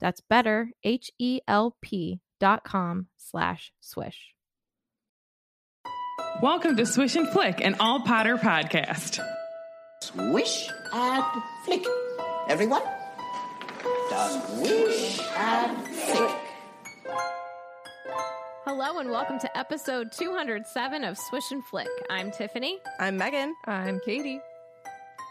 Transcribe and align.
That's 0.00 0.20
better, 0.20 0.70
H-E-L-P 0.82 2.20
dot 2.40 2.64
com 2.64 3.08
slash 3.18 3.72
swish. 3.80 4.34
Welcome 6.42 6.76
to 6.76 6.86
Swish 6.86 7.16
and 7.16 7.28
Flick, 7.28 7.60
an 7.60 7.76
all 7.80 8.00
Potter 8.00 8.36
podcast. 8.36 9.20
Swish 10.02 10.70
and 10.92 11.24
flick. 11.64 11.84
Everyone? 12.48 12.82
Swish 14.08 15.20
and 15.36 15.86
flick. 15.86 16.36
Hello 18.64 19.00
and 19.00 19.10
welcome 19.10 19.38
to 19.38 19.58
episode 19.58 20.12
207 20.12 21.04
of 21.04 21.18
Swish 21.18 21.50
and 21.50 21.62
Flick. 21.66 21.88
I'm 22.08 22.30
Tiffany, 22.30 22.78
I'm 22.98 23.18
Megan. 23.18 23.54
I'm 23.66 24.00
Katie. 24.00 24.40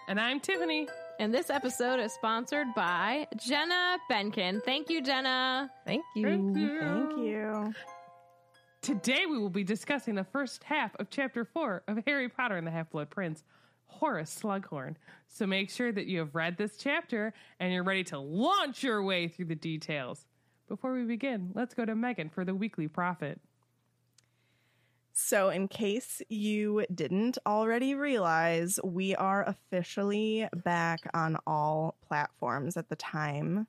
And 0.07 0.19
I'm 0.19 0.39
Tiffany. 0.39 0.88
And 1.20 1.34
this 1.34 1.50
episode 1.50 2.00
is 2.00 2.14
sponsored 2.14 2.67
by 2.73 3.28
Jenna 3.36 3.98
Benkin. 4.09 4.64
Thank 4.64 4.89
you, 4.89 5.02
Jenna. 5.02 5.70
Thank 5.86 6.06
you. 6.16 6.25
Thank 6.25 6.58
you. 6.58 6.80
Thank 6.80 7.17
you. 7.17 7.73
Today 8.81 9.25
we 9.30 9.38
will 9.38 9.50
be 9.50 9.66
discussing 9.66 10.16
the 10.16 10.23
first 10.23 10.64
half 10.64 10.95
of 10.95 11.09
chapter 11.09 11.44
four 11.44 11.84
of 11.90 12.00
Harry 12.08 12.30
Potter 12.30 12.56
and 12.56 12.66
the 12.66 12.72
Half 12.72 12.92
Blood 12.92 13.09
Prince, 13.09 13.44
Horace 13.88 14.40
Slughorn. 14.42 14.95
So 15.28 15.45
make 15.45 15.70
sure 15.70 15.92
that 15.92 16.06
you 16.06 16.20
have 16.20 16.36
read 16.36 16.56
this 16.56 16.78
chapter 16.78 17.34
and 17.59 17.73
you're 17.73 17.84
ready 17.84 18.06
to 18.06 18.17
launch 18.17 18.81
your 18.81 19.03
way 19.03 19.28
through 19.28 19.47
the 19.47 19.56
details. 19.56 20.25
Before 20.70 20.94
we 20.94 21.03
begin, 21.03 21.52
let's 21.53 21.73
go 21.73 21.84
to 21.84 21.95
Megan 21.95 22.30
for 22.30 22.45
the 22.45 22.56
weekly 22.56 22.88
Prophet. 22.88 23.42
So, 25.13 25.49
in 25.49 25.67
case 25.67 26.21
you 26.29 26.85
didn't 26.93 27.38
already 27.45 27.93
realize, 27.93 28.79
we 28.83 29.16
are 29.16 29.43
officially 29.43 30.47
back 30.63 31.01
on 31.13 31.38
all 31.45 31.95
platforms 32.07 32.77
at 32.77 32.89
the 32.89 32.95
time 32.95 33.67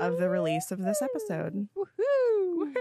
of 0.00 0.18
the 0.18 0.28
release 0.28 0.70
of 0.70 0.78
this 0.78 1.02
episode. 1.02 1.68
Woohoo! 1.76 2.74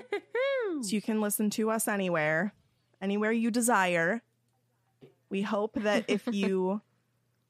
So, 0.82 0.96
you 0.96 1.02
can 1.02 1.20
listen 1.20 1.50
to 1.52 1.70
us 1.70 1.88
anywhere, 1.88 2.54
anywhere 3.02 3.32
you 3.32 3.52
desire. 3.52 4.22
We 5.30 5.42
hope 5.42 5.74
that 5.76 6.06
if 6.08 6.28
you 6.32 6.82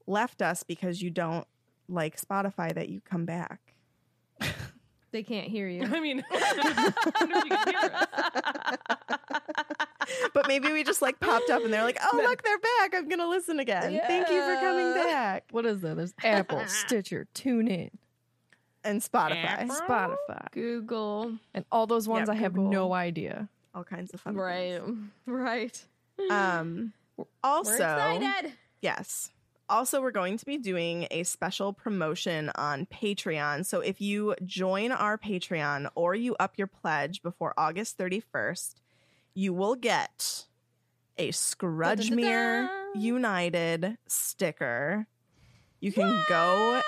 left 0.08 0.42
us 0.42 0.64
because 0.64 1.02
you 1.02 1.10
don't 1.10 1.48
like 1.88 2.20
Spotify, 2.20 2.74
that 2.74 2.90
you 2.90 3.02
come 3.02 3.26
back. 3.26 3.60
They 5.12 5.24
can't 5.24 5.48
hear 5.48 5.68
you. 5.68 5.84
I 5.94 6.00
mean, 6.00 6.24
I 6.32 7.12
don't 7.20 7.30
know 7.30 7.38
if 7.40 7.46
you 7.46 7.52
can 7.52 7.68
hear 7.68 7.92
us. 7.94 8.78
But 10.34 10.48
maybe 10.48 10.72
we 10.72 10.84
just 10.84 11.02
like 11.02 11.20
popped 11.20 11.50
up 11.50 11.64
and 11.64 11.74
they're 11.74 11.84
like, 11.84 11.98
oh, 12.04 12.18
look, 12.18 12.44
they're 12.44 12.60
back. 12.60 12.94
I'm 12.94 13.08
going 13.10 13.20
to 13.20 13.28
listen 13.28 13.60
again. 13.60 14.00
Thank 14.06 14.30
you 14.30 14.42
for 14.42 14.56
coming 14.60 14.94
back. 14.94 15.46
What 15.52 15.66
is 15.66 15.82
that? 15.82 15.96
There's 15.98 16.14
Apple, 16.24 16.62
Stitcher, 16.68 17.28
TuneIn, 17.34 17.90
And 18.84 19.02
Spotify. 19.02 19.46
Apple? 19.46 19.76
Spotify, 19.76 20.52
Google. 20.52 21.34
and 21.56 21.66
all 21.72 21.88
those 21.88 22.08
ones 22.08 22.28
Yeah, 22.28 22.34
I 22.34 22.38
have 22.38 22.54
Google. 22.54 22.72
no 22.72 22.94
idea. 22.94 23.50
all 23.74 23.84
kinds 23.84 24.14
of 24.14 24.22
fun. 24.22 24.36
Right. 24.36 24.80
Right. 25.26 25.84
Um 26.30 26.94
also 27.44 27.72
We're 27.72 27.76
excited. 27.78 28.54
yes. 28.82 29.32
Also 29.68 30.02
we're 30.02 30.12
going 30.12 30.38
to 30.38 30.46
be 30.46 30.58
doing 30.58 31.08
a 31.10 31.24
special 31.24 31.74
promotion 31.74 32.52
on 32.56 32.86
Patreon. 32.86 33.66
So 33.66 33.80
if 33.80 34.00
you 34.00 34.36
join 34.46 34.92
our 34.92 35.18
Patreon 35.18 35.90
or 35.96 36.14
you 36.14 36.36
up 36.40 36.54
your 36.58 36.68
pledge 36.68 37.22
before 37.24 37.54
August 37.58 37.98
31st, 37.98 38.76
you 39.34 39.54
will 39.54 39.76
get 39.76 40.46
a 41.18 41.30
Scrudgemere. 41.30 42.70
United 42.96 43.98
sticker. 44.08 45.08
You 45.82 45.92
can 45.92 46.24
go 46.30 46.82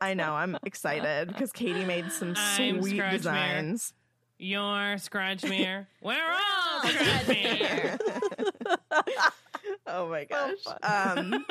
I 0.00 0.14
know, 0.14 0.34
I'm 0.34 0.56
excited 0.64 1.28
because 1.28 1.52
Katie 1.52 1.84
made 1.84 2.12
some 2.12 2.34
I'm 2.36 2.80
sweet 2.80 3.00
Scrudgemere. 3.00 3.10
designs. 3.10 3.94
You're 4.38 4.96
Scrudgemere. 4.96 5.86
We're 6.02 6.14
all 6.14 6.80
Scrudgemere. 6.90 7.98
Oh 9.88 10.08
my 10.08 10.24
gosh. 10.24 10.58
um 10.82 11.44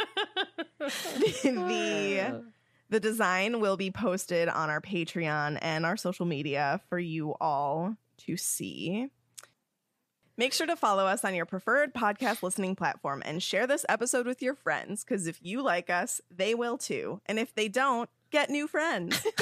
the 0.79 2.43
the 2.89 2.99
design 2.99 3.59
will 3.59 3.77
be 3.77 3.91
posted 3.91 4.47
on 4.47 4.69
our 4.69 4.79
Patreon 4.79 5.57
and 5.61 5.85
our 5.85 5.97
social 5.97 6.25
media 6.25 6.79
for 6.89 6.99
you 6.99 7.35
all 7.41 7.97
to 8.19 8.37
see. 8.37 9.09
Make 10.37 10.53
sure 10.53 10.67
to 10.67 10.75
follow 10.75 11.05
us 11.05 11.25
on 11.25 11.33
your 11.33 11.45
preferred 11.45 11.95
podcast 11.95 12.43
listening 12.43 12.75
platform 12.75 13.23
and 13.25 13.41
share 13.41 13.65
this 13.65 13.85
episode 13.89 14.27
with 14.27 14.41
your 14.41 14.53
friends 14.53 15.03
because 15.03 15.25
if 15.25 15.39
you 15.41 15.63
like 15.63 15.89
us, 15.89 16.21
they 16.29 16.53
will 16.53 16.77
too. 16.77 17.21
And 17.25 17.39
if 17.39 17.55
they 17.55 17.67
don't, 17.67 18.07
get 18.29 18.49
new 18.49 18.67
friends. 18.67 19.25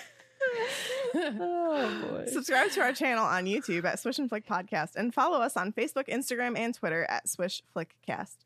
Oh. 1.14 2.24
Subscribe 2.26 2.70
to 2.72 2.80
our 2.80 2.92
channel 2.92 3.24
on 3.24 3.44
YouTube 3.44 3.84
at 3.84 3.98
Swish 3.98 4.18
and 4.18 4.28
Flick 4.28 4.46
Podcast 4.46 4.96
and 4.96 5.12
follow 5.12 5.40
us 5.40 5.56
on 5.56 5.72
Facebook, 5.72 6.08
Instagram, 6.08 6.56
and 6.56 6.74
Twitter 6.74 7.04
at 7.08 7.28
Swish 7.28 7.62
Flickcast. 7.74 8.36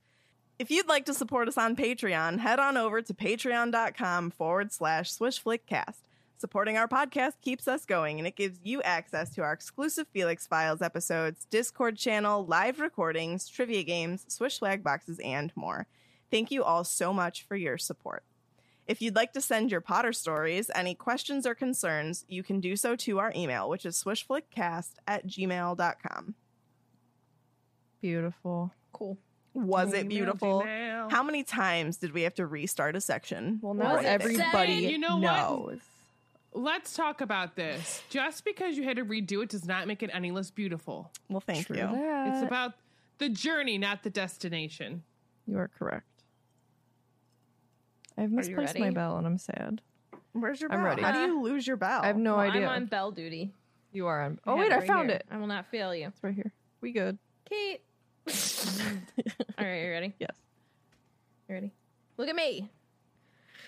If 0.58 0.70
you'd 0.70 0.88
like 0.88 1.04
to 1.06 1.14
support 1.14 1.48
us 1.48 1.58
on 1.58 1.76
Patreon, 1.76 2.38
head 2.38 2.58
on 2.58 2.76
over 2.76 3.02
to 3.02 3.12
patreon.com 3.12 4.30
forward 4.30 4.72
slash 4.72 5.12
Swish 5.12 5.42
Flickcast. 5.42 5.96
Supporting 6.36 6.76
our 6.76 6.88
podcast 6.88 7.34
keeps 7.42 7.66
us 7.68 7.84
going 7.84 8.18
and 8.18 8.26
it 8.26 8.36
gives 8.36 8.58
you 8.62 8.82
access 8.82 9.34
to 9.34 9.42
our 9.42 9.52
exclusive 9.52 10.06
Felix 10.08 10.46
Files 10.46 10.82
episodes, 10.82 11.46
Discord 11.50 11.96
channel, 11.96 12.44
live 12.46 12.80
recordings, 12.80 13.48
trivia 13.48 13.82
games, 13.82 14.24
Swish 14.28 14.56
swag 14.58 14.82
boxes, 14.82 15.18
and 15.24 15.52
more. 15.56 15.86
Thank 16.30 16.50
you 16.50 16.64
all 16.64 16.84
so 16.84 17.12
much 17.12 17.44
for 17.44 17.56
your 17.56 17.78
support. 17.78 18.24
If 18.86 19.00
you'd 19.00 19.16
like 19.16 19.32
to 19.32 19.40
send 19.40 19.70
your 19.70 19.80
Potter 19.80 20.12
stories, 20.12 20.70
any 20.74 20.94
questions 20.94 21.46
or 21.46 21.54
concerns, 21.54 22.24
you 22.28 22.42
can 22.42 22.60
do 22.60 22.76
so 22.76 22.96
to 22.96 23.18
our 23.18 23.32
email, 23.34 23.68
which 23.68 23.86
is 23.86 24.02
swishflickcast 24.02 24.92
at 25.06 25.26
gmail.com. 25.26 26.34
Beautiful. 28.02 28.72
Cool. 28.92 29.16
Was 29.54 29.94
it 29.94 30.08
beautiful? 30.08 30.62
Gmail. 30.62 31.10
How 31.10 31.22
many 31.22 31.42
times 31.44 31.96
did 31.96 32.12
we 32.12 32.22
have 32.22 32.34
to 32.34 32.46
restart 32.46 32.96
a 32.96 33.00
section? 33.00 33.60
Well, 33.62 33.74
for 33.74 33.82
now 33.82 33.96
anything? 33.96 34.40
everybody 34.40 34.72
You 34.72 34.98
know 34.98 35.16
what? 35.16 35.78
Let's 36.52 36.94
talk 36.94 37.20
about 37.20 37.56
this. 37.56 38.02
Just 38.10 38.44
because 38.44 38.76
you 38.76 38.84
had 38.84 38.96
to 38.96 39.04
redo 39.04 39.42
it 39.42 39.48
does 39.48 39.64
not 39.64 39.88
make 39.88 40.02
it 40.02 40.10
any 40.12 40.30
less 40.30 40.50
beautiful. 40.50 41.10
Well, 41.28 41.40
thank 41.40 41.66
True 41.66 41.76
you. 41.76 41.82
that. 41.82 42.34
It's 42.34 42.46
about 42.46 42.74
the 43.18 43.28
journey, 43.28 43.78
not 43.78 44.02
the 44.02 44.10
destination. 44.10 45.02
You 45.46 45.58
are 45.58 45.68
correct. 45.68 46.06
I've 48.16 48.30
misplaced 48.30 48.78
my 48.78 48.90
bell 48.90 49.16
and 49.16 49.26
I'm 49.26 49.38
sad. 49.38 49.80
Where's 50.32 50.60
your 50.60 50.68
bell? 50.68 50.78
I'm 50.78 50.84
bell? 50.84 50.90
ready. 50.90 51.02
How 51.02 51.12
do 51.12 51.20
you 51.32 51.42
lose 51.42 51.66
your 51.66 51.76
bell? 51.76 52.00
I 52.02 52.06
have 52.08 52.16
no 52.16 52.36
Well, 52.36 52.40
idea. 52.48 52.62
I'm 52.68 52.82
on 52.82 52.86
bell 52.86 53.10
duty. 53.10 53.52
You 53.92 54.06
are 54.06 54.22
on. 54.22 54.38
Oh 54.46 54.56
have 54.56 54.58
wait, 54.60 54.66
it 54.66 54.72
I 54.72 54.78
right 54.78 54.86
found 54.86 55.08
here. 55.10 55.16
it. 55.18 55.26
I 55.30 55.36
will 55.38 55.46
not 55.46 55.66
fail 55.66 55.94
you. 55.94 56.08
It's 56.08 56.22
right 56.22 56.34
here. 56.34 56.52
We 56.80 56.92
good. 56.92 57.18
Kate. 57.48 57.82
All 58.28 59.64
right, 59.64 59.82
you 59.84 59.90
ready? 59.90 60.14
Yes. 60.18 60.34
You 61.48 61.54
ready? 61.54 61.72
Look 62.16 62.28
at 62.28 62.34
me. 62.36 62.70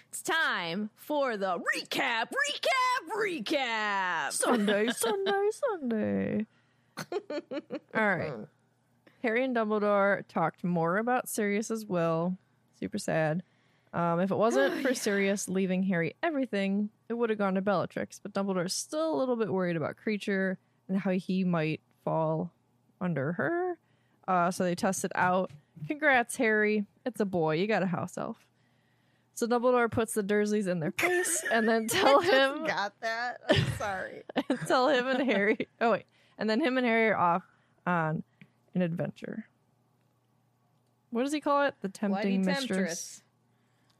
It's 0.09 0.23
time 0.23 0.91
for 0.97 1.37
the 1.37 1.59
recap, 1.59 2.27
recap, 2.31 3.17
recap. 3.17 4.33
Sunday, 4.33 4.89
Sunday, 4.97 5.49
Sunday. 5.53 6.47
All 7.95 8.17
right. 8.17 8.33
Harry 9.23 9.45
and 9.45 9.55
Dumbledore 9.55 10.27
talked 10.29 10.65
more 10.65 10.97
about 10.99 11.29
Sirius's 11.29 11.85
will. 11.85 12.37
Super 12.79 12.99
sad. 12.99 13.43
Um, 13.93 14.21
if 14.21 14.31
it 14.31 14.37
wasn't 14.37 14.83
for 14.83 14.95
Sirius 14.95 15.49
leaving 15.49 15.83
Harry 15.85 16.15
everything, 16.23 16.91
it 17.09 17.15
would 17.15 17.31
have 17.31 17.39
gone 17.39 17.55
to 17.55 17.63
Bellatrix. 17.63 18.21
But 18.21 18.33
Dumbledore's 18.33 18.75
still 18.75 19.15
a 19.15 19.17
little 19.17 19.37
bit 19.37 19.53
worried 19.53 19.77
about 19.77 19.97
Kreacher 20.05 20.57
and 20.89 20.99
how 20.99 21.13
he 21.13 21.45
might 21.45 21.81
fall 22.05 22.53
under 23.01 23.33
her. 23.33 23.79
Uh, 24.27 24.51
so 24.51 24.65
they 24.65 24.75
test 24.75 25.05
it 25.05 25.13
out. 25.15 25.51
Congrats, 25.87 26.37
Harry. 26.37 26.87
It's 27.05 27.21
a 27.21 27.25
boy. 27.25 27.57
You 27.57 27.67
got 27.67 27.83
a 27.83 27.87
house 27.87 28.19
elf. 28.19 28.47
So 29.35 29.47
Dumbledore 29.47 29.91
puts 29.91 30.15
the 30.15 30.23
Dursleys 30.23 30.67
in 30.67 30.81
their 30.81 30.91
place 30.91 31.45
and 31.53 31.69
then 31.69 31.87
tell 31.89 32.21
him 32.21 32.65
got 32.65 32.95
that. 33.03 33.41
I'm 33.49 33.65
sorry. 33.79 34.23
and 34.49 34.59
tell 34.67 34.89
him 34.89 35.07
and 35.07 35.31
Harry. 35.31 35.69
Oh 35.79 35.93
wait, 35.93 36.05
and 36.39 36.49
then 36.49 36.59
him 36.61 36.79
and 36.79 36.87
Harry 36.87 37.11
are 37.11 37.17
off 37.19 37.43
on 37.87 38.23
an 38.75 38.81
adventure. 38.81 39.47
What 41.11 41.25
does 41.25 41.33
he 41.33 41.41
call 41.41 41.67
it? 41.67 41.75
The 41.83 41.91
tempting 41.91 42.47
mistress. 42.47 43.23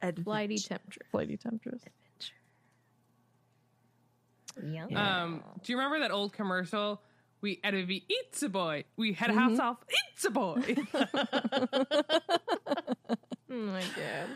Adventure. 0.09 0.25
Flighty 0.25 0.59
temptress. 0.59 1.09
flighty 1.11 1.37
temptress. 1.37 1.83
Yeah. 4.65 4.87
Um, 4.95 5.43
do 5.63 5.73
you 5.73 5.77
remember 5.79 5.99
that 6.01 6.11
old 6.11 6.33
commercial? 6.33 7.03
We 7.43 7.61
had 7.63 7.75
a 7.75 7.85
be 7.85 8.05
eats 8.09 8.43
a 8.43 8.49
boy. 8.49 8.85
We 8.97 9.13
had 9.13 9.31
a 9.31 9.35
Mm-hmm. 9.35 9.57
house 9.57 9.59
elf 9.59 9.79
eats 10.13 10.25
a 10.25 10.31
boy. 10.31 10.77
Oh 13.49 13.55
my 13.55 13.81
god. 13.81 14.29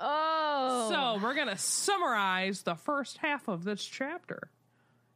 Oh. 0.00 0.88
So 0.90 1.22
we're 1.22 1.34
gonna 1.34 1.58
summarize 1.58 2.62
the 2.62 2.74
first 2.74 3.18
half 3.18 3.48
of 3.48 3.64
this 3.64 3.84
chapter. 3.84 4.50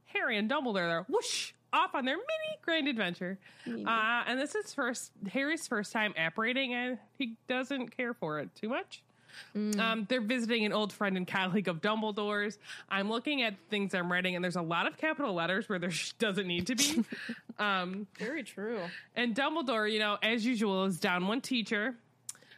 Harry 0.05 0.37
and 0.39 0.49
Dumbledore 0.51 0.89
are 0.91 1.07
whoosh 1.09 1.53
off 1.73 1.95
on 1.95 2.05
their 2.05 2.17
mini 2.17 2.59
grand 2.63 2.87
adventure, 2.87 3.39
uh, 3.67 4.23
and 4.27 4.39
this 4.39 4.55
is 4.55 4.73
first 4.75 5.11
Harry's 5.33 5.67
first 5.67 5.91
time 5.93 6.13
apparating, 6.17 6.75
and 6.75 6.99
he 7.19 7.37
doesn't 7.49 7.97
care 7.97 8.15
for 8.15 8.39
it 8.41 8.51
too 8.55 8.69
much. 8.69 9.03
Um, 9.55 10.07
they're 10.09 10.21
visiting 10.21 10.65
an 10.65 10.73
old 10.73 10.93
friend 10.93 11.17
and 11.17 11.27
colleague 11.27 11.69
of 11.69 11.81
Dumbledore's. 11.81 12.59
I'm 12.89 13.09
looking 13.11 13.43
at 13.43 13.55
things 13.71 13.95
I'm 13.95 14.11
writing, 14.11 14.35
and 14.35 14.45
there's 14.45 14.57
a 14.57 14.63
lot 14.63 14.87
of 14.87 14.97
capital 14.97 15.35
letters 15.35 15.69
where 15.69 15.79
there 15.79 15.91
sh- 15.93 16.13
doesn't 16.13 16.47
need 16.47 16.67
to 16.69 16.75
be. 16.75 17.05
um, 17.59 18.07
very 18.19 18.43
true. 18.43 18.81
and 19.15 19.35
Dumbledore, 19.35 19.91
you 19.91 19.99
know, 19.99 20.19
as 20.23 20.45
usual, 20.45 20.85
is 20.85 21.01
down 21.01 21.27
one 21.27 21.41
teacher. 21.41 21.95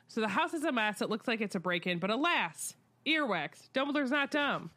So 0.09 0.21
the 0.21 0.29
house 0.29 0.55
is 0.55 0.65
a 0.65 0.73
mess. 0.73 1.03
It 1.03 1.11
looks 1.11 1.29
like 1.29 1.41
it's 1.41 1.55
a 1.55 1.61
break 1.61 1.87
in, 1.87 1.99
but 1.99 2.11
alas, 2.11 2.75
earwax. 3.07 3.69
Dumbledore's 3.75 4.11
not 4.11 4.31
dumb. 4.31 4.71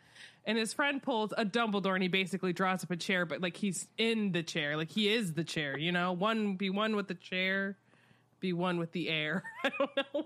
And 0.46 0.58
his 0.58 0.74
friend 0.74 1.02
pulls 1.02 1.34
a 1.38 1.46
Dumbledore 1.46 1.94
and 1.94 2.02
he 2.02 2.10
basically 2.10 2.52
draws 2.52 2.84
up 2.84 2.90
a 2.92 2.96
chair, 2.96 3.26
but 3.26 3.42
like 3.42 3.56
he's 3.56 3.88
in 3.98 4.32
the 4.32 4.42
chair. 4.44 4.76
Like 4.76 4.90
he 4.90 5.14
is 5.14 5.34
the 5.34 5.44
chair, 5.44 5.78
you 5.78 5.92
know? 5.92 6.14
One 6.14 6.56
be 6.56 6.70
one 6.72 6.96
with 6.96 7.08
the 7.08 7.14
chair, 7.14 7.78
be 8.40 8.52
one 8.52 8.78
with 8.80 8.92
the 8.92 9.08
air. 9.08 9.44
I 9.64 9.70
don't 9.78 9.92
know. 9.96 10.26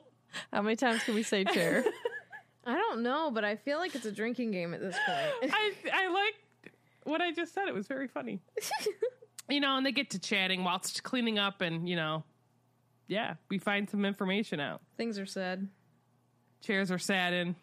How 0.51 0.61
many 0.61 0.75
times 0.75 1.03
can 1.03 1.15
we 1.15 1.23
say 1.23 1.43
chair? 1.43 1.83
I 2.65 2.73
don't 2.73 3.03
know, 3.03 3.29
but 3.31 3.43
I 3.45 3.55
feel 3.55 3.77
like 3.77 3.93
it's 3.95 4.05
a 4.05 4.11
drinking 4.11 4.51
game 4.51 4.73
at 4.73 4.79
this 4.81 4.95
point. 5.05 5.53
I 5.53 5.73
I 5.93 6.07
like 6.09 6.71
what 7.03 7.21
I 7.21 7.31
just 7.31 7.53
said. 7.53 7.67
It 7.67 7.73
was 7.75 7.87
very 7.87 8.07
funny. 8.07 8.41
you 9.49 9.59
know, 9.59 9.77
and 9.77 9.85
they 9.85 9.91
get 9.91 10.09
to 10.11 10.19
chatting 10.19 10.63
whilst 10.63 11.03
cleaning 11.03 11.37
up 11.37 11.61
and, 11.61 11.87
you 11.87 11.95
know, 11.95 12.23
yeah, 13.07 13.35
we 13.49 13.59
find 13.59 13.87
some 13.89 14.03
information 14.03 14.59
out. 14.59 14.81
Things 14.97 15.19
are 15.19 15.27
said. 15.27 15.67
Chairs 16.61 16.89
are 16.91 16.97
satin. 16.97 17.55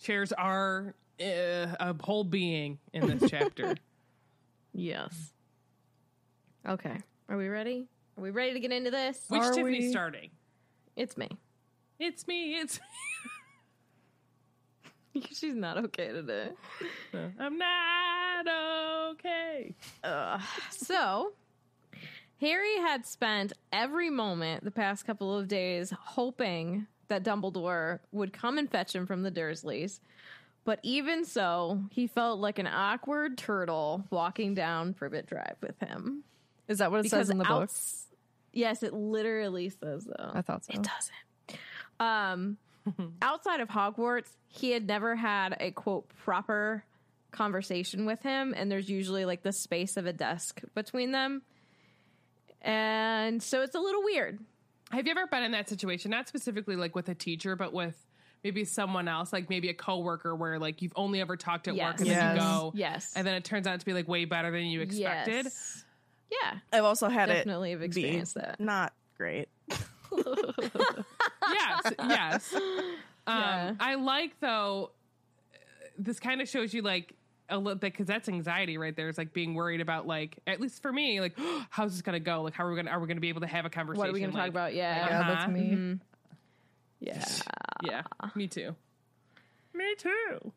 Chairs 0.00 0.32
are 0.32 0.94
uh, 1.20 1.24
a 1.78 1.94
whole 2.00 2.24
being 2.24 2.78
in 2.94 3.06
this 3.18 3.30
chapter. 3.30 3.74
Yes. 4.72 5.32
Okay. 6.66 6.96
Are 7.28 7.36
we 7.36 7.48
ready? 7.48 7.88
Are 8.16 8.22
we 8.22 8.30
ready 8.30 8.54
to 8.54 8.60
get 8.60 8.72
into 8.72 8.90
this? 8.90 9.20
Which 9.28 9.42
Are 9.42 9.52
Tiffany's 9.52 9.84
we- 9.84 9.90
starting? 9.90 10.30
It's 10.98 11.16
me. 11.16 11.28
It's 12.00 12.26
me. 12.26 12.56
It's 12.56 12.80
me. 15.14 15.22
She's 15.32 15.54
not 15.54 15.78
okay 15.78 16.08
today. 16.08 16.48
I'm 17.38 17.56
not 17.56 18.46
okay. 19.12 19.76
So, 20.70 21.32
Harry 22.40 22.78
had 22.78 23.06
spent 23.06 23.52
every 23.72 24.10
moment 24.10 24.64
the 24.64 24.72
past 24.72 25.06
couple 25.06 25.38
of 25.38 25.46
days 25.46 25.92
hoping 25.96 26.88
that 27.06 27.22
Dumbledore 27.22 28.00
would 28.10 28.32
come 28.32 28.58
and 28.58 28.68
fetch 28.68 28.92
him 28.94 29.06
from 29.06 29.22
the 29.22 29.30
Dursleys. 29.30 30.00
But 30.64 30.80
even 30.82 31.24
so, 31.24 31.80
he 31.90 32.08
felt 32.08 32.40
like 32.40 32.58
an 32.58 32.66
awkward 32.66 33.38
turtle 33.38 34.04
walking 34.10 34.54
down 34.54 34.94
Privet 34.94 35.26
Drive 35.26 35.56
with 35.62 35.78
him. 35.80 36.24
Is 36.66 36.78
that 36.78 36.90
what 36.90 37.06
it 37.06 37.08
says 37.08 37.30
in 37.30 37.38
the 37.38 37.44
book? 37.44 37.62
outs- 37.62 38.07
Yes, 38.58 38.82
it 38.82 38.92
literally 38.92 39.70
says 39.70 40.04
though. 40.04 40.30
I 40.34 40.42
thought 40.42 40.64
so. 40.64 40.72
It 40.74 40.82
doesn't. 40.82 41.58
Um, 42.00 42.56
outside 43.22 43.60
of 43.60 43.68
Hogwarts, 43.68 44.30
he 44.48 44.70
had 44.72 44.86
never 44.86 45.14
had 45.14 45.56
a 45.60 45.70
quote 45.70 46.08
proper 46.24 46.84
conversation 47.30 48.04
with 48.04 48.20
him, 48.22 48.54
and 48.56 48.70
there's 48.70 48.88
usually 48.90 49.24
like 49.24 49.42
the 49.42 49.52
space 49.52 49.96
of 49.96 50.06
a 50.06 50.12
desk 50.12 50.60
between 50.74 51.12
them, 51.12 51.42
and 52.62 53.42
so 53.42 53.62
it's 53.62 53.74
a 53.74 53.80
little 53.80 54.02
weird. 54.02 54.38
Have 54.90 55.06
you 55.06 55.10
ever 55.12 55.26
been 55.26 55.42
in 55.42 55.52
that 55.52 55.68
situation? 55.68 56.10
Not 56.10 56.28
specifically 56.28 56.76
like 56.76 56.96
with 56.96 57.08
a 57.08 57.14
teacher, 57.14 57.54
but 57.56 57.72
with 57.72 57.94
maybe 58.42 58.64
someone 58.64 59.06
else, 59.06 59.32
like 59.32 59.50
maybe 59.50 59.68
a 59.68 59.74
coworker, 59.74 60.34
where 60.34 60.58
like 60.58 60.80
you've 60.82 60.92
only 60.96 61.20
ever 61.20 61.36
talked 61.36 61.68
at 61.68 61.74
work 61.74 61.96
Yes. 61.98 62.00
and 62.00 62.08
then 62.10 62.34
you 62.34 62.40
go, 62.40 62.72
Yes, 62.74 63.12
and 63.14 63.26
then 63.26 63.34
it 63.34 63.44
turns 63.44 63.66
out 63.66 63.78
to 63.80 63.86
be 63.86 63.92
like 63.92 64.08
way 64.08 64.24
better 64.24 64.50
than 64.50 64.64
you 64.66 64.80
expected. 64.80 65.44
Yes. 65.44 65.84
Yeah, 66.30 66.58
I've 66.72 66.84
also 66.84 67.08
had 67.08 67.26
definitely 67.26 67.70
it 67.70 67.74
have 67.74 67.82
experienced 67.82 68.34
that. 68.34 68.60
not 68.60 68.92
great. 69.16 69.48
yes, 69.70 69.82
yes. 71.98 72.54
Um, 72.54 72.62
Yeah. 73.26 73.74
I 73.80 73.94
like 73.96 74.38
though. 74.40 74.90
This 75.98 76.20
kind 76.20 76.40
of 76.40 76.48
shows 76.48 76.72
you 76.72 76.82
like 76.82 77.14
a 77.48 77.56
little 77.58 77.74
bit 77.74 77.92
because 77.92 78.06
that's 78.06 78.28
anxiety 78.28 78.78
right 78.78 78.94
there. 78.94 79.08
It's 79.08 79.18
like 79.18 79.32
being 79.32 79.54
worried 79.54 79.80
about 79.80 80.06
like 80.06 80.38
at 80.46 80.60
least 80.60 80.82
for 80.82 80.92
me 80.92 81.20
like 81.20 81.36
how's 81.70 81.92
this 81.92 82.02
gonna 82.02 82.20
go? 82.20 82.42
Like 82.42 82.54
how 82.54 82.64
are 82.64 82.70
we 82.70 82.76
gonna 82.76 82.90
are 82.90 83.00
we 83.00 83.06
gonna 83.08 83.20
be 83.20 83.30
able 83.30 83.40
to 83.40 83.46
have 83.46 83.64
a 83.64 83.70
conversation? 83.70 83.98
What 83.98 84.10
are 84.10 84.12
we 84.12 84.20
going 84.20 84.30
to 84.30 84.36
talk 84.36 84.42
Like, 84.44 84.50
about? 84.50 84.74
Yeah, 84.74 85.06
Yeah, 85.06 85.18
that's 85.28 85.42
Uh-huh. 85.44 85.50
me. 85.50 85.98
yeah. 87.00 87.24
Yeah, 87.82 88.02
me 88.34 88.46
too. 88.48 88.74
Me 89.74 89.94
too. 89.96 90.52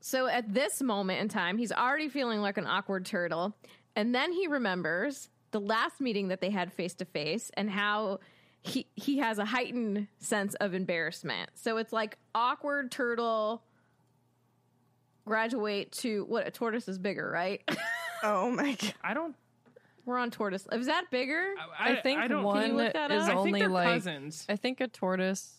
So 0.00 0.26
at 0.26 0.52
this 0.52 0.82
moment 0.82 1.20
in 1.20 1.28
time, 1.28 1.58
he's 1.58 1.72
already 1.72 2.08
feeling 2.08 2.40
like 2.40 2.58
an 2.58 2.66
awkward 2.66 3.06
turtle. 3.06 3.54
And 3.96 4.14
then 4.14 4.32
he 4.32 4.46
remembers 4.46 5.28
the 5.50 5.60
last 5.60 6.00
meeting 6.00 6.28
that 6.28 6.40
they 6.40 6.50
had 6.50 6.72
face 6.72 6.94
to 6.94 7.04
face 7.04 7.50
and 7.54 7.70
how 7.70 8.20
he 8.62 8.86
he 8.94 9.18
has 9.18 9.38
a 9.38 9.44
heightened 9.44 10.06
sense 10.18 10.54
of 10.54 10.72
embarrassment. 10.74 11.50
So 11.54 11.76
it's 11.76 11.92
like 11.92 12.16
awkward 12.34 12.90
turtle 12.90 13.62
graduate 15.26 15.92
to 15.92 16.24
what 16.24 16.46
a 16.46 16.50
tortoise 16.50 16.88
is 16.88 16.98
bigger, 16.98 17.28
right? 17.30 17.62
Oh 18.24 18.52
my 18.52 18.74
god. 18.80 18.94
I 19.02 19.14
don't. 19.14 19.34
We're 20.04 20.16
on 20.16 20.30
tortoise. 20.30 20.64
Is 20.70 20.86
that 20.86 21.10
bigger? 21.10 21.54
I, 21.76 21.96
think 21.96 22.20
I 22.20 22.28
don't, 22.28 22.44
one 22.44 22.76
look 22.76 22.92
that 22.92 23.10
is 23.10 23.24
up? 23.24 23.30
I 23.30 23.32
think 23.32 23.38
only 23.38 23.58
they're 23.60 23.68
like 23.68 23.88
cousins. 23.88 24.46
I 24.48 24.54
think 24.54 24.80
a 24.80 24.86
tortoise 24.86 25.52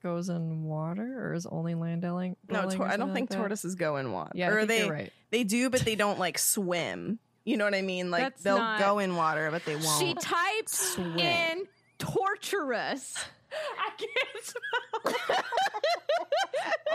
goes 0.00 0.28
in 0.28 0.62
water 0.62 1.26
or 1.26 1.34
is 1.34 1.44
only 1.44 1.74
land 1.74 2.02
dwelling. 2.02 2.36
No, 2.48 2.70
tor- 2.70 2.86
I 2.86 2.90
don't 2.90 2.98
something 2.98 3.14
think 3.14 3.30
that? 3.30 3.36
tortoises 3.38 3.74
go 3.74 3.96
in 3.96 4.12
water. 4.12 4.30
Yeah, 4.36 4.46
I 4.46 4.50
or 4.50 4.56
think 4.58 4.68
they 4.68 4.78
you're 4.84 4.92
right. 4.94 5.12
they 5.30 5.42
do, 5.42 5.70
but 5.70 5.80
they 5.80 5.96
don't 5.96 6.20
like 6.20 6.38
swim. 6.38 7.18
You 7.44 7.56
know 7.56 7.64
what 7.64 7.74
I 7.74 7.82
mean? 7.82 8.10
Like 8.10 8.22
That's 8.22 8.42
they'll 8.42 8.58
not- 8.58 8.78
go 8.80 8.98
in 9.00 9.16
water, 9.16 9.50
but 9.50 9.64
they 9.64 9.74
won't. 9.76 9.98
She 10.00 10.14
types 10.14 10.94
Swim. 10.94 11.18
in 11.18 11.64
torturous. 11.98 13.16
I 13.78 13.90
can't. 13.98 15.44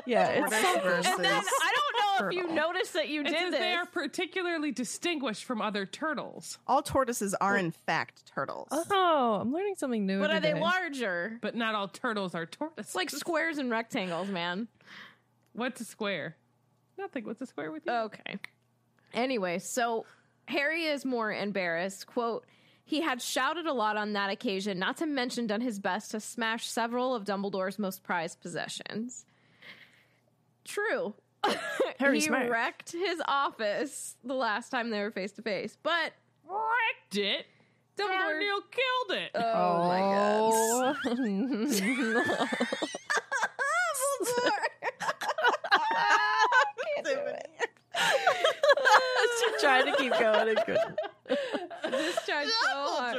Yeah, 0.06 0.28
it's 0.30 0.56
so 0.56 0.62
something. 0.62 1.16
And 1.16 1.26
then 1.26 1.34
I 1.44 1.74
don't 1.76 2.22
know 2.22 2.28
if 2.30 2.34
you 2.34 2.42
Turtle. 2.44 2.56
noticed 2.56 2.94
that 2.94 3.10
you 3.10 3.22
It 3.22 3.26
did 3.26 3.34
says 3.38 3.52
this. 3.52 3.60
they 3.60 3.74
are 3.74 3.86
particularly 3.86 4.72
distinguished 4.72 5.44
from 5.44 5.62
other 5.62 5.86
turtles, 5.86 6.60
All 6.66 6.82
tortoises 6.82 7.34
are 7.42 7.58
in 7.58 7.72
fact 7.72 8.26
turtles. 8.34 8.70
Oh, 8.72 9.40
I'm 9.42 9.52
learning 9.52 9.76
something 9.76 10.06
new. 10.06 10.22
but 10.22 10.30
are 10.30 10.36
every 10.36 10.50
they 10.50 10.54
day. 10.54 10.60
Oh, 10.62 10.64
larger? 10.64 11.38
but 11.42 11.56
not 11.56 11.76
all 11.76 11.90
turtles 11.90 12.36
are 12.36 12.46
tortoises. 12.46 12.86
It's 12.86 12.96
like 12.96 13.10
squares 13.10 13.58
and 13.58 13.70
rectangles, 13.70 14.30
man. 14.30 14.70
what's 15.52 15.82
a 15.82 15.86
square? 15.86 16.38
Nothing. 16.98 17.26
What's 17.26 17.42
a 17.42 17.46
square 17.46 17.72
with 17.74 17.86
you? 17.86 17.92
Okay. 17.92 18.38
Anyway, 19.14 19.60
so 19.60 20.06
Harry 20.48 20.86
is 20.86 21.06
more 21.06 21.32
embarrassed. 21.32 22.08
Quote, 22.08 22.46
he 22.84 23.02
had 23.02 23.22
shouted 23.22 23.66
a 23.66 23.74
lot 23.74 23.98
on 23.98 24.14
that 24.14 24.30
occasion, 24.30 24.80
not 24.80 24.98
to 24.98 25.06
mention 25.06 25.46
done 25.48 25.62
his 25.62 25.80
best 25.80 26.12
to 26.12 26.20
smash 26.20 26.68
several 26.68 27.14
of 27.14 27.26
Dumbledore's 27.26 27.78
most 27.78 28.04
prized 28.04 28.42
possessions. 28.42 29.26
True. 30.64 31.14
Harry 32.00 32.20
he 32.20 32.26
smash. 32.26 32.50
wrecked 32.50 32.92
his 32.94 33.22
office 33.28 34.16
the 34.24 34.34
last 34.34 34.70
time 34.70 34.90
they 34.90 35.02
were 35.02 35.12
face 35.12 35.32
to 35.34 35.42
face, 35.42 35.78
but 35.84 36.14
Wrecked 36.50 37.18
it. 37.18 37.46
Dumbledore. 37.98 38.08
Darnell 38.08 38.62
killed 38.72 39.12
it. 39.22 39.32
Oh, 39.36 39.88
my 39.88 40.00
god. 40.00 40.96
She 49.58 49.66
tried 49.66 49.84
to 49.84 49.96
keep 49.98 50.12
going 50.12 50.50
and 50.50 50.58
couldn't. 50.66 51.00
This 51.90 52.26
tried 52.26 52.48
so 52.48 52.70
hard. 52.70 53.18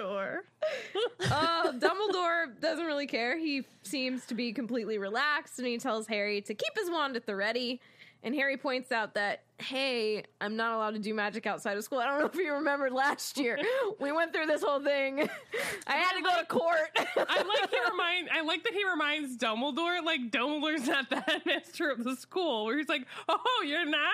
Oh, 1.31 1.73
Dumbledore 1.79 2.61
doesn't 2.61 2.85
really 2.85 3.07
care. 3.07 3.39
He 3.39 3.65
seems 3.83 4.27
to 4.27 4.35
be 4.35 4.53
completely 4.53 4.99
relaxed 4.99 5.59
and 5.59 5.67
he 5.67 5.79
tells 5.79 6.07
Harry 6.07 6.41
to 6.43 6.55
keep 6.55 6.79
his 6.79 6.91
wand 6.91 7.17
at 7.17 7.27
the 7.27 7.35
ready. 7.35 7.81
And 8.23 8.35
Harry 8.35 8.57
points 8.57 8.91
out 8.91 9.15
that, 9.15 9.45
hey, 9.59 10.25
I'm 10.41 10.57
not 10.57 10.75
allowed 10.75 10.95
to 10.95 10.99
do 10.99 11.15
magic 11.15 11.47
outside 11.47 11.77
of 11.77 11.85
school. 11.85 12.01
I 12.01 12.07
don't 12.07 12.19
know 12.19 12.27
if 12.27 12.35
you 12.35 12.53
remembered 12.53 12.93
last 12.93 13.39
year. 13.39 13.59
We 14.01 14.13
went 14.13 14.33
through 14.33 14.47
this 14.47 14.63
whole 14.63 14.81
thing. 14.81 15.29
I 15.87 15.97
had 15.97 16.17
to 16.17 16.23
go 16.23 16.39
to 16.39 16.47
court. 16.47 16.91
I 16.97 17.43
like 17.43 17.71
he 17.71 17.77
remind. 17.91 18.29
I 18.31 18.43
like 18.43 18.63
that 18.65 18.73
he 18.73 18.89
reminds 18.89 19.37
Dumbledore 19.37 20.05
like 20.05 20.31
Dumbledore's 20.31 20.87
not 20.87 21.11
the 21.11 21.21
headmaster 21.21 21.91
of 21.91 22.05
the 22.05 22.15
school. 22.17 22.65
Where 22.65 22.77
he's 22.77 22.89
like, 22.89 23.07
"Oh, 23.29 23.65
you're 23.67 23.85
not? 23.85 24.13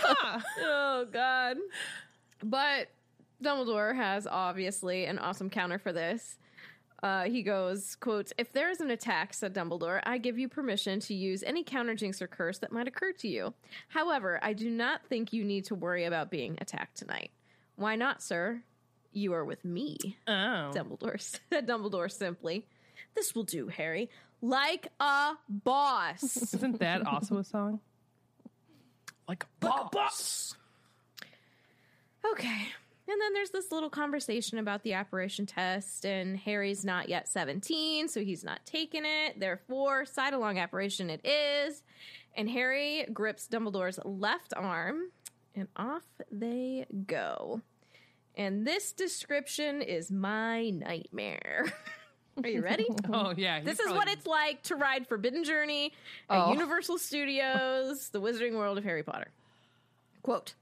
Huh. 0.00 0.40
oh 0.62 1.06
god 1.12 1.58
but 2.44 2.88
dumbledore 3.42 3.94
has 3.94 4.26
obviously 4.26 5.06
an 5.06 5.18
awesome 5.18 5.50
counter 5.50 5.78
for 5.78 5.92
this 5.92 6.38
uh, 7.04 7.24
he 7.24 7.42
goes 7.42 7.94
quotes 7.96 8.32
if 8.38 8.50
there 8.52 8.70
is 8.70 8.80
an 8.80 8.90
attack 8.90 9.34
said 9.34 9.52
dumbledore 9.54 10.00
i 10.04 10.16
give 10.16 10.38
you 10.38 10.48
permission 10.48 10.98
to 10.98 11.12
use 11.14 11.42
any 11.42 11.62
counter 11.62 11.94
jinx 11.94 12.22
or 12.22 12.26
curse 12.26 12.58
that 12.58 12.72
might 12.72 12.88
occur 12.88 13.12
to 13.12 13.28
you. 13.28 13.52
However 13.88 14.40
i 14.42 14.52
do 14.54 14.70
not 14.70 15.06
think 15.06 15.32
you 15.32 15.44
need 15.44 15.66
to 15.66 15.74
worry 15.74 16.04
about 16.04 16.30
being 16.30 16.56
attacked 16.60 16.96
tonight. 16.96 17.30
Why 17.76 17.94
not 17.96 18.22
sir? 18.22 18.62
You 19.12 19.34
are 19.34 19.44
with 19.44 19.64
me 19.64 19.98
Oh, 20.26 20.72
dumbledore 20.74 21.20
said 21.50 21.68
dumbledore 21.68 22.10
simply. 22.10 22.66
This 23.14 23.34
will 23.34 23.44
do 23.44 23.68
harry. 23.68 24.08
Like 24.40 24.88
a 24.98 25.34
boss. 25.48 26.36
Isn't 26.54 26.80
that 26.80 27.06
also 27.06 27.38
a 27.38 27.44
song? 27.44 27.80
Like 29.28 29.44
a 29.44 29.66
boss. 29.90 30.54
Okay. 32.32 32.66
And 33.06 33.20
then 33.20 33.34
there's 33.34 33.50
this 33.50 33.70
little 33.70 33.90
conversation 33.90 34.58
about 34.58 34.82
the 34.82 34.94
apparition 34.94 35.44
test, 35.44 36.06
and 36.06 36.38
Harry's 36.38 36.84
not 36.84 37.08
yet 37.08 37.28
17, 37.28 38.08
so 38.08 38.20
he's 38.24 38.42
not 38.42 38.64
taking 38.64 39.04
it. 39.04 39.38
Therefore, 39.38 40.06
side 40.06 40.32
along 40.32 40.58
apparition 40.58 41.10
it 41.10 41.24
is. 41.24 41.82
And 42.34 42.48
Harry 42.48 43.06
grips 43.12 43.46
Dumbledore's 43.46 44.00
left 44.04 44.54
arm, 44.56 45.10
and 45.54 45.68
off 45.76 46.02
they 46.32 46.86
go. 47.06 47.60
And 48.36 48.66
this 48.66 48.92
description 48.92 49.82
is 49.82 50.10
my 50.10 50.70
nightmare. 50.70 51.72
Are 52.42 52.48
you 52.48 52.62
ready? 52.62 52.86
Oh 53.12 53.32
yeah. 53.36 53.58
he's 53.60 53.66
This 53.66 53.80
is 53.80 53.92
what 53.92 54.08
it's 54.08 54.26
like 54.26 54.62
to 54.64 54.74
ride 54.76 55.06
Forbidden 55.06 55.44
Journey 55.44 55.92
at 56.28 56.46
Oh. 56.46 56.52
Universal 56.52 56.98
Studios, 56.98 58.08
The 58.08 58.20
Wizarding 58.20 58.54
World 58.56 58.76
of 58.78 58.82
Harry 58.82 59.04
Potter. 59.04 59.28
Quote 60.22 60.54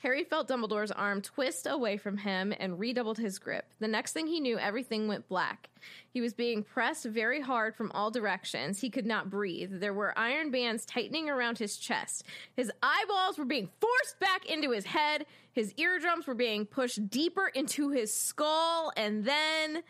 Harry 0.00 0.24
felt 0.24 0.48
Dumbledore's 0.48 0.90
arm 0.90 1.20
twist 1.20 1.66
away 1.68 1.98
from 1.98 2.16
him 2.16 2.54
and 2.58 2.78
redoubled 2.78 3.18
his 3.18 3.38
grip. 3.38 3.66
The 3.80 3.88
next 3.88 4.12
thing 4.12 4.26
he 4.26 4.40
knew, 4.40 4.58
everything 4.58 5.06
went 5.06 5.28
black. 5.28 5.68
He 6.08 6.22
was 6.22 6.32
being 6.32 6.62
pressed 6.62 7.04
very 7.04 7.42
hard 7.42 7.76
from 7.76 7.92
all 7.92 8.10
directions. 8.10 8.80
He 8.80 8.88
could 8.88 9.04
not 9.04 9.28
breathe. 9.28 9.78
There 9.78 9.92
were 9.92 10.18
iron 10.18 10.50
bands 10.50 10.86
tightening 10.86 11.28
around 11.28 11.58
his 11.58 11.76
chest. 11.76 12.24
His 12.56 12.72
eyeballs 12.82 13.38
were 13.38 13.44
being 13.44 13.68
forced 13.78 14.18
back 14.20 14.46
into 14.46 14.70
his 14.70 14.86
head. 14.86 15.26
His 15.52 15.74
eardrums 15.76 16.26
were 16.26 16.34
being 16.34 16.64
pushed 16.64 17.10
deeper 17.10 17.48
into 17.48 17.90
his 17.90 18.10
skull. 18.12 18.92
And 18.96 19.26
then, 19.26 19.82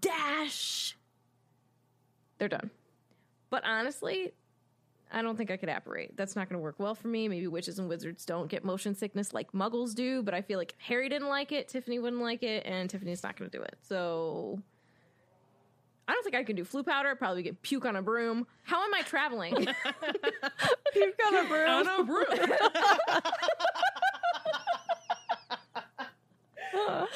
dash, 0.00 0.96
they're 2.38 2.48
done. 2.48 2.70
But 3.48 3.64
honestly, 3.64 4.32
I 5.12 5.22
don't 5.22 5.36
think 5.36 5.50
I 5.50 5.56
could 5.56 5.68
apparate. 5.68 6.16
That's 6.16 6.36
not 6.36 6.48
going 6.48 6.58
to 6.58 6.62
work 6.62 6.76
well 6.78 6.94
for 6.94 7.08
me. 7.08 7.28
Maybe 7.28 7.46
witches 7.46 7.78
and 7.78 7.88
wizards 7.88 8.24
don't 8.24 8.48
get 8.48 8.64
motion 8.64 8.94
sickness 8.94 9.32
like 9.32 9.52
muggles 9.52 9.94
do, 9.94 10.22
but 10.22 10.34
I 10.34 10.42
feel 10.42 10.58
like 10.58 10.72
if 10.72 10.80
Harry 10.86 11.08
didn't 11.08 11.28
like 11.28 11.52
it, 11.52 11.68
Tiffany 11.68 11.98
wouldn't 11.98 12.22
like 12.22 12.42
it, 12.42 12.64
and 12.66 12.88
Tiffany's 12.88 13.22
not 13.22 13.36
going 13.36 13.50
to 13.50 13.58
do 13.58 13.62
it. 13.62 13.76
So 13.88 14.62
I 16.06 16.12
don't 16.12 16.22
think 16.24 16.34
I 16.36 16.44
can 16.44 16.56
do 16.56 16.64
Floo 16.64 16.84
powder. 16.84 17.14
Probably 17.14 17.42
get 17.42 17.62
puke 17.62 17.84
on 17.84 17.96
a 17.96 18.02
broom. 18.02 18.46
How 18.64 18.84
am 18.84 18.92
I 18.94 19.02
traveling? 19.02 19.54
You've 20.94 21.16
got 21.18 21.44
a 21.44 21.48
broom. 21.48 21.68
Oh 21.68 21.82
no, 21.82 22.04
Bruce. 22.04 22.28
Oh. 26.72 27.06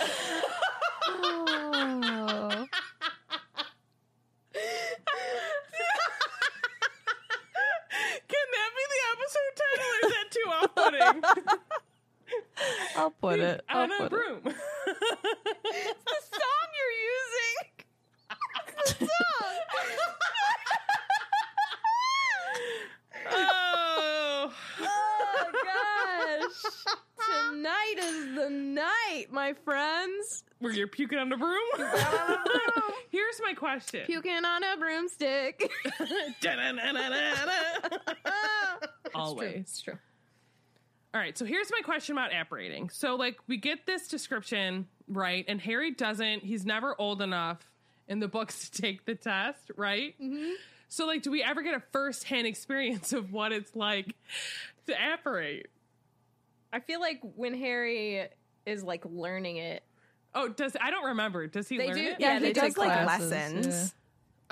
Can 8.28 8.46
that 8.52 8.70
be 8.76 8.84
the 8.90 9.00
episode 9.12 9.54
title? 9.56 10.10
Or 10.62 10.62
is 10.62 10.70
that 10.76 10.94
too 10.94 11.02
off-putting? 11.02 11.22
I'll 12.96 13.10
put 13.10 13.38
it. 13.40 13.60
I'll 13.68 13.82
On 13.82 13.92
a 13.92 13.96
put 13.98 14.04
it. 14.06 14.10
broom. 14.10 14.40
the 14.44 14.52
song 16.32 16.68
you're 16.78 16.96
using. 17.12 17.84
It's 18.78 18.92
the 18.94 19.06
song. 19.06 19.56
oh. 23.30 24.52
oh 24.80 25.50
gosh. 25.64 26.72
Tonight 27.50 27.94
is 27.98 28.34
the 28.34 28.50
night, 28.50 29.26
my 29.30 29.52
friends. 29.64 30.44
Where 30.60 30.72
you're 30.72 30.86
puking 30.88 31.18
on 31.18 31.28
the 31.28 31.36
broom? 31.36 31.88
Here's 33.10 33.40
my 33.42 33.54
question. 33.54 34.06
Puking 34.06 34.44
on 34.44 34.62
a 34.64 34.76
broomstick. 34.78 35.70
Always. 39.14 39.54
It's 39.56 39.80
true. 39.82 39.98
All 41.14 41.20
right, 41.20 41.38
so 41.38 41.44
here's 41.44 41.70
my 41.70 41.80
question 41.84 42.16
about 42.18 42.32
apparating. 42.32 42.90
So, 42.90 43.14
like, 43.14 43.38
we 43.46 43.56
get 43.56 43.86
this 43.86 44.08
description, 44.08 44.88
right? 45.06 45.44
And 45.46 45.60
Harry 45.60 45.92
doesn't, 45.92 46.42
he's 46.42 46.66
never 46.66 47.00
old 47.00 47.22
enough 47.22 47.58
in 48.08 48.18
the 48.18 48.26
books 48.26 48.68
to 48.70 48.82
take 48.82 49.04
the 49.06 49.14
test, 49.14 49.70
right? 49.76 50.14
Mm-hmm. 50.20 50.50
So, 50.88 51.06
like, 51.06 51.22
do 51.22 51.30
we 51.30 51.40
ever 51.42 51.62
get 51.62 51.74
a 51.74 51.82
first 51.92 52.24
hand 52.24 52.46
experience 52.48 53.12
of 53.12 53.32
what 53.32 53.52
it's 53.52 53.76
like 53.76 54.14
to 54.86 54.94
apparate? 55.14 55.68
I 56.72 56.80
feel 56.80 57.00
like 57.00 57.20
when 57.36 57.54
Harry 57.56 58.26
is 58.66 58.82
like 58.82 59.04
learning 59.04 59.58
it, 59.58 59.84
Oh, 60.36 60.48
does 60.48 60.76
I 60.80 60.90
don't 60.90 61.04
remember. 61.04 61.46
Does 61.46 61.68
he 61.68 61.78
They 61.78 61.86
learn 61.86 61.94
do- 61.96 62.02
it? 62.02 62.16
yeah, 62.18 62.32
Yeah, 62.32 62.38
they 62.40 62.46
he 62.48 62.52
does 62.54 62.62
take 62.74 62.78
like 62.78 63.04
classes, 63.04 63.30
lessons. 63.30 63.94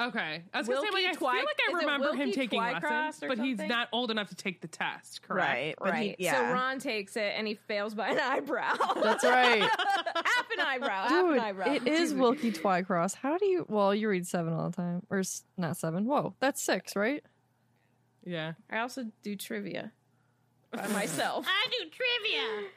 Okay. 0.09 0.43
I 0.53 0.59
was 0.59 0.69
gonna 0.69 0.81
say, 0.81 0.89
Wilkie 0.91 1.05
like, 1.05 1.13
I 1.13 1.19
Twi- 1.19 1.33
feel 1.37 1.45
like 1.45 1.61
I 1.69 1.71
is 1.71 1.85
remember 1.85 2.15
him 2.15 2.33
taking 2.33 2.61
Twycross 2.61 2.83
lessons, 2.83 3.23
or 3.23 3.29
but 3.29 3.39
he's 3.39 3.59
not 3.59 3.89
old 3.93 4.11
enough 4.11 4.29
to 4.31 4.35
take 4.35 4.61
the 4.61 4.69
test, 4.69 5.23
correct? 5.23 5.49
Right. 5.49 5.75
But 5.79 5.91
right? 5.91 6.17
he, 6.19 6.25
yeah. 6.25 6.49
So 6.49 6.55
Ron 6.55 6.79
takes 6.79 7.17
it 7.17 7.35
and 7.37 7.47
he 7.47 7.55
fails 7.55 7.95
by 7.95 8.09
an 8.09 8.19
eyebrow. 8.19 8.75
That's 9.03 9.25
right. 9.25 9.63
half 9.63 10.51
an 10.59 10.61
eyebrow. 10.65 11.09
half 11.09 11.33
an 11.33 11.39
eyebrow. 11.39 11.73
it 11.73 11.87
is 11.87 12.15
Wilkie 12.15 12.53
Twycross. 12.53 13.15
How 13.15 13.39
do 13.39 13.47
you? 13.47 13.67
Well, 13.69 13.95
you 13.95 14.09
read 14.09 14.27
seven 14.27 14.53
all 14.53 14.71
the 14.71 14.77
time, 14.77 15.03
or 15.11 15.21
s- 15.21 15.45
not 15.57 15.77
seven? 15.77 16.07
Whoa, 16.07 16.35
that's 16.41 16.63
six, 16.63 16.97
right? 16.97 17.25
Yeah. 18.25 18.53
I 18.71 18.79
also 18.79 19.07
do 19.23 19.37
trivia 19.37 19.93
by 20.73 20.87
myself. 20.89 21.47
I 21.49 21.69
do 21.71 21.91
trivia. 21.91 22.69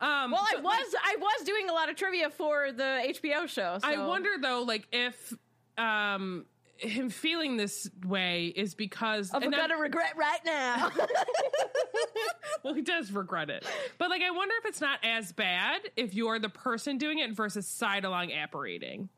Um, 0.00 0.32
well, 0.32 0.42
I 0.42 0.56
so, 0.56 0.62
was 0.62 0.94
I 1.04 1.16
was 1.18 1.46
doing 1.46 1.68
a 1.68 1.72
lot 1.72 1.88
of 1.88 1.96
trivia 1.96 2.30
for 2.30 2.72
the 2.72 3.14
HBO 3.22 3.46
show. 3.48 3.78
So. 3.80 3.88
I 3.88 4.04
wonder 4.04 4.30
though, 4.40 4.62
like 4.62 4.88
if 4.92 5.32
um 5.78 6.44
him 6.82 7.10
feeling 7.10 7.56
this 7.56 7.88
way 8.06 8.46
is 8.46 8.74
because 8.74 9.30
I'm 9.32 9.42
and 9.42 9.54
I'm- 9.54 9.68
gonna 9.68 9.80
regret 9.80 10.14
right 10.16 10.40
now. 10.44 10.90
well, 12.62 12.74
he 12.74 12.82
does 12.82 13.12
regret 13.12 13.50
it, 13.50 13.64
but 13.98 14.10
like 14.10 14.22
I 14.22 14.30
wonder 14.30 14.54
if 14.60 14.66
it's 14.66 14.80
not 14.80 14.98
as 15.02 15.32
bad 15.32 15.82
if 15.96 16.14
you're 16.14 16.38
the 16.38 16.48
person 16.48 16.98
doing 16.98 17.18
it 17.18 17.32
versus 17.32 17.66
side 17.66 18.04
along 18.04 18.32
apparating. 18.32 19.08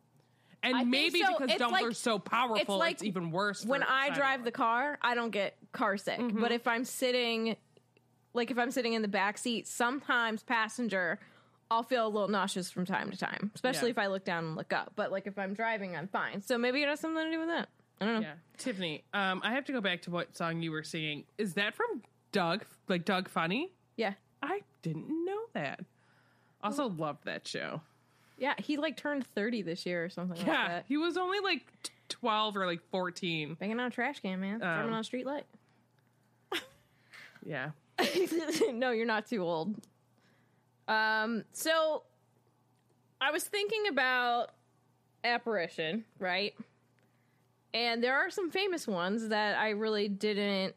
And 0.62 0.76
I 0.76 0.84
maybe 0.84 1.20
so. 1.20 1.32
because 1.32 1.50
It's 1.50 1.62
Dumbledore's 1.62 1.82
like- 1.82 1.96
so 1.96 2.18
powerful, 2.18 2.56
it's, 2.56 2.68
like 2.68 3.02
even 3.02 3.30
worse. 3.30 3.64
when 3.66 3.82
I 3.82 4.10
drive 4.10 4.44
the 4.44 4.50
car, 4.50 4.98
I 5.02 5.14
don't 5.14 5.30
get 5.30 5.56
car 5.72 5.96
sick. 5.98 6.18
Mm-hmm. 6.18 6.40
But 6.40 6.52
if 6.52 6.66
I'm 6.66 6.84
sitting, 6.84 7.56
like 8.32 8.50
if 8.50 8.58
I'm 8.58 8.70
sitting 8.70 8.94
in 8.94 9.02
the 9.02 9.08
back 9.08 9.36
seat, 9.36 9.68
sometimes 9.68 10.42
passenger, 10.42 11.18
I'll 11.70 11.82
feel 11.82 12.06
a 12.06 12.08
little 12.08 12.28
nauseous 12.28 12.70
from 12.70 12.84
time 12.86 13.10
to 13.10 13.16
time, 13.16 13.50
especially 13.54 13.88
Yeah. 13.88 13.92
if 13.92 13.98
I 13.98 14.06
look 14.08 14.24
down 14.24 14.44
and 14.44 14.56
look 14.56 14.72
up. 14.72 14.92
But 14.96 15.10
like 15.10 15.26
if 15.26 15.38
I'm 15.38 15.54
driving, 15.54 15.96
I'm 15.96 16.08
fine. 16.08 16.42
So 16.42 16.58
maybe 16.58 16.82
it 16.82 16.88
has 16.88 17.00
something 17.00 17.24
to 17.24 17.30
do 17.30 17.38
with 17.40 17.48
that. 17.48 17.68
I 18.00 18.04
don't 18.04 18.14
know. 18.16 18.20
Yeah, 18.20 18.34
Tiffany. 18.58 19.04
Um, 19.14 19.40
I 19.44 19.52
have 19.54 19.64
to 19.66 19.72
go 19.72 19.80
back 19.80 20.02
to 20.02 20.10
what 20.10 20.36
song 20.36 20.60
you 20.62 20.70
were 20.72 20.82
singing. 20.82 21.24
Is 21.38 21.54
that 21.54 21.74
from 21.74 22.02
Doug? 22.32 22.64
Like 22.88 23.04
Doug 23.04 23.28
Funnie? 23.28 23.72
Yeah. 23.96 24.14
I 24.42 24.60
didn't 24.82 25.06
know 25.24 25.40
that. 25.54 25.80
Also, 26.62 26.88
loved 26.88 27.24
that 27.24 27.46
show. 27.48 27.80
Yeah. 28.36 28.54
He 28.58 28.76
like 28.76 28.96
turned 28.96 29.26
30 29.34 29.62
this 29.62 29.86
year 29.86 30.04
or 30.04 30.08
something 30.08 30.36
like 30.38 30.46
Yeah, 30.46 30.68
that. 30.68 30.84
he 30.88 30.96
was 30.96 31.16
only 31.16 31.40
like 31.40 31.66
twelve 32.08 32.56
or 32.56 32.66
like 32.66 32.80
fourteen. 32.90 33.54
Banging 33.54 33.80
on 33.80 33.86
a 33.86 33.90
trash 33.90 34.20
can, 34.20 34.40
man. 34.40 34.62
Um, 34.62 34.92
on 34.92 34.94
a 34.94 35.04
street 35.04 35.24
light. 35.26 35.44
Yeah. 37.46 37.70
no, 38.72 38.90
you're 38.90 39.06
not 39.06 39.26
too 39.26 39.42
old. 39.42 39.74
Um, 40.88 41.44
so 41.52 42.02
I 43.20 43.30
was 43.30 43.44
thinking 43.44 43.88
about 43.88 44.50
apparition, 45.22 46.04
right? 46.18 46.54
And 47.72 48.02
there 48.02 48.14
are 48.16 48.30
some 48.30 48.50
famous 48.50 48.86
ones 48.86 49.28
that 49.28 49.58
I 49.58 49.70
really 49.70 50.08
didn't 50.08 50.74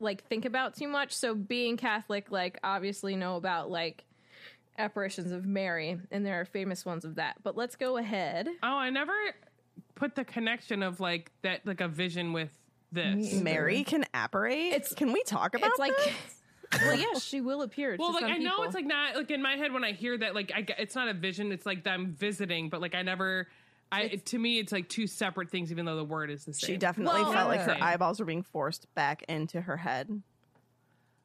like 0.00 0.24
think 0.26 0.44
about 0.44 0.76
too 0.76 0.88
much. 0.88 1.12
So 1.12 1.34
being 1.34 1.76
Catholic, 1.76 2.30
like 2.30 2.58
obviously 2.62 3.16
know 3.16 3.36
about 3.36 3.70
like 3.70 4.04
apparitions 4.78 5.32
of 5.32 5.44
Mary, 5.46 5.98
and 6.10 6.24
there 6.24 6.40
are 6.40 6.44
famous 6.44 6.84
ones 6.84 7.04
of 7.04 7.16
that. 7.16 7.36
But 7.42 7.56
let's 7.56 7.76
go 7.76 7.96
ahead. 7.96 8.48
Oh, 8.62 8.76
I 8.76 8.90
never 8.90 9.12
put 9.94 10.14
the 10.14 10.24
connection 10.24 10.82
of 10.82 11.00
like 11.00 11.30
that, 11.42 11.64
like 11.66 11.80
a 11.80 11.88
vision 11.88 12.32
with 12.32 12.50
this. 12.92 13.34
Mary 13.34 13.84
can 13.84 14.04
apparate. 14.12 14.72
It's- 14.72 14.94
can 14.94 15.12
we 15.12 15.22
talk 15.22 15.54
about 15.54 15.70
it's 15.70 15.78
like, 15.78 15.96
this? 15.96 16.14
well, 16.82 16.96
yes, 16.96 17.22
she 17.24 17.40
will 17.40 17.62
appear. 17.62 17.96
Well, 17.98 18.08
to 18.10 18.14
like 18.14 18.22
some 18.22 18.32
I 18.32 18.36
know 18.38 18.50
people. 18.50 18.64
it's 18.64 18.74
like 18.74 18.86
not 18.86 19.16
like 19.16 19.30
in 19.30 19.42
my 19.42 19.56
head 19.56 19.72
when 19.72 19.82
I 19.84 19.92
hear 19.92 20.16
that, 20.18 20.34
like 20.34 20.52
I, 20.54 20.64
it's 20.78 20.94
not 20.94 21.08
a 21.08 21.14
vision. 21.14 21.50
It's 21.52 21.66
like 21.66 21.86
I'm 21.86 22.12
visiting, 22.12 22.68
but 22.68 22.80
like 22.80 22.94
I 22.94 23.02
never. 23.02 23.48
I 23.92 24.06
to 24.26 24.38
me, 24.38 24.60
it's 24.60 24.70
like 24.70 24.88
two 24.88 25.08
separate 25.08 25.50
things, 25.50 25.72
even 25.72 25.84
though 25.84 25.96
the 25.96 26.04
word 26.04 26.30
is 26.30 26.44
the 26.44 26.52
same. 26.52 26.66
She 26.68 26.76
definitely 26.76 27.22
Well- 27.22 27.32
felt 27.32 27.48
like 27.48 27.60
her 27.62 27.76
eyeballs 27.80 28.20
were 28.20 28.26
being 28.26 28.44
forced 28.44 28.86
back 28.94 29.24
into 29.28 29.60
her 29.60 29.76
head. 29.76 30.22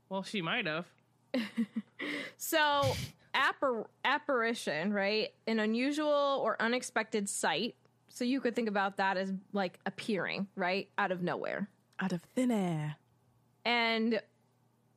Well, 0.10 0.24
she 0.24 0.42
might 0.42 0.66
have. 0.66 0.86
So, 2.38 2.94
appar- 3.34 3.86
apparition, 4.04 4.94
right? 4.94 5.30
An 5.48 5.60
unusual 5.60 6.42
or 6.44 6.62
unexpected 6.62 7.30
sight. 7.30 7.76
So 8.10 8.24
you 8.26 8.40
could 8.42 8.56
think 8.56 8.70
about 8.70 8.98
that 8.98 9.18
as 9.18 9.34
like 9.54 9.80
appearing, 9.86 10.48
right, 10.56 10.90
out 10.98 11.12
of 11.12 11.22
nowhere. 11.22 11.70
Out 12.00 12.12
of 12.12 12.22
thin 12.36 12.52
air. 12.52 12.98
And 13.64 14.22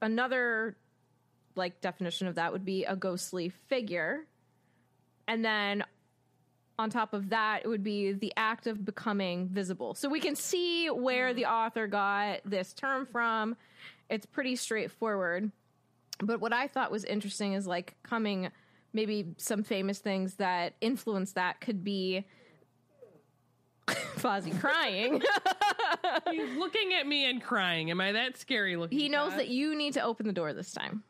another 0.01 0.77
like 1.55 1.81
definition 1.81 2.27
of 2.27 2.37
that 2.37 2.53
would 2.53 2.65
be 2.65 2.85
a 2.85 2.97
ghostly 2.97 3.49
figure. 3.49 4.27
And 5.27 5.45
then 5.45 5.85
on 6.79 6.91
top 6.91 7.13
of 7.13 7.31
that, 7.31 7.63
it 7.65 7.69
would 7.69 7.83
be 7.83 8.13
the 8.13 8.33
act 8.37 8.67
of 8.67 8.85
becoming 8.85 9.49
visible. 9.49 9.95
So 9.95 10.09
we 10.09 10.21
can 10.21 10.37
see 10.37 10.89
where 10.89 11.35
the 11.35 11.47
author 11.47 11.89
got 11.89 12.41
this 12.45 12.73
term 12.73 13.05
from. 13.07 13.57
It's 14.09 14.25
pretty 14.25 14.57
straightforward. 14.57 15.51
But 16.21 16.41
what 16.41 16.53
I 16.53 16.69
thought 16.69 16.91
was 16.91 17.05
interesting 17.05 17.53
is 17.53 17.67
like 17.67 17.97
coming 18.03 18.51
maybe 18.93 19.35
some 19.37 19.65
famous 19.65 19.99
things 19.99 20.35
that 20.35 20.75
influence 20.81 21.33
that 21.33 21.61
could 21.61 21.85
be 21.85 22.25
Fozzie 24.17 24.59
crying. 24.61 25.23
He's 26.31 26.57
looking 26.57 26.95
at 26.95 27.07
me 27.07 27.29
and 27.29 27.43
crying. 27.43 27.91
Am 27.91 28.01
I 28.01 28.13
that 28.13 28.37
scary 28.37 28.77
looking? 28.77 28.99
He 28.99 29.09
knows 29.09 29.35
that 29.35 29.49
you 29.49 29.77
need 29.77 29.95
to 29.95 30.03
open 30.03 30.27
the 30.27 30.33
door 30.33 30.53
this 30.53 30.73
time. 30.73 31.03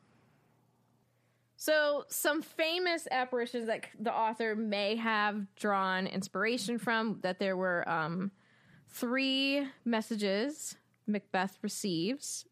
So, 1.61 2.05
some 2.09 2.41
famous 2.41 3.09
apparitions 3.11 3.67
that 3.67 3.87
the 3.99 4.15
author 4.15 4.55
may 4.55 4.95
have 4.95 5.45
drawn 5.57 6.07
inspiration 6.07 6.79
from 6.79 7.19
that 7.23 7.41
there 7.41 7.57
were 7.57 7.89
um, 7.89 8.31
three 8.89 9.67
messages 9.85 10.77
Macbeth 11.09 11.59
receives 11.63 12.47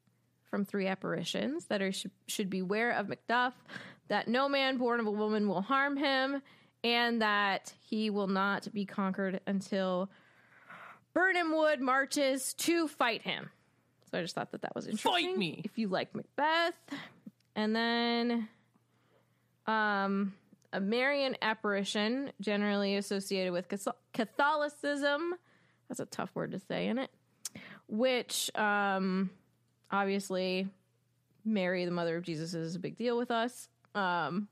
from 0.51 0.65
three 0.65 0.87
apparitions 0.87 1.67
that 1.67 1.83
are 1.83 1.93
should, 1.93 2.11
should 2.27 2.51
beware 2.51 2.93
of 2.93 3.07
Macduff, 3.07 3.53
that 4.09 4.27
no 4.27 4.49
man 4.49 4.77
born 4.77 4.99
of 4.99 5.07
a 5.07 5.11
woman 5.11 5.49
will 5.49 5.61
harm 5.63 5.97
him, 5.97 6.43
and 6.83 7.23
that 7.23 7.73
he 7.81 8.11
will 8.11 8.29
not 8.29 8.73
be 8.73 8.85
conquered 8.85 9.41
until 9.47 10.11
Birnam 11.17 11.57
Wood 11.57 11.81
marches 11.81 12.53
to 12.59 12.89
fight 12.89 13.23
him. 13.23 13.49
So 14.11 14.19
I 14.19 14.21
just 14.21 14.35
thought 14.35 14.53
that 14.53 14.61
that 14.61 14.75
was 14.75 14.87
interesting. 14.87 15.31
Fight 15.31 15.39
me. 15.39 15.63
if 15.65 15.79
you 15.79 15.89
like 15.89 16.15
Macbeth, 16.15 16.79
and 17.55 17.75
then 17.75 18.49
um, 19.67 20.35
a 20.75 20.81
Marian 20.81 21.35
apparition, 21.41 22.33
generally 22.43 22.97
associated 22.97 23.55
with 23.55 23.67
Catholicism. 24.13 25.35
That's 25.89 26.01
a 26.01 26.05
tough 26.07 26.31
word 26.35 26.53
to 26.53 26.59
say, 26.59 26.89
in 26.89 26.99
it? 26.99 27.11
Which, 27.89 28.55
um, 28.55 29.31
obviously, 29.91 30.69
Mary, 31.47 31.87
the 31.87 31.93
mother 31.93 32.19
of 32.19 32.25
Jesus, 32.25 32.53
is 32.53 32.77
a 32.77 32.79
big 32.79 32.99
deal 32.99 33.17
with 33.17 33.31
us. 33.31 33.71
Um, 33.95 34.49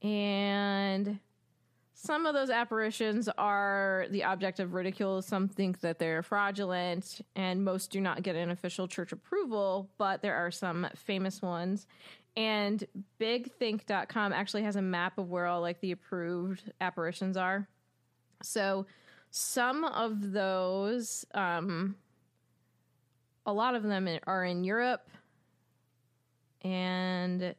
and 0.00 1.18
some 2.00 2.26
of 2.26 2.34
those 2.34 2.48
apparitions 2.48 3.28
are 3.38 4.06
the 4.10 4.22
object 4.22 4.60
of 4.60 4.72
ridicule. 4.72 5.20
Some 5.20 5.48
think 5.48 5.80
that 5.80 5.98
they're 5.98 6.22
fraudulent, 6.22 7.22
and 7.34 7.64
most 7.64 7.90
do 7.90 8.00
not 8.00 8.22
get 8.22 8.36
an 8.36 8.52
official 8.52 8.86
church 8.86 9.10
approval, 9.10 9.90
but 9.98 10.22
there 10.22 10.36
are 10.36 10.52
some 10.52 10.86
famous 10.94 11.42
ones. 11.42 11.88
And 12.36 12.84
bigthink.com 13.20 14.32
actually 14.32 14.62
has 14.62 14.76
a 14.76 14.82
map 14.82 15.18
of 15.18 15.28
where 15.28 15.46
all 15.46 15.60
like 15.60 15.80
the 15.80 15.90
approved 15.90 16.70
apparitions 16.80 17.36
are. 17.36 17.66
So 18.44 18.86
some 19.32 19.82
of 19.82 20.30
those, 20.30 21.24
um, 21.34 21.96
a 23.44 23.52
lot 23.52 23.74
of 23.74 23.82
them 23.82 24.08
are 24.24 24.44
in 24.44 24.62
Europe, 24.62 25.10
and 26.62 27.56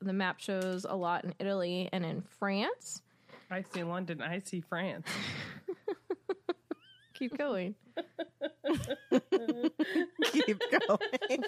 the 0.00 0.12
map 0.12 0.40
shows 0.40 0.84
a 0.88 0.94
lot 0.96 1.24
in 1.24 1.34
Italy 1.38 1.88
and 1.92 2.04
in 2.04 2.22
France. 2.38 3.02
I 3.50 3.62
see 3.72 3.82
London. 3.82 4.20
I 4.22 4.40
see 4.40 4.60
France. 4.60 5.06
Keep 7.14 7.36
going. 7.38 7.74
Keep 10.32 10.60
going. 10.86 11.42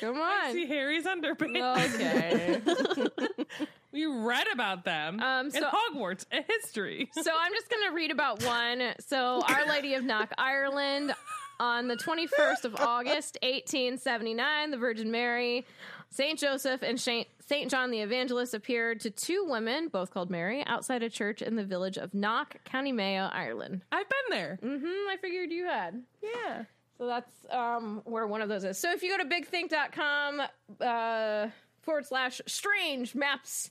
Come 0.00 0.16
on. 0.16 0.22
I 0.22 0.46
on. 0.48 0.52
see 0.52 0.66
Harry's 0.66 1.04
underpants. 1.04 1.94
Okay. 1.94 2.60
We 3.92 4.04
read 4.04 4.46
about 4.52 4.84
them 4.84 5.20
Um, 5.20 5.46
in 5.46 5.52
so- 5.52 5.70
Hogwarts, 5.70 6.26
a 6.30 6.42
history. 6.46 7.08
so 7.14 7.30
I'm 7.34 7.52
just 7.54 7.70
going 7.70 7.88
to 7.88 7.94
read 7.94 8.10
about 8.10 8.44
one. 8.44 8.92
So, 9.00 9.42
Our 9.48 9.66
Lady 9.66 9.94
of 9.94 10.04
Knock, 10.04 10.32
Ireland, 10.36 11.14
on 11.58 11.88
the 11.88 11.96
21st 11.96 12.64
of 12.64 12.76
August, 12.76 13.38
1879, 13.42 14.70
the 14.70 14.76
Virgin 14.76 15.10
Mary, 15.10 15.66
Saint 16.10 16.38
Joseph, 16.38 16.82
and 16.82 17.00
Saint 17.00 17.28
Saint 17.48 17.70
John 17.70 17.92
the 17.92 18.00
Evangelist 18.00 18.54
appeared 18.54 19.00
to 19.00 19.10
two 19.10 19.46
women, 19.48 19.86
both 19.86 20.10
called 20.10 20.30
Mary, 20.30 20.64
outside 20.66 21.04
a 21.04 21.10
church 21.10 21.42
in 21.42 21.54
the 21.54 21.64
village 21.64 21.96
of 21.96 22.12
Knock, 22.12 22.56
County 22.64 22.90
Mayo, 22.90 23.30
Ireland. 23.32 23.82
I've 23.92 24.08
been 24.08 24.36
there. 24.36 24.58
Mm-hmm. 24.62 25.08
I 25.08 25.16
figured 25.20 25.52
you 25.52 25.66
had. 25.66 26.02
Yeah. 26.20 26.64
So 26.98 27.06
that's 27.06 27.30
um, 27.50 28.02
where 28.04 28.26
one 28.26 28.42
of 28.42 28.48
those 28.48 28.64
is. 28.64 28.78
So 28.78 28.90
if 28.90 29.02
you 29.02 29.16
go 29.16 29.22
to 29.22 29.28
bigthink.com 29.28 30.42
uh, 30.80 31.48
forward 31.82 32.06
slash 32.06 32.40
strange 32.46 33.14
maps, 33.14 33.70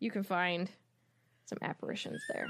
you 0.00 0.10
can 0.10 0.24
find 0.24 0.68
some 1.44 1.58
apparitions 1.62 2.22
there. 2.32 2.48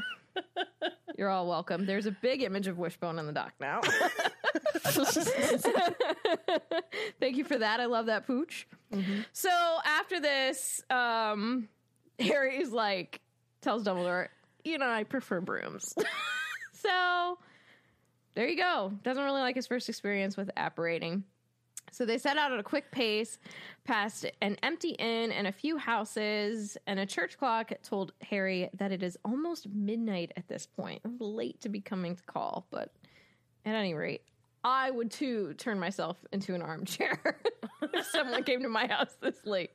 You're 1.18 1.28
all 1.28 1.46
welcome. 1.46 1.84
There's 1.84 2.06
a 2.06 2.12
big 2.22 2.42
image 2.42 2.66
of 2.66 2.78
Wishbone 2.78 3.18
in 3.18 3.26
the 3.26 3.32
dock 3.32 3.52
now. 3.60 3.82
Thank 7.20 7.36
you 7.36 7.44
for 7.44 7.58
that. 7.58 7.80
I 7.80 7.86
love 7.86 8.06
that 8.06 8.26
pooch. 8.26 8.66
So 9.32 9.50
after 9.84 10.20
this, 10.20 10.82
um, 10.90 11.68
Harry's 12.18 12.72
like 12.72 13.20
tells 13.60 13.84
Dumbledore, 13.84 14.28
you 14.64 14.78
know, 14.78 14.88
I 14.88 15.04
prefer 15.04 15.40
brooms. 15.40 15.94
so 16.72 17.38
there 18.34 18.48
you 18.48 18.56
go. 18.56 18.92
Doesn't 19.02 19.22
really 19.22 19.40
like 19.40 19.56
his 19.56 19.66
first 19.66 19.88
experience 19.88 20.36
with 20.36 20.50
apparating. 20.56 21.24
So 21.90 22.06
they 22.06 22.16
set 22.16 22.38
out 22.38 22.52
at 22.52 22.58
a 22.58 22.62
quick 22.62 22.90
pace 22.90 23.38
past 23.84 24.24
an 24.40 24.56
empty 24.62 24.90
inn 24.90 25.30
and 25.32 25.46
a 25.46 25.52
few 25.52 25.76
houses, 25.76 26.78
and 26.86 26.98
a 26.98 27.04
church 27.04 27.36
clock 27.36 27.72
told 27.82 28.12
Harry 28.22 28.70
that 28.74 28.92
it 28.92 29.02
is 29.02 29.18
almost 29.24 29.68
midnight 29.68 30.32
at 30.36 30.48
this 30.48 30.66
point. 30.66 31.02
Late 31.20 31.60
to 31.60 31.68
be 31.68 31.80
coming 31.80 32.16
to 32.16 32.22
call, 32.22 32.66
but 32.70 32.94
at 33.66 33.74
any 33.74 33.94
rate, 33.94 34.22
I 34.64 34.90
would 34.90 35.10
too 35.10 35.54
turn 35.54 35.78
myself 35.78 36.16
into 36.32 36.54
an 36.54 36.62
armchair 36.62 37.18
if 37.82 38.06
someone 38.06 38.44
came 38.44 38.62
to 38.62 38.68
my 38.68 38.86
house 38.86 39.16
this 39.20 39.44
late. 39.44 39.70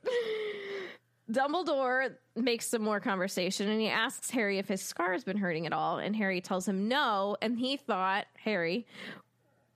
Dumbledore 1.30 2.14
makes 2.36 2.66
some 2.66 2.82
more 2.82 3.00
conversation 3.00 3.68
and 3.68 3.80
he 3.80 3.88
asks 3.88 4.30
Harry 4.30 4.58
if 4.58 4.68
his 4.68 4.80
scar 4.80 5.12
has 5.12 5.24
been 5.24 5.36
hurting 5.36 5.66
at 5.66 5.74
all. 5.74 5.98
And 5.98 6.16
Harry 6.16 6.40
tells 6.40 6.66
him 6.66 6.88
no. 6.88 7.36
And 7.42 7.58
he 7.58 7.76
thought, 7.76 8.26
Harry 8.42 8.86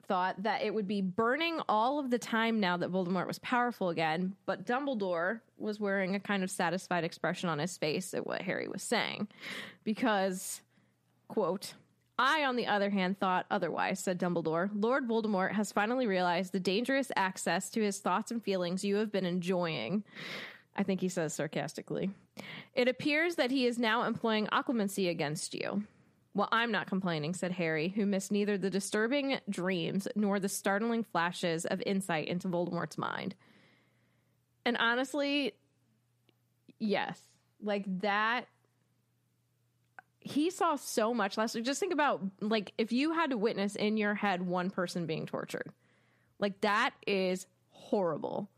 thought 0.08 0.42
that 0.42 0.62
it 0.62 0.72
would 0.72 0.88
be 0.88 1.02
burning 1.02 1.60
all 1.68 1.98
of 1.98 2.10
the 2.10 2.18
time 2.18 2.58
now 2.58 2.76
that 2.78 2.90
Voldemort 2.90 3.26
was 3.26 3.38
powerful 3.40 3.90
again. 3.90 4.34
But 4.46 4.66
Dumbledore 4.66 5.40
was 5.58 5.78
wearing 5.78 6.14
a 6.14 6.20
kind 6.20 6.42
of 6.42 6.50
satisfied 6.50 7.04
expression 7.04 7.50
on 7.50 7.58
his 7.58 7.76
face 7.76 8.14
at 8.14 8.26
what 8.26 8.42
Harry 8.42 8.68
was 8.68 8.82
saying. 8.82 9.28
Because, 9.84 10.62
quote, 11.28 11.74
I, 12.18 12.44
on 12.44 12.56
the 12.56 12.66
other 12.66 12.90
hand, 12.90 13.18
thought 13.18 13.46
otherwise, 13.50 14.00
said 14.00 14.18
Dumbledore. 14.18 14.70
Lord 14.74 15.08
Voldemort 15.08 15.52
has 15.52 15.72
finally 15.72 16.06
realized 16.06 16.52
the 16.52 16.60
dangerous 16.60 17.10
access 17.16 17.70
to 17.70 17.82
his 17.82 17.98
thoughts 17.98 18.30
and 18.30 18.42
feelings 18.42 18.84
you 18.84 18.96
have 18.96 19.10
been 19.10 19.24
enjoying. 19.24 20.04
I 20.76 20.82
think 20.82 21.00
he 21.00 21.08
says 21.08 21.34
sarcastically. 21.34 22.10
It 22.74 22.88
appears 22.88 23.36
that 23.36 23.50
he 23.50 23.66
is 23.66 23.78
now 23.78 24.04
employing 24.04 24.46
occlumency 24.46 25.10
against 25.10 25.54
you. 25.54 25.84
Well, 26.34 26.48
I'm 26.50 26.72
not 26.72 26.86
complaining, 26.86 27.34
said 27.34 27.52
Harry, 27.52 27.88
who 27.88 28.06
missed 28.06 28.32
neither 28.32 28.56
the 28.56 28.70
disturbing 28.70 29.38
dreams 29.50 30.08
nor 30.16 30.40
the 30.40 30.48
startling 30.48 31.04
flashes 31.04 31.66
of 31.66 31.82
insight 31.84 32.28
into 32.28 32.48
Voldemort's 32.48 32.96
mind. 32.96 33.34
And 34.64 34.76
honestly, 34.78 35.52
yes, 36.78 37.20
like 37.62 37.84
that. 38.00 38.46
He 40.24 40.50
saw 40.50 40.76
so 40.76 41.12
much 41.12 41.36
last 41.36 41.54
week. 41.54 41.64
Just 41.64 41.80
think 41.80 41.92
about 41.92 42.22
like 42.40 42.72
if 42.78 42.92
you 42.92 43.12
had 43.12 43.30
to 43.30 43.38
witness 43.38 43.76
in 43.76 43.96
your 43.96 44.14
head 44.14 44.42
one 44.42 44.70
person 44.70 45.06
being 45.06 45.26
tortured, 45.26 45.72
like 46.38 46.60
that 46.60 46.90
is 47.06 47.46
horrible. 47.70 48.48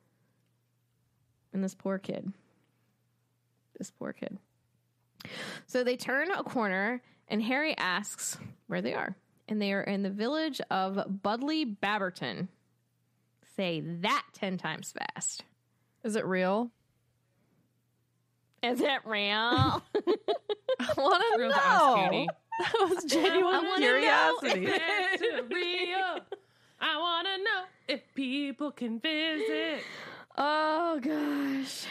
And 1.52 1.62
this 1.62 1.74
poor 1.74 1.98
kid, 1.98 2.32
this 3.78 3.90
poor 3.90 4.12
kid. 4.12 4.38
So 5.66 5.84
they 5.84 5.96
turn 5.96 6.30
a 6.30 6.42
corner, 6.42 7.02
and 7.28 7.42
Harry 7.42 7.76
asks 7.78 8.36
where 8.66 8.82
they 8.82 8.94
are. 8.94 9.16
And 9.48 9.60
they 9.60 9.72
are 9.72 9.82
in 9.82 10.02
the 10.02 10.10
village 10.10 10.60
of 10.70 10.96
Budleigh 11.22 11.76
Babberton. 11.80 12.48
Say 13.56 13.80
that 13.80 14.24
10 14.32 14.58
times 14.58 14.92
fast. 14.92 15.44
Is 16.02 16.16
it 16.16 16.26
real? 16.26 16.70
Is 18.64 18.80
it 18.80 19.00
real? 19.04 19.30
I 19.30 19.82
want 20.96 21.22
to 21.34 21.38
Real 21.38 21.52
to 21.52 21.56
know. 21.56 22.08
Katie. 22.10 22.28
That 22.60 22.72
was 22.88 23.04
genuine 23.04 23.64
know. 23.64 23.76
curiosity. 23.76 24.66
Is 24.66 25.22
real? 25.50 26.20
I 26.80 26.98
want 26.98 27.26
to 27.26 27.38
know 27.44 27.62
if 27.88 28.00
people 28.14 28.70
can 28.70 29.00
visit. 29.00 29.80
Oh 30.38 30.98
gosh. 31.02 31.84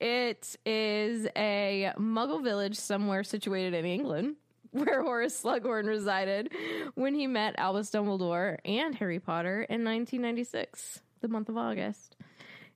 It 0.00 0.56
is 0.64 1.26
a 1.36 1.92
muggle 1.98 2.42
village 2.42 2.76
somewhere 2.76 3.24
situated 3.24 3.74
in 3.74 3.84
England 3.84 4.36
where 4.70 5.02
Horace 5.02 5.42
Slughorn 5.42 5.86
resided 5.86 6.50
when 6.94 7.14
he 7.14 7.26
met 7.26 7.58
Albus 7.58 7.90
Dumbledore 7.90 8.58
and 8.64 8.94
Harry 8.94 9.18
Potter 9.18 9.62
in 9.62 9.84
1996, 9.84 11.00
the 11.20 11.28
month 11.28 11.48
of 11.48 11.56
August. 11.56 12.16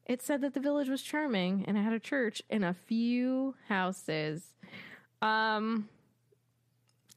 It 0.06 0.20
said 0.22 0.40
that 0.42 0.54
the 0.54 0.60
village 0.60 0.88
was 0.88 1.02
charming 1.02 1.64
and 1.66 1.76
it 1.76 1.82
had 1.82 1.92
a 1.92 2.00
church 2.00 2.42
and 2.50 2.64
a 2.64 2.74
few 2.74 3.54
houses. 3.68 4.42
Um 5.20 5.88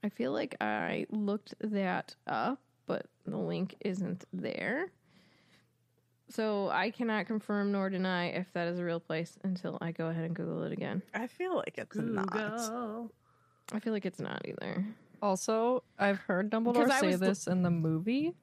I 0.03 0.09
feel 0.09 0.31
like 0.31 0.55
I 0.61 1.07
looked 1.09 1.55
that 1.61 2.15
up, 2.27 2.59
but 2.85 3.07
the 3.25 3.37
link 3.37 3.75
isn't 3.83 4.23
there. 4.31 4.91
So 6.29 6.69
I 6.69 6.91
cannot 6.91 7.25
confirm 7.27 7.71
nor 7.71 7.89
deny 7.89 8.27
if 8.27 8.51
that 8.53 8.67
is 8.67 8.77
a 8.79 8.83
real 8.83 8.99
place 8.99 9.37
until 9.43 9.77
I 9.81 9.91
go 9.91 10.07
ahead 10.07 10.23
and 10.25 10.35
Google 10.35 10.63
it 10.63 10.71
again. 10.71 11.01
I 11.13 11.25
feel 11.27 11.55
like 11.55 11.75
it's 11.77 11.95
not. 11.95 12.29
I 13.71 13.79
feel 13.79 13.93
like 13.93 14.05
it's 14.05 14.19
not 14.19 14.41
either. 14.45 14.85
Also, 15.21 15.81
I've 15.97 16.17
heard 16.19 16.49
Because 16.51 16.63
Dumbledore 16.75 16.89
I 16.91 16.99
say 17.01 17.07
was 17.07 17.19
the- 17.19 17.25
this 17.27 17.47
in 17.47 17.63
the 17.63 17.71
movie, 17.71 18.33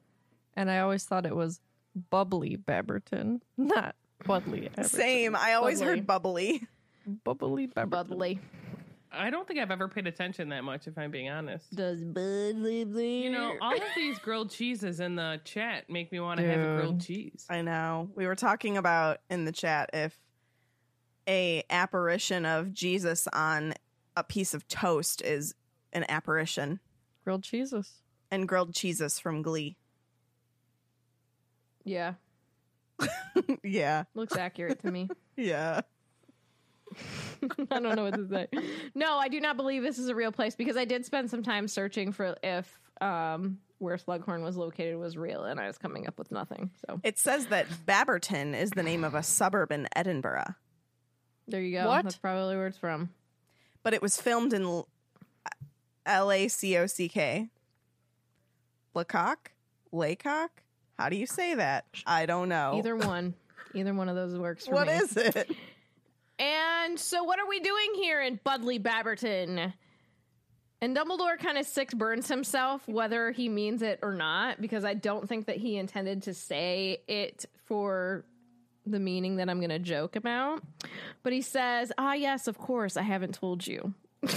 and 0.57 0.69
I 0.71 0.81
always 0.81 1.05
thought 1.05 1.27
it 1.27 1.37
was 1.37 1.61
bubbly 2.11 2.57
Babberton, 2.57 3.41
not 3.57 3.95
Budleigh. 4.25 4.71
Babberton. 4.73 4.85
Same. 4.87 5.37
I 5.37 5.55
always 5.55 5.81
Bubbly. 5.81 5.97
heard 5.97 6.07
bubbly. 6.07 6.67
bubbly 7.25 7.67
Bubbly. 7.67 7.91
Budleigh. 7.91 8.39
I 9.15 9.29
don't 9.29 9.47
think 9.47 9.61
I've 9.61 9.71
ever 9.71 9.89
paid 9.89 10.07
attention 10.07 10.49
that 10.51 10.65
much, 10.65 10.87
if 10.87 10.97
I'm 10.97 11.11
being 11.11 11.29
honest. 11.29 11.75
Does 11.75 12.03
Budleigh 12.03 13.23
You 13.25 13.31
know, 13.31 13.57
all 13.61 13.75
of 13.77 13.83
these 13.95 14.19
grilled 14.19 14.51
cheeses 14.51 15.01
in 15.01 15.17
the 15.17 15.39
chat 15.45 15.91
make 15.91 16.11
me 16.11 16.19
want 16.21 16.41
to 16.41 16.47
have 16.47 16.61
a 16.61 16.77
grilled 16.81 17.01
cheese. 17.03 17.45
I 17.51 17.61
know. 17.61 18.11
We 18.15 18.27
were 18.27 18.35
talking 18.35 18.79
about 18.79 19.19
in 19.29 19.45
the 19.45 19.53
chat 19.53 19.91
if 19.93 20.19
a 21.29 21.63
apparition 21.69 22.47
of 22.47 22.73
Jesus 22.73 23.29
on 23.35 23.75
a 24.17 24.25
piece 24.25 24.55
of 24.55 24.67
toast 24.67 25.21
is 25.23 25.55
an 25.93 26.05
apparition 26.09 26.81
grilled 27.25 27.43
cheeses. 27.45 28.01
and 28.31 28.49
grilled 28.49 28.75
cheeses 28.75 29.19
from 29.19 29.43
Glee. 29.43 29.77
Yeah, 31.85 32.15
yeah. 33.63 34.05
looks 34.15 34.37
accurate 34.37 34.81
to 34.81 34.91
me. 34.91 35.09
Yeah. 35.37 35.81
I 37.71 37.81
don't 37.81 37.97
know 37.97 38.05
what 38.05 38.15
to 38.15 38.29
say. 38.29 38.49
No, 38.95 39.17
I 39.17 39.29
do 39.29 39.41
not 39.41 39.57
believe 39.57 39.83
this 39.83 39.99
is 39.99 40.09
a 40.09 40.15
real 40.15 40.31
place 40.31 40.55
because 40.55 40.77
I 40.77 40.85
did 40.85 41.07
spend 41.07 41.31
some 41.31 41.43
time 41.43 41.67
searching 41.69 42.13
for 42.13 42.37
if 42.43 42.79
um, 43.01 43.59
where 43.79 43.97
Slughorn 43.97 44.43
was 44.43 44.57
located 44.59 44.99
was 44.99 45.17
real, 45.17 45.45
and 45.45 45.59
I 45.59 45.67
was 45.67 45.79
coming 45.79 46.07
up 46.07 46.19
with 46.19 46.31
nothing. 46.31 46.71
So 46.87 47.01
It 47.03 47.19
says 47.19 47.47
that 47.47 47.67
Babberton 47.87 48.55
is 48.55 48.71
the 48.73 48.83
name 48.83 49.05
of 49.05 49.15
a 49.15 49.23
suburb 49.23 49.73
in 49.73 49.89
Edinburgh, 49.97 50.55
there 51.49 51.63
you 51.63 51.79
go. 51.79 51.89
What? 51.89 52.05
That's 52.05 52.17
probably 52.17 52.57
where 52.57 52.67
it's 52.67 52.79
from. 52.79 53.09
but 53.83 53.95
it 53.95 54.03
was 54.03 54.21
filmed 54.21 54.53
in 54.53 54.83
L 56.05 56.31
A 56.31 56.47
C 56.49 56.77
O 56.77 56.87
C 56.87 57.09
K. 57.09 57.49
Lacock? 58.95 59.53
Laycock? 59.91 60.63
How 60.99 61.09
do 61.09 61.17
you 61.17 61.27
say 61.27 61.55
that? 61.55 61.85
I 62.07 62.27
don't 62.27 62.49
know. 62.49 62.75
Either 62.77 62.97
one. 62.97 63.35
Either 63.75 63.95
one 63.95 64.09
of 64.09 64.17
those 64.17 64.37
works 64.39 64.67
for 64.67 64.75
What 64.75 64.87
me. 64.89 64.95
is 64.95 65.17
it? 65.17 65.51
And 66.39 66.99
so, 66.99 67.23
what 67.25 67.39
are 67.39 67.49
we 67.49 67.61
doing 67.61 67.95
here 67.95 68.21
in 68.21 68.39
Budleigh 68.45 68.81
Babberton? 68.83 69.73
And 70.81 70.97
Dumbledore 70.97 71.39
kind 71.39 71.59
of 71.59 71.65
sick 71.67 71.91
burns 71.91 72.27
himself, 72.27 72.87
whether 72.89 73.31
he 73.31 73.49
means 73.49 73.83
it 73.83 74.01
or 74.03 74.13
not, 74.15 74.61
because 74.61 74.85
I 74.85 74.95
don't 74.95 75.29
think 75.29 75.47
that 75.47 75.57
he 75.59 75.77
intended 75.77 76.25
to 76.25 76.35
say 76.35 76.99
it 77.07 77.45
for 77.67 78.25
the 78.85 78.99
meaning 78.99 79.37
that 79.37 79.49
I'm 79.49 79.59
going 79.59 79.71
to 79.71 79.79
joke 79.79 80.17
about. 80.17 80.61
But 81.23 81.33
he 81.33 81.41
says, 81.41 81.93
Ah, 81.97 82.15
yes, 82.15 82.49
of 82.49 82.59
course, 82.59 82.97
I 82.97 83.03
haven't 83.03 83.35
told 83.35 83.65
you. 83.65 83.95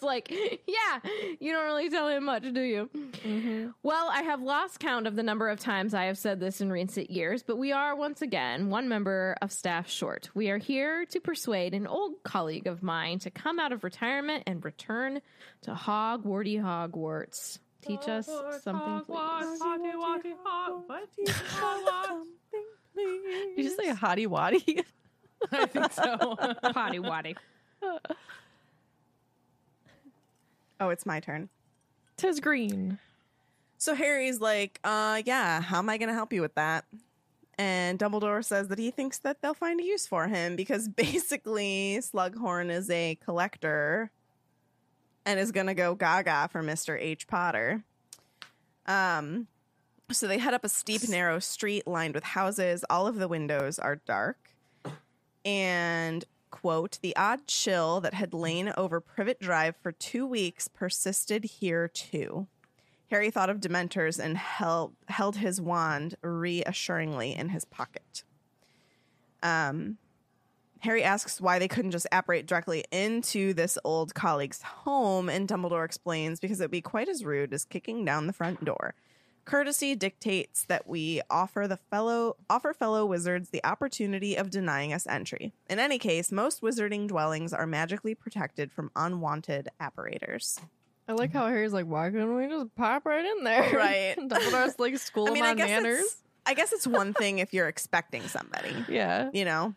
it's 0.00 0.04
like, 0.06 0.30
yeah, 0.66 1.10
you 1.40 1.52
don't 1.52 1.64
really 1.64 1.90
tell 1.90 2.08
him 2.08 2.24
much, 2.24 2.50
do 2.52 2.60
you? 2.60 2.88
Mm-hmm. 2.94 3.68
Well, 3.82 4.08
I 4.10 4.22
have 4.22 4.40
lost 4.40 4.80
count 4.80 5.06
of 5.06 5.14
the 5.14 5.22
number 5.22 5.48
of 5.48 5.60
times 5.60 5.92
I 5.92 6.04
have 6.04 6.16
said 6.16 6.40
this 6.40 6.62
in 6.62 6.72
recent 6.72 7.10
years, 7.10 7.42
but 7.42 7.56
we 7.58 7.72
are 7.72 7.94
once 7.94 8.22
again 8.22 8.70
one 8.70 8.88
member 8.88 9.36
of 9.42 9.52
staff 9.52 9.90
short. 9.90 10.30
We 10.34 10.48
are 10.50 10.56
here 10.58 11.04
to 11.06 11.20
persuade 11.20 11.74
an 11.74 11.86
old 11.86 12.22
colleague 12.22 12.66
of 12.66 12.82
mine 12.82 13.18
to 13.20 13.30
come 13.30 13.58
out 13.58 13.72
of 13.72 13.84
retirement 13.84 14.44
and 14.46 14.64
return 14.64 15.20
to 15.62 15.72
Hogwarty 15.72 16.60
Hogwarts. 16.62 17.58
Teach 17.82 18.08
us 18.08 18.26
something, 18.62 19.00
please. 19.04 19.60
Did 23.56 23.64
you 23.64 23.70
say 23.76 23.90
hottie 23.92 24.26
waddy? 24.26 24.82
I 25.52 25.66
think 25.66 25.92
so. 25.92 26.36
Potty 26.72 26.98
waddy. 26.98 27.36
Oh, 30.80 30.88
it's 30.88 31.04
my 31.04 31.20
turn. 31.20 31.50
Tis 32.16 32.40
green. 32.40 32.98
So 33.76 33.94
Harry's 33.94 34.40
like, 34.40 34.80
uh, 34.82 35.22
yeah, 35.24 35.60
how 35.60 35.78
am 35.78 35.88
I 35.88 35.98
going 35.98 36.08
to 36.08 36.14
help 36.14 36.32
you 36.32 36.40
with 36.40 36.54
that? 36.54 36.84
And 37.58 37.98
Dumbledore 37.98 38.42
says 38.42 38.68
that 38.68 38.78
he 38.78 38.90
thinks 38.90 39.18
that 39.18 39.42
they'll 39.42 39.52
find 39.52 39.78
a 39.80 39.84
use 39.84 40.06
for 40.06 40.26
him 40.26 40.56
because 40.56 40.88
basically 40.96 41.98
Slughorn 42.00 42.70
is 42.70 42.88
a 42.90 43.18
collector 43.22 44.10
and 45.26 45.38
is 45.38 45.52
going 45.52 45.66
to 45.66 45.74
go 45.74 45.94
gaga 45.94 46.48
for 46.50 46.62
Mr. 46.62 46.98
H. 46.98 47.26
Potter. 47.26 47.84
Um, 48.86 49.46
so 50.10 50.26
they 50.26 50.38
head 50.38 50.54
up 50.54 50.64
a 50.64 50.68
steep, 50.68 51.06
narrow 51.08 51.38
street 51.38 51.86
lined 51.86 52.14
with 52.14 52.24
houses. 52.24 52.84
All 52.88 53.06
of 53.06 53.16
the 53.16 53.28
windows 53.28 53.78
are 53.78 53.96
dark. 53.96 54.38
And, 55.44 56.24
quote, 56.50 56.98
the 57.02 57.16
odd 57.16 57.46
chill 57.46 58.00
that 58.00 58.14
had 58.14 58.34
lain 58.34 58.72
over 58.76 59.00
Privet 59.00 59.40
Drive 59.40 59.76
for 59.76 59.92
two 59.92 60.26
weeks 60.26 60.68
persisted 60.68 61.44
here 61.44 61.88
too. 61.88 62.46
Harry 63.10 63.30
thought 63.30 63.50
of 63.50 63.60
Dementors 63.60 64.22
and 64.22 64.36
held 64.36 64.94
held 65.08 65.36
his 65.36 65.60
wand 65.60 66.14
reassuringly 66.22 67.34
in 67.34 67.48
his 67.48 67.64
pocket. 67.64 68.22
Um, 69.42 69.98
Harry 70.80 71.02
asks 71.02 71.40
why 71.40 71.58
they 71.58 71.68
couldn't 71.68 71.90
just 71.90 72.06
apparate 72.10 72.46
directly 72.46 72.84
into 72.90 73.52
this 73.52 73.78
old 73.84 74.14
colleague's 74.14 74.62
home, 74.62 75.28
and 75.28 75.48
Dumbledore 75.48 75.84
explains 75.84 76.40
because 76.40 76.60
it'd 76.60 76.70
be 76.70 76.80
quite 76.80 77.08
as 77.08 77.24
rude 77.24 77.52
as 77.52 77.64
kicking 77.64 78.04
down 78.04 78.26
the 78.26 78.32
front 78.32 78.64
door. 78.64 78.94
Courtesy 79.44 79.94
dictates 79.96 80.64
that 80.66 80.86
we 80.86 81.20
offer 81.28 81.66
the 81.66 81.76
fellow 81.76 82.36
offer 82.48 82.72
fellow 82.72 83.04
wizards 83.06 83.50
the 83.50 83.64
opportunity 83.64 84.36
of 84.36 84.50
denying 84.50 84.92
us 84.92 85.06
entry. 85.06 85.52
In 85.68 85.78
any 85.78 85.98
case, 85.98 86.30
most 86.30 86.60
wizarding 86.62 87.08
dwellings 87.08 87.52
are 87.52 87.66
magically 87.66 88.14
protected 88.14 88.70
from 88.70 88.90
unwanted 88.94 89.68
apparators. 89.80 90.60
I 91.08 91.12
like 91.14 91.32
how 91.32 91.46
Harry's 91.46 91.72
like, 91.72 91.86
why 91.86 92.10
couldn't 92.10 92.36
we 92.36 92.46
just 92.46 92.72
pop 92.76 93.04
right 93.06 93.24
in 93.24 93.42
there? 93.44 93.72
Right. 93.76 94.14
And 94.18 94.30
Dumbledore's 94.30 94.78
like, 94.78 94.96
school 94.98 95.26
I 95.28 95.32
mean, 95.32 95.42
I 95.44 95.54
guess 95.54 95.68
manners. 95.68 96.00
it's, 96.00 96.16
I 96.46 96.54
guess 96.54 96.72
it's 96.72 96.86
one 96.86 97.12
thing 97.14 97.40
if 97.40 97.52
you're 97.52 97.66
expecting 97.68 98.22
somebody, 98.28 98.74
Yeah. 98.88 99.30
you 99.32 99.44
know. 99.44 99.74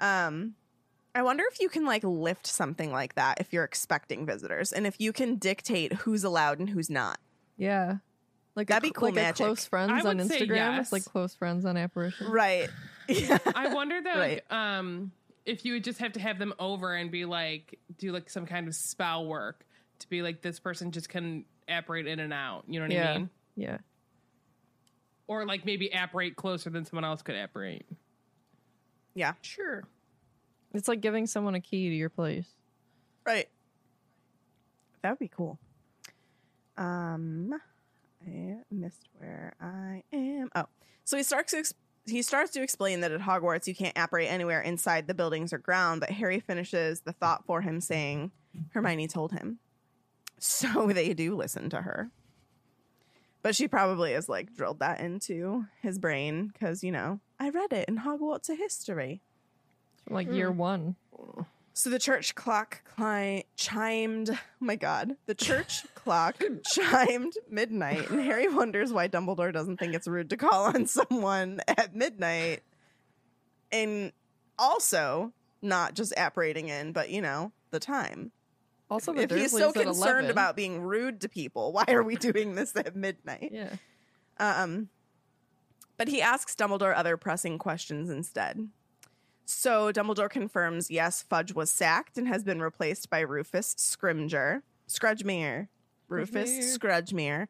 Um, 0.00 0.54
I 1.14 1.22
wonder 1.22 1.44
if 1.50 1.60
you 1.60 1.68
can 1.68 1.84
like 1.86 2.04
lift 2.04 2.46
something 2.46 2.92
like 2.92 3.14
that 3.14 3.40
if 3.40 3.52
you're 3.52 3.64
expecting 3.64 4.26
visitors, 4.26 4.72
and 4.72 4.86
if 4.86 5.00
you 5.00 5.12
can 5.12 5.36
dictate 5.36 5.92
who's 5.94 6.22
allowed 6.22 6.58
and 6.60 6.68
who's 6.70 6.90
not. 6.90 7.18
Yeah. 7.56 7.96
Like 8.56 8.68
That'd 8.68 8.84
a, 8.84 8.88
be 8.88 8.92
cool 8.92 9.08
like 9.08 9.14
a 9.14 9.20
magic. 9.20 9.44
close 9.46 9.66
friends 9.66 9.92
I 9.92 10.08
on 10.08 10.16
would 10.16 10.26
say 10.28 10.40
Instagram. 10.40 10.56
yes. 10.56 10.90
Like 10.92 11.04
close 11.04 11.34
friends 11.34 11.64
on 11.64 11.76
apparition. 11.76 12.28
Right. 12.30 12.68
Yeah. 13.08 13.38
I 13.54 13.72
wonder 13.72 14.02
though, 14.02 14.18
Right. 14.18 14.42
like, 14.50 14.52
um, 14.52 15.12
if 15.44 15.64
you 15.64 15.74
would 15.74 15.84
just 15.84 16.00
have 16.00 16.14
to 16.14 16.20
have 16.20 16.40
them 16.40 16.52
over 16.58 16.92
and 16.92 17.08
be 17.08 17.24
like, 17.24 17.78
do 17.98 18.10
like 18.10 18.28
some 18.28 18.46
kind 18.46 18.66
of 18.66 18.74
spell 18.74 19.26
work 19.26 19.64
to 20.00 20.08
be 20.08 20.22
like, 20.22 20.42
this 20.42 20.58
person 20.58 20.90
just 20.90 21.08
can 21.08 21.44
apparate 21.68 22.08
in 22.08 22.18
and 22.18 22.32
out. 22.32 22.64
You 22.66 22.80
know 22.80 22.86
what 22.86 22.92
Yeah. 22.92 23.12
I 23.12 23.18
mean? 23.18 23.30
Yeah. 23.54 23.78
Or 25.28 25.46
like 25.46 25.64
maybe 25.64 25.88
apparate 25.94 26.34
closer 26.34 26.68
than 26.68 26.84
someone 26.84 27.04
else 27.04 27.22
could 27.22 27.36
apparate. 27.36 27.86
Yeah. 29.14 29.34
Sure. 29.40 29.84
It's 30.74 30.88
like 30.88 31.00
giving 31.00 31.28
someone 31.28 31.54
a 31.54 31.60
key 31.60 31.88
to 31.90 31.94
your 31.94 32.10
place. 32.10 32.48
Right. 33.24 33.48
That 35.02 35.10
would 35.10 35.20
be 35.20 35.28
cool. 35.28 35.60
Um, 36.76 37.54
I 38.26 38.56
missed 38.70 39.08
where 39.18 39.54
I 39.60 40.02
am. 40.12 40.50
Oh, 40.54 40.66
so 41.04 41.16
he 41.16 41.22
starts 41.22 41.52
to 41.52 41.58
ex- 41.58 41.74
he 42.06 42.22
starts 42.22 42.52
to 42.52 42.62
explain 42.62 43.00
that 43.00 43.12
at 43.12 43.20
Hogwarts 43.20 43.66
you 43.66 43.74
can't 43.74 43.96
apparate 43.96 44.30
anywhere 44.30 44.60
inside 44.60 45.06
the 45.06 45.14
buildings 45.14 45.52
or 45.52 45.58
ground, 45.58 46.00
but 46.00 46.10
Harry 46.10 46.40
finishes 46.40 47.00
the 47.00 47.12
thought 47.12 47.44
for 47.46 47.60
him, 47.60 47.80
saying, 47.80 48.30
Hermione 48.70 49.08
told 49.08 49.32
him. 49.32 49.58
So 50.38 50.86
they 50.92 51.12
do 51.14 51.34
listen 51.34 51.70
to 51.70 51.82
her. 51.82 52.10
But 53.42 53.54
she 53.54 53.68
probably 53.68 54.12
has 54.12 54.28
like 54.28 54.54
drilled 54.54 54.80
that 54.80 55.00
into 55.00 55.66
his 55.82 55.98
brain 55.98 56.48
because, 56.48 56.82
you 56.82 56.92
know, 56.92 57.20
I 57.38 57.50
read 57.50 57.72
it 57.72 57.88
in 57.88 57.98
Hogwarts 57.98 58.48
A 58.48 58.54
history. 58.54 59.20
From 60.04 60.14
like 60.14 60.28
hmm. 60.28 60.34
year 60.34 60.50
one. 60.50 60.96
So 61.76 61.90
the 61.90 61.98
church 61.98 62.34
clock 62.34 62.82
cli- 62.96 63.44
chimed. 63.54 64.30
Oh 64.30 64.38
my 64.60 64.76
god, 64.76 65.14
the 65.26 65.34
church 65.34 65.84
clock 65.94 66.42
chimed 66.72 67.34
midnight, 67.50 68.08
and 68.08 68.22
Harry 68.22 68.48
wonders 68.48 68.94
why 68.94 69.08
Dumbledore 69.08 69.52
doesn't 69.52 69.76
think 69.76 69.94
it's 69.94 70.08
rude 70.08 70.30
to 70.30 70.38
call 70.38 70.64
on 70.74 70.86
someone 70.86 71.60
at 71.68 71.94
midnight, 71.94 72.62
and 73.70 74.12
also 74.58 75.34
not 75.60 75.92
just 75.92 76.14
apparating 76.16 76.70
in, 76.70 76.92
but 76.92 77.10
you 77.10 77.20
know 77.20 77.52
the 77.72 77.78
time. 77.78 78.32
Also, 78.88 79.12
the 79.12 79.24
if 79.24 79.30
he's 79.30 79.52
so 79.52 79.70
concerned 79.70 80.28
11. 80.28 80.30
about 80.30 80.56
being 80.56 80.80
rude 80.80 81.20
to 81.20 81.28
people, 81.28 81.74
why 81.74 81.84
are 81.88 82.02
we 82.02 82.16
doing 82.16 82.54
this 82.54 82.74
at 82.74 82.96
midnight? 82.96 83.50
yeah, 83.52 83.74
Um, 84.38 84.88
but 85.98 86.08
he 86.08 86.22
asks 86.22 86.54
Dumbledore 86.54 86.96
other 86.96 87.18
pressing 87.18 87.58
questions 87.58 88.08
instead. 88.08 88.66
So 89.46 89.92
Dumbledore 89.92 90.28
confirms 90.28 90.90
yes, 90.90 91.22
Fudge 91.22 91.54
was 91.54 91.70
sacked 91.70 92.18
and 92.18 92.26
has 92.26 92.42
been 92.42 92.60
replaced 92.60 93.08
by 93.08 93.20
Rufus 93.20 93.76
Scrimgeour, 93.76 94.62
Scrudgemere, 94.88 95.68
Rufus 96.08 96.76
Scrudgemere, 96.76 97.46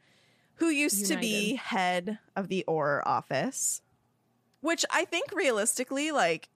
who 0.57 0.69
used 0.69 1.07
to 1.07 1.17
be 1.17 1.55
head 1.55 2.19
of 2.37 2.49
the 2.49 2.65
Auror 2.69 3.03
office. 3.07 3.81
Which 4.61 4.85
I 4.91 5.07
think 5.07 5.33
realistically, 5.33 6.13
like, 6.13 6.51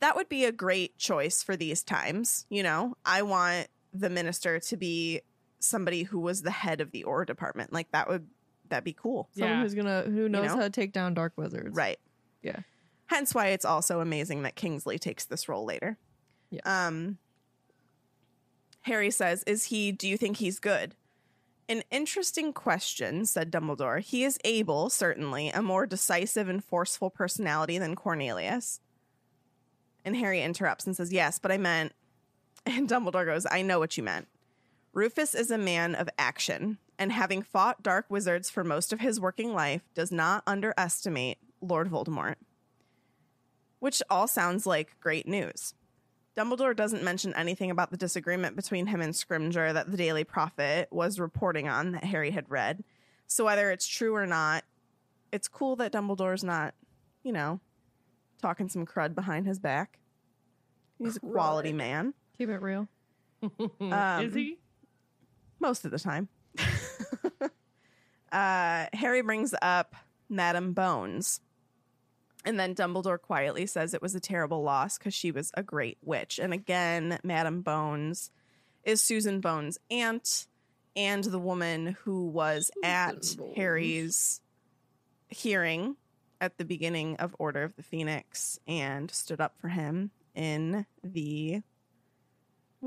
that 0.00 0.16
would 0.16 0.28
be 0.28 0.44
a 0.44 0.52
great 0.52 0.98
choice 0.98 1.42
for 1.42 1.56
these 1.56 1.82
times. 1.82 2.44
You 2.50 2.62
know, 2.62 2.96
I 3.06 3.22
want 3.22 3.68
the 3.92 4.10
minister 4.10 4.60
to 4.60 4.76
be 4.76 5.22
somebody 5.60 6.02
who 6.02 6.18
was 6.18 6.42
the 6.42 6.50
head 6.50 6.82
of 6.82 6.90
the 6.90 7.04
Auror 7.04 7.26
department. 7.26 7.72
Like, 7.72 7.90
that 7.92 8.08
would 8.08 8.28
that'd 8.68 8.84
be 8.84 8.92
cool. 8.92 9.30
someone 9.32 9.50
Yeah. 9.58 9.62
who's 9.62 9.74
gonna 9.74 10.02
who 10.02 10.28
knows 10.28 10.46
know? 10.46 10.56
how 10.56 10.62
to 10.62 10.70
take 10.70 10.92
down 10.92 11.14
dark 11.14 11.32
wizards. 11.36 11.74
Right. 11.74 11.98
Yeah. 12.42 12.60
Hence 13.06 13.34
why 13.34 13.48
it's 13.48 13.64
also 13.64 14.00
amazing 14.00 14.42
that 14.42 14.56
Kingsley 14.56 14.98
takes 14.98 15.24
this 15.24 15.48
role 15.48 15.64
later. 15.64 15.98
Yeah. 16.50 16.60
Um 16.64 17.18
Harry 18.82 19.10
says, 19.10 19.42
"Is 19.46 19.64
he 19.66 19.92
do 19.92 20.08
you 20.08 20.16
think 20.16 20.38
he's 20.38 20.58
good?" 20.58 20.94
An 21.68 21.82
interesting 21.90 22.52
question, 22.52 23.24
said 23.24 23.50
Dumbledore. 23.50 24.00
He 24.00 24.22
is 24.22 24.38
able, 24.44 24.90
certainly, 24.90 25.48
a 25.48 25.62
more 25.62 25.86
decisive 25.86 26.46
and 26.46 26.62
forceful 26.62 27.08
personality 27.08 27.78
than 27.78 27.96
Cornelius. 27.96 28.80
And 30.04 30.14
Harry 30.16 30.42
interrupts 30.42 30.86
and 30.86 30.94
says, 30.94 31.12
Yes, 31.12 31.38
but 31.38 31.50
I 31.52 31.58
meant. 31.58 31.92
And 32.66 32.88
Dumbledore 32.88 33.26
goes, 33.26 33.46
I 33.50 33.60
know 33.60 33.78
what 33.78 33.98
you 33.98 34.02
meant. 34.02 34.26
Rufus 34.94 35.34
is 35.34 35.50
a 35.50 35.58
man 35.58 35.94
of 35.94 36.08
action, 36.16 36.78
and 36.98 37.12
having 37.12 37.42
fought 37.42 37.82
dark 37.82 38.06
wizards 38.08 38.48
for 38.48 38.64
most 38.64 38.90
of 38.90 39.00
his 39.00 39.20
working 39.20 39.52
life, 39.52 39.82
does 39.94 40.10
not 40.10 40.42
underestimate 40.46 41.36
Lord 41.60 41.90
Voldemort. 41.90 42.36
Which 43.84 44.02
all 44.08 44.26
sounds 44.26 44.64
like 44.64 44.98
great 44.98 45.28
news. 45.28 45.74
Dumbledore 46.34 46.74
doesn't 46.74 47.02
mention 47.02 47.34
anything 47.34 47.70
about 47.70 47.90
the 47.90 47.98
disagreement 47.98 48.56
between 48.56 48.86
him 48.86 49.02
and 49.02 49.12
Scrimgeour 49.12 49.74
that 49.74 49.90
the 49.90 49.98
Daily 49.98 50.24
Prophet 50.24 50.88
was 50.90 51.20
reporting 51.20 51.68
on 51.68 51.92
that 51.92 52.04
Harry 52.04 52.30
had 52.30 52.50
read. 52.50 52.82
So 53.26 53.44
whether 53.44 53.70
it's 53.70 53.86
true 53.86 54.14
or 54.14 54.24
not, 54.24 54.64
it's 55.32 55.48
cool 55.48 55.76
that 55.76 55.92
Dumbledore's 55.92 56.42
not, 56.42 56.72
you 57.24 57.32
know, 57.32 57.60
talking 58.40 58.70
some 58.70 58.86
crud 58.86 59.14
behind 59.14 59.46
his 59.46 59.58
back. 59.58 59.98
He's 60.98 61.16
a 61.16 61.20
quality 61.20 61.74
man 61.74 62.14
Keep 62.38 62.48
it 62.48 62.62
real. 62.62 62.88
Um, 63.80 64.24
Is 64.24 64.34
he? 64.34 64.56
most 65.60 65.84
of 65.84 65.90
the 65.90 65.98
time. 65.98 66.30
uh, 68.32 68.86
Harry 68.94 69.20
brings 69.20 69.54
up 69.60 69.94
Madame 70.30 70.72
Bones. 70.72 71.42
And 72.44 72.60
then 72.60 72.74
Dumbledore 72.74 73.20
quietly 73.20 73.66
says 73.66 73.94
it 73.94 74.02
was 74.02 74.14
a 74.14 74.20
terrible 74.20 74.62
loss 74.62 74.98
because 74.98 75.14
she 75.14 75.30
was 75.30 75.50
a 75.54 75.62
great 75.62 75.98
witch. 76.02 76.38
And 76.38 76.52
again, 76.52 77.18
Madame 77.22 77.62
Bones 77.62 78.30
is 78.84 79.00
Susan 79.00 79.40
Bones' 79.40 79.78
aunt 79.90 80.46
and 80.94 81.24
the 81.24 81.38
woman 81.38 81.96
who 82.04 82.26
was 82.26 82.70
at 82.82 83.14
Bones. 83.14 83.38
Harry's 83.56 84.40
hearing 85.28 85.96
at 86.40 86.58
the 86.58 86.64
beginning 86.64 87.16
of 87.16 87.34
Order 87.38 87.62
of 87.62 87.76
the 87.76 87.82
Phoenix 87.82 88.58
and 88.68 89.10
stood 89.10 89.40
up 89.40 89.56
for 89.58 89.68
him 89.68 90.10
in 90.34 90.84
the 91.02 91.62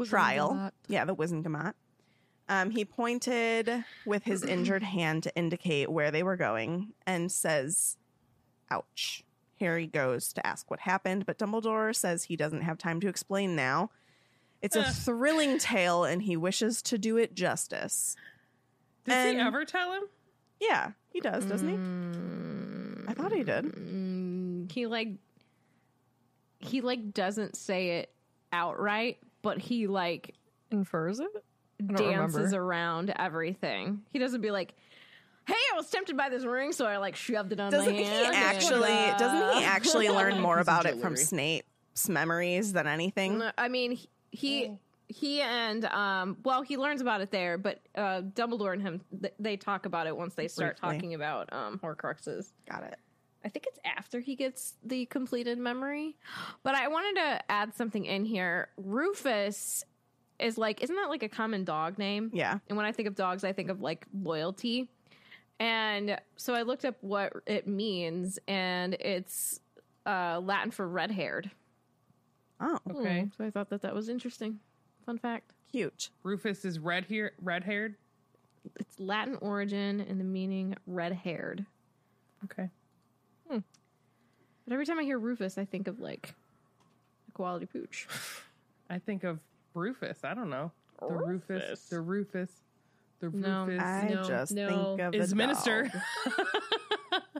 trial. 0.05 0.71
Yeah, 0.87 1.05
the 1.05 1.15
Wizengamot. 1.15 1.73
Um, 2.49 2.69
he 2.69 2.85
pointed 2.85 3.83
with 4.05 4.23
his 4.23 4.43
injured 4.43 4.83
hand 4.83 5.23
to 5.23 5.35
indicate 5.35 5.89
where 5.89 6.11
they 6.11 6.23
were 6.23 6.37
going 6.37 6.93
and 7.05 7.31
says, 7.31 7.97
Ouch. 8.71 9.23
Harry 9.59 9.87
goes 9.87 10.33
to 10.33 10.45
ask 10.45 10.69
what 10.69 10.79
happened, 10.81 11.25
but 11.25 11.37
Dumbledore 11.39 11.95
says 11.95 12.23
he 12.23 12.35
doesn't 12.35 12.61
have 12.61 12.77
time 12.77 12.99
to 13.01 13.07
explain 13.07 13.55
now. 13.55 13.89
It's 14.61 14.75
a 14.75 14.81
Ugh. 14.81 14.93
thrilling 14.93 15.57
tale 15.59 16.03
and 16.03 16.21
he 16.21 16.35
wishes 16.37 16.81
to 16.83 16.97
do 16.97 17.17
it 17.17 17.35
justice. 17.35 18.15
Does 19.05 19.31
he 19.33 19.39
ever 19.39 19.65
tell 19.65 19.93
him? 19.93 20.03
Yeah, 20.59 20.91
he 21.13 21.19
does, 21.19 21.45
doesn't 21.45 21.67
he? 21.67 21.75
Mm, 21.75 23.03
I 23.07 23.13
thought 23.13 23.31
he 23.33 23.43
did. 23.43 23.65
mm, 23.65 24.71
he 24.71 24.85
like 24.87 25.09
he 26.59 26.81
like 26.81 27.13
doesn't 27.13 27.55
say 27.55 27.99
it 27.99 28.11
outright, 28.51 29.17
but 29.43 29.59
he 29.59 29.87
like 29.87 30.33
Infers 30.71 31.19
it. 31.19 31.27
dances 31.95 32.35
remember. 32.37 32.57
around 32.61 33.13
everything. 33.15 34.01
He 34.11 34.19
doesn't 34.19 34.41
be 34.41 34.51
like, 34.51 34.73
"Hey, 35.47 35.53
I 35.73 35.75
was 35.77 35.89
tempted 35.89 36.15
by 36.17 36.29
this 36.29 36.43
ring, 36.45 36.71
so 36.71 36.85
I 36.85 36.97
like 36.97 37.15
shoved 37.15 37.51
it 37.51 37.59
on 37.59 37.71
Doesn't 37.71 37.91
my 37.93 37.97
he 37.99 38.03
hand." 38.05 38.27
and, 38.27 38.35
actually 38.35 38.91
uh, 38.91 39.17
doesn't 39.17 39.57
he 39.59 39.63
actually 39.65 40.09
learn 40.19 40.39
more 40.39 40.59
about 40.59 40.85
it 40.85 40.99
from. 40.99 41.15
Snape's 41.15 42.09
memories 42.09 42.73
than 42.73 42.87
anything? 42.87 43.39
No, 43.39 43.51
I 43.57 43.67
mean, 43.69 43.91
he 43.91 44.09
he, 44.31 44.77
he 45.07 45.41
and 45.41 45.85
um 45.85 46.37
well, 46.43 46.61
he 46.61 46.77
learns 46.77 47.01
about 47.01 47.21
it 47.21 47.31
there, 47.31 47.57
but 47.57 47.79
uh 47.95 48.21
Dumbledore 48.21 48.73
and 48.73 48.81
him 48.81 49.01
th- 49.21 49.33
they 49.39 49.57
talk 49.57 49.85
about 49.85 50.05
it 50.07 50.15
once 50.15 50.35
they 50.35 50.47
start 50.47 50.79
Briefly. 50.79 50.95
talking 50.97 51.13
about 51.13 51.51
um 51.53 51.79
Horcruxes. 51.83 52.51
Got 52.69 52.83
it. 52.83 52.97
I 53.45 53.49
think 53.49 53.65
it's 53.67 53.79
after 53.85 54.19
he 54.19 54.35
gets 54.35 54.75
the 54.83 55.05
completed 55.05 55.57
memory. 55.57 56.17
But 56.63 56.75
I 56.75 56.89
wanted 56.89 57.21
to 57.21 57.51
add 57.51 57.73
something 57.75 58.03
in 58.03 58.25
here. 58.25 58.67
Rufus 58.75 59.85
is 60.39 60.57
like, 60.57 60.83
isn't 60.83 60.95
that 60.95 61.09
like 61.09 61.23
a 61.23 61.29
common 61.29 61.63
dog 61.63 61.97
name? 61.97 62.29
Yeah. 62.33 62.59
And 62.67 62.75
when 62.75 62.85
I 62.85 62.91
think 62.91 63.07
of 63.07 63.15
dogs, 63.15 63.43
I 63.45 63.53
think 63.53 63.69
of 63.69 63.79
like 63.79 64.05
loyalty. 64.13 64.89
And 65.59 66.19
so 66.35 66.53
I 66.53 66.61
looked 66.61 66.85
up 66.85 66.95
what 67.01 67.33
it 67.45 67.67
means, 67.67 68.37
and 68.47 68.93
it's 68.95 69.59
uh, 70.05 70.39
Latin 70.43 70.71
for 70.71 70.87
red 70.87 71.11
haired. 71.11 71.49
Oh, 72.59 72.77
Okay. 72.89 73.27
So 73.37 73.45
I 73.45 73.49
thought 73.51 73.69
that 73.69 73.81
that 73.81 73.93
was 73.93 74.09
interesting. 74.09 74.59
Fun 75.05 75.17
fact. 75.17 75.53
cute. 75.71 76.09
Rufus 76.23 76.65
is 76.65 76.79
red 76.79 77.05
here, 77.05 77.31
red 77.41 77.63
haired. 77.63 77.95
It's 78.79 78.99
Latin 78.99 79.37
origin 79.41 80.01
and 80.01 80.19
the 80.19 80.23
meaning 80.25 80.75
red 80.85 81.13
haired. 81.13 81.65
Okay. 82.45 82.69
But 83.49 84.73
every 84.73 84.85
time 84.85 84.99
I 84.99 85.03
hear 85.03 85.17
Rufus, 85.17 85.57
I 85.57 85.63
think 85.63 85.87
of 85.87 86.01
like 86.01 86.33
a 87.29 87.31
quality 87.31 87.65
pooch. 87.67 88.05
I 88.89 88.99
think 88.99 89.23
of 89.23 89.39
Rufus. 89.73 90.25
I 90.25 90.33
don't 90.33 90.49
know. 90.49 90.73
The 90.99 91.05
Rufus. 91.07 91.49
Rufus. 91.63 91.81
The 91.89 92.01
Rufus. 92.01 92.51
The 93.19 93.29
No. 93.31 93.65
Rufus 93.65 93.83
I 93.83 94.07
No, 94.13 94.23
just 94.23 94.51
no. 94.51 94.67
think 94.95 95.01
of 95.01 95.15
is 95.15 95.31
a 95.31 95.35
minister. 95.35 95.83
dog. 95.83 97.21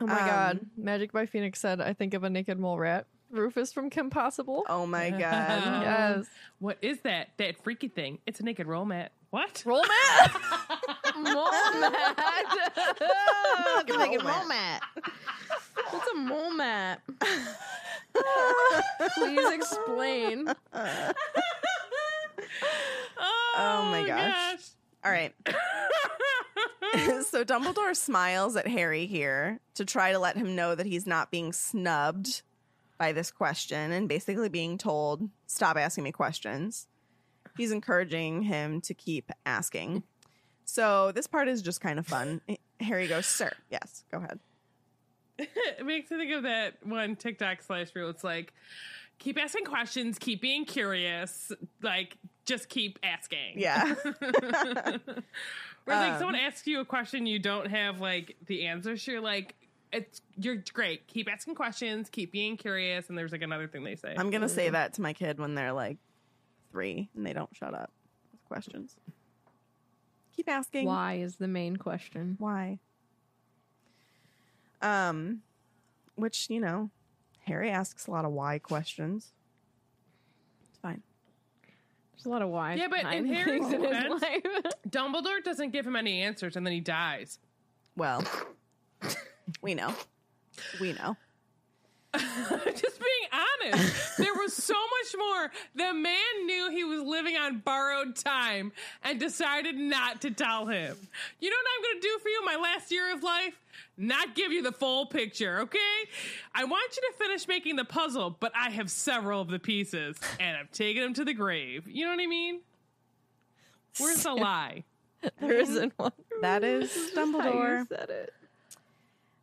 Oh 0.00 0.06
my 0.06 0.18
god. 0.18 0.60
Um, 0.60 0.70
Magic 0.76 1.10
by 1.10 1.26
Phoenix 1.26 1.58
said, 1.58 1.80
I 1.80 1.92
think 1.92 2.14
of 2.14 2.22
a 2.22 2.30
naked 2.30 2.56
mole 2.56 2.78
rat. 2.78 3.06
Rufus 3.32 3.72
from 3.72 3.90
Kim 3.90 4.10
Possible. 4.10 4.64
Oh 4.68 4.86
my 4.86 5.10
god. 5.18 5.18
yes. 5.20 6.26
what 6.60 6.78
is 6.82 7.00
that? 7.00 7.30
That 7.38 7.60
freaky 7.64 7.88
thing? 7.88 8.20
It's 8.24 8.38
a 8.38 8.44
naked 8.44 8.68
roll 8.68 8.84
mat. 8.84 9.10
What? 9.30 9.60
Roll 9.66 9.82
mat. 9.82 10.36
mole 11.16 11.50
mat. 11.80 12.16
Like 13.74 13.90
a 13.90 13.94
like 13.94 14.20
a 14.20 14.22
mole 14.22 14.34
mole 14.38 14.46
mat. 14.46 14.82
What's 15.90 16.08
a 16.12 16.14
mole 16.16 16.52
mat? 16.52 17.00
Please 19.16 19.50
explain. 19.52 20.48
Oh, 23.60 23.84
my 23.90 24.04
gosh. 24.06 24.60
All 25.04 25.10
right. 25.12 25.34
so 27.26 27.44
Dumbledore 27.44 27.94
smiles 27.94 28.56
at 28.56 28.66
Harry 28.66 29.06
here 29.06 29.60
to 29.74 29.84
try 29.84 30.12
to 30.12 30.18
let 30.18 30.36
him 30.36 30.56
know 30.56 30.74
that 30.74 30.86
he's 30.86 31.06
not 31.06 31.30
being 31.30 31.52
snubbed 31.52 32.42
by 32.98 33.12
this 33.12 33.30
question 33.30 33.92
and 33.92 34.08
basically 34.08 34.48
being 34.48 34.76
told, 34.76 35.28
stop 35.46 35.76
asking 35.76 36.04
me 36.04 36.12
questions. 36.12 36.88
He's 37.56 37.70
encouraging 37.70 38.42
him 38.42 38.80
to 38.82 38.94
keep 38.94 39.30
asking. 39.46 40.02
So 40.64 41.12
this 41.12 41.26
part 41.26 41.48
is 41.48 41.62
just 41.62 41.80
kind 41.80 41.98
of 41.98 42.06
fun. 42.06 42.40
Harry 42.80 43.08
goes, 43.08 43.26
Sir, 43.26 43.52
yes, 43.70 44.04
go 44.10 44.18
ahead. 44.18 44.38
it 45.38 45.86
makes 45.86 46.10
me 46.10 46.18
think 46.18 46.32
of 46.32 46.42
that 46.42 46.74
one 46.84 47.16
TikTok 47.16 47.62
slash 47.62 47.88
reel. 47.94 48.10
It's 48.10 48.24
like, 48.24 48.52
keep 49.18 49.38
asking 49.38 49.64
questions, 49.64 50.18
keep 50.18 50.40
being 50.40 50.64
curious, 50.64 51.52
like 51.82 52.16
just 52.48 52.68
keep 52.68 52.98
asking. 53.02 53.54
Yeah. 53.56 53.94
Where 55.84 55.96
like 55.96 56.12
Um, 56.12 56.18
someone 56.18 56.34
asks 56.34 56.66
you 56.66 56.80
a 56.80 56.84
question 56.84 57.26
you 57.26 57.38
don't 57.38 57.66
have 57.68 58.00
like 58.00 58.36
the 58.46 58.66
answers, 58.66 59.06
you're 59.06 59.20
like, 59.20 59.54
it's 59.92 60.20
you're 60.36 60.62
great. 60.72 61.06
Keep 61.06 61.30
asking 61.32 61.54
questions, 61.54 62.10
keep 62.10 62.32
being 62.32 62.56
curious, 62.56 63.08
and 63.08 63.16
there's 63.16 63.32
like 63.32 63.42
another 63.42 63.66
thing 63.68 63.84
they 63.84 63.96
say. 63.96 64.14
I'm 64.18 64.30
gonna 64.30 64.48
say 64.48 64.68
that 64.70 64.94
to 64.94 65.02
my 65.02 65.12
kid 65.12 65.38
when 65.38 65.54
they're 65.54 65.72
like 65.72 65.96
three 66.72 67.08
and 67.14 67.24
they 67.24 67.32
don't 67.32 67.54
shut 67.56 67.74
up 67.74 67.90
with 68.32 68.44
questions. 68.44 68.96
Keep 70.36 70.48
asking 70.50 70.86
Why 70.86 71.14
is 71.14 71.36
the 71.36 71.48
main 71.48 71.76
question? 71.76 72.36
Why? 72.38 72.78
Um, 74.82 75.42
which 76.16 76.48
you 76.50 76.60
know, 76.60 76.90
Harry 77.46 77.70
asks 77.70 78.06
a 78.06 78.10
lot 78.10 78.24
of 78.24 78.32
why 78.32 78.58
questions. 78.58 79.32
It's 82.18 82.24
fine. 82.24 82.26
There's 82.26 82.26
a 82.26 82.28
lot 82.30 82.42
of 82.42 82.48
why. 82.48 82.74
Yeah, 82.74 82.88
but 82.88 83.00
in 83.14 83.26
Harry's 83.26 83.72
in 83.72 83.82
his 83.82 83.90
defense- 83.90 84.22
life. 84.22 84.42
Dumbledore 84.90 85.42
doesn't 85.44 85.70
give 85.70 85.86
him 85.86 85.94
any 85.96 86.20
answers, 86.22 86.56
and 86.56 86.66
then 86.66 86.72
he 86.72 86.80
dies. 86.80 87.38
Well, 87.96 88.24
we 89.62 89.74
know. 89.74 89.94
We 90.80 90.92
know. 90.94 91.16
Just 92.18 92.98
being 93.00 93.72
honest, 93.72 94.16
there 94.16 94.32
was 94.34 94.54
so 94.54 94.74
much 94.74 95.14
more. 95.18 95.50
The 95.74 95.92
man 95.92 96.46
knew 96.46 96.70
he 96.70 96.82
was 96.84 97.02
living 97.02 97.36
on 97.36 97.58
borrowed 97.58 98.16
time 98.16 98.72
and 99.02 99.20
decided 99.20 99.76
not 99.76 100.22
to 100.22 100.30
tell 100.30 100.66
him. 100.66 100.96
You 101.40 101.50
know 101.50 101.56
what 101.56 101.66
I'm 101.76 101.82
going 101.82 102.00
to 102.00 102.08
do 102.08 102.18
for 102.22 102.28
you 102.30 102.44
my 102.46 102.56
last 102.56 102.90
year 102.90 103.12
of 103.12 103.22
life? 103.22 103.54
Not 103.98 104.34
give 104.34 104.52
you 104.52 104.62
the 104.62 104.72
full 104.72 105.06
picture, 105.06 105.60
okay? 105.60 105.78
I 106.54 106.64
want 106.64 106.96
you 106.96 107.02
to 107.12 107.18
finish 107.24 107.46
making 107.46 107.76
the 107.76 107.84
puzzle, 107.84 108.36
but 108.40 108.52
I 108.56 108.70
have 108.70 108.90
several 108.90 109.40
of 109.42 109.48
the 109.48 109.58
pieces 109.58 110.16
and 110.40 110.56
I've 110.56 110.70
taken 110.72 111.02
them 111.02 111.14
to 111.14 111.24
the 111.24 111.34
grave. 111.34 111.86
You 111.86 112.06
know 112.06 112.12
what 112.12 112.22
I 112.22 112.26
mean? 112.26 112.60
Where's 113.98 114.22
the 114.22 114.34
lie? 114.34 114.84
There 115.40 115.52
isn't 115.60 115.92
one. 115.98 116.12
That 116.42 116.64
is 116.64 116.90
How 117.14 117.22
you 117.22 117.34
Dumbledore. 117.34 117.88
said 117.88 118.08
it. 118.08 118.32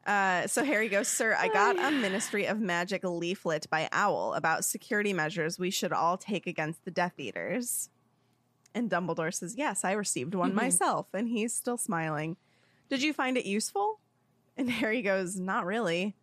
Uh, 0.05 0.45
so 0.45 0.63
Harry 0.63 0.87
goes, 0.87 1.07
Sir, 1.07 1.35
I 1.37 1.47
got 1.47 1.79
a 1.79 1.89
Ministry 1.89 2.45
of 2.45 2.59
Magic 2.59 3.03
leaflet 3.03 3.67
by 3.69 3.89
Owl 3.91 4.33
about 4.35 4.63
security 4.63 5.13
measures 5.13 5.57
we 5.57 5.71
should 5.71 5.91
all 5.91 6.17
take 6.17 6.45
against 6.45 6.85
the 6.85 6.91
Death 6.91 7.13
Eaters. 7.17 7.89
And 8.75 8.89
Dumbledore 8.89 9.33
says, 9.33 9.55
Yes, 9.57 9.83
I 9.83 9.93
received 9.93 10.35
one 10.35 10.53
myself. 10.53 11.07
And 11.13 11.29
he's 11.29 11.55
still 11.55 11.77
smiling. 11.77 12.37
Did 12.89 13.01
you 13.01 13.13
find 13.13 13.37
it 13.37 13.45
useful? 13.45 13.99
And 14.57 14.69
Harry 14.69 15.01
goes, 15.01 15.39
Not 15.39 15.65
really. 15.65 16.15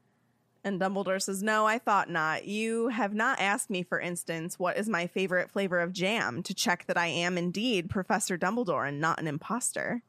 And 0.64 0.80
Dumbledore 0.80 1.20
says, 1.20 1.42
No, 1.42 1.66
I 1.66 1.78
thought 1.78 2.08
not. 2.08 2.44
You 2.44 2.88
have 2.88 3.14
not 3.14 3.40
asked 3.40 3.68
me, 3.68 3.82
for 3.82 3.98
instance, 3.98 4.58
what 4.58 4.76
is 4.76 4.88
my 4.88 5.08
favorite 5.08 5.50
flavor 5.50 5.80
of 5.80 5.92
jam 5.92 6.42
to 6.44 6.54
check 6.54 6.84
that 6.86 6.96
I 6.96 7.08
am 7.08 7.36
indeed 7.36 7.90
Professor 7.90 8.38
Dumbledore 8.38 8.86
and 8.86 9.00
not 9.00 9.18
an 9.18 9.26
imposter. 9.26 10.02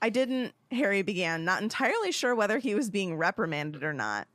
I 0.00 0.10
didn't, 0.10 0.54
Harry 0.70 1.02
began, 1.02 1.44
not 1.44 1.62
entirely 1.62 2.12
sure 2.12 2.34
whether 2.34 2.58
he 2.58 2.74
was 2.74 2.90
being 2.90 3.16
reprimanded 3.16 3.82
or 3.82 3.92
not. 3.92 4.28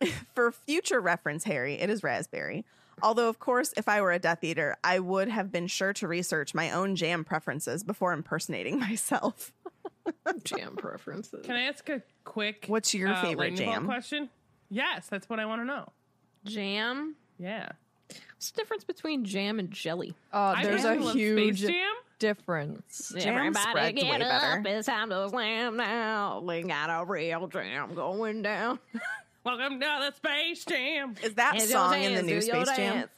For 0.34 0.50
future 0.50 1.00
reference, 1.00 1.44
Harry, 1.44 1.74
it 1.74 1.90
is 1.90 2.02
raspberry. 2.02 2.64
Although, 3.02 3.28
of 3.28 3.38
course, 3.38 3.72
if 3.76 3.88
I 3.88 4.00
were 4.00 4.12
a 4.12 4.18
Death 4.18 4.44
Eater, 4.44 4.76
I 4.84 4.98
would 4.98 5.28
have 5.28 5.50
been 5.50 5.66
sure 5.66 5.92
to 5.94 6.08
research 6.08 6.54
my 6.54 6.70
own 6.70 6.96
jam 6.96 7.24
preferences 7.24 7.82
before 7.82 8.12
impersonating 8.12 8.78
myself. 8.80 9.52
Jam 10.44 10.76
preferences. 10.76 11.44
Can 11.44 11.56
I 11.56 11.62
ask 11.62 11.88
a 11.88 12.02
quick 12.24 12.64
What's 12.68 12.94
your 12.94 13.08
uh, 13.08 13.22
favorite 13.22 13.56
jam? 13.56 13.86
question? 13.86 14.28
Yes, 14.70 15.06
that's 15.08 15.28
what 15.28 15.38
I 15.40 15.46
want 15.46 15.62
to 15.62 15.66
know. 15.66 15.88
Jam. 16.44 17.16
Yeah. 17.38 17.70
What's 18.08 18.50
the 18.50 18.60
difference 18.60 18.84
between 18.84 19.24
jam 19.24 19.58
and 19.58 19.70
jelly? 19.70 20.14
Uh, 20.32 20.62
there's 20.62 20.84
a 20.84 20.96
huge 21.12 21.58
Space 21.60 21.70
Jam. 21.70 21.94
Difference. 22.30 23.12
Jam 23.18 23.52
spreads 23.54 24.00
way 24.00 24.18
better. 24.18 24.62
It's 24.66 24.86
time 24.86 25.10
to 25.10 25.28
slam 25.30 25.76
now. 25.76 26.40
We 26.46 26.62
got 26.62 26.88
a 26.90 27.04
real 27.04 27.48
jam 27.48 27.94
going 27.94 28.42
down. 28.42 28.78
Welcome 29.44 29.80
to 29.80 29.86
the 29.86 30.12
Space 30.14 30.64
Jam. 30.66 31.14
Is 31.24 31.34
that 31.34 31.54
And 31.54 31.62
song 31.62 31.94
your 31.94 32.10
in 32.10 32.14
the 32.14 32.22
new 32.22 32.40
Space 32.42 32.68
Jam? 32.76 33.08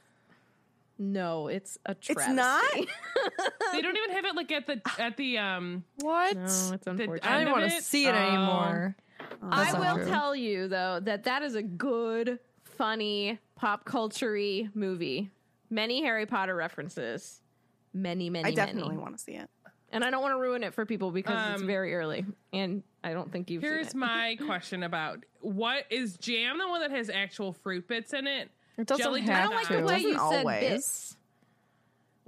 No, 0.99 1.49
it's 1.49 1.79
a 1.85 1.97
It's 2.09 2.29
not? 2.29 2.63
they 3.73 3.83
don't 3.83 3.97
even 3.97 4.11
have 4.15 4.25
it 4.25 4.37
like 4.37 4.53
at 4.53 4.67
the 4.69 4.81
at 4.99 5.17
the 5.17 5.37
um. 5.39 5.85
What? 6.01 6.37
No, 6.37 6.43
it's 6.45 6.57
The- 6.85 6.91
unfortunate. 6.93 7.27
I 7.27 7.39
end 7.39 7.47
don't 7.47 7.61
want 7.61 7.73
to 7.73 7.83
see 7.83 8.07
it 8.07 8.15
Oh. 8.15 8.19
anymore. 8.19 8.97
I 9.43 9.65
That's 9.65 9.73
not 9.75 9.81
will 9.97 10.05
true. 10.05 10.13
tell 10.13 10.37
you 10.37 10.69
though 10.69 11.01
that 11.03 11.25
that 11.25 11.43
is 11.43 11.57
a 11.57 11.63
good, 11.63 12.39
funny, 12.63 13.41
pop 13.57 13.85
culture 13.85 14.37
movie. 14.75 15.31
Many 15.71 16.03
Harry 16.05 16.27
Potter 16.27 16.55
references. 16.55 17.41
Many, 17.95 18.31
many, 18.31 18.49
I 18.49 18.55
definitely 18.55 18.97
want 18.97 19.17
to 19.17 19.23
see 19.23 19.33
it. 19.33 19.49
And 19.95 20.03
I 20.05 20.11
don't 20.11 20.23
want 20.23 20.33
to 20.35 20.39
ruin 20.41 20.65
it 20.65 20.73
for 20.73 20.87
people 20.87 21.11
because 21.11 21.53
it's 21.53 21.61
Um, 21.61 21.67
very 21.67 21.95
early, 21.95 22.25
and 22.55 22.83
I 23.05 23.13
don't 23.13 23.31
think 23.31 23.51
you've. 23.51 23.61
Here's 23.63 23.89
seen 23.91 24.03
it. 24.03 24.07
my 24.07 24.37
question 24.47 24.83
about 24.85 25.23
what 25.41 25.85
is 25.91 26.17
jam 26.17 26.57
the 26.59 26.67
one 26.69 26.81
that 26.81 26.91
has 26.91 27.11
actual 27.11 27.53
fruit 27.53 27.87
bits 27.89 28.15
in 28.15 28.27
it? 28.27 28.51
It 28.79 28.87
doesn't 28.87 29.05
Jelly 29.05 29.21
have 29.23 29.39
I 29.39 29.43
don't 29.45 29.55
like 29.55 29.67
to. 29.69 29.77
the 29.77 29.83
way 29.85 29.99
you 29.99 30.15
Doesn't 30.15 30.31
said 30.31 30.39
always. 30.41 30.61
bits. 30.61 31.17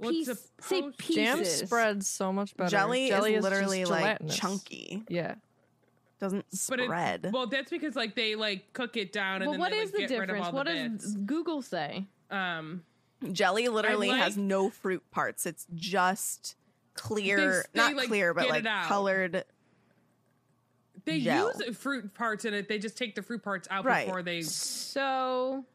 Piece, 0.01 0.27
the 0.27 0.35
say 0.61 0.81
post- 0.83 0.97
pieces. 0.99 1.15
Jam 1.15 1.45
spreads 1.45 2.07
so 2.07 2.31
much 2.33 2.55
better. 2.55 2.69
Jelly, 2.69 3.05
is 3.07 3.19
just 3.21 3.41
literally 3.43 3.85
like 3.85 4.19
chunky. 4.29 5.03
Yeah. 5.09 5.35
Doesn't 6.19 6.45
But 6.69 6.79
it, 6.81 6.85
spread. 6.85 7.29
well, 7.33 7.47
that's 7.47 7.69
because 7.71 7.95
like 7.95 8.13
they 8.15 8.35
like 8.35 8.73
cook 8.73 8.95
it 8.97 9.11
down 9.11 9.41
and 9.41 9.45
Well, 9.45 9.51
then 9.53 9.59
what 9.59 9.71
they, 9.71 9.79
is 9.79 9.91
like, 9.91 10.07
the 10.07 10.07
get 10.15 10.27
difference? 10.27 10.51
What 10.53 10.67
the 10.67 10.73
does 10.73 10.91
bits. 10.91 11.15
Google 11.25 11.61
say? 11.61 12.05
Um, 12.29 12.83
Jelly 13.33 13.67
literally 13.67 14.11
I 14.11 14.17
has 14.17 14.37
no 14.37 14.69
fruit 14.69 15.03
parts. 15.11 15.45
It's 15.45 15.65
just 15.73 16.55
clear, 16.93 17.37
They- 17.73 17.79
they, 17.79 17.85
not 17.87 17.95
like, 17.95 18.07
clear, 18.07 18.33
but 18.33 18.49
like 18.49 18.63
colored. 18.87 19.43
they 21.05 21.19
Gel. 21.19 21.51
use 21.65 21.77
fruit 21.77 22.13
parts 22.13 22.45
in 22.45 22.53
it. 22.53 22.67
They 22.67 22.79
just 22.79 22.97
take 22.97 23.15
the 23.15 23.21
fruit 23.21 23.43
parts 23.43 23.67
out 23.69 23.85
Right. 23.85 24.05
before 24.05 24.23
they. 24.23 24.41
So, 24.41 25.65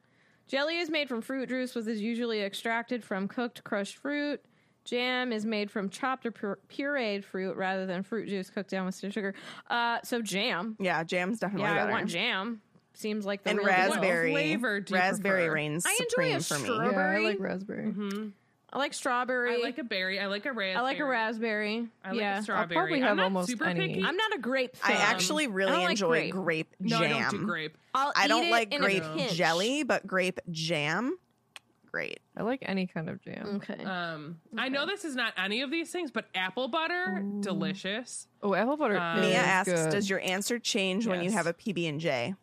jelly 0.48 0.78
is 0.78 0.90
made 0.90 1.08
from 1.08 1.20
fruit 1.20 1.48
juice, 1.48 1.74
which 1.74 1.86
is 1.86 2.00
usually 2.00 2.42
extracted 2.42 3.04
from 3.04 3.28
cooked 3.28 3.62
crushed 3.64 3.96
fruit. 3.98 4.42
Jam 4.84 5.30
is 5.30 5.44
made 5.44 5.70
from 5.70 5.90
chopped 5.90 6.24
or 6.24 6.30
pur- 6.32 6.58
pureed 6.68 7.22
fruit 7.22 7.54
rather 7.56 7.84
than 7.86 8.02
fruit 8.02 8.28
juice 8.28 8.48
cooked 8.48 8.70
down 8.70 8.86
with 8.86 8.98
sugar. 8.98 9.34
Uh, 9.68 9.98
so 10.02 10.22
jam. 10.22 10.74
Yeah, 10.80 11.04
jam's 11.04 11.38
definitely 11.38 11.68
Yeah, 11.68 11.74
better. 11.74 11.88
I 11.90 11.92
want 11.92 12.08
jam. 12.08 12.62
Seems 12.94 13.24
like 13.24 13.42
the 13.44 13.50
and 13.50 13.58
real 13.58 13.68
deal. 13.68 13.74
raspberry. 13.74 14.32
flavor 14.32 14.80
do 14.80 14.94
raspberry 14.94 15.42
prefer? 15.44 15.54
reigns 15.54 15.86
I 15.86 15.98
enjoy 16.00 16.36
a 16.36 16.40
for 16.40 16.58
me. 16.58 16.64
straw- 16.64 16.90
Yeah, 16.90 16.98
I 16.98 17.18
like 17.20 17.40
raspberry. 17.40 17.94
I 18.72 18.78
like 18.78 18.94
strawberry. 18.94 19.54
I 19.54 19.56
like 19.64 19.78
a 19.78 19.84
berry. 19.84 20.20
I 20.20 20.26
like 20.26 20.46
a 20.46 20.52
raspberry. 20.52 20.74
I 20.76 20.80
like 20.82 20.98
a 21.00 21.04
raspberry. 21.04 21.88
I 22.04 22.10
like 22.10 22.20
yeah. 22.20 22.38
a 22.38 22.42
strawberry. 22.42 22.76
probably 22.76 23.00
have 23.00 23.10
I'm 23.10 23.16
not 23.16 23.24
almost 23.24 23.48
super 23.48 23.64
any. 23.64 23.88
picky. 23.88 24.04
I'm 24.04 24.16
not 24.16 24.34
a 24.34 24.38
grape 24.38 24.76
I 24.84 24.92
actually 24.92 25.48
really 25.48 25.72
I 25.72 25.74
don't 25.74 25.84
like 25.84 25.90
enjoy 25.92 26.30
grape. 26.30 26.32
grape, 26.32 26.76
no, 26.78 26.98
jam. 27.00 27.16
I 27.16 27.30
don't 27.30 27.40
do 27.40 27.46
grape. 27.46 27.76
I'll 27.94 28.12
I 28.14 28.28
don't 28.28 28.48
like 28.50 28.70
grape 28.76 29.02
jelly, 29.30 29.82
but 29.82 30.06
grape 30.06 30.38
jam, 30.50 31.16
great. 31.90 32.20
I 32.36 32.44
like 32.44 32.60
any 32.62 32.86
kind 32.86 33.08
of 33.08 33.20
jam. 33.22 33.56
Okay. 33.68 33.82
Um, 33.82 34.38
I 34.56 34.68
know 34.68 34.86
this 34.86 35.04
is 35.04 35.16
not 35.16 35.32
any 35.36 35.62
of 35.62 35.72
these 35.72 35.90
things, 35.90 36.12
but 36.12 36.26
apple 36.34 36.68
butter, 36.68 37.24
delicious. 37.40 38.28
Oh, 38.40 38.54
apple 38.54 38.76
butter. 38.76 38.96
Um, 38.98 39.20
Mia 39.20 39.34
asks, 39.36 39.72
good. 39.72 39.90
"Does 39.90 40.08
your 40.08 40.20
answer 40.20 40.60
change 40.60 41.08
when 41.08 41.24
you 41.24 41.32
have 41.32 41.48
a 41.48 41.54
PB 41.54 41.88
and 41.88 41.98
J?" 42.00 42.36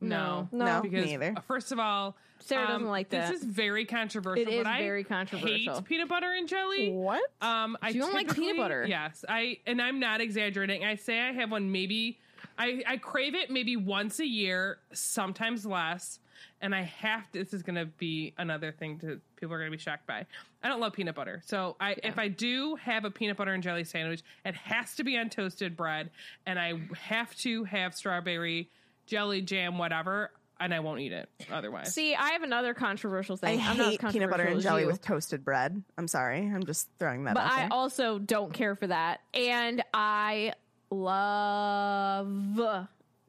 No, 0.00 0.48
No. 0.52 0.64
No, 0.64 0.82
because 0.82 1.04
me 1.06 1.14
either. 1.14 1.34
uh, 1.36 1.40
first 1.42 1.72
of 1.72 1.78
all, 1.78 2.16
Sarah 2.40 2.64
um, 2.66 2.72
doesn't 2.72 2.88
like 2.88 3.08
that. 3.10 3.30
This 3.32 3.40
is 3.42 3.46
very 3.46 3.84
controversial. 3.84 4.46
It 4.46 4.52
is 4.52 4.64
but 4.64 4.70
I 4.70 4.82
very 4.82 5.04
controversial. 5.04 5.74
Hate 5.76 5.84
peanut 5.84 6.08
butter 6.08 6.32
and 6.32 6.48
jelly. 6.48 6.90
What? 6.90 7.22
Um, 7.40 7.76
I 7.82 7.88
You 7.90 8.02
don't 8.02 8.14
like 8.14 8.34
peanut 8.34 8.56
butter? 8.56 8.84
Yes, 8.86 9.24
I 9.28 9.58
and 9.66 9.80
I'm 9.80 9.98
not 10.00 10.20
exaggerating. 10.20 10.84
I 10.84 10.96
say 10.96 11.20
I 11.20 11.32
have 11.32 11.50
one 11.50 11.72
maybe. 11.72 12.18
I 12.58 12.82
I 12.86 12.96
crave 12.98 13.34
it 13.34 13.50
maybe 13.50 13.76
once 13.76 14.20
a 14.20 14.26
year, 14.26 14.78
sometimes 14.92 15.64
less. 15.66 16.20
And 16.60 16.74
I 16.74 16.82
have 16.82 17.30
to. 17.32 17.38
This 17.38 17.52
is 17.52 17.62
going 17.62 17.76
to 17.76 17.84
be 17.86 18.32
another 18.38 18.72
thing 18.72 18.98
to 19.00 19.20
people 19.36 19.54
are 19.54 19.58
going 19.58 19.70
to 19.70 19.76
be 19.76 19.82
shocked 19.82 20.06
by. 20.06 20.24
I 20.62 20.68
don't 20.68 20.80
love 20.80 20.94
peanut 20.94 21.14
butter, 21.14 21.42
so 21.44 21.76
I 21.80 21.96
if 22.02 22.18
I 22.18 22.28
do 22.28 22.76
have 22.76 23.04
a 23.04 23.10
peanut 23.10 23.36
butter 23.36 23.52
and 23.52 23.62
jelly 23.62 23.84
sandwich, 23.84 24.22
it 24.44 24.54
has 24.54 24.94
to 24.96 25.04
be 25.04 25.18
on 25.18 25.28
toasted 25.30 25.76
bread, 25.76 26.10
and 26.46 26.58
I 26.58 26.80
have 26.98 27.34
to 27.36 27.64
have 27.64 27.94
strawberry 27.94 28.70
jelly 29.06 29.40
jam, 29.42 29.78
whatever, 29.78 30.30
and 30.60 30.72
I 30.74 30.80
won't 30.80 31.00
eat 31.00 31.12
it 31.12 31.28
otherwise. 31.50 31.94
See, 31.94 32.14
I 32.14 32.30
have 32.30 32.42
another 32.42 32.74
controversial 32.74 33.36
thing. 33.36 33.60
I'm 33.60 33.76
not 33.76 33.86
as 33.88 33.96
hate 34.00 34.12
peanut 34.12 34.30
butter 34.30 34.44
and 34.44 34.60
jelly 34.60 34.82
you, 34.82 34.86
with 34.88 35.00
toasted 35.02 35.44
bread. 35.44 35.82
I'm 35.98 36.08
sorry, 36.08 36.38
I'm 36.46 36.64
just 36.66 36.88
throwing 36.98 37.24
that 37.24 37.34
but 37.34 37.40
out 37.44 37.48
But 37.50 37.52
I 37.54 37.60
there. 37.62 37.68
also 37.72 38.18
don't 38.18 38.52
care 38.52 38.74
for 38.74 38.86
that, 38.86 39.20
and 39.34 39.82
I 39.94 40.52
love 40.90 42.88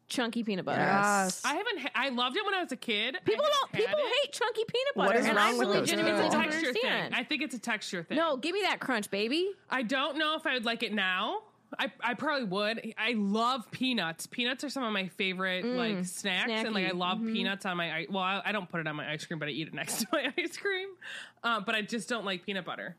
chunky 0.09 0.43
peanut 0.43 0.63
butter. 0.65 0.79
Yes. 0.81 1.41
I 1.43 1.55
haven't. 1.55 1.79
Ha- 1.79 1.89
I 1.95 2.09
loved 2.09 2.37
it 2.37 2.45
when 2.45 2.53
I 2.53 2.61
was 2.63 2.71
a 2.71 2.77
kid. 2.77 3.17
People 3.25 3.45
don't. 3.45 3.71
People 3.73 3.99
it. 3.99 4.13
hate 4.23 4.31
chunky 4.33 4.63
peanut 4.67 4.95
butter. 4.95 5.19
is 5.19 5.25
and 5.25 5.35
wrong 5.35 5.55
I 5.55 5.57
with 5.57 5.67
those 5.67 5.75
legitimately 5.81 6.11
It's 6.25 6.33
a 6.33 6.37
don't 6.37 6.43
texture 6.43 6.67
understand. 6.67 7.13
thing. 7.13 7.19
I 7.21 7.23
think 7.25 7.41
it's 7.41 7.55
a 7.55 7.59
texture 7.59 8.03
thing. 8.03 8.17
No, 8.17 8.37
give 8.37 8.53
me 8.53 8.61
that 8.61 8.79
crunch, 8.79 9.11
baby. 9.11 9.51
I 9.69 9.83
don't 9.83 10.17
know 10.17 10.35
if 10.35 10.45
I 10.47 10.53
would 10.53 10.65
like 10.65 10.83
it 10.83 10.93
now. 10.93 11.39
I, 11.77 11.91
I 12.01 12.13
probably 12.13 12.45
would. 12.45 12.93
I 12.97 13.13
love 13.17 13.69
peanuts. 13.71 14.25
Peanuts 14.25 14.63
are 14.63 14.69
some 14.69 14.83
of 14.83 14.93
my 14.93 15.07
favorite 15.09 15.65
Mm, 15.65 15.75
like 15.75 16.05
snacks, 16.05 16.49
and 16.49 16.73
like 16.73 16.85
I 16.85 16.91
snacky. 16.91 16.97
love 16.97 17.17
Mhm. 17.19 17.33
peanuts 17.33 17.65
on 17.65 17.77
my. 17.77 18.07
Well, 18.09 18.23
I, 18.23 18.41
I 18.45 18.51
don't 18.53 18.69
put 18.69 18.79
it 18.79 18.87
on 18.87 18.95
my 18.95 19.09
ice 19.11 19.25
cream, 19.25 19.37
but 19.39 19.47
I 19.49 19.51
eat 19.51 19.67
it 19.67 19.73
next 19.73 19.99
to 20.01 20.07
my 20.13 20.31
ice 20.37 20.55
cream. 20.57 20.89
Uh, 21.43 21.59
but 21.61 21.75
I 21.75 21.81
just 21.81 22.07
don't 22.07 22.23
like 22.25 22.45
peanut 22.45 22.63
butter. 22.65 22.95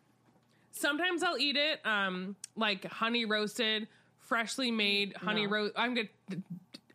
Sometimes 0.73 1.23
I'll 1.23 1.39
eat 1.39 1.57
it, 1.57 1.81
um, 1.87 2.37
like 2.57 2.85
honey 2.85 3.25
roasted, 3.25 3.89
freshly 4.21 4.71
made 4.71 5.17
honey 5.17 5.47
No. 5.47 5.53
roast. 5.53 5.73
I'm 5.77 5.95
good 5.95 6.09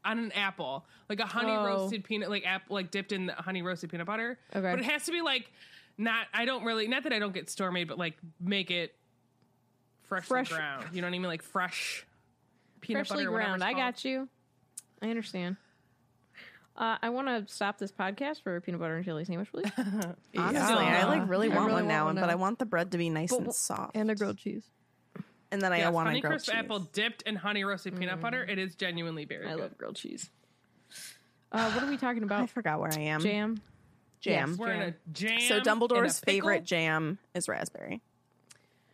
on 0.06 0.20
an 0.20 0.32
apple, 0.34 0.86
like 1.10 1.20
a 1.20 1.26
honey 1.26 1.52
Oh. 1.52 1.66
roasted 1.66 2.04
peanut, 2.04 2.30
like 2.30 2.46
apple, 2.46 2.76
like 2.76 2.92
dipped 2.92 3.12
in 3.12 3.30
honey 3.30 3.62
roasted 3.62 3.90
peanut 3.90 4.06
butter. 4.08 4.38
Okay. 4.56 4.70
but 4.70 4.80
it 4.80 4.86
has 4.86 5.06
to 5.06 5.12
be 5.12 5.22
like 5.22 5.50
not. 5.98 6.28
I 6.34 6.46
don't 6.46 6.64
really 6.64 6.88
not 6.88 7.04
that 7.04 7.14
I 7.14 7.20
don't 7.20 7.34
get 7.34 7.50
store 7.50 7.72
made, 7.72 7.88
but 7.88 7.98
like 7.98 8.16
make 8.40 8.70
it 8.70 8.94
freshly 10.22 10.46
Fresh- 10.56 10.60
ground. 10.60 10.86
You 10.94 11.02
know 11.02 11.08
what 11.08 11.16
I 11.16 11.20
mean? 11.20 11.24
Like 11.24 11.42
fresh 11.44 12.06
peanut 12.82 13.08
Freshly 13.08 13.26
butter. 13.26 13.36
ground. 13.36 13.64
I 13.64 13.74
got 13.74 14.04
you. 14.06 14.28
I 15.02 15.10
understand. 15.10 15.58
Uh, 16.76 16.98
I 17.04 17.10
want 17.10 17.28
to 17.28 17.54
stop 17.54 17.78
this 17.78 17.92
podcast 17.92 18.42
for 18.42 18.56
a 18.56 18.62
peanut 18.62 18.80
butter 18.80 18.96
and 18.96 19.06
jelly 19.06 19.26
sandwich, 19.26 19.52
please. 19.52 19.70
Honestly, 19.78 20.36
I 20.38 21.06
like 21.06 21.30
really 21.30 21.52
I 21.52 21.56
want 21.56 21.68
really 21.68 21.82
one 21.84 21.88
now, 21.88 22.06
want 22.06 22.16
one 22.18 22.24
but 22.24 22.30
I 22.32 22.36
want 22.36 22.58
the 22.60 22.66
bread 22.66 22.92
to 22.94 22.98
be 22.98 23.10
nice 23.10 23.30
But 23.30 23.42
and 23.42 23.54
soft. 23.54 23.96
and 23.96 24.10
a 24.10 24.16
grilled 24.16 24.38
cheese. 24.40 24.64
And 25.52 25.62
then 25.62 25.72
I 25.72 25.78
Yes, 25.80 25.94
want 25.94 26.08
a 26.08 26.10
honey 26.12 26.22
grilled 26.22 26.32
crisp 26.34 26.48
cheese. 26.48 26.56
apple 26.58 26.80
dipped 26.80 27.22
in 27.24 27.36
honey 27.36 27.64
roasted 27.64 27.96
peanut 28.00 28.20
butter. 28.22 28.44
It 28.44 28.58
is 28.58 28.74
genuinely 28.74 29.26
very 29.26 29.46
I 29.46 29.52
good. 29.52 29.60
love 29.60 29.78
grilled 29.78 29.98
cheese. 29.98 30.32
Uh, 31.52 31.72
what 31.74 31.84
are 31.84 31.88
we 31.90 31.98
talking 31.98 32.24
about? 32.24 32.42
I 32.42 32.48
forgot 32.48 32.80
where 32.80 32.92
I 32.92 33.02
am. 33.02 33.22
Jam. 33.22 33.62
Jam. 34.20 34.50
Yes. 34.52 34.58
We're 34.58 34.72
in 34.72 34.82
a 34.82 34.94
jam. 35.12 35.42
So 35.42 35.58
and 35.58 35.66
Dumbledore's 35.66 36.20
a 36.24 36.26
favorite 36.26 36.64
jam 36.64 37.20
is 37.36 37.48
raspberry. 37.48 38.02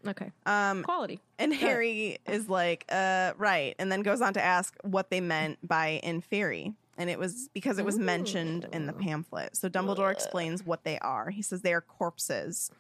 Okay. 0.07 0.31
Um, 0.45 0.83
Quality. 0.83 1.19
and 1.37 1.53
Harry 1.53 2.17
is 2.27 2.49
like, 2.49 2.85
uh, 2.89 3.33
right, 3.37 3.75
and 3.79 3.91
then 3.91 4.01
goes 4.01 4.21
on 4.21 4.33
to 4.33 4.43
ask 4.43 4.75
what 4.83 5.09
they 5.09 5.21
meant 5.21 5.59
by 5.67 5.99
Inferi. 6.03 6.73
And 6.97 7.09
it 7.09 7.17
was 7.17 7.49
because 7.53 7.79
it 7.79 7.85
was 7.85 7.97
mentioned 7.97 8.67
in 8.73 8.85
the 8.85 8.93
pamphlet. 8.93 9.55
So 9.55 9.69
Dumbledore 9.69 10.11
explains 10.11 10.65
what 10.65 10.83
they 10.83 10.99
are. 10.99 11.29
He 11.29 11.41
says 11.41 11.61
they 11.61 11.73
are 11.73 11.79
corpses, 11.81 12.71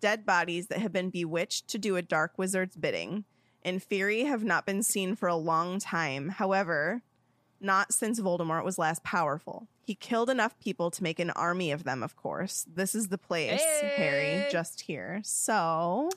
dead 0.00 0.26
bodies 0.26 0.66
that 0.66 0.80
have 0.80 0.92
been 0.92 1.10
bewitched 1.10 1.68
to 1.68 1.78
do 1.78 1.94
a 1.94 2.02
dark 2.02 2.32
wizard's 2.36 2.74
bidding. 2.76 3.24
Inferi 3.64 4.26
have 4.26 4.42
not 4.42 4.66
been 4.66 4.82
seen 4.82 5.14
for 5.14 5.28
a 5.28 5.36
long 5.36 5.78
time. 5.78 6.28
However, 6.28 7.02
not 7.60 7.92
since 7.92 8.20
Voldemort 8.20 8.64
was 8.64 8.78
last 8.78 9.04
powerful. 9.04 9.68
He 9.84 9.94
killed 9.94 10.28
enough 10.30 10.58
people 10.58 10.90
to 10.90 11.02
make 11.02 11.18
an 11.18 11.30
army 11.30 11.70
of 11.70 11.84
them, 11.84 12.02
of 12.02 12.16
course. 12.16 12.66
This 12.72 12.94
is 12.94 13.08
the 13.08 13.18
place, 13.18 13.60
Harry, 13.96 14.44
just 14.50 14.82
here. 14.82 15.20
So 15.24 16.10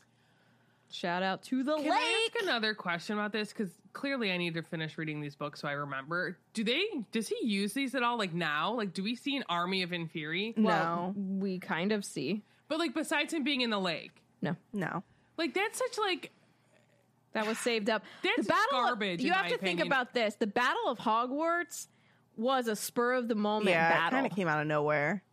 Shout 0.92 1.24
out 1.24 1.42
to 1.44 1.64
the 1.64 1.76
Can 1.78 1.84
lake. 1.90 1.92
I 1.94 2.30
ask 2.36 2.44
another 2.44 2.74
question 2.74 3.18
about 3.18 3.32
this? 3.32 3.50
Because 3.50 3.72
clearly 3.94 4.32
I 4.32 4.38
need 4.38 4.54
to 4.56 4.62
finish 4.62 4.98
reading 4.98 5.22
these 5.22 5.36
books 5.36 5.62
so 5.62 5.68
I 5.68 5.72
remember. 5.74 6.38
Do 6.54 6.64
they? 6.64 6.84
Does 7.12 7.28
he 7.28 7.38
use 7.46 7.74
these 7.74 7.96
at 7.96 8.04
all? 8.04 8.18
Like 8.18 8.34
now? 8.34 8.74
Like 8.74 8.94
do 8.94 9.02
we 9.04 9.16
see 9.16 9.36
an 9.38 9.44
army 9.50 9.84
of 9.84 9.92
Inferi? 9.92 10.54
Well, 10.58 11.14
no, 11.16 11.22
we 11.40 11.60
kind 11.60 11.92
of 11.92 12.04
see. 12.06 12.44
But 12.68 12.80
like 12.80 12.94
besides 12.94 13.34
him 13.34 13.44
being 13.44 13.62
in 13.62 13.70
the 13.70 13.80
lake, 13.80 14.12
No, 14.42 14.56
no. 14.74 15.04
like 15.38 15.54
that's 15.54 15.78
such 15.80 15.98
like 15.98 16.32
that 17.34 17.48
was 17.48 17.58
saved 17.60 17.90
up. 17.90 18.04
That's 18.24 18.38
the 18.38 18.44
battle 18.44 18.80
of- 18.80 18.86
garbage, 18.88 19.22
you 19.22 19.28
in 19.28 19.34
have 19.34 19.46
my 19.46 19.52
to 19.52 19.58
think 19.58 19.80
about 19.80 20.14
this. 20.14 20.36
The 20.36 20.48
Battle 20.48 20.88
of 20.90 20.98
Hogwarts 21.00 21.88
was 22.36 22.68
a 22.68 22.76
spur 22.76 23.14
of 23.14 23.30
the 23.30 23.36
moment 23.36 23.70
yeah, 23.70 23.88
it 23.90 23.94
battle. 23.94 24.18
kind 24.18 24.26
of 24.30 24.36
came 24.36 24.50
out 24.50 24.60
of 24.60 24.68
nowhere. 24.68 25.24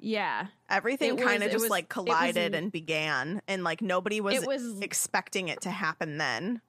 Yeah, 0.00 0.46
Everything 0.68 1.16
kind 1.16 1.42
of 1.42 1.50
just 1.50 1.62
was- 1.64 1.70
like 1.70 1.84
it 1.84 1.96
was- 1.96 2.06
collided 2.06 2.54
and 2.54 2.70
began, 2.72 3.42
and 3.48 3.62
like 3.64 3.82
nobody 3.82 4.20
was, 4.20 4.34
It 4.34 4.46
was- 4.46 4.80
expecting 4.80 5.48
it 5.48 5.60
to 5.62 5.70
happen 5.70 6.18
then. 6.18 6.60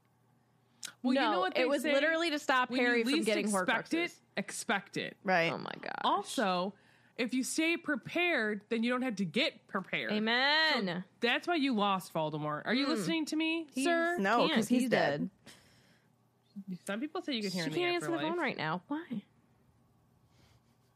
well, 1.03 1.13
no, 1.13 1.21
you 1.21 1.31
know 1.31 1.39
what 1.39 1.55
they 1.55 1.61
it 1.61 1.69
was 1.69 1.83
literally 1.83 2.29
to 2.31 2.39
stop 2.39 2.73
Harry 2.73 3.03
from 3.03 3.13
least 3.13 3.25
getting 3.25 3.45
expect 3.47 3.93
it, 3.93 4.11
expect 4.37 4.97
it. 4.97 5.17
Right. 5.23 5.51
Oh 5.51 5.57
my 5.57 5.73
god! 5.81 5.95
Also, 6.03 6.73
if 7.17 7.33
you 7.33 7.43
stay 7.43 7.77
prepared, 7.77 8.61
then 8.69 8.83
you 8.83 8.89
don't 8.89 9.03
have 9.03 9.15
to 9.17 9.25
get 9.25 9.67
prepared. 9.67 10.11
Amen. 10.11 11.03
That's 11.19 11.47
why 11.47 11.55
you 11.55 11.73
lost 11.75 12.13
Voldemort. 12.13 12.63
Are 12.65 12.73
you 12.73 12.85
Hmm. 12.85 12.91
listening 12.91 13.25
to 13.25 13.35
me, 13.35 13.67
He's- 13.73 13.85
sir? 13.85 14.17
No, 14.17 14.47
because 14.47 14.67
he's, 14.67 14.81
He's 14.83 14.89
dead. 14.89 15.29
Some 16.85 16.99
people 16.99 17.21
say 17.21 17.33
you 17.33 17.43
can 17.43 17.51
hear. 17.51 17.63
She 17.65 17.69
hear 17.71 17.91
can't 17.91 18.03
answer 18.03 18.11
the 18.11 18.19
phone 18.19 18.37
right 18.39 18.57
now. 18.57 18.81
Why? 18.87 19.21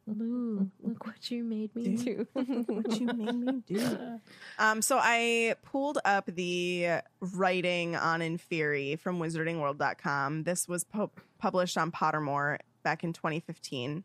Lou, 0.08 0.70
look 0.84 1.08
what 1.08 1.32
you 1.32 1.44
made 1.44 1.76
me 1.76 1.96
do. 1.98 2.28
what 2.34 3.00
you 3.00 3.08
made 3.08 3.36
me 3.36 3.64
do. 3.68 4.20
Um, 4.60 4.82
so 4.82 5.00
I 5.02 5.56
pulled 5.64 5.98
up 6.06 6.28
the 6.28 7.00
writing 7.20 7.96
on 7.96 8.20
Inferi 8.20 9.00
from 9.00 9.20
wizardingworld.com. 9.20 10.44
This 10.44 10.68
was 10.68 10.84
pu- 10.84 11.10
published 11.40 11.78
on 11.78 11.92
Pottermore 11.92 12.60
back 12.84 13.04
in 13.04 13.14
2015. 13.14 14.04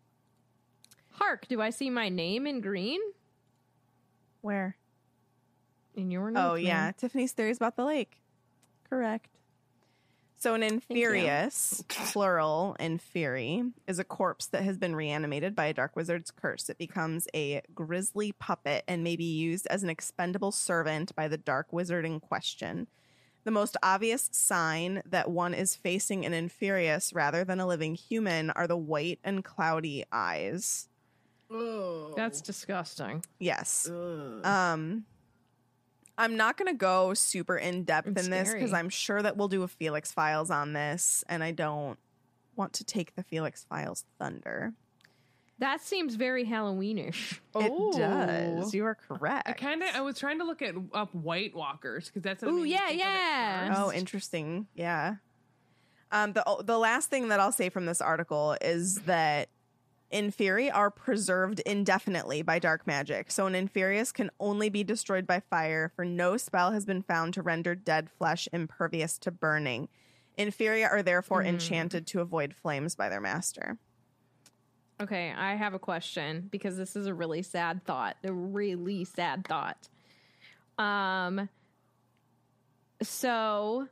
Hark! 1.12 1.46
Do 1.48 1.60
I 1.60 1.68
see 1.70 1.90
my 1.90 2.08
name 2.08 2.46
in 2.46 2.62
green 2.62 3.00
Where? 4.40 4.76
in 5.94 6.10
your 6.10 6.30
notes? 6.30 6.46
Oh, 6.50 6.54
yeah. 6.54 6.92
Tiffany's 6.92 7.32
theories 7.32 7.58
about 7.58 7.76
the 7.76 7.84
lake. 7.84 8.22
Correct. 8.88 9.39
So 10.40 10.54
an 10.54 10.62
you. 10.62 10.80
inferius, 10.80 11.86
plural 11.86 12.74
inferi, 12.80 13.72
is 13.86 13.98
a 13.98 14.04
corpse 14.04 14.46
that 14.46 14.62
has 14.62 14.78
been 14.78 14.96
reanimated 14.96 15.54
by 15.54 15.66
a 15.66 15.74
dark 15.74 15.94
wizard's 15.94 16.30
curse. 16.30 16.70
It 16.70 16.78
becomes 16.78 17.28
a 17.34 17.60
grisly 17.74 18.32
puppet 18.32 18.84
and 18.88 19.04
may 19.04 19.16
be 19.16 19.24
used 19.24 19.66
as 19.66 19.82
an 19.82 19.90
expendable 19.90 20.50
servant 20.50 21.14
by 21.14 21.28
the 21.28 21.36
dark 21.36 21.74
wizard 21.74 22.06
in 22.06 22.20
question. 22.20 22.86
The 23.44 23.50
most 23.50 23.76
obvious 23.82 24.30
sign 24.32 25.02
that 25.04 25.30
one 25.30 25.52
is 25.52 25.76
facing 25.76 26.24
an 26.24 26.32
inferius 26.32 27.14
rather 27.14 27.44
than 27.44 27.60
a 27.60 27.66
living 27.66 27.94
human 27.94 28.48
are 28.48 28.66
the 28.66 28.78
white 28.78 29.18
and 29.22 29.44
cloudy 29.44 30.04
eyes. 30.10 30.88
That's 32.16 32.40
disgusting. 32.40 33.26
Yes. 33.38 33.90
Um 33.90 35.04
I'm 36.20 36.36
not 36.36 36.56
going 36.56 36.70
to 36.70 36.76
go 36.76 37.14
super 37.14 37.56
in 37.56 37.84
depth 37.84 38.08
It's 38.08 38.24
in 38.24 38.30
this 38.30 38.52
because. 38.52 38.72
I'm 38.72 38.88
sure 38.88 39.22
that 39.22 39.36
we'll 39.36 39.48
do 39.48 39.62
a 39.62 39.68
Felix 39.68 40.12
Files 40.12 40.50
on 40.50 40.72
this 40.74 41.24
and 41.28 41.42
I 41.42 41.50
don't 41.50 41.98
want 42.56 42.74
to 42.74 42.84
take 42.84 43.14
the 43.14 43.22
Felix 43.22 43.64
Files 43.68 44.04
thunder. 44.18 44.74
That 45.58 45.82
seems 45.82 46.14
very 46.14 46.46
Halloweenish. 46.46 47.40
It 47.54 47.96
does. 47.98 48.72
You 48.72 48.86
are 48.86 48.94
correct. 48.94 49.48
I 49.48 49.52
correct. 49.52 49.60
kind 49.60 49.82
of 49.82 49.88
I 49.94 50.00
was 50.00 50.18
trying 50.18 50.38
to 50.38 50.44
look 50.44 50.62
at 50.62 50.74
up 50.94 51.14
White 51.14 51.54
Walkers 51.54 52.06
because 52.06 52.22
that's 52.22 52.42
what 52.42 52.50
Ooh, 52.50 52.64
yeah, 52.64 52.88
think 52.88 52.90
of 52.90 52.94
it 52.94 52.98
yeah. 53.00 53.74
Oh, 53.76 53.92
interesting. 53.92 54.66
Yeah. 54.74 55.16
Um, 56.12 56.32
the 56.32 56.62
the 56.64 56.78
last 56.78 57.10
thing 57.10 57.28
that 57.28 57.40
I'll 57.40 57.52
say 57.52 57.68
from 57.68 57.86
this 57.86 58.00
article 58.00 58.56
is 58.60 58.96
that 59.02 59.48
Inferi 60.12 60.70
are 60.72 60.90
preserved 60.90 61.60
indefinitely 61.60 62.42
by 62.42 62.58
dark 62.58 62.86
magic. 62.86 63.30
So 63.30 63.46
an 63.46 63.54
Inferius 63.54 64.12
can 64.12 64.30
only 64.40 64.68
be 64.68 64.82
destroyed 64.82 65.26
by 65.26 65.40
fire, 65.40 65.92
for 65.94 66.04
no 66.04 66.36
spell 66.36 66.72
has 66.72 66.84
been 66.84 67.02
found 67.02 67.34
to 67.34 67.42
render 67.42 67.74
dead 67.74 68.10
flesh 68.10 68.48
impervious 68.52 69.18
to 69.18 69.30
burning. 69.30 69.88
Inferi 70.38 70.88
are 70.88 71.02
therefore 71.02 71.42
enchanted 71.42 72.06
to 72.08 72.20
avoid 72.20 72.54
flames 72.54 72.94
by 72.94 73.08
their 73.08 73.20
master. 73.20 73.78
Okay, 75.00 75.32
I 75.36 75.54
have 75.54 75.74
a 75.74 75.78
question 75.78 76.48
because 76.50 76.76
this 76.76 76.96
is 76.96 77.06
a 77.06 77.14
really 77.14 77.42
sad 77.42 77.84
thought. 77.84 78.16
A 78.24 78.32
really 78.32 79.04
sad 79.04 79.46
thought. 79.46 79.88
Um 80.78 81.48
so 83.02 83.88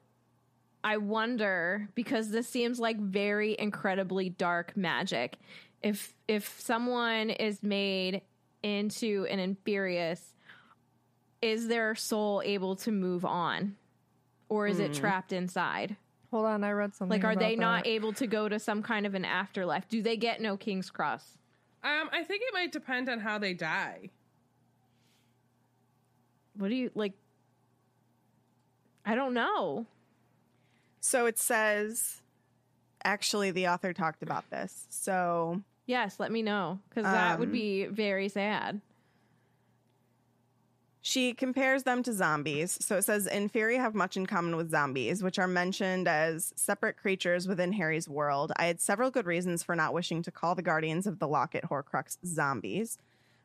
I 0.85 0.97
wonder 0.99 1.89
because 1.95 2.31
this 2.31 2.47
seems 2.47 2.79
like 2.79 2.99
very 2.99 3.57
incredibly 3.59 4.29
dark 4.29 4.77
magic. 4.77 5.39
If 5.83 6.15
if 6.27 6.61
someone 6.61 7.31
is 7.31 7.63
made 7.63 8.23
into 8.63 9.27
an 9.31 9.39
Inferius, 9.39 10.21
is 11.41 11.69
their 11.69 11.95
soul 11.95 12.43
able 12.45 12.77
to 12.77 12.91
move 12.91 13.25
on? 13.25 13.77
Or 14.49 14.67
is 14.67 14.81
it 14.81 14.95
trapped 14.95 15.33
inside? 15.33 15.97
Hold 16.31 16.47
on, 16.47 16.65
I 16.65 16.73
read 16.73 16.95
something. 16.95 17.21
Like, 17.21 17.25
are 17.25 17.37
they 17.37 17.55
about 17.55 17.61
not 17.61 17.87
able 17.87 18.13
to 18.15 18.27
go 18.27 18.49
to 18.49 18.59
some 18.59 18.83
kind 18.83 19.07
of 19.07 19.15
an 19.15 19.25
afterlife? 19.25 19.89
Do 19.89 20.03
they 20.03 20.17
get 20.17 20.41
no 20.41 20.57
King's 20.57 20.91
Cross? 20.91 21.39
Um, 21.83 22.09
I 22.13 22.25
think 22.25 22.43
it 22.47 22.53
might 22.53 22.73
depend 22.73 23.09
on 23.09 23.21
how 23.21 23.39
they 23.39 23.55
die. 23.55 24.11
What 26.55 26.69
do 26.69 26.75
you 26.75 26.91
like? 26.95 27.13
I 29.07 29.15
don't 29.15 29.33
know. 29.33 29.87
So 31.01 31.27
it 31.27 31.39
says, 31.39 32.21
actually, 33.05 33.51
the 33.51 33.69
author 33.69 33.93
talked 33.93 34.23
about 34.23 34.49
this. 34.51 34.87
So 34.91 35.63
Yes, 35.87 36.21
let 36.21 36.31
me 36.31 36.43
know 36.43 36.81
because 36.91 37.05
that 37.05 37.39
would 37.39 37.49
Um, 37.49 37.53
be 37.53 37.87
very 37.87 38.29
sad. 38.29 38.81
She 41.01 41.33
compares 41.33 41.85
them 41.85 42.03
to 42.03 42.13
zombies. 42.13 42.77
So 42.85 42.99
it 42.99 43.03
says 43.03 43.27
Inferi 43.27 43.79
have 43.79 43.95
much 43.95 44.17
in 44.17 44.27
common 44.27 44.57
with 44.57 44.71
zombies, 44.71 45.23
which 45.23 45.39
are 45.39 45.47
mentioned 45.49 46.07
as 46.07 46.53
separate 46.57 46.99
creatures 46.99 47.49
within 47.49 47.73
Harry's 47.73 48.09
world. 48.09 48.53
I 48.57 48.67
had 48.67 48.81
several 48.81 49.11
good 49.11 49.25
reasons 49.25 49.63
for 49.63 49.75
not 49.75 49.95
wishing 49.95 50.23
to 50.25 50.31
call 50.31 50.55
the 50.55 50.61
guardians 50.61 51.07
of 51.07 51.19
the 51.19 51.29
Locket 51.29 51.65
Horcrux 51.65 52.19
zombies. 52.27 52.99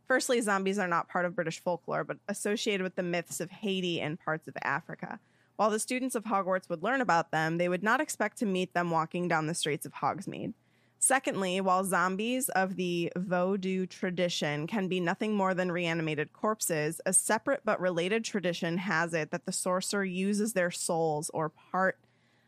Firstly, 0.05 0.41
zombies 0.41 0.77
are 0.77 0.87
not 0.89 1.07
part 1.07 1.23
of 1.23 1.35
British 1.35 1.59
folklore, 1.59 2.03
but 2.03 2.17
associated 2.27 2.83
with 2.83 2.95
the 2.95 3.03
myths 3.03 3.39
of 3.39 3.51
Haiti 3.51 4.01
and 4.01 4.19
parts 4.19 4.49
of 4.49 4.57
Africa. 4.61 5.19
While 5.55 5.69
the 5.69 5.79
students 5.79 6.15
of 6.15 6.23
Hogwarts 6.23 6.69
would 6.69 6.83
learn 6.83 7.01
about 7.01 7.31
them, 7.31 7.57
they 7.57 7.69
would 7.69 7.83
not 7.83 8.01
expect 8.01 8.37
to 8.39 8.45
meet 8.45 8.73
them 8.73 8.89
walking 8.89 9.27
down 9.27 9.47
the 9.47 9.53
streets 9.53 9.85
of 9.85 9.93
Hogsmeade. 9.93 10.53
Secondly, 10.97 11.59
while 11.59 11.83
zombies 11.83 12.47
of 12.49 12.77
the 12.77 13.11
Vodou 13.17 13.89
tradition 13.89 14.67
can 14.67 14.87
be 14.87 15.01
nothing 15.01 15.35
more 15.35 15.53
than 15.53 15.71
reanimated 15.71 16.31
corpses, 16.31 17.01
a 17.05 17.11
separate 17.11 17.61
but 17.65 17.79
related 17.81 18.23
tradition 18.23 18.77
has 18.77 19.13
it 19.13 19.29
that 19.31 19.45
the 19.45 19.51
sorcerer 19.51 20.05
uses 20.05 20.53
their 20.53 20.71
souls 20.71 21.29
or 21.33 21.49
part 21.49 21.99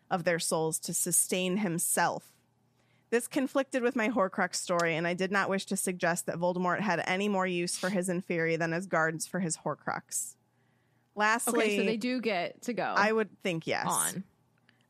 of 0.09 0.23
their 0.23 0.39
souls 0.39 0.79
to 0.79 0.93
sustain 0.93 1.57
himself. 1.57 2.31
This 3.09 3.27
conflicted 3.27 3.83
with 3.83 3.95
my 3.95 4.09
Horcrux 4.09 4.55
story, 4.55 4.95
and 4.95 5.05
I 5.05 5.13
did 5.13 5.31
not 5.31 5.49
wish 5.49 5.65
to 5.65 5.77
suggest 5.77 6.25
that 6.25 6.37
Voldemort 6.37 6.79
had 6.79 7.03
any 7.05 7.27
more 7.27 7.45
use 7.45 7.77
for 7.77 7.89
his 7.89 8.09
Inferi 8.09 8.57
than 8.57 8.73
as 8.73 8.87
guards 8.87 9.27
for 9.27 9.41
his 9.41 9.57
Horcrux. 9.57 10.35
Lastly, 11.15 11.59
Okay, 11.59 11.77
so 11.77 11.83
they 11.85 11.97
do 11.97 12.19
get 12.21 12.61
to 12.63 12.73
go 12.73 12.83
I 12.83 13.11
would 13.11 13.29
think 13.41 13.67
yes. 13.67 13.87
on. 13.87 14.23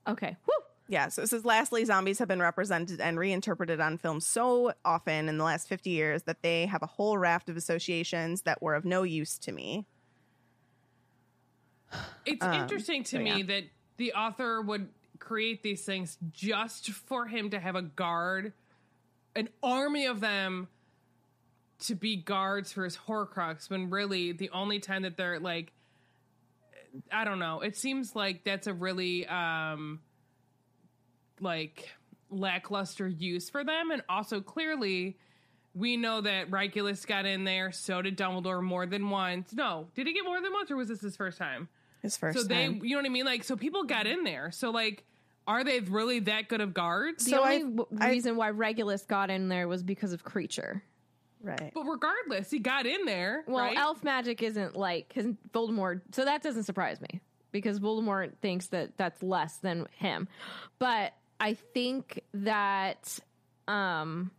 Okay. 0.07 0.35
Woo! 0.47 0.53
Yeah, 0.87 1.07
so 1.09 1.23
it 1.23 1.29
says 1.29 1.43
lastly, 1.45 1.83
zombies 1.85 2.19
have 2.19 2.27
been 2.27 2.41
represented 2.41 3.01
and 3.01 3.17
reinterpreted 3.17 3.79
on 3.79 3.97
film 3.97 4.19
so 4.19 4.73
often 4.83 5.27
in 5.29 5.37
the 5.39 5.43
last 5.43 5.67
50 5.67 5.89
years 5.89 6.23
that 6.23 6.43
they 6.43 6.67
have 6.67 6.83
a 6.83 6.87
whole 6.87 7.17
raft 7.17 7.49
of 7.49 7.57
associations 7.57 8.43
that 8.43 8.61
were 8.61 8.75
of 8.75 8.85
no 8.85 9.01
use 9.03 9.37
to 9.39 9.51
me. 9.51 9.85
It's 12.25 12.43
Um, 12.43 12.53
interesting 12.53 13.03
to 13.03 13.09
so 13.17 13.19
me 13.19 13.37
yeah. 13.37 13.45
that 13.47 13.63
the 13.97 14.13
author 14.13 14.61
would 14.61 14.89
create 15.19 15.63
these 15.63 15.83
things 15.85 16.17
just 16.31 16.91
for 16.91 17.25
him 17.27 17.49
to 17.51 17.59
have 17.59 17.75
a 17.75 17.81
guard, 17.81 18.53
an 19.35 19.49
army 19.63 20.05
of 20.05 20.19
them 20.19 20.67
to 21.79 21.95
be 21.95 22.15
guards 22.15 22.71
for 22.71 22.83
his 22.83 22.97
Horcrux, 22.97 23.69
when 23.69 23.89
really 23.89 24.31
the 24.31 24.49
only 24.51 24.79
time 24.79 25.01
that 25.03 25.17
they're 25.17 25.39
like, 25.39 25.71
I 27.11 27.23
don't 27.23 27.39
know, 27.39 27.61
it 27.61 27.77
seems 27.77 28.15
like 28.15 28.43
that's 28.43 28.67
a 28.67 28.73
really, 28.73 29.25
um, 29.27 29.99
like 31.39 31.89
lackluster 32.29 33.07
use 33.07 33.49
for 33.49 33.63
them. 33.63 33.91
And 33.91 34.01
also 34.09 34.41
clearly, 34.41 35.17
we 35.73 35.97
know 35.97 36.21
that 36.21 36.49
Regulus 36.51 37.05
got 37.05 37.25
in 37.25 37.43
there, 37.43 37.71
so 37.71 38.01
did 38.01 38.17
Dumbledore 38.17 38.63
more 38.63 38.85
than 38.85 39.09
once. 39.09 39.53
No, 39.53 39.87
did 39.95 40.07
he 40.07 40.13
get 40.13 40.23
more 40.23 40.41
than 40.41 40.53
once, 40.53 40.71
or 40.71 40.75
was 40.77 40.87
this 40.87 41.01
his 41.01 41.15
first 41.17 41.37
time? 41.37 41.67
His 42.01 42.15
first 42.17 42.37
so 42.37 42.43
they, 42.45 42.65
you 42.65 42.91
know 42.91 42.97
what 42.97 43.05
I 43.05 43.09
mean? 43.09 43.25
Like, 43.25 43.43
so 43.43 43.55
people 43.55 43.83
got 43.83 44.07
in 44.07 44.23
there. 44.23 44.51
So 44.51 44.69
like, 44.71 45.03
are 45.47 45.63
they 45.63 45.79
really 45.81 46.19
that 46.21 46.47
good 46.47 46.61
of 46.61 46.73
guards? 46.73 47.25
The 47.25 47.31
So 47.31 47.43
only 47.43 47.55
I- 47.57 47.59
w- 47.61 47.85
I- 47.99 48.09
reason 48.09 48.35
why 48.35 48.49
Regulus 48.51 49.03
got 49.03 49.29
in 49.29 49.49
there 49.49 49.67
was 49.67 49.83
because 49.83 50.13
of 50.13 50.23
Kreacher. 50.23 50.81
Right. 51.45 51.71
But 51.75 51.83
regardless, 51.83 52.49
he 52.49 52.57
got 52.57 52.87
in 52.87 53.05
there. 53.05 53.43
Well, 53.47 53.65
right? 53.65 53.77
elf 53.77 54.03
magic 54.03 54.41
isn't 54.41 54.75
like 54.75 55.07
because 55.07 55.27
Voldemort, 55.53 56.01
so 56.11 56.25
that 56.25 56.41
doesn't 56.41 56.63
surprise 56.63 56.99
me 56.99 57.21
because 57.51 57.79
Voldemort 57.79 58.33
thinks 58.41 58.67
that 58.67 58.97
that's 58.97 59.21
less 59.21 59.57
than 59.57 59.87
him. 59.95 60.27
But 60.79 61.13
I 61.39 61.53
think 61.53 62.23
that, 62.33 63.19
um, 63.67 64.31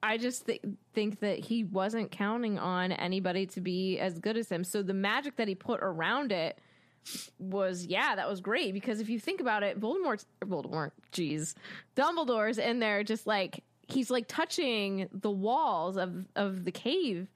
I 0.00 0.16
just 0.16 0.46
th- 0.46 0.62
think 0.94 1.18
that 1.20 1.40
he 1.40 1.64
wasn't 1.64 2.12
counting 2.12 2.60
on 2.60 2.92
anybody 2.92 3.46
to 3.46 3.60
be 3.60 3.98
as 3.98 4.20
good 4.20 4.36
as 4.36 4.48
him. 4.48 4.62
So 4.62 4.82
the 4.82 4.94
magic 4.94 5.36
that 5.36 5.48
he 5.48 5.56
put 5.56 5.80
around 5.82 6.30
it 6.30 6.56
was, 7.40 7.84
yeah, 7.86 8.14
that 8.14 8.28
was 8.28 8.40
great 8.40 8.74
because 8.74 9.00
if 9.00 9.08
you 9.08 9.18
think 9.18 9.40
about 9.40 9.64
it, 9.64 9.80
Voldemort's 9.80 10.26
Voldemort, 10.44 10.92
jeez, 11.12 11.54
Dumbledore's 11.96 12.58
in 12.58 12.78
there 12.78 13.02
just 13.02 13.26
like 13.26 13.64
he's 13.88 14.10
like 14.10 14.26
touching 14.28 15.08
the 15.12 15.30
walls 15.30 15.96
of 15.96 16.26
of 16.36 16.64
the 16.64 16.72
cave 16.72 17.28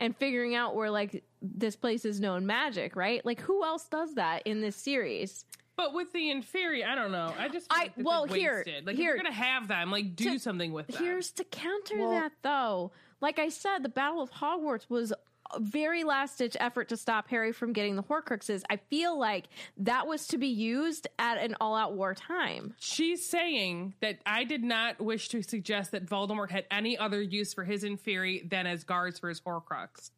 and 0.00 0.16
figuring 0.16 0.54
out 0.54 0.74
where 0.74 0.90
like 0.90 1.24
this 1.40 1.76
place 1.76 2.04
is 2.04 2.20
known 2.20 2.46
magic, 2.46 2.96
right? 2.96 3.24
Like 3.24 3.40
who 3.40 3.64
else 3.64 3.88
does 3.88 4.14
that 4.14 4.42
in 4.46 4.60
this 4.60 4.76
series? 4.76 5.44
but 5.76 5.92
with 5.92 6.12
the 6.12 6.30
Inferi, 6.30 6.86
I 6.86 6.94
don't 6.94 7.10
know. 7.10 7.34
I 7.36 7.48
just 7.48 7.68
feel 7.68 7.76
I- 7.80 7.82
like 7.84 7.96
this 7.96 8.04
well, 8.04 8.24
is 8.26 8.32
here- 8.34 8.62
wasted. 8.64 8.86
like 8.86 8.94
here- 8.94 9.10
if 9.10 9.16
you're 9.16 9.24
gonna 9.24 9.34
have 9.34 9.66
them, 9.66 9.90
like 9.90 10.14
do 10.14 10.34
To- 10.34 10.38
something 10.38 10.72
with 10.72 10.86
them. 10.86 11.02
Here's 11.02 11.32
to 11.32 11.42
counter 11.44 11.98
Well- 11.98 12.10
that 12.12 12.30
though. 12.42 12.92
Like 13.20 13.38
I 13.40 13.48
said, 13.48 13.82
the 13.82 13.88
Battle 13.88 14.20
of 14.22 14.30
Hogwarts 14.30 14.88
was 14.88 15.10
a 15.10 15.16
very 15.60 16.04
last 16.04 16.38
ditch 16.38 16.56
effort 16.60 16.88
to 16.88 16.96
stop 16.96 17.28
Harry 17.28 17.52
from 17.52 17.72
getting 17.72 17.96
the 17.96 18.02
Horcruxes. 18.02 18.62
I 18.70 18.76
feel 18.76 19.18
like 19.18 19.46
that 19.78 20.06
was 20.06 20.26
to 20.28 20.38
be 20.38 20.48
used 20.48 21.08
at 21.18 21.38
an 21.38 21.56
all 21.60 21.76
out 21.76 21.94
war 21.94 22.14
time. 22.14 22.74
She's 22.78 23.24
saying 23.28 23.94
that 24.00 24.18
I 24.26 24.44
did 24.44 24.62
not 24.62 25.00
wish 25.00 25.28
to 25.30 25.42
suggest 25.42 25.92
that 25.92 26.06
Voldemort 26.06 26.50
had 26.50 26.64
any 26.70 26.96
other 26.98 27.20
use 27.22 27.54
for 27.54 27.64
his 27.64 27.84
Inferi 27.84 28.48
than 28.48 28.66
as 28.66 28.84
guards 28.84 29.18
for 29.18 29.28
his 29.28 29.40
Horcrux. 29.40 30.10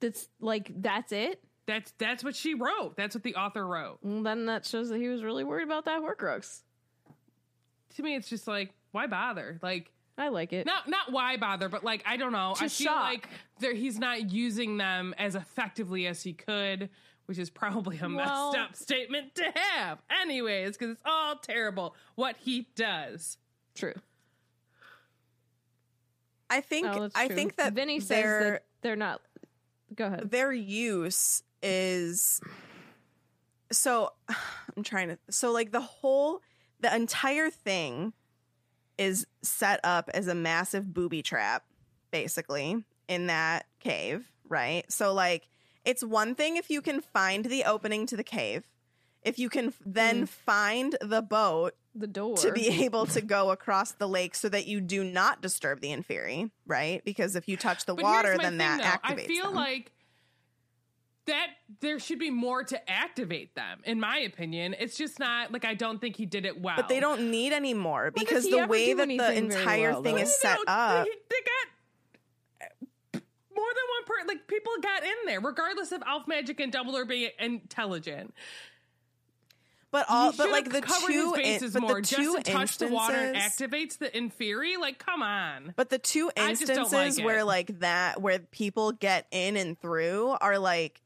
That's 0.00 0.28
like 0.40 0.72
that's 0.82 1.12
it. 1.12 1.42
That's 1.66 1.92
that's 1.98 2.24
what 2.24 2.34
she 2.34 2.54
wrote. 2.54 2.96
That's 2.96 3.14
what 3.14 3.22
the 3.22 3.36
author 3.36 3.66
wrote. 3.66 3.98
Well, 4.02 4.22
then 4.22 4.46
that 4.46 4.66
shows 4.66 4.88
that 4.88 4.98
he 4.98 5.08
was 5.08 5.22
really 5.22 5.44
worried 5.44 5.64
about 5.64 5.84
that 5.84 6.00
Horcrux. 6.00 6.62
To 7.96 8.02
me, 8.02 8.16
it's 8.16 8.28
just 8.28 8.48
like, 8.48 8.72
why 8.90 9.06
bother? 9.06 9.58
Like, 9.62 9.92
I 10.22 10.28
like 10.28 10.52
it. 10.52 10.66
not 10.66 10.88
not 10.88 11.10
why 11.12 11.36
bother, 11.36 11.68
but 11.68 11.82
like 11.84 12.02
I 12.06 12.16
don't 12.16 12.32
know. 12.32 12.54
I 12.56 12.62
Just 12.64 12.78
feel 12.78 12.86
shock. 12.92 13.02
like 13.04 13.28
there 13.58 13.74
he's 13.74 13.98
not 13.98 14.30
using 14.30 14.76
them 14.76 15.14
as 15.18 15.34
effectively 15.34 16.06
as 16.06 16.22
he 16.22 16.32
could, 16.32 16.88
which 17.26 17.38
is 17.38 17.50
probably 17.50 17.98
a 17.98 18.08
Well- 18.08 18.52
messed 18.52 18.58
up 18.58 18.76
statement 18.76 19.34
to 19.36 19.50
have. 19.54 19.98
Anyways, 20.22 20.76
because 20.76 20.92
it's 20.92 21.02
all 21.04 21.36
terrible 21.36 21.96
what 22.14 22.36
he 22.38 22.68
does. 22.76 23.38
True. 23.74 23.94
I 26.50 26.60
think 26.60 26.86
Oh, 26.86 27.00
that's 27.00 27.16
I 27.16 27.28
think 27.28 27.56
that 27.56 27.72
Vinny 27.72 27.98
says 28.00 28.08
their 28.08 28.50
that 28.52 28.64
they're 28.82 28.96
not. 28.96 29.20
Go 29.94 30.06
ahead. 30.06 30.30
their 30.30 30.52
use 30.52 31.42
is 31.62 32.40
so 33.70 34.10
I'm 34.76 34.82
trying 34.82 35.08
to 35.08 35.18
so 35.30 35.50
like 35.52 35.70
the 35.72 35.80
whole 35.80 36.40
the 36.80 36.94
entire 36.94 37.48
thing 37.50 38.12
is 38.98 39.26
set 39.42 39.80
up 39.84 40.10
as 40.14 40.28
a 40.28 40.34
massive 40.34 40.92
booby 40.92 41.22
trap 41.22 41.64
basically 42.10 42.84
in 43.08 43.26
that 43.26 43.66
cave, 43.80 44.30
right? 44.48 44.90
So 44.90 45.12
like 45.12 45.48
it's 45.84 46.04
one 46.04 46.34
thing 46.34 46.56
if 46.56 46.70
you 46.70 46.80
can 46.82 47.00
find 47.00 47.44
the 47.44 47.64
opening 47.64 48.06
to 48.06 48.16
the 48.16 48.24
cave. 48.24 48.64
If 49.22 49.38
you 49.38 49.48
can 49.48 49.68
f- 49.68 49.74
then 49.86 50.24
mm. 50.24 50.28
find 50.28 50.96
the 51.00 51.22
boat 51.22 51.74
The 51.94 52.08
door 52.08 52.36
to 52.38 52.52
be 52.52 52.84
able 52.84 53.06
to 53.06 53.20
go 53.36 53.50
across 53.50 53.92
the 53.92 54.08
lake 54.08 54.34
so 54.34 54.48
that 54.48 54.66
you 54.66 54.80
do 54.80 55.04
not 55.04 55.40
disturb 55.40 55.80
the 55.80 55.88
inferi, 55.90 56.50
right? 56.66 57.04
Because 57.04 57.36
if 57.36 57.48
you 57.48 57.56
touch 57.56 57.86
the 57.86 57.94
But 57.94 58.04
water, 58.04 58.36
then 58.36 58.58
that 58.58 58.78
though. 58.78 59.14
activates 59.14 59.24
I 59.24 59.26
feel 59.26 59.46
them. 59.46 59.54
like 59.54 59.92
that 61.26 61.48
there 61.80 61.98
should 61.98 62.18
be 62.18 62.30
more 62.30 62.64
to 62.64 62.90
activate 62.90 63.54
them. 63.54 63.80
In 63.84 64.00
my 64.00 64.18
opinion, 64.18 64.74
it's 64.78 64.96
just 64.96 65.18
not 65.18 65.52
like 65.52 65.64
I 65.64 65.74
don't 65.74 66.00
think 66.00 66.16
he 66.16 66.26
did 66.26 66.44
it 66.44 66.60
well. 66.60 66.76
but 66.76 66.88
they 66.88 67.00
don't 67.00 67.30
need 67.30 67.52
any 67.52 67.74
more 67.74 68.10
because 68.10 68.44
the 68.48 68.66
way 68.66 68.92
that 68.94 69.08
the 69.08 69.32
entire 69.32 69.92
well, 69.92 70.02
thing 70.02 70.16
though? 70.16 70.22
is 70.22 70.40
set 70.40 70.58
up. 70.66 71.04
They, 71.04 71.10
they 71.30 71.36
got 73.12 73.22
more 73.54 73.68
than 73.68 73.84
one 73.96 74.04
person. 74.06 74.28
Like 74.28 74.46
people 74.48 74.72
got 74.82 75.02
in 75.04 75.14
there, 75.26 75.40
regardless 75.40 75.92
of 75.92 76.02
elf 76.06 76.26
magic 76.26 76.60
and 76.60 76.72
Dumbledore 76.72 77.06
being 77.08 77.30
intelligent. 77.38 78.34
But 79.92 80.06
all, 80.08 80.32
but 80.32 80.50
like 80.50 80.70
the 80.70 80.80
covered 80.80 81.12
two, 81.12 81.34
his 81.34 81.62
in- 81.62 81.72
but 81.72 81.82
more. 81.82 81.94
the 81.96 82.00
just 82.00 82.16
two 82.16 82.36
to 82.36 82.42
touch 82.42 82.78
the 82.78 82.88
water 82.88 83.14
instances, 83.34 83.60
activates 83.60 83.98
the 83.98 84.08
inferi. 84.08 84.78
Like, 84.80 84.98
come 84.98 85.22
on. 85.22 85.74
but 85.76 85.90
the 85.90 85.98
two 85.98 86.30
I 86.34 86.48
just 86.54 86.66
don't 86.66 86.78
instances 86.78 87.18
like 87.18 87.26
where 87.26 87.40
it. 87.40 87.44
like 87.44 87.80
that, 87.80 88.22
where 88.22 88.38
people 88.38 88.92
get 88.92 89.26
in 89.30 89.54
and 89.58 89.78
through, 89.78 90.34
are 90.40 90.58
like 90.58 91.01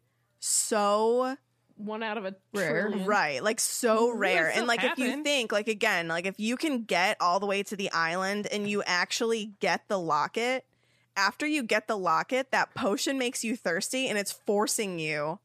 so 0.46 1.36
one 1.76 2.02
out 2.02 2.16
of 2.16 2.24
a 2.24 2.34
Rare. 2.54 2.88
trillion. 2.88 3.06
right, 3.06 3.42
like 3.42 3.60
so 3.60 4.10
rare. 4.14 4.48
And 4.48 4.66
like 4.66 4.82
if 4.82 4.98
you 4.98 5.22
think, 5.22 5.52
like 5.52 5.68
again, 5.68 6.08
like 6.08 6.24
if 6.24 6.38
you 6.38 6.56
can 6.56 6.84
get 6.84 7.16
all 7.20 7.38
the 7.40 7.46
way 7.46 7.62
to 7.64 7.76
the 7.76 7.90
island 7.92 8.46
and 8.50 8.68
you 8.68 8.82
actually 8.84 9.52
get 9.60 9.88
the 9.88 9.98
locket. 9.98 10.64
After 11.18 11.46
you 11.46 11.62
get 11.62 11.88
the 11.88 11.96
locket, 11.96 12.50
that 12.50 12.74
potion 12.74 13.18
makes 13.18 13.42
you 13.42 13.56
thirsty 13.56 14.06
and 14.08 14.18
it's 14.18 14.32
forcing 14.32 14.98
you 14.98 15.38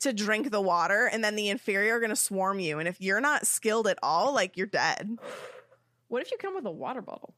to 0.00 0.12
drink 0.14 0.50
the 0.50 0.62
water 0.62 1.08
and 1.12 1.22
then 1.22 1.36
the 1.36 1.48
inferi 1.48 1.90
are 1.90 2.00
going 2.00 2.08
to 2.10 2.16
swarm 2.16 2.58
you 2.58 2.78
and 2.78 2.88
if 2.88 2.98
you're 3.02 3.20
not 3.20 3.46
skilled 3.46 3.86
at 3.86 3.98
all 4.02 4.32
like 4.32 4.56
you're 4.56 4.66
dead 4.66 5.18
What 6.08 6.22
if 6.22 6.30
you 6.30 6.38
come 6.38 6.54
with 6.54 6.64
a 6.64 6.70
water 6.70 7.02
bottle? 7.02 7.34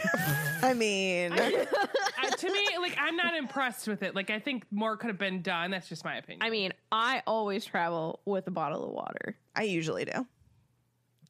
i 0.62 0.74
mean 0.74 1.32
Uh, 1.32 2.30
to 2.36 2.46
me, 2.52 2.60
like, 2.78 2.96
I'm 3.00 3.16
not 3.16 3.34
impressed 3.36 3.88
with 3.88 4.02
it. 4.04 4.14
Like, 4.14 4.30
I 4.30 4.38
think 4.38 4.64
more 4.70 4.96
could 4.96 5.08
have 5.08 5.18
been 5.18 5.42
done. 5.42 5.72
That's 5.72 5.88
just 5.88 6.04
my 6.04 6.16
opinion. 6.16 6.40
I 6.42 6.50
mean, 6.50 6.72
I 6.92 7.22
always 7.26 7.64
travel 7.64 8.20
with 8.24 8.46
a 8.46 8.50
bottle 8.52 8.84
of 8.84 8.90
water. 8.92 9.36
i 9.56 9.64
usually 9.64 10.04
do 10.04 10.26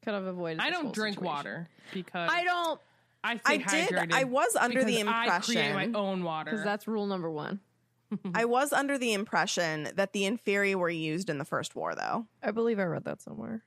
Could 0.03 0.13
have 0.13 0.25
avoided. 0.25 0.59
I 0.59 0.69
don't 0.69 0.93
drink 0.93 1.15
situation. 1.15 1.35
water 1.35 1.69
because 1.93 2.29
I 2.31 2.43
don't, 2.43 2.79
I 3.23 3.39
i 3.45 3.57
did 3.57 4.13
i 4.13 4.23
was 4.25 4.55
under 4.55 4.83
the 4.83 4.97
because 4.97 5.07
I 5.07 5.39
create 5.39 5.65
impression 5.65 5.93
my 5.93 5.99
own 5.99 6.23
water. 6.23 6.51
because 6.51 6.63
that's 6.63 6.87
rule 6.87 7.07
number 7.07 7.31
one. 7.31 7.59
i 8.35 8.45
was 8.45 8.71
under 8.73 8.97
the 8.97 9.13
impression 9.13 9.89
that 9.95 10.13
the 10.13 10.23
inferi 10.23 10.75
were 10.75 10.89
used 10.89 11.29
in 11.29 11.37
the 11.39 11.45
first 11.45 11.75
war 11.75 11.95
though 11.95 12.27
I 12.43 12.51
believe 12.51 12.79
I 12.79 12.83
read 12.83 13.05
that 13.05 13.21
somewhere. 13.21 13.63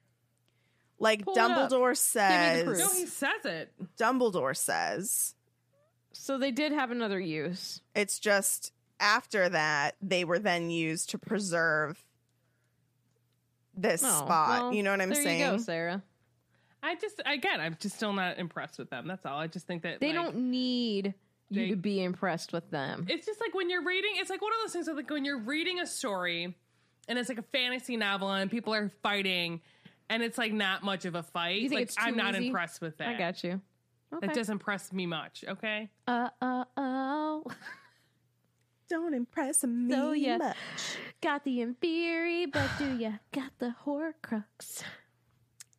Like 0.99 1.25
Pull 1.25 1.35
dumbledore 1.37 1.93
Give 2.15 2.67
me 2.67 2.73
the 2.73 2.77
says 2.77 2.79
no, 2.79 2.89
he 3.01 3.07
says 3.07 3.45
it. 3.45 3.73
dumbledore 3.99 4.57
says 4.57 5.35
So 6.13 6.39
they 6.39 6.51
did 6.51 6.73
have 6.73 6.91
another 6.91 7.21
use. 7.21 7.81
it's 7.95 8.19
just 8.19 8.73
after 8.99 9.49
that 9.51 9.95
they 10.01 10.25
were 10.25 10.39
then 10.39 10.71
used 10.71 11.11
to 11.11 11.19
preserve 11.19 12.03
this 13.77 14.03
Oh, 14.05 14.09
spot. 14.25 14.49
well, 14.63 14.75
you 14.75 14.83
know 14.83 14.91
what 14.91 15.01
I'm 15.01 15.11
there 15.11 15.23
saying? 15.23 15.41
you 15.41 15.47
go, 15.47 15.59
Sarah. 15.59 16.03
I 16.83 16.95
just 16.95 17.21
again, 17.27 17.61
I'm 17.61 17.77
just 17.81 17.97
still 17.97 18.13
not 18.13 18.39
impressed 18.39 18.79
with 18.79 18.91
them. 18.91 19.07
That's 19.07 19.27
all. 19.27 19.39
I 19.39 19.49
just 19.49 19.67
think 19.67 19.83
that 19.83 20.01
They 20.01 20.09
like, 20.15 20.17
don't 20.25 20.37
need 20.51 21.15
you 21.51 21.69
to 21.69 21.77
be 21.77 22.03
impressed 22.03 22.53
with 22.53 22.71
them. 22.71 23.07
It's 23.09 23.27
just 23.27 23.41
like 23.41 23.55
when 23.55 23.69
you're 23.71 23.85
reading. 23.85 24.13
It's 24.17 24.31
like 24.31 24.41
one 24.41 24.53
of 24.53 24.59
those 24.65 24.73
things. 24.73 24.87
That 24.87 24.97
like 24.97 25.11
when 25.11 25.25
you're 25.25 25.41
reading 25.41 25.81
a 25.81 25.87
story, 25.87 26.55
and 27.09 27.19
it's 27.19 27.29
like 27.29 27.39
a 27.39 27.43
fantasy 27.43 27.97
novel, 27.97 28.31
and 28.31 28.51
people 28.51 28.73
are 28.75 28.91
fighting, 29.03 29.61
and 30.11 30.23
it's 30.23 30.39
like 30.39 30.53
not 30.53 30.83
much 30.83 31.05
of 31.05 31.15
a 31.15 31.23
fight. 31.23 31.61
You 31.61 31.69
think 31.69 31.81
like, 31.81 31.83
it's 31.85 31.97
too 31.97 32.03
I'm 32.05 32.17
not 32.17 32.35
easy? 32.35 32.49
impressed 32.49 32.81
with 32.81 32.99
that. 32.99 33.09
I 33.09 33.19
got 33.19 33.43
you. 33.45 33.61
Okay. 34.15 34.27
That 34.27 34.35
doesn't 34.37 34.53
impress 34.53 34.93
me 34.93 35.07
much. 35.07 35.45
Okay. 35.47 35.91
Uh 36.07 36.29
uh 36.41 36.65
oh. 36.77 37.45
Don't 38.89 39.15
impress 39.15 39.65
me 39.65 39.91
So, 39.91 40.13
yeah. 40.13 40.37
much. 40.39 40.57
Got 41.21 41.43
the 41.45 41.59
inferi, 41.59 42.51
but 42.51 42.71
do 42.79 42.97
ya 42.97 43.13
got 43.33 43.51
the 43.59 43.75
horcrux? 43.85 44.83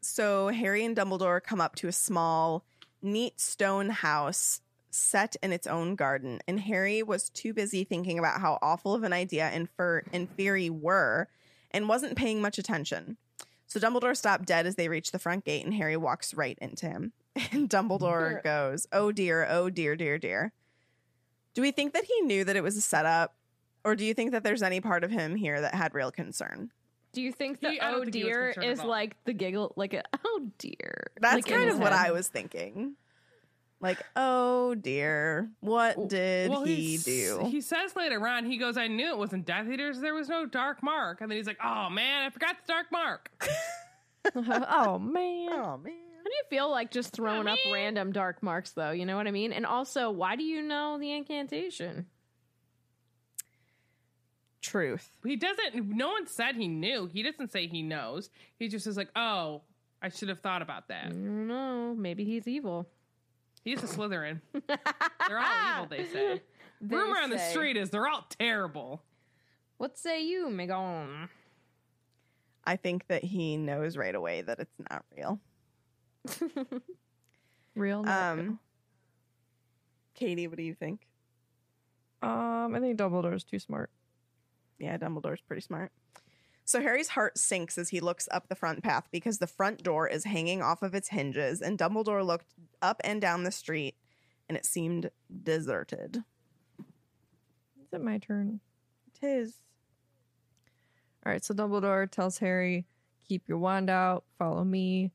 So 0.01 0.49
Harry 0.49 0.83
and 0.83 0.95
Dumbledore 0.95 1.41
come 1.41 1.61
up 1.61 1.75
to 1.75 1.87
a 1.87 1.93
small, 1.93 2.65
neat 3.01 3.39
stone 3.39 3.89
house 3.89 4.61
set 4.89 5.35
in 5.43 5.53
its 5.53 5.67
own 5.67 5.95
garden, 5.95 6.39
and 6.47 6.59
Harry 6.59 7.03
was 7.03 7.29
too 7.29 7.53
busy 7.53 7.83
thinking 7.83 8.17
about 8.19 8.41
how 8.41 8.57
awful 8.61 8.93
of 8.93 9.03
an 9.03 9.13
idea 9.13 9.51
Infer 9.51 10.03
and 10.11 10.29
Fury 10.31 10.69
were, 10.69 11.27
and 11.71 11.87
wasn't 11.87 12.17
paying 12.17 12.41
much 12.41 12.57
attention. 12.57 13.17
So 13.67 13.79
Dumbledore 13.79 14.15
stopped 14.15 14.45
dead 14.45 14.65
as 14.65 14.75
they 14.75 14.87
reached 14.87 15.11
the 15.11 15.19
front 15.19 15.43
gate, 15.45 15.65
and 15.65 15.73
Harry 15.73 15.97
walks 15.97 16.33
right 16.33 16.57
into 16.61 16.87
him. 16.87 17.13
And 17.51 17.69
Dumbledore 17.69 18.29
Dear. 18.29 18.41
goes, 18.43 18.87
"Oh 18.91 19.11
dear, 19.11 19.45
oh 19.47 19.69
dear, 19.69 19.95
dear, 19.95 20.17
dear." 20.17 20.53
Do 21.53 21.61
we 21.61 21.71
think 21.71 21.93
that 21.93 22.05
he 22.05 22.21
knew 22.21 22.43
that 22.43 22.55
it 22.55 22.63
was 22.63 22.75
a 22.77 22.81
setup, 22.81 23.35
or 23.83 23.95
do 23.95 24.03
you 24.05 24.15
think 24.15 24.31
that 24.31 24.43
there's 24.43 24.63
any 24.63 24.81
part 24.81 25.03
of 25.03 25.11
him 25.11 25.35
here 25.35 25.61
that 25.61 25.75
had 25.75 25.93
real 25.93 26.11
concern? 26.11 26.71
Do 27.13 27.21
you 27.21 27.31
think 27.31 27.59
the 27.59 27.71
He- 27.71 27.79
oh 27.79 28.01
think 28.01 28.11
dear 28.11 28.49
is 28.61 28.83
like 28.83 29.15
the 29.25 29.33
giggle, 29.33 29.73
like 29.75 29.93
a 29.93 30.03
oh 30.25 30.47
dear? 30.57 31.11
That's 31.21 31.35
like 31.35 31.45
kind 31.45 31.69
of 31.69 31.79
what? 31.79 31.93
I 31.93 32.11
was 32.11 32.27
thinking. 32.27 32.95
Like, 33.79 33.99
oh 34.15 34.73
dear, 34.73 35.51
what 35.59 36.07
did 36.09 36.49
well, 36.49 36.63
he 36.63 36.75
he's- 36.75 37.03
do? 37.03 37.41
He 37.45 37.61
says 37.61 37.95
later 37.95 38.25
on, 38.27 38.45
he 38.45 38.57
goes, 38.57 38.75
"I 38.75 38.87
knew 38.87 39.07
it 39.09 39.17
wasn't 39.17 39.45
Death 39.45 39.67
Eaters. 39.69 39.99
There 39.99 40.15
was 40.15 40.29
no 40.29 40.45
Dark 40.47 40.81
Mark." 40.81 41.21
And 41.21 41.29
then 41.29 41.37
he's 41.37 41.45
like, 41.47 41.59
"Oh 41.63 41.89
man, 41.89 42.23
I 42.25 42.29
forgot 42.31 42.55
the 42.65 42.73
Dark 42.73 42.87
Mark." 42.91 43.29
oh 44.35 44.97
man. 44.99 45.49
oh 45.53 45.77
man. 45.77 45.93
How 46.17 46.29
do 46.29 46.35
you 46.35 46.43
feel 46.49 46.69
like 46.69 46.91
just 46.91 47.13
throwing 47.13 47.47
up 47.47 47.57
random 47.71 48.11
dark 48.11 48.43
marks, 48.43 48.71
though? 48.71 48.91
You 48.91 49.05
know 49.05 49.15
what 49.15 49.27
I 49.27 49.31
mean? 49.31 49.53
And 49.53 49.65
also, 49.65 50.11
why 50.11 50.35
do 50.35 50.43
you 50.43 50.61
know 50.61 50.97
the 50.99 51.13
incantation? 51.13 52.07
Truth. 54.61 55.09
He 55.23 55.37
doesn't. 55.37 55.95
No 55.95 56.09
one 56.09 56.27
said 56.27 56.55
he 56.55 56.67
knew. 56.67 57.05
He 57.05 57.23
doesn't 57.23 57.51
say 57.53 57.67
he 57.67 57.83
knows. 57.83 58.29
He 58.59 58.67
just 58.67 58.87
is 58.87 58.97
like, 58.97 59.09
"Oh, 59.15 59.61
I 60.01 60.09
should 60.09 60.27
have 60.29 60.41
thought 60.41 60.61
about 60.61 60.83
I 60.89 60.93
that." 60.93 61.09
don't 61.11 61.47
know. 61.47 61.95
Maybe 61.95 62.25
he's 62.25 62.47
evil. 62.47 62.89
He's 63.67 63.83
a 63.83 63.87
Slytherin. 63.87 64.39
They're 65.27 65.37
all 65.39 65.73
evil. 65.75 65.87
They 65.89 66.05
say. 66.05 66.41
They 66.79 66.95
Rumor 66.95 67.17
on 67.17 67.29
the 67.29 67.37
say. 67.37 67.49
street 67.51 67.75
is 67.75 67.89
they're 67.89 68.07
all 68.07 68.25
terrible. 68.39 69.01
What 69.77 69.97
say 69.97 70.23
you, 70.23 70.47
Megon? 70.47 71.27
I 72.63 72.77
think 72.77 73.07
that 73.07 73.25
he 73.25 73.57
knows 73.57 73.97
right 73.97 74.15
away 74.15 74.41
that 74.43 74.59
it's 74.59 74.75
not 74.89 75.03
real. 75.15 75.39
Real. 77.75 78.03
not 78.03 78.39
Um, 78.39 78.59
Katie, 80.15 80.47
what 80.47 80.55
do 80.57 80.63
you 80.63 80.73
think? 80.73 81.05
real. 82.23 82.31
um, 82.31 82.73
I 82.73 82.79
think 82.79 82.97
Dumbledore's 82.97 83.43
too 83.43 83.59
smart. 83.59 83.89
Yeah, 84.79 84.97
Dumbledore's 84.97 85.41
pretty 85.41 85.61
smart. 85.61 85.91
So 86.67 86.81
Harry's 86.81 87.07
heart 87.07 87.37
sinks 87.37 87.77
as 87.77 87.87
he 87.87 88.01
looks 88.01 88.27
up 88.29 88.49
the 88.49 88.55
front 88.55 88.83
path 88.83 89.07
because 89.09 89.37
the 89.37 89.47
front 89.47 89.83
door 89.83 90.05
is 90.05 90.25
hanging 90.25 90.61
off 90.61 90.83
of 90.83 90.93
its 90.93 91.07
hinges, 91.07 91.61
and 91.61 91.79
Dumbledore 91.79 92.25
looked 92.25 92.53
up 92.81 92.99
and 93.05 93.21
down 93.21 93.43
the 93.43 93.51
street, 93.51 93.95
and 94.49 94.57
it 94.57 94.65
seemed 94.65 95.09
deserted. 95.43 96.25
Is 96.77 97.93
it 97.93 98.03
my 98.03 98.17
turn? 98.17 98.59
Tis. 99.13 99.61
All 101.25 101.31
right, 101.31 101.41
so 101.41 101.53
Dumbledore 101.53 102.11
tells 102.11 102.39
Harry, 102.39 102.85
"Keep 103.23 103.47
your 103.47 103.59
wand 103.59 103.89
out. 103.89 104.25
Follow 104.37 104.65
me." 104.65 105.13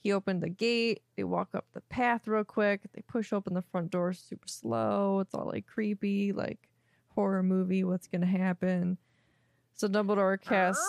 He 0.00 0.12
opened 0.12 0.42
the 0.42 0.48
gate. 0.48 1.04
They 1.14 1.22
walk 1.22 1.54
up 1.54 1.66
the 1.74 1.80
path 1.82 2.26
real 2.26 2.42
quick. 2.42 2.80
They 2.92 3.02
push 3.02 3.32
open 3.32 3.54
the 3.54 3.62
front 3.62 3.92
door 3.92 4.12
super 4.14 4.48
slow. 4.48 5.20
It's 5.20 5.32
all 5.32 5.46
like 5.46 5.66
creepy, 5.66 6.32
like 6.32 6.68
horror 7.10 7.44
movie. 7.44 7.84
What's 7.84 8.08
gonna 8.08 8.26
happen? 8.26 8.98
So 9.78 9.86
Dumbledore 9.86 10.40
casts. 10.40 10.84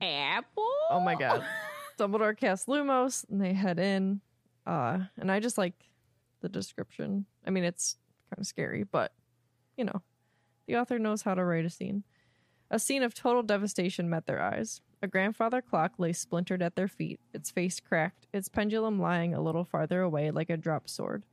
Apple? 0.00 0.64
Oh 0.90 1.00
my 1.00 1.14
god! 1.14 1.44
Dumbledore 1.98 2.34
casts 2.34 2.66
Lumos, 2.66 3.28
and 3.30 3.42
they 3.42 3.52
head 3.52 3.78
in. 3.78 4.22
Uh, 4.66 5.00
and 5.18 5.30
I 5.30 5.38
just 5.38 5.58
like 5.58 5.74
the 6.40 6.48
description. 6.48 7.26
I 7.46 7.50
mean, 7.50 7.62
it's 7.64 7.98
kind 8.30 8.40
of 8.40 8.46
scary, 8.46 8.84
but 8.84 9.12
you 9.76 9.84
know, 9.84 10.00
the 10.66 10.76
author 10.76 10.98
knows 10.98 11.20
how 11.20 11.34
to 11.34 11.44
write 11.44 11.66
a 11.66 11.70
scene. 11.70 12.04
A 12.70 12.78
scene 12.78 13.02
of 13.02 13.12
total 13.12 13.42
devastation 13.42 14.08
met 14.08 14.24
their 14.24 14.40
eyes. 14.40 14.80
A 15.02 15.06
grandfather 15.06 15.60
clock 15.60 15.98
lay 15.98 16.14
splintered 16.14 16.62
at 16.62 16.74
their 16.74 16.88
feet, 16.88 17.20
its 17.34 17.50
face 17.50 17.80
cracked, 17.80 18.26
its 18.32 18.48
pendulum 18.48 18.98
lying 18.98 19.34
a 19.34 19.42
little 19.42 19.64
farther 19.64 20.00
away 20.00 20.30
like 20.30 20.48
a 20.48 20.56
dropped 20.56 20.88
sword. 20.88 21.24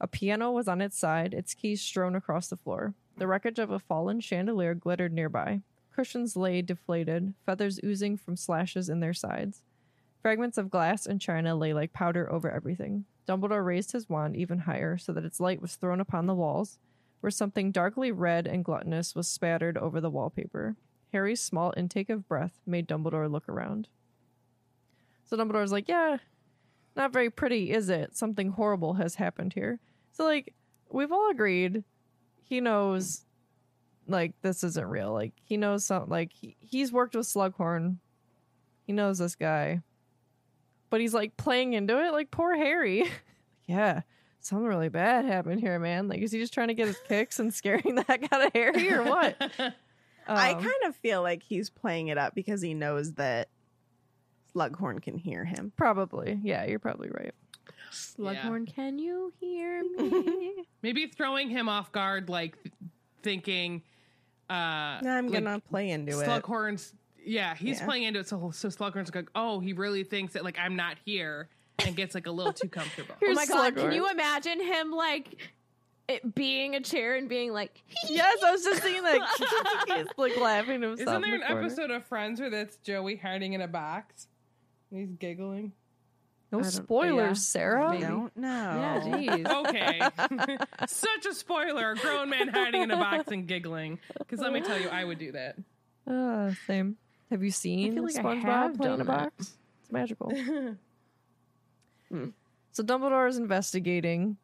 A 0.00 0.08
piano 0.08 0.50
was 0.50 0.66
on 0.66 0.80
its 0.80 0.98
side, 0.98 1.34
its 1.34 1.54
keys 1.54 1.80
strewn 1.80 2.16
across 2.16 2.48
the 2.48 2.56
floor. 2.56 2.94
The 3.16 3.26
wreckage 3.26 3.58
of 3.58 3.70
a 3.70 3.78
fallen 3.78 4.20
chandelier 4.20 4.74
glittered 4.74 5.12
nearby. 5.12 5.62
Cushions 5.94 6.36
lay 6.36 6.62
deflated, 6.62 7.34
feathers 7.46 7.78
oozing 7.84 8.16
from 8.16 8.36
slashes 8.36 8.88
in 8.88 9.00
their 9.00 9.14
sides. 9.14 9.62
Fragments 10.20 10.58
of 10.58 10.70
glass 10.70 11.06
and 11.06 11.20
china 11.20 11.54
lay 11.54 11.72
like 11.72 11.92
powder 11.92 12.30
over 12.32 12.50
everything. 12.50 13.04
Dumbledore 13.28 13.64
raised 13.64 13.92
his 13.92 14.08
wand 14.08 14.36
even 14.36 14.60
higher 14.60 14.98
so 14.98 15.12
that 15.12 15.24
its 15.24 15.38
light 15.38 15.62
was 15.62 15.76
thrown 15.76 16.00
upon 16.00 16.26
the 16.26 16.34
walls, 16.34 16.78
where 17.20 17.30
something 17.30 17.70
darkly 17.70 18.10
red 18.10 18.46
and 18.46 18.64
gluttonous 18.64 19.14
was 19.14 19.28
spattered 19.28 19.78
over 19.78 20.00
the 20.00 20.10
wallpaper. 20.10 20.76
Harry's 21.12 21.40
small 21.40 21.72
intake 21.76 22.10
of 22.10 22.26
breath 22.28 22.60
made 22.66 22.88
Dumbledore 22.88 23.30
look 23.30 23.48
around. 23.48 23.88
So 25.24 25.36
Dumbledore's 25.36 25.72
like, 25.72 25.88
Yeah, 25.88 26.18
not 26.96 27.12
very 27.12 27.30
pretty, 27.30 27.70
is 27.70 27.88
it? 27.88 28.16
Something 28.16 28.50
horrible 28.50 28.94
has 28.94 29.14
happened 29.14 29.52
here. 29.52 29.78
So, 30.12 30.24
like, 30.24 30.54
we've 30.90 31.12
all 31.12 31.30
agreed 31.30 31.84
he 32.44 32.60
knows, 32.60 33.24
like, 34.06 34.32
this 34.42 34.62
isn't 34.64 34.86
real. 34.86 35.12
Like, 35.12 35.32
he 35.42 35.56
knows 35.56 35.84
something, 35.84 36.10
like, 36.10 36.32
he, 36.32 36.56
he's 36.60 36.92
worked 36.92 37.14
with 37.16 37.26
Slughorn. 37.26 37.96
He 38.86 38.92
knows 38.92 39.18
this 39.18 39.34
guy. 39.34 39.80
But 40.90 41.00
he's, 41.00 41.14
like, 41.14 41.36
playing 41.36 41.72
into 41.72 41.98
it. 42.04 42.12
Like, 42.12 42.30
poor 42.30 42.54
Harry. 42.54 43.08
yeah, 43.66 44.02
something 44.40 44.66
really 44.66 44.88
bad 44.90 45.24
happened 45.24 45.60
here, 45.60 45.78
man. 45.78 46.06
Like, 46.08 46.20
is 46.20 46.32
he 46.32 46.38
just 46.38 46.52
trying 46.54 46.68
to 46.68 46.74
get 46.74 46.86
his 46.86 46.98
kicks 47.08 47.38
and 47.38 47.52
scaring 47.52 47.94
the 47.94 48.04
heck 48.06 48.32
out 48.32 48.46
of 48.46 48.52
Harry 48.54 48.92
or 48.92 49.02
what? 49.04 49.36
I 50.26 50.52
Um, 50.52 50.62
kind 50.62 50.84
of 50.86 50.96
feel 50.96 51.22
like 51.22 51.42
he's 51.42 51.68
playing 51.70 52.08
it 52.08 52.16
up 52.18 52.34
because 52.34 52.62
he 52.62 52.72
knows 52.74 53.14
that 53.14 53.48
Slughorn 54.54 55.02
can 55.02 55.18
hear 55.18 55.44
him. 55.44 55.72
Probably. 55.76 56.38
Yeah, 56.42 56.64
you're 56.64 56.78
probably 56.78 57.08
right. 57.10 57.34
Slughorn, 57.92 58.66
can 58.72 58.98
you 58.98 59.32
hear 59.40 59.82
me? 59.98 60.64
Maybe 60.82 61.06
throwing 61.06 61.48
him 61.48 61.68
off 61.68 61.92
guard, 61.92 62.28
like 62.28 62.60
th- 62.62 62.74
thinking, 63.22 63.82
uh, 64.50 64.52
I'm 64.52 65.28
like, 65.28 65.44
gonna 65.44 65.60
play 65.60 65.90
into 65.90 66.18
it. 66.20 66.26
Slughorn's. 66.28 66.94
Yeah, 67.26 67.54
he's 67.54 67.78
Yeah. 67.80 67.86
playing 67.86 68.02
into 68.04 68.20
it. 68.20 68.28
So, 68.28 68.50
so 68.52 68.68
Slughorn's 68.68 69.14
like, 69.14 69.30
oh, 69.34 69.58
he 69.60 69.72
really 69.72 70.04
thinks 70.04 70.34
that 70.34 70.44
like 70.44 70.58
I'm 70.58 70.76
not 70.76 70.96
here, 71.04 71.48
and 71.84 71.96
gets 71.96 72.14
like 72.14 72.26
a 72.26 72.30
little 72.30 72.52
too 72.52 72.68
comfortable. 72.68 73.14
oh 73.14 73.18
Here's 73.20 73.36
my 73.36 73.46
god, 73.46 73.76
can 73.76 73.92
you 73.92 74.10
imagine 74.10 74.60
him 74.60 74.90
like 74.90 75.36
it 76.06 76.34
being 76.34 76.74
a 76.74 76.80
chair 76.80 77.14
and 77.16 77.28
being 77.30 77.50
like, 77.52 77.82
Yes, 78.08 78.36
I 78.44 78.50
was 78.52 78.62
just 78.62 78.82
thinking 78.82 79.02
like, 79.02 79.22
He's 79.88 80.06
like 80.18 80.36
laughing 80.36 80.82
to 80.82 80.88
himself. 80.88 81.08
Isn't 81.08 81.22
there 81.22 81.34
in 81.36 81.40
an 81.42 81.46
corner. 81.48 81.62
episode 81.62 81.90
of 81.90 82.04
Friends 82.04 82.40
where 82.40 82.50
that's 82.50 82.76
Joey 82.76 83.16
hiding 83.16 83.54
in 83.54 83.62
a 83.62 83.68
box? 83.68 84.28
And 84.90 85.00
he's 85.00 85.12
giggling. 85.18 85.72
No 86.58 86.68
spoilers, 86.70 87.28
yeah, 87.28 87.32
Sarah. 87.34 87.90
I 87.90 88.00
don't 88.00 88.36
know. 88.36 88.48
Yeah, 88.48 89.00
jeez. 89.00 89.66
Okay. 89.66 90.00
Such 90.86 91.26
a 91.26 91.34
spoiler. 91.34 91.92
A 91.92 91.96
grown 91.96 92.30
man 92.30 92.48
hiding 92.48 92.82
in 92.82 92.90
a 92.90 92.96
box 92.96 93.30
and 93.30 93.46
giggling. 93.46 93.98
Because 94.18 94.40
let 94.40 94.52
me 94.52 94.60
tell 94.60 94.80
you, 94.80 94.88
I 94.88 95.04
would 95.04 95.18
do 95.18 95.32
that. 95.32 95.56
Uh, 96.06 96.52
same. 96.66 96.96
Have 97.30 97.42
you 97.42 97.50
seen 97.50 97.94
feel 97.94 98.04
like 98.04 98.16
I 98.16 98.22
SpongeBob 98.22 98.44
have 98.44 98.76
play 98.76 98.86
in 98.88 98.92
a 98.94 98.96
done 98.98 99.06
that. 99.06 99.36
box? 99.36 99.56
It's 99.82 99.92
magical. 99.92 100.32
So 102.72 102.82
Dumbledore 102.82 103.28
is 103.28 103.38
investigating. 103.38 104.36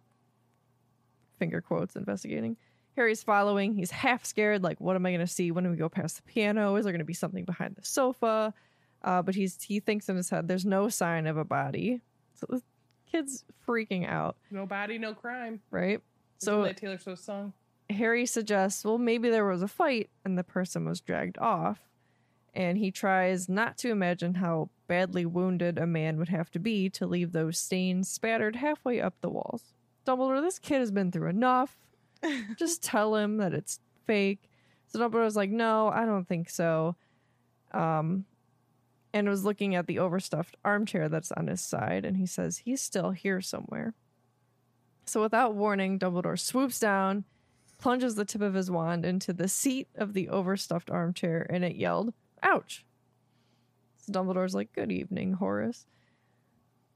Finger 1.39 1.61
quotes 1.61 1.97
investigating. 1.97 2.57
Harry's 2.97 3.23
following. 3.23 3.75
He's 3.75 3.91
half 3.91 4.25
scared. 4.25 4.63
Like, 4.63 4.81
what 4.81 4.95
am 4.95 5.05
I 5.07 5.11
going 5.11 5.21
to 5.21 5.27
see 5.27 5.51
when 5.51 5.69
we 5.71 5.77
go 5.77 5.89
past 5.89 6.17
the 6.17 6.23
piano? 6.23 6.77
Is 6.77 6.85
there 6.85 6.93
going 6.93 7.01
to 7.01 7.05
be 7.05 7.15
something 7.15 7.45
behind 7.45 7.77
the 7.77 7.85
sofa? 7.85 8.55
Uh, 9.03 9.23
but 9.23 9.35
he's 9.35 9.61
he 9.63 9.81
thinks 9.81 10.09
in 10.09 10.17
his 10.17 10.31
head 10.31 10.47
there's 10.49 10.67
no 10.67 10.89
sign 10.89 11.27
of 11.27 11.37
a 11.37 11.45
body. 11.45 12.01
So 12.35 12.47
the 12.49 12.63
kid's 13.11 13.45
freaking 13.67 14.07
out, 14.09 14.37
No 14.51 14.67
body, 14.67 14.99
no 14.99 15.15
crime. 15.15 15.61
right? 15.71 16.01
So 16.39 16.61
So 16.61 16.63
that 16.65 16.77
Taylor 16.77 16.99
Swift 16.99 17.23
song. 17.23 17.53
Harry 17.89 18.25
suggests, 18.25 18.85
well, 18.85 18.99
maybe 18.99 19.31
there 19.31 19.45
was 19.47 19.63
a 19.63 19.69
fight 19.69 20.11
and 20.25 20.39
the 20.39 20.45
person 20.45 20.85
was 20.85 21.01
dragged 21.01 21.39
off. 21.39 21.81
and 22.55 22.79
he 22.79 22.91
tries 22.91 23.49
not 23.49 23.77
to 23.79 23.91
imagine 23.91 24.35
how 24.35 24.71
badly 24.89 25.25
wounded 25.27 25.79
a 25.79 25.87
man 25.87 26.17
would 26.19 26.29
have 26.29 26.51
to 26.51 26.59
be 26.59 26.89
to 26.91 27.07
leave 27.07 27.33
those 27.33 27.59
stains 27.59 28.09
spattered 28.09 28.57
halfway 28.57 29.01
up 29.01 29.15
the 29.21 29.29
walls. 29.31 29.73
Dumbledore, 30.07 30.41
this 30.41 30.59
kid 30.59 30.79
has 30.81 30.91
been 30.91 31.11
through 31.13 31.29
enough. 31.31 31.77
Just 32.59 32.83
tell 32.83 33.15
him 33.17 33.37
that 33.39 33.55
it's 33.55 33.79
fake. 34.07 34.49
So 34.89 34.99
Dumbledore's 34.99 35.37
like, 35.37 35.51
no, 35.51 35.89
I 35.89 36.05
don't 36.05 36.27
think 36.27 36.49
so. 36.51 36.97
Um, 37.73 38.25
and 39.13 39.29
was 39.29 39.45
looking 39.45 39.75
at 39.75 39.87
the 39.87 39.99
overstuffed 39.99 40.57
armchair 40.65 41.09
that's 41.09 41.33
on 41.33 41.47
his 41.49 41.61
side, 41.61 42.05
and 42.05 42.17
he 42.17 42.27
says, 42.27 42.59
he's 42.59 42.81
still 42.81 43.11
here 43.11 43.41
somewhere. 43.41 43.95
So 45.05 45.21
without 45.21 45.55
warning, 45.55 45.99
Dumbledore 45.99 46.39
swoops 46.39 46.79
down, 46.79 47.25
plunges 47.79 48.15
the 48.15 48.25
tip 48.25 48.43
of 48.43 48.55
his 48.55 48.71
wand 48.71 49.05
into 49.05 49.33
the 49.33 49.49
seat 49.49 49.89
of 49.97 50.13
the 50.13 50.29
overstuffed 50.29 50.91
armchair, 50.91 51.47
and 51.51 51.65
it 51.65 51.77
yelled, 51.77 52.13
Ouch! 52.43 52.85
So 53.97 54.13
Dumbledore's 54.13 54.55
like, 54.55 54.73
Good 54.73 54.93
evening, 54.93 55.33
Horace. 55.35 55.87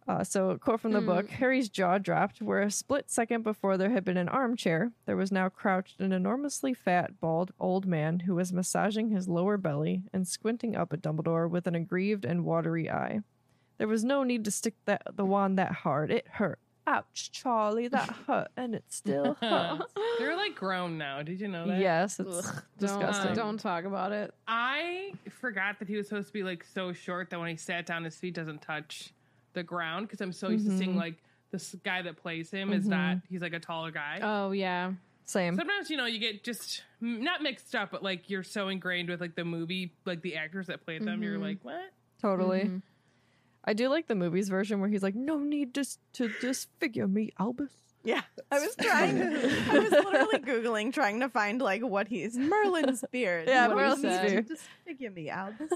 Uh, 0.06 0.22
so, 0.22 0.58
quote 0.58 0.80
from 0.80 0.92
the 0.92 1.00
Hmm. 1.00 1.06
book 1.06 1.30
Harry's 1.30 1.70
jaw 1.70 1.96
dropped, 1.96 2.42
where 2.42 2.60
a 2.60 2.70
split 2.70 3.10
second 3.10 3.42
before 3.42 3.78
there 3.78 3.90
had 3.90 4.04
been 4.04 4.18
an 4.18 4.28
armchair, 4.28 4.92
there 5.06 5.16
was 5.16 5.32
now 5.32 5.48
crouched 5.48 5.98
an 6.00 6.12
enormously 6.12 6.74
fat, 6.74 7.18
bald 7.20 7.52
old 7.58 7.86
man 7.86 8.20
who 8.20 8.34
was 8.34 8.52
massaging 8.52 9.08
his 9.08 9.28
lower 9.28 9.56
belly 9.56 10.02
and 10.12 10.28
squinting 10.28 10.76
up 10.76 10.92
at 10.92 11.00
Dumbledore 11.00 11.48
with 11.48 11.66
an 11.66 11.74
aggrieved 11.74 12.26
and 12.26 12.44
watery 12.44 12.90
eye. 12.90 13.20
There 13.78 13.88
was 13.88 14.04
no 14.04 14.22
need 14.24 14.44
to 14.44 14.50
stick 14.50 14.74
that, 14.84 15.02
the 15.16 15.24
wand 15.24 15.58
that 15.58 15.72
hard. 15.72 16.10
It 16.10 16.28
hurt. 16.32 16.58
Ouch, 16.86 17.30
Charlie, 17.32 17.88
that 17.88 18.10
hurt, 18.26 18.48
and 18.58 18.74
it 18.74 18.84
still 18.88 19.38
hurts. 19.40 19.90
They're 20.18 20.36
like 20.36 20.54
grown 20.54 20.98
now. 20.98 21.22
Did 21.22 21.40
you 21.40 21.48
know 21.48 21.66
that? 21.66 21.80
yes, 21.80 22.20
it's 22.20 22.46
Ugh, 22.46 22.62
disgusting. 22.78 23.28
Don't, 23.34 23.36
don't 23.46 23.58
talk 23.58 23.84
about 23.84 24.12
it. 24.12 24.34
I 24.46 25.14
forgot 25.30 25.78
that 25.78 25.88
he 25.88 25.96
was 25.96 26.08
supposed 26.08 26.26
to 26.26 26.32
be 26.34 26.42
like 26.42 26.62
so 26.62 26.92
short 26.92 27.30
that 27.30 27.40
when 27.40 27.48
he 27.48 27.56
sat 27.56 27.86
down, 27.86 28.04
his 28.04 28.16
feet 28.16 28.34
doesn't 28.34 28.60
touch 28.60 29.14
the 29.54 29.62
ground 29.62 30.06
because 30.06 30.20
I'm 30.20 30.32
so 30.32 30.48
used 30.50 30.66
to 30.68 30.76
seeing 30.76 30.94
Mhm. 30.94 30.98
like 30.98 31.14
this 31.50 31.74
guy 31.84 32.02
that 32.02 32.16
plays 32.16 32.50
him 32.50 32.72
is 32.72 32.86
not. 32.86 33.18
He's 33.30 33.40
like 33.40 33.52
a 33.54 33.60
taller 33.60 33.90
guy. 33.90 34.18
Oh 34.22 34.50
yeah. 34.52 34.92
Same. 35.24 35.56
Sometimes 35.56 35.88
you 35.88 35.96
know 35.96 36.04
you 36.06 36.18
get 36.18 36.44
just 36.44 36.82
not 37.00 37.42
mixed 37.42 37.74
up, 37.74 37.90
but 37.90 38.02
like 38.02 38.28
you're 38.28 38.42
so 38.42 38.68
ingrained 38.68 39.08
with 39.08 39.20
like 39.20 39.34
the 39.36 39.44
movie, 39.44 39.94
like 40.04 40.20
the 40.20 40.36
actors 40.36 40.66
that 40.66 40.84
played 40.84 41.02
them. 41.04 41.22
You're 41.22 41.38
Mhm. 41.38 41.42
like, 41.42 41.58
what? 41.64 41.92
Totally. 42.20 42.64
Mhm. 42.64 42.82
I 43.64 43.72
do 43.72 43.88
like 43.88 44.06
the 44.08 44.14
movies 44.14 44.48
version 44.50 44.80
where 44.80 44.90
he's 44.90 45.02
like, 45.02 45.14
"No 45.14 45.38
need 45.38 45.72
just 45.72 45.98
to 46.14 46.28
disfigure 46.40 47.08
me, 47.08 47.30
Albus." 47.38 47.72
Yeah, 48.04 48.20
I 48.50 48.60
was 48.60 48.76
trying. 48.76 49.20
I 49.22 49.78
was 49.78 49.90
literally 49.90 50.38
googling, 50.40 50.92
trying 50.92 51.20
to 51.20 51.28
find 51.28 51.60
like 51.60 51.82
what 51.82 52.06
he's 52.08 52.36
Merlin's 52.36 53.02
beard. 53.10 53.48
Yeah, 53.48 53.68
What 53.68 53.76
Merlin's 53.76 54.02
he 54.02 54.08
needs 54.08 54.20
to 54.22 54.28
beard. 54.28 54.48
Disfigure 54.48 55.10
me, 55.10 55.30
Albus. 55.30 55.72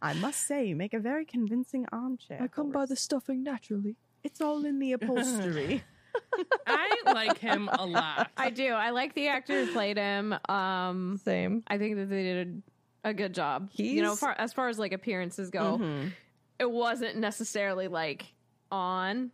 I 0.00 0.14
must 0.14 0.46
say, 0.46 0.66
you 0.66 0.74
make 0.76 0.94
a 0.94 0.98
very 0.98 1.24
convincing 1.24 1.86
armchair. 1.92 2.38
I 2.42 2.48
come 2.48 2.70
by 2.72 2.86
the 2.86 2.96
stuffing 2.96 3.42
naturally. 3.42 3.96
It's 4.22 4.40
all 4.40 4.64
in 4.64 4.78
the 4.78 4.92
upholstery. 4.92 5.82
I 6.66 6.96
like 7.06 7.38
him 7.38 7.68
a 7.72 7.84
lot. 7.84 8.30
I 8.36 8.50
do. 8.50 8.68
I 8.68 8.90
like 8.90 9.14
the 9.14 9.28
actor 9.28 9.64
who 9.66 9.72
played 9.72 9.96
him. 9.98 10.34
Um, 10.48 11.20
Same. 11.24 11.62
I 11.66 11.76
think 11.78 11.96
that 11.96 12.08
they 12.08 12.22
did 12.22 12.62
a, 13.04 13.10
a 13.10 13.14
good 13.14 13.34
job. 13.34 13.68
you 13.74 14.00
know, 14.02 14.16
far, 14.16 14.34
as 14.38 14.52
far 14.52 14.68
as 14.68 14.78
like 14.78 14.92
appearances 14.92 15.50
go, 15.50 15.78
Mhm. 15.78 16.12
it 16.58 16.70
wasn't 16.70 17.16
necessarily 17.16 17.88
like 17.88 18.26
on 18.70 19.30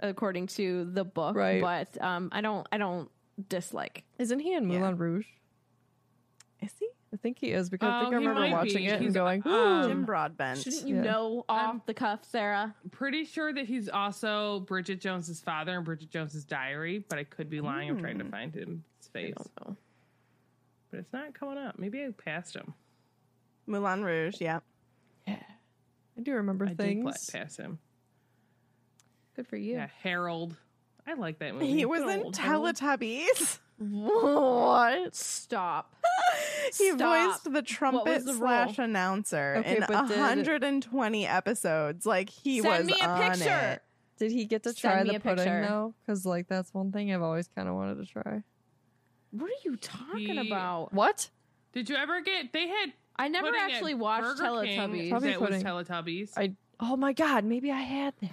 according 0.00 0.46
to 0.48 0.84
the 0.84 1.04
book, 1.04 1.36
Right. 1.36 1.60
But 1.60 2.00
um, 2.02 2.28
I 2.32 2.40
don't. 2.40 2.66
I 2.72 2.78
don't 2.78 3.10
dislike. 3.48 4.04
Isn't 4.18 4.40
he 4.40 4.54
in 4.54 4.66
Moulin 4.66 4.82
Yeah. 4.96 5.02
Rouge? 5.04 5.26
Is 6.60 6.72
he? 6.78 6.88
I 7.12 7.16
think 7.16 7.38
he 7.38 7.52
is 7.52 7.70
because 7.70 7.88
I 7.88 8.00
think 8.00 8.08
I 8.14 8.18
he 8.20 8.26
remember 8.26 8.40
might 8.40 8.52
watching 8.52 8.76
be. 8.78 8.86
it 8.86 8.92
and 8.94 9.04
He's, 9.04 9.14
going, 9.14 9.42
um, 9.46 9.88
Jim 9.88 10.04
Broadbent. 10.04 10.58
Shouldn't 10.58 10.86
you 10.86 10.96
Yeah. 10.96 11.02
know 11.02 11.44
off 11.48 11.70
Um, 11.70 11.82
the 11.86 11.94
cuff, 11.94 12.24
Sarah? 12.24 12.74
Pretty 12.90 13.24
sure 13.24 13.52
that 13.52 13.64
he's 13.66 13.88
also 13.88 14.60
Bridget 14.60 15.00
Jones's 15.00 15.40
father 15.40 15.78
in 15.78 15.84
Bridget 15.84 16.10
Jones's 16.10 16.44
Diary, 16.44 16.98
but 17.08 17.18
I 17.18 17.24
could 17.24 17.48
be 17.48 17.60
lying. 17.62 17.88
I'm 17.88 17.98
trying 17.98 18.18
to 18.18 18.24
Hmm. 18.24 18.30
find 18.30 18.54
him 18.54 18.84
his 18.98 19.08
I 19.08 19.10
face, 19.18 19.34
don't 19.36 19.68
know. 19.68 19.76
but 20.90 21.00
it's 21.00 21.12
not 21.12 21.32
coming 21.32 21.56
up. 21.58 21.78
Maybe 21.78 22.04
I 22.04 22.10
passed 22.10 22.54
him. 22.54 22.74
Moulin 23.66 24.02
Rouge. 24.04 24.40
Yeah. 24.40 24.60
Yeah. 25.26 25.42
I 26.16 26.20
do 26.20 26.34
remember 26.34 26.64
I 26.66 26.68
did 26.70 26.76
things. 26.78 27.02
pla- 27.30 27.40
pass 27.40 27.56
him. 27.56 27.78
Good 29.38 29.46
for 29.46 29.56
you. 29.56 29.74
Yeah, 29.74 29.86
Harold. 30.02 30.56
I 31.06 31.14
like 31.14 31.38
that 31.38 31.54
movie. 31.54 31.68
He 31.72 31.84
was 31.86 32.02
Good 32.02 32.16
in 32.18 32.22
old 32.24 32.34
Teletubbies. 32.34 33.60
what? 33.78 35.14
Stop. 35.14 35.94
he 36.76 36.90
Stop. 36.90 36.98
voiced 37.44 37.52
the 37.52 37.62
trumpet 37.62 38.24
the 38.24 38.34
slash 38.34 38.78
announcer 38.80 39.58
Okay, 39.58 39.76
in 39.76 39.84
but 39.86 40.08
did- 40.08 40.18
120 40.18 41.24
episodes. 41.24 42.04
Like 42.04 42.28
he 42.28 42.60
Send 42.62 42.86
was 42.88 42.96
me 42.96 43.00
a 43.00 43.06
on 43.08 43.30
picture. 43.30 43.56
it. 43.74 43.82
Did 44.18 44.32
he 44.32 44.44
get 44.44 44.64
to 44.64 44.72
Send 44.72 44.80
try 44.92 45.02
me 45.04 45.10
the 45.10 45.16
a 45.18 45.20
pudding 45.20 45.44
picture. 45.44 45.66
though? 45.68 45.94
Because 46.04 46.26
like 46.26 46.48
that's 46.48 46.74
one 46.74 46.90
thing 46.90 47.14
I've 47.14 47.22
always 47.22 47.46
kind 47.46 47.68
of 47.68 47.76
wanted 47.76 48.04
to 48.04 48.06
try. 48.06 48.42
What 49.30 49.46
are 49.50 49.60
you 49.64 49.76
talking 49.76 50.18
He- 50.42 50.48
about? 50.50 50.92
What? 50.92 51.30
Did 51.72 51.88
you 51.88 51.94
ever 51.94 52.20
get? 52.22 52.52
They 52.52 52.66
had. 52.66 52.92
I 53.14 53.28
never 53.28 53.46
pudding 53.48 53.60
at 53.62 53.70
actually 53.70 53.94
watched 53.94 54.38
Burger 54.38 54.64
King 54.64 54.78
Teletubbies. 54.78 55.10
Tubby 55.10 55.28
That 55.28 55.40
was 55.40 55.48
pudding. 55.50 55.62
Teletubbies. 55.64 56.30
I 56.36 56.54
oh 56.80 56.96
my 56.96 57.12
god, 57.12 57.44
maybe 57.44 57.70
I 57.70 57.80
had 57.80 58.14
that. 58.22 58.30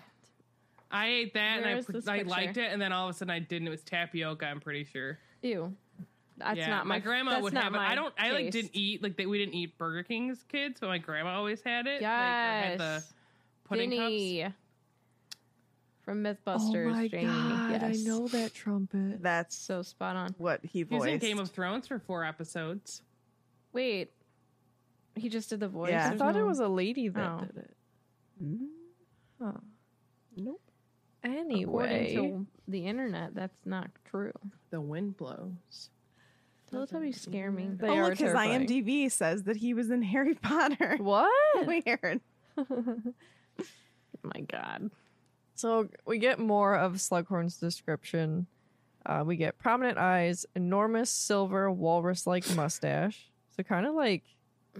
I 0.91 1.07
ate 1.07 1.33
that 1.33 1.57
Where 1.61 1.67
and 1.67 1.75
I, 1.75 1.79
is 1.79 1.85
pr- 1.85 1.91
this 1.93 2.07
I 2.07 2.21
liked 2.21 2.57
it, 2.57 2.71
and 2.71 2.81
then 2.81 2.91
all 2.93 3.09
of 3.09 3.15
a 3.15 3.17
sudden 3.17 3.31
I 3.31 3.39
didn't. 3.39 3.67
It 3.67 3.71
was 3.71 3.83
tapioca. 3.83 4.45
I'm 4.45 4.59
pretty 4.59 4.83
sure. 4.85 5.17
Ew. 5.41 5.75
That's 6.37 6.57
yeah, 6.57 6.67
not 6.67 6.85
my, 6.85 6.99
grandma 6.99 7.39
would 7.39 7.53
have 7.53 7.73
it. 7.73 7.77
I 7.79 7.95
don't. 7.95 8.13
I 8.17 8.31
like 8.31 8.45
taste. 8.45 8.53
didn't 8.53 8.71
eat 8.73 9.01
like 9.01 9.15
they, 9.15 9.25
we 9.25 9.37
didn't 9.37 9.53
eat 9.55 9.77
Burger 9.77 10.03
King's 10.03 10.43
kids, 10.49 10.79
but 10.81 10.87
my 10.87 10.97
grandma 10.97 11.31
always 11.37 11.61
had 11.61 11.87
it. 11.87 12.01
like, 12.01 12.11
had 12.11 12.77
the 12.79 13.03
pudding 13.63 13.89
Vinny 13.89 14.43
cups. 14.43 14.55
from 16.03 16.23
MythBusters. 16.23 16.87
oh 16.87 16.89
my 16.91 17.07
Jamie. 17.07 17.25
god, 17.27 17.71
yes. 17.81 17.83
I 17.83 18.09
know 18.09 18.27
that 18.27 18.53
trumpet. 18.53 19.23
That's 19.23 19.55
So 19.57 19.81
spot 19.81 20.15
on. 20.17 20.35
what 20.37 20.59
he 20.63 20.79
He 20.79 20.83
was 20.83 21.03
voiced. 21.03 21.13
in 21.13 21.19
Game 21.19 21.39
of 21.39 21.49
Thrones 21.51 21.87
for 21.87 21.99
four 21.99 22.25
episodes. 22.25 23.01
Wait, 23.71 24.11
he 25.15 25.29
just 25.29 25.49
did 25.49 25.61
the 25.61 25.67
voice. 25.69 25.91
Yeah. 25.91 26.05
I 26.05 26.09
There's 26.09 26.19
thought 26.19 26.35
it 26.35 26.43
was 26.43 26.59
a 26.59 26.67
lady 26.67 27.07
that 27.09 27.31
Oh. 27.31 27.39
did 27.45 27.57
it. 27.57 27.77
Mm, 28.43 28.67
Huh. 29.41 29.51
Nope. 31.25 31.37
Anyway, 31.37 31.63
According 31.63 32.15
to 32.15 32.47
the 32.67 32.85
internet, 32.85 33.35
that's 33.35 33.65
not 33.65 33.89
true. 34.09 34.33
The 34.69 34.81
wind 34.81 35.17
blows. 35.17 35.89
Teletubbies 36.71 37.19
scare 37.19 37.51
me. 37.51 37.69
They 37.71 37.87
oh, 37.89 37.95
are 37.95 38.03
look, 38.03 38.17
his 38.17 38.31
terrifying. 38.31 38.67
IMDb 38.67 39.11
says 39.11 39.43
that 39.43 39.57
he 39.57 39.73
was 39.73 39.89
in 39.91 40.01
Harry 40.01 40.33
Potter. 40.41 40.97
what? 40.99 41.31
Weird. 41.67 42.21
My 44.23 44.41
God. 44.51 44.89
So 45.55 45.89
we 46.05 46.17
get 46.17 46.39
more 46.39 46.75
of 46.75 46.93
Slughorn's 46.93 47.57
description. 47.57 48.47
Uh, 49.05 49.23
we 49.25 49.35
get 49.35 49.57
prominent 49.57 49.97
eyes, 49.97 50.45
enormous 50.55 51.11
silver 51.11 51.71
walrus-like 51.71 52.55
mustache. 52.55 53.31
So 53.55 53.63
kind 53.63 53.85
of 53.85 53.93
like 53.93 54.23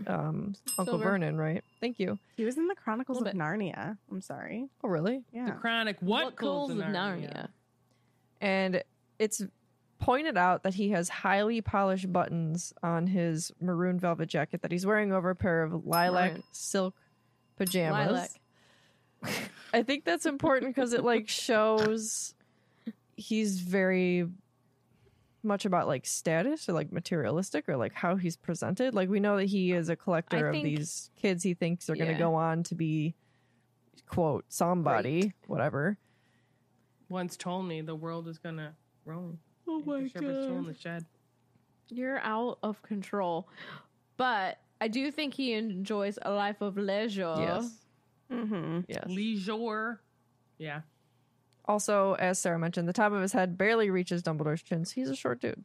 um, 0.08 0.56
Uncle 0.78 0.86
Silver. 0.86 1.04
Vernon, 1.04 1.38
right? 1.38 1.64
Thank 1.80 2.00
you. 2.00 2.20
He 2.38 2.43
was 2.46 2.58
in 2.58 2.68
the 2.68 2.76
Chronicles 2.76 3.20
of 3.20 3.24
bit. 3.26 3.36
Narnia. 3.36 3.98
I'm 4.12 4.22
sorry. 4.22 4.68
Oh, 4.84 4.89
really? 4.89 5.24
Yeah. 5.32 5.46
The 5.46 5.52
Chronic. 5.54 5.98
What, 6.00 6.26
What 6.26 6.36
Ghouls 6.36 6.72
of 6.72 6.78
Narnia? 6.78 6.93
Narnia? 6.93 7.48
And 8.41 8.84
it's 9.20 9.41
pointed 10.00 10.38
out 10.38 10.64
that 10.64 10.74
he 10.74 10.89
has 10.89 11.08
highly 11.10 11.62
polished 11.62 12.12
buttons 12.12 12.74
on 12.84 13.08
his 13.08 13.52
maroon 13.62 14.00
velvet 14.00 14.28
jacket 14.28 14.62
that 14.62 14.72
he's 14.72 14.86
wearing 14.86 15.14
over 15.14 15.30
a 15.30 15.36
pair 15.36 15.64
of 15.64 15.86
lilac 15.86 16.32
Maroon. 16.32 16.43
silk 16.52 16.96
pajamas. 17.58 18.30
Lilac. 19.24 19.41
I 19.74 19.84
think 19.84 20.04
that's 20.04 20.26
important 20.26 20.76
because 20.76 20.93
it 20.93 21.04
like 21.04 21.28
shows 21.30 22.34
he's 23.16 23.62
very 23.62 24.28
much 25.46 25.66
about 25.66 25.88
like 25.88 26.06
status 26.06 26.68
or 26.68 26.74
like 26.74 26.91
materialistic 26.91 27.70
or 27.70 27.78
like 27.78 27.93
how 27.93 28.16
he's 28.16 28.36
presented. 28.36 28.93
Like 28.93 29.10
we 29.10 29.20
know 29.20 29.38
that 29.38 29.46
he 29.46 29.72
is 29.72 29.89
a 29.89 29.96
collector 29.96 30.52
I 30.52 30.58
of 30.58 30.64
these 30.64 31.10
kids 31.16 31.43
he 31.43 31.54
thinks 31.54 31.89
are 31.89 31.96
going 31.96 32.08
to 32.08 32.14
Yeah. 32.14 32.20
go 32.20 32.36
on 32.36 32.64
to 32.64 32.76
be 32.76 33.16
quote 34.08 34.46
somebody, 34.50 35.34
whatever. 35.48 35.98
Once 37.10 37.38
told 37.38 37.68
me 37.68 37.82
the 37.82 37.96
world 37.96 38.28
is 38.28 38.38
gonna 38.39 38.74
roll. 39.06 39.38
Oh 39.68 39.78
Anchor 39.80 40.10
Shepherd's 40.10 40.43
still 40.43 40.58
in 40.58 40.66
the 40.66 40.74
shed. 40.74 41.06
You're 41.89 42.20
out 42.20 42.58
of 42.64 42.82
control. 42.82 43.48
But 44.18 44.60
I 44.82 44.88
do 44.88 45.12
think 45.12 45.34
he 45.36 45.54
enjoys 45.54 46.18
a 46.22 46.32
life 46.32 46.62
of 46.62 46.78
leisure. 46.78 47.36
Yes. 47.38 47.72
Mm-hmm. 48.32 48.80
Yes. 48.88 49.06
Leisure. 49.08 50.02
Yeah. 50.58 50.82
Also, 51.68 52.13
as 52.13 52.39
Sarah 52.39 52.59
mentioned, 52.59 52.88
the 52.88 52.93
top 52.93 53.11
of 53.11 53.22
his 53.22 53.34
head 53.34 53.57
barely 53.57 53.89
reaches 53.89 54.22
Dumbledore's 54.22 54.61
chin. 54.61 54.86
So 54.86 54.93
he's 54.95 55.09
a 55.09 55.16
short 55.16 55.41
dude. 55.41 55.63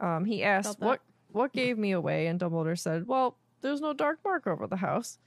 Um, 0.00 0.24
he 0.24 0.42
asked, 0.42 0.80
"What 0.80 1.00
what 1.28 1.52
gave 1.52 1.78
me 1.78 1.92
away?" 1.92 2.26
And 2.26 2.40
Dumbledore 2.40 2.78
said, 2.78 3.06
"Well, 3.06 3.38
there's 3.60 3.80
no 3.80 3.92
dark 3.92 4.18
mark 4.24 4.46
over 4.46 4.66
the 4.66 4.76
house." 4.76 5.18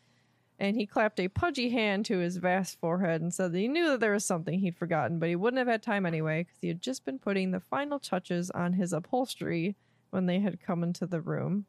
And 0.57 0.77
he 0.77 0.85
clapped 0.85 1.19
a 1.19 1.27
pudgy 1.27 1.69
hand 1.69 2.05
to 2.05 2.19
his 2.19 2.37
vast 2.37 2.79
forehead 2.79 3.21
and 3.21 3.33
said 3.33 3.51
that 3.51 3.59
he 3.59 3.67
knew 3.67 3.89
that 3.89 3.99
there 3.99 4.13
was 4.13 4.23
something 4.23 4.59
he'd 4.59 4.77
forgotten, 4.77 5.19
but 5.19 5.27
he 5.27 5.35
wouldn't 5.35 5.57
have 5.57 5.67
had 5.67 5.83
time 5.83 6.05
anyway 6.05 6.43
because 6.43 6.59
he 6.61 6.69
had 6.69 6.81
just 6.81 7.03
been 7.03 7.19
putting 7.19 7.51
the 7.51 7.59
final 7.59 7.99
touches 7.99 8.51
on 8.51 8.73
his 8.73 8.93
upholstery 8.93 9.75
when 10.11 10.27
they 10.27 10.39
had 10.39 10.61
come 10.61 10.81
into 10.81 11.05
the 11.05 11.19
room. 11.19 11.65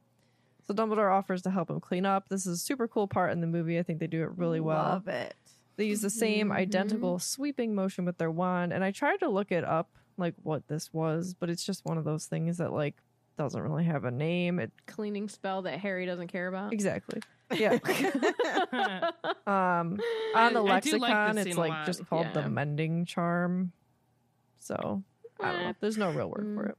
So 0.67 0.75
Dumbledore 0.75 1.13
offers 1.13 1.43
to 1.43 1.51
help 1.51 1.71
him 1.71 1.81
clean 1.81 2.07
up. 2.07 2.29
This 2.29 2.47
is 2.47 2.61
a 2.61 2.63
super 2.63 2.87
cool 2.87 3.09
part 3.09 3.33
in 3.33 3.41
the 3.41 3.47
movie. 3.49 3.79
I 3.79 3.83
think 3.83 3.99
they 3.99 4.07
do 4.07 4.23
it 4.23 4.31
really 4.37 4.61
well. 4.61 4.83
Love 4.85 5.09
it. 5.09 5.37
They 5.77 5.85
use 5.85 6.01
the 6.01 6.11
same 6.11 6.49
Mhm. 6.49 6.55
identical 6.57 7.19
sweeping 7.19 7.75
motion 7.75 8.05
with 8.05 8.19
their 8.19 8.31
wand, 8.31 8.73
and 8.73 8.83
I 8.83 8.91
tried 8.93 9.21
to 9.21 9.29
look 9.29 9.53
it 9.53 9.63
up, 9.65 9.91
like 10.17 10.35
what 10.43 10.67
this 10.69 10.93
was, 10.93 11.35
but 11.35 11.51
it's 11.51 11.65
just 11.65 11.85
one 11.85 11.99
of 11.99 12.05
those 12.05 12.27
things 12.27 12.57
that 12.59 12.73
like 12.73 12.97
doesn't 13.37 13.61
really 13.61 13.85
have 13.85 14.05
a 14.05 14.11
name. 14.11 14.59
It 14.59 14.73
Cleaning 14.87 15.29
spell 15.29 15.61
that 15.63 15.79
Harry 15.81 16.07
doesn't 16.07 16.29
care 16.29 16.49
about. 16.49 16.73
exactly, 16.73 17.21
yeah. 17.55 17.73
um, 19.47 20.01
on 20.35 20.55
the 20.55 20.63
I 20.65 20.81
do 20.81 20.93
like 20.99 21.13
lexicon, 21.13 21.39
it's 21.39 21.57
like 21.59 21.85
just 21.87 22.07
called 22.07 22.27
Yeah. 22.27 22.33
the 22.43 22.49
mending 22.49 23.05
charm. 23.05 23.73
So 24.59 25.03
I 25.41 25.53
don't 25.53 25.63
know. 25.63 25.69
Eh. 25.69 25.73
There's 25.81 25.99
no 25.99 26.11
real 26.13 26.31
word 26.31 26.55
for 26.55 26.65
Mm. 26.65 26.71
it. 26.71 26.79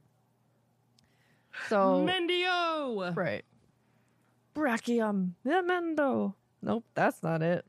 So 1.68 2.04
Mendio. 2.06 3.14
right, 3.16 3.44
Brackium 4.54 5.32
Emendo. 5.46 6.34
Nope, 6.62 6.84
that's 6.94 7.22
not 7.22 7.42
it. 7.42 7.64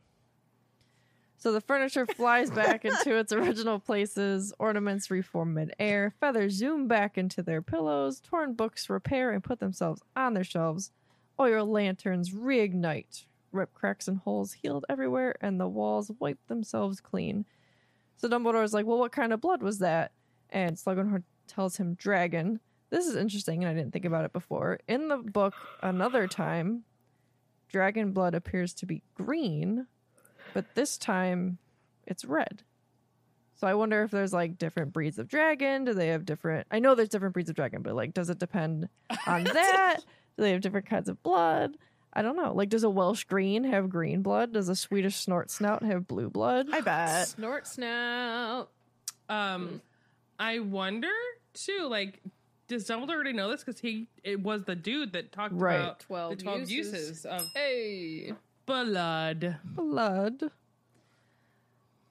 So 1.40 1.54
the 1.54 1.62
furniture 1.62 2.06
flies 2.06 2.52
back 2.52 2.84
into 2.84 3.18
its 3.18 3.32
original 3.32 3.80
places, 3.80 4.54
ornaments 4.60 5.10
reform 5.10 5.54
midair, 5.54 6.14
feathers 6.20 6.54
zoom 6.56 6.90
back 6.90 7.18
into 7.18 7.42
their 7.42 7.62
pillows, 7.62 8.20
torn 8.20 8.56
books 8.56 8.90
repair 8.90 9.32
and 9.32 9.42
put 9.42 9.62
themselves 9.62 10.02
on 10.18 10.34
their 10.34 10.44
shelves, 10.44 10.92
oil 11.40 11.66
lanterns 11.66 12.32
reignite, 12.32 13.24
rip 13.54 13.74
cracks 13.74 14.10
and 14.10 14.20
holes 14.20 14.52
healed 14.52 14.84
everywhere, 14.90 15.34
and 15.40 15.58
the 15.58 15.68
walls 15.70 16.12
wipe 16.20 16.46
themselves 16.48 17.00
clean. 17.00 17.46
So 18.18 18.28
Dumbledore 18.28 18.56
Dumbledore's 18.56 18.74
like, 18.74 18.86
Well, 18.86 19.00
what 19.00 19.14
kind 19.14 19.32
of 19.32 19.40
blood 19.40 19.64
was 19.64 19.80
that? 19.80 20.12
And 20.50 20.76
Slughorn 20.76 21.24
tells 21.48 21.78
him 21.78 21.94
dragon. 21.94 22.60
This 22.90 23.08
is 23.08 23.16
interesting, 23.16 23.64
and 23.64 23.72
I 23.72 23.74
didn't 23.74 23.94
think 23.94 24.04
about 24.04 24.26
it 24.26 24.34
before. 24.34 24.80
In 24.90 25.08
the 25.08 25.18
book, 25.18 25.54
another 25.82 26.28
time, 26.28 26.84
dragon 27.70 28.12
blood 28.12 28.36
appears 28.36 28.74
to 28.74 28.86
be 28.86 29.04
green, 29.16 29.88
but 30.54 30.66
this 30.76 30.98
time 30.98 31.58
it's 32.06 32.26
red. 32.26 32.64
So 33.56 33.68
I 33.68 33.74
wonder 33.74 34.04
if 34.04 34.12
there's 34.12 34.32
like 34.34 34.58
different 34.58 34.94
breeds 34.94 35.20
of 35.20 35.28
dragon. 35.28 35.84
Do 35.86 35.94
they 35.94 36.08
have 36.10 36.26
different? 36.26 36.66
I 36.72 36.80
know 36.80 36.96
there's 36.96 37.10
different 37.10 37.34
breeds 37.34 37.50
of 37.50 37.56
dragon, 37.56 37.82
but 37.82 37.94
like, 37.96 38.14
does 38.14 38.30
it 38.30 38.40
depend 38.40 38.88
on 39.28 39.44
that? 39.54 39.98
Do 40.38 40.44
they 40.44 40.52
have 40.52 40.62
different 40.62 40.86
kinds 40.86 41.10
of 41.10 41.22
blood? 41.24 41.76
I 42.14 42.22
don't 42.22 42.38
know. 42.38 42.54
Like, 42.54 42.70
does 42.70 42.84
a 42.84 42.90
Welsh 42.90 43.26
green 43.26 43.66
have 43.66 43.90
green 43.90 44.22
blood? 44.24 44.54
Does 44.54 44.70
a 44.70 44.76
Swedish 44.76 45.18
snort 45.18 45.52
snout 45.52 45.84
have 45.84 46.08
blue 46.08 46.30
blood? 46.30 46.68
I 46.72 46.82
bet. 46.82 47.28
Snort 47.28 47.68
snout. 47.68 48.70
Um, 49.28 49.82
I 50.40 50.60
wonder 50.60 51.12
too. 51.54 51.88
Like, 51.90 52.22
does 52.68 52.88
Dumbledore 52.88 53.12
already 53.16 53.34
know 53.34 53.50
this? 53.52 53.64
Because 53.64 53.80
he 53.82 54.08
it 54.24 54.40
was 54.42 54.64
the 54.64 54.76
dude 54.76 55.14
that 55.14 55.32
talked 55.32 55.54
Right. 55.54 55.76
about 55.76 56.00
12 56.00 56.38
the 56.38 56.44
twelve 56.44 56.60
uses, 56.62 56.94
uses. 56.94 57.26
of 57.26 57.46
Hey. 57.54 58.34
Blood. 58.70 59.58
blood. 59.66 60.44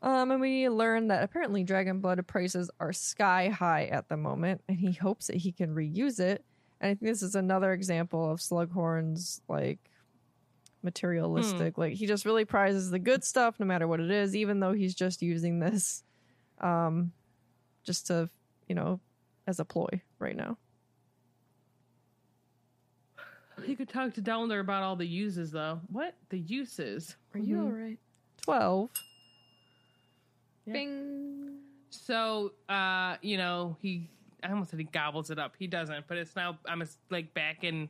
Um, 0.00 0.30
and 0.30 0.40
we 0.40 0.68
learn 0.68 1.08
that 1.08 1.24
apparently 1.24 1.64
dragon 1.64 2.00
blood 2.00 2.24
prices 2.26 2.70
are 2.78 2.92
sky 2.92 3.48
high 3.48 3.86
at 3.86 4.08
the 4.08 4.16
moment, 4.16 4.62
and 4.68 4.78
he 4.78 4.92
hopes 4.92 5.28
that 5.28 5.36
he 5.36 5.52
can 5.52 5.74
reuse 5.74 6.20
it. 6.20 6.44
And 6.80 6.90
I 6.90 6.94
think 6.94 7.10
this 7.10 7.22
is 7.22 7.34
another 7.34 7.72
example 7.72 8.30
of 8.30 8.40
Slughorn's 8.40 9.40
like 9.48 9.78
materialistic. 10.82 11.78
Like 11.78 11.94
he 11.94 12.06
just 12.06 12.24
really 12.24 12.44
prizes 12.44 12.90
the 12.90 12.98
good 12.98 13.24
stuff, 13.24 13.58
no 13.58 13.66
matter 13.66 13.88
what 13.88 14.00
it 14.00 14.10
is, 14.10 14.36
even 14.36 14.60
though 14.60 14.72
he's 14.72 14.94
just 14.94 15.22
using 15.22 15.58
this, 15.58 16.04
um, 16.60 17.12
just 17.82 18.06
to 18.08 18.30
you 18.68 18.74
know, 18.74 19.00
as 19.46 19.58
a 19.58 19.64
ploy 19.64 20.02
right 20.18 20.36
now. 20.36 20.58
He 23.64 23.74
could 23.76 23.88
talk 23.88 24.14
to 24.14 24.22
Dumbledore 24.22 24.60
about 24.60 24.82
all 24.82 24.96
the 24.96 25.06
uses, 25.06 25.50
though. 25.50 25.80
What 25.90 26.14
the 26.30 26.38
uses? 26.38 27.16
Are 27.34 27.40
you 27.40 27.56
Mhm. 27.56 27.64
all 27.64 27.70
right? 27.70 27.98
Twelve. 28.42 28.90
Yeah. 30.66 30.72
Bing. 30.74 31.58
So, 31.90 32.52
uh, 32.68 33.16
you 33.22 33.36
know, 33.36 33.76
he. 33.80 34.08
I 34.42 34.50
almost 34.50 34.70
said 34.70 34.78
he 34.78 34.84
gobbles 34.84 35.30
it 35.30 35.38
up. 35.38 35.54
He 35.58 35.66
doesn't, 35.66 36.06
but 36.06 36.16
it's 36.18 36.36
now. 36.36 36.58
I'm 36.66 36.82
as- 36.82 36.98
like 37.10 37.32
back 37.34 37.64
in. 37.64 37.88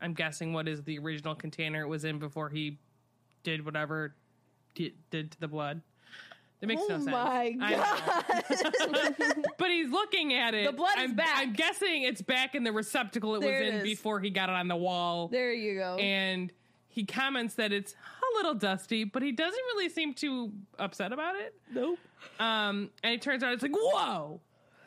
I'm 0.00 0.14
guessing 0.14 0.52
what 0.52 0.68
is 0.68 0.82
the 0.84 0.98
original 0.98 1.34
container 1.34 1.82
it 1.82 1.88
was 1.88 2.04
in 2.04 2.18
before 2.18 2.48
he 2.50 2.78
did 3.42 3.64
whatever 3.64 4.14
did, 4.74 4.92
did 5.10 5.30
to 5.32 5.40
the 5.40 5.48
blood. 5.48 5.80
That 6.60 6.66
makes 6.66 6.82
no 6.88 6.96
Oh 6.96 6.98
sense. 6.98 7.06
my 7.06 7.50
god! 7.52 8.44
but 9.58 9.68
he's 9.70 9.90
looking 9.90 10.34
at 10.34 10.54
it. 10.54 10.66
The 10.66 10.72
blood 10.76 10.94
I'm, 10.96 11.14
back. 11.14 11.28
I'm 11.38 11.52
guessing 11.52 12.02
it's 12.02 12.20
back 12.22 12.54
in 12.54 12.64
the 12.64 12.72
receptacle 12.72 13.36
it 13.36 13.40
There 13.40 13.60
was 13.60 13.68
it 13.68 13.68
in 13.68 13.74
is. 13.76 13.82
before 13.84 14.20
he 14.20 14.30
got 14.30 14.48
it 14.48 14.54
on 14.56 14.66
the 14.68 14.76
wall. 14.76 15.28
There 15.28 15.52
you 15.52 15.76
go. 15.78 15.96
And 15.96 16.52
he 16.88 17.04
comments 17.04 17.54
that 17.54 17.72
it's 17.72 17.92
a 17.92 18.36
little 18.38 18.54
dusty, 18.54 19.04
but 19.04 19.22
he 19.22 19.30
doesn't 19.32 19.54
really 19.74 19.88
seem 19.88 20.14
too 20.14 20.52
upset 20.78 21.12
about 21.12 21.36
it. 21.36 21.54
nope. 21.72 21.98
Um, 22.40 22.90
and 23.04 23.14
it 23.14 23.22
turns 23.22 23.44
out 23.44 23.52
it's 23.52 23.62
like, 23.62 23.74
whoa! 23.76 24.40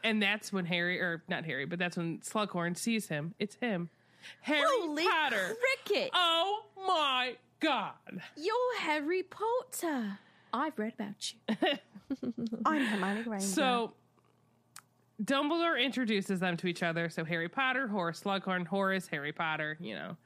And 0.04 0.22
that's 0.22 0.52
when 0.52 0.66
Harry, 0.66 1.00
or 1.00 1.24
not 1.30 1.46
Harry, 1.46 1.64
but 1.66 1.80
that's 1.80 1.96
when 1.96 2.20
Slughorn 2.20 2.76
sees 2.76 3.08
him. 3.08 3.34
It's 3.40 3.56
him. 3.56 3.90
Harry 4.42 4.62
Holy 4.66 5.08
Potter. 5.08 5.56
cricket! 5.86 6.10
Oh 6.14 6.64
my 6.86 7.36
god. 7.62 7.94
You're 8.36 8.80
Harry 8.80 9.24
Potter. 9.24 10.20
I've 10.54 10.78
read 10.78 10.94
about 10.94 11.34
you. 11.34 11.78
I'm 12.66 12.86
Hermione 12.86 13.24
Granger. 13.24 13.46
So 13.46 13.94
Dumbledore 15.24 15.82
introduces 15.82 16.40
them 16.40 16.58
to 16.58 16.68
each 16.68 16.84
other. 16.84 17.10
So 17.10 17.24
Harry 17.24 17.50
Potter, 17.50 17.88
Horace 17.88 18.22
Slughorn, 18.22 18.66
Horace, 18.66 19.08
Harry 19.08 19.32
Potter, 19.32 19.78
you 19.80 19.96
know. 19.96 20.18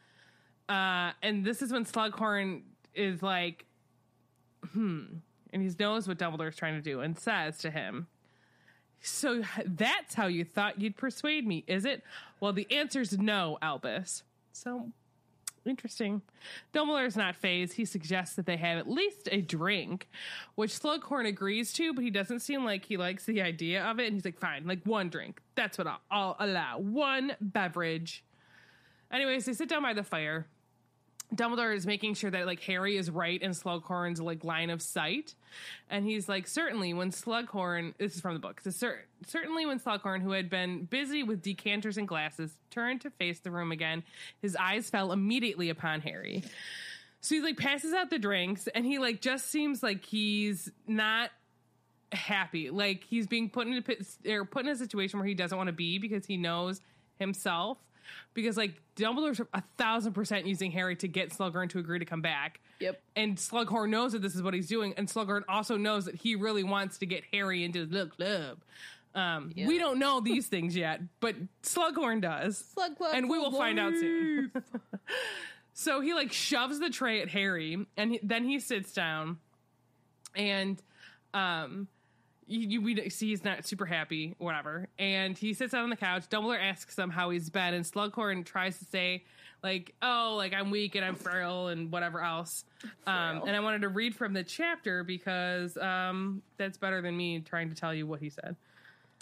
Uh, 0.74 1.12
and 1.22 1.46
this 1.46 1.62
is 1.62 1.72
when 1.72 1.86
Slughorn 1.86 2.62
is 2.94 3.22
like, 3.22 3.66
hmm. 4.72 5.04
And 5.54 5.62
he 5.62 5.72
knows 5.80 6.08
what 6.08 6.18
Dumbledore's 6.18 6.58
trying 6.58 6.76
to 6.76 6.82
do 6.82 7.00
and 7.02 7.18
says 7.18 7.60
to 7.60 7.72
him, 7.72 8.08
So 9.02 9.44
that's 9.66 10.16
how 10.16 10.28
you 10.28 10.44
thought 10.44 10.82
you'd 10.82 10.98
persuade 10.98 11.48
me, 11.48 11.64
is 11.68 11.86
it? 11.86 12.04
Well, 12.40 12.52
the 12.52 12.68
answer's 12.72 13.18
no, 13.18 13.58
Albus. 13.62 14.24
So 14.52 14.92
interesting. 15.66 16.22
Dumbledore 16.74 17.06
is 17.06 17.16
not 17.16 17.36
phased. 17.36 17.74
He 17.74 17.86
suggests 17.86 18.36
that 18.36 18.46
they 18.46 18.58
have 18.58 18.78
at 18.78 18.90
least 18.90 19.30
a 19.32 19.42
drink, 19.42 20.08
which 20.56 20.72
Slughorn 20.80 21.28
agrees 21.28 21.74
to, 21.74 21.94
but 21.94 22.04
he 22.04 22.10
doesn't 22.10 22.40
seem 22.40 22.64
like 22.66 22.86
he 22.86 22.98
likes 22.98 23.26
the 23.26 23.42
idea 23.42 23.84
of 23.84 24.00
it. 24.00 24.08
And 24.08 24.16
he's 24.16 24.26
like, 24.26 24.40
fine, 24.40 24.66
like 24.68 24.86
one 24.86 25.10
drink. 25.10 25.42
That's 25.56 25.78
what 25.78 25.88
I'll, 25.88 26.02
I'll 26.12 26.36
allow. 26.40 26.80
One 26.80 27.36
beverage. 27.42 28.24
Anyways, 29.12 29.46
they 29.46 29.54
sit 29.54 29.70
down 29.70 29.84
by 29.84 29.94
the 29.94 30.04
fire. 30.04 30.48
Dumbledore 31.34 31.76
is 31.76 31.88
making 31.88 32.14
sure 32.14 32.30
that 32.30 32.46
like 32.46 32.62
Harry 32.62 32.98
is 32.98 33.10
right 33.10 33.42
in 33.42 33.52
Slughorn's 33.52 34.22
like 34.22 34.44
line 34.44 34.70
of 34.70 34.82
sight, 34.82 35.34
and 35.90 36.06
he's 36.06 36.30
like, 36.30 36.48
certainly 36.48 36.94
when 36.94 37.10
Slughorn, 37.10 37.94
this 37.98 38.16
is 38.16 38.22
from 38.22 38.36
the 38.36 38.40
book, 38.40 38.62
so 38.62 38.70
cer- 38.70 39.06
certainly 39.26 39.66
when 39.66 39.80
Slughorn, 39.80 40.22
who 40.22 40.32
had 40.32 40.50
been 40.50 40.86
busy 40.86 41.24
with 41.24 41.42
decanters 41.42 41.98
and 41.98 42.08
glasses, 42.08 42.54
turned 42.70 43.02
to 43.02 43.10
face 43.10 43.40
the 43.40 43.52
room 43.52 43.72
again, 43.72 44.04
his 44.42 44.56
eyes 44.56 44.90
fell 44.90 45.12
immediately 45.12 45.70
upon 45.70 46.02
Harry. 46.02 46.44
So 47.22 47.36
he 47.36 47.42
like 47.42 47.58
passes 47.58 47.94
out 47.94 48.10
the 48.10 48.20
drinks, 48.20 48.68
and 48.68 48.86
he 48.86 49.00
like 49.00 49.22
just 49.22 49.50
seems 49.50 49.82
like 49.82 50.06
he's 50.06 50.72
not 50.88 51.32
happy, 52.12 52.70
like 52.70 53.04
he's 53.04 53.28
being 53.28 53.50
put 53.50 53.68
in 53.68 53.74
a 53.74 53.82
pit, 53.82 54.06
or 54.28 54.46
put 54.46 54.66
in 54.66 54.72
a 54.72 54.76
situation 54.76 55.20
where 55.20 55.28
he 55.28 55.34
doesn't 55.34 55.58
want 55.58 55.68
to 55.68 55.74
be 55.74 55.98
because 55.98 56.26
he 56.26 56.38
knows 56.38 56.82
himself 57.18 57.78
because 58.34 58.58
like 58.58 58.82
Dumbledore's 58.96 59.42
a 59.54 59.64
thousand 59.78 60.14
percent 60.14 60.46
using 60.46 60.72
Harry 60.72 60.96
to 60.98 61.08
get 61.08 61.32
Slughorn 61.32 61.70
to 61.70 61.80
agree 61.80 62.00
to 62.00 62.06
come 62.06 62.22
back. 62.22 62.60
Yep. 62.80 63.02
And 63.16 63.38
Slughorn 63.38 63.90
knows 63.90 64.12
that 64.12 64.22
this 64.22 64.36
is 64.36 64.44
what 64.44 64.54
he's 64.54 64.68
doing, 64.68 64.94
and 64.98 65.08
Slughorn 65.08 65.44
also 65.48 65.78
knows 65.78 66.06
that 66.06 66.16
he 66.16 66.36
really 66.36 66.64
wants 66.64 66.98
to 67.00 67.06
get 67.06 67.24
Harry 67.32 67.64
into 67.64 67.86
the 67.86 68.08
club. 68.08 68.60
Um, 69.16 69.52
Yeah. 69.56 69.68
We 69.68 69.80
don't 69.80 69.98
know 69.98 70.20
these 70.20 70.48
things 70.48 70.76
yet, 70.76 71.02
but 71.22 71.36
Slughorn 71.64 72.22
does, 72.22 72.58
Slug 72.74 72.98
Club. 72.98 73.14
and 73.16 73.30
we 73.30 73.40
will 73.40 73.52
find 73.52 73.80
out 73.80 73.94
soon. 73.94 74.52
so 75.74 76.02
he 76.02 76.14
like 76.14 76.32
shoves 76.34 76.80
the 76.80 76.90
tray 76.90 77.22
at 77.22 77.30
Harry, 77.30 77.86
and 77.96 78.12
he, 78.12 78.20
then 78.22 78.44
he 78.44 78.60
sits 78.60 78.94
down, 78.94 79.38
and 80.36 80.82
um, 81.34 81.88
you, 82.46 82.60
you 82.68 82.82
we 82.82 83.10
see 83.10 83.30
he's 83.30 83.44
not 83.44 83.66
super 83.66 83.86
happy, 83.86 84.36
whatever. 84.38 84.88
And 85.00 85.38
he 85.38 85.54
sits 85.54 85.72
down 85.72 85.84
on 85.84 85.90
the 85.90 85.96
couch. 85.96 86.30
Dumbledore 86.30 86.62
asks 86.62 86.98
him 86.98 87.10
how 87.10 87.30
he's 87.30 87.50
been, 87.50 87.74
and 87.74 87.86
Slughorn 87.86 88.46
tries 88.46 88.78
to 88.80 88.86
say 88.86 89.24
like, 89.64 89.96
"Oh, 90.02 90.36
like 90.38 90.54
I'm 90.54 90.72
weak 90.72 90.96
and 90.96 91.04
I'm 91.06 91.16
frail 91.16 91.70
and 91.70 91.92
whatever 91.92 92.22
else." 92.22 92.66
Um, 93.08 93.44
and 93.48 93.56
I 93.56 93.62
wanted 93.62 93.82
to 93.82 93.90
read 93.90 94.16
from 94.16 94.34
the 94.34 94.44
chapter 94.44 95.04
because 95.04 95.78
um, 95.78 96.42
that's 96.58 96.78
better 96.78 97.02
than 97.02 97.16
me 97.16 97.40
trying 97.40 97.70
to 97.70 97.76
tell 97.76 97.94
you 97.94 98.06
what 98.06 98.20
he 98.20 98.30
said. 98.30 98.56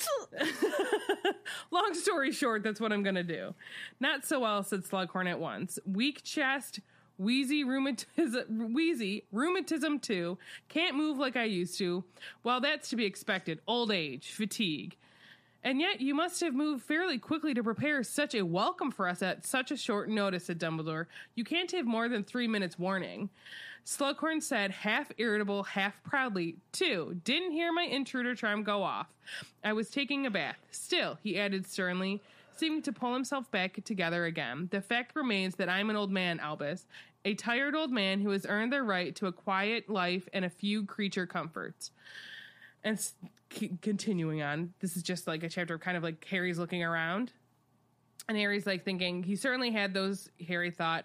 Long 1.71 1.93
story 1.93 2.31
short, 2.31 2.63
that's 2.63 2.81
what 2.81 2.91
I'm 2.91 3.03
gonna 3.03 3.23
do. 3.23 3.53
Not 3.99 4.25
so 4.25 4.39
well, 4.39 4.63
said 4.63 4.83
Slughorn 4.83 5.29
at 5.29 5.39
once. 5.39 5.79
Weak 5.85 6.23
chest, 6.23 6.79
wheezy 7.17 7.63
rheumatism, 7.63 8.73
wheezy 8.73 9.25
rheumatism 9.31 9.99
too. 9.99 10.37
Can't 10.69 10.95
move 10.95 11.17
like 11.17 11.35
I 11.35 11.45
used 11.45 11.77
to. 11.79 12.03
Well, 12.43 12.61
that's 12.61 12.89
to 12.89 12.95
be 12.95 13.05
expected. 13.05 13.59
Old 13.67 13.91
age, 13.91 14.31
fatigue. 14.31 14.95
And 15.63 15.79
yet 15.79 16.01
you 16.01 16.13
must 16.13 16.41
have 16.41 16.53
moved 16.53 16.83
fairly 16.83 17.17
quickly 17.17 17.53
to 17.53 17.63
prepare 17.63 18.03
such 18.03 18.35
a 18.35 18.45
welcome 18.45 18.91
for 18.91 19.07
us 19.07 19.21
at 19.21 19.45
such 19.45 19.71
a 19.71 19.77
short 19.77 20.09
notice, 20.09 20.45
said 20.45 20.59
Dumbledore. 20.59 21.05
You 21.35 21.45
can't 21.45 21.71
have 21.71 21.85
more 21.85 22.09
than 22.09 22.23
three 22.23 22.47
minutes 22.47 22.77
warning. 22.77 23.29
Slughorn 23.85 24.41
said, 24.41 24.71
half 24.71 25.11
irritable, 25.17 25.63
half 25.63 26.01
proudly, 26.03 26.55
Two, 26.71 27.19
didn't 27.23 27.51
hear 27.51 27.71
my 27.71 27.83
intruder 27.83 28.35
charm 28.35 28.63
go 28.63 28.81
off. 28.83 29.07
I 29.63 29.73
was 29.73 29.89
taking 29.89 30.25
a 30.25 30.31
bath. 30.31 30.57
Still, 30.71 31.17
he 31.21 31.39
added 31.39 31.65
sternly, 31.67 32.21
seeming 32.55 32.81
to 32.83 32.93
pull 32.93 33.13
himself 33.13 33.49
back 33.51 33.83
together 33.83 34.25
again. 34.25 34.69
The 34.71 34.81
fact 34.81 35.15
remains 35.15 35.55
that 35.55 35.69
I'm 35.69 35.89
an 35.89 35.95
old 35.95 36.11
man, 36.11 36.39
Albus, 36.39 36.85
a 37.25 37.35
tired 37.35 37.75
old 37.75 37.91
man 37.91 38.19
who 38.19 38.29
has 38.29 38.45
earned 38.47 38.71
the 38.71 38.83
right 38.83 39.15
to 39.15 39.27
a 39.27 39.31
quiet 39.31 39.89
life 39.89 40.27
and 40.33 40.45
a 40.45 40.49
few 40.49 40.85
creature 40.85 41.25
comforts. 41.25 41.91
And 42.85 42.99
c- 43.53 43.77
continuing 43.81 44.41
on, 44.41 44.73
this 44.79 44.97
is 44.97 45.03
just 45.03 45.27
like 45.27 45.43
a 45.43 45.49
chapter 45.49 45.75
of 45.75 45.81
kind 45.81 45.97
of 45.97 46.03
like 46.03 46.25
Harry's 46.25 46.57
looking 46.59 46.83
around. 46.83 47.31
And 48.29 48.37
Harry's 48.37 48.65
like 48.65 48.85
thinking, 48.85 49.21
he 49.21 49.35
certainly 49.35 49.69
had 49.69 49.93
those, 49.93 50.29
Harry 50.47 50.71
thought. 50.71 51.03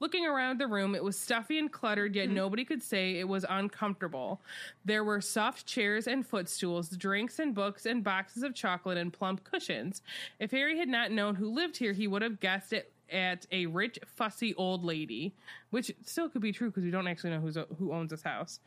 Looking 0.00 0.26
around 0.26 0.60
the 0.60 0.66
room, 0.66 0.94
it 0.94 1.02
was 1.02 1.18
stuffy 1.18 1.58
and 1.58 1.72
cluttered, 1.72 2.14
yet 2.14 2.28
nobody 2.28 2.62
could 2.66 2.82
say 2.82 3.18
it 3.18 3.26
was 3.26 3.46
uncomfortable. 3.48 4.42
There 4.84 5.02
were 5.02 5.22
soft 5.22 5.64
chairs 5.64 6.06
and 6.06 6.26
footstools, 6.26 6.90
drinks 6.90 7.38
and 7.38 7.54
books, 7.54 7.86
and 7.86 8.04
boxes 8.04 8.42
of 8.42 8.54
chocolate 8.54 8.98
and 8.98 9.10
plump 9.10 9.44
cushions. 9.44 10.02
If 10.40 10.50
Harry 10.50 10.76
had 10.78 10.88
not 10.88 11.10
known 11.10 11.36
who 11.36 11.50
lived 11.50 11.78
here, 11.78 11.94
he 11.94 12.06
would 12.06 12.20
have 12.20 12.38
guessed 12.38 12.74
it 12.74 12.92
at 13.10 13.46
a 13.50 13.64
rich, 13.64 13.98
fussy 14.04 14.54
old 14.56 14.84
lady, 14.84 15.32
which 15.70 15.90
still 16.04 16.28
could 16.28 16.42
be 16.42 16.52
true 16.52 16.68
because 16.68 16.84
we 16.84 16.90
don't 16.90 17.08
actually 17.08 17.30
know 17.30 17.40
who's, 17.40 17.56
who 17.78 17.94
owns 17.94 18.10
this 18.10 18.22
house. 18.22 18.60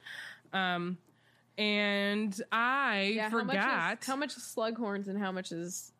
Um, 0.53 0.97
and 1.57 2.39
I 2.51 3.13
Yeah, 3.15 3.29
forgot. 3.29 3.57
How 3.57 3.75
much, 3.89 3.99
is, 4.01 4.07
how 4.07 4.15
much 4.15 4.37
is 4.37 4.43
Slughorns 4.55 5.07
and 5.07 5.19
how 5.19 5.31
much 5.31 5.51
is 5.51 5.91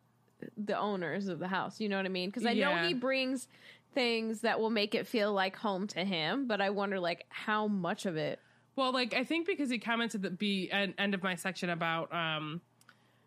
the 0.56 0.78
owners 0.78 1.28
of 1.28 1.38
the 1.38 1.48
house? 1.48 1.80
You 1.80 1.88
know 1.88 1.96
what 1.96 2.06
I 2.06 2.10
mean? 2.10 2.30
Because 2.30 2.46
I 2.46 2.52
Yeah. 2.52 2.82
know 2.82 2.88
he 2.88 2.94
brings 2.94 3.48
things 3.94 4.40
that 4.40 4.58
will 4.58 4.70
make 4.70 4.94
it 4.94 5.06
feel 5.06 5.32
like 5.32 5.56
home 5.56 5.86
to 5.88 6.04
him, 6.04 6.46
but 6.46 6.60
I 6.60 6.70
wonder 6.70 6.98
like 6.98 7.26
how 7.28 7.68
much 7.68 8.06
of 8.06 8.16
it. 8.16 8.40
Well, 8.74 8.92
like 8.92 9.12
I 9.14 9.24
think 9.24 9.46
because 9.46 9.68
he 9.68 9.78
commented 9.78 10.24
at 10.24 10.38
the 10.38 10.72
end, 10.72 10.94
end 10.98 11.14
of 11.14 11.22
my 11.22 11.34
section 11.34 11.68
about 11.70 12.12
um 12.12 12.60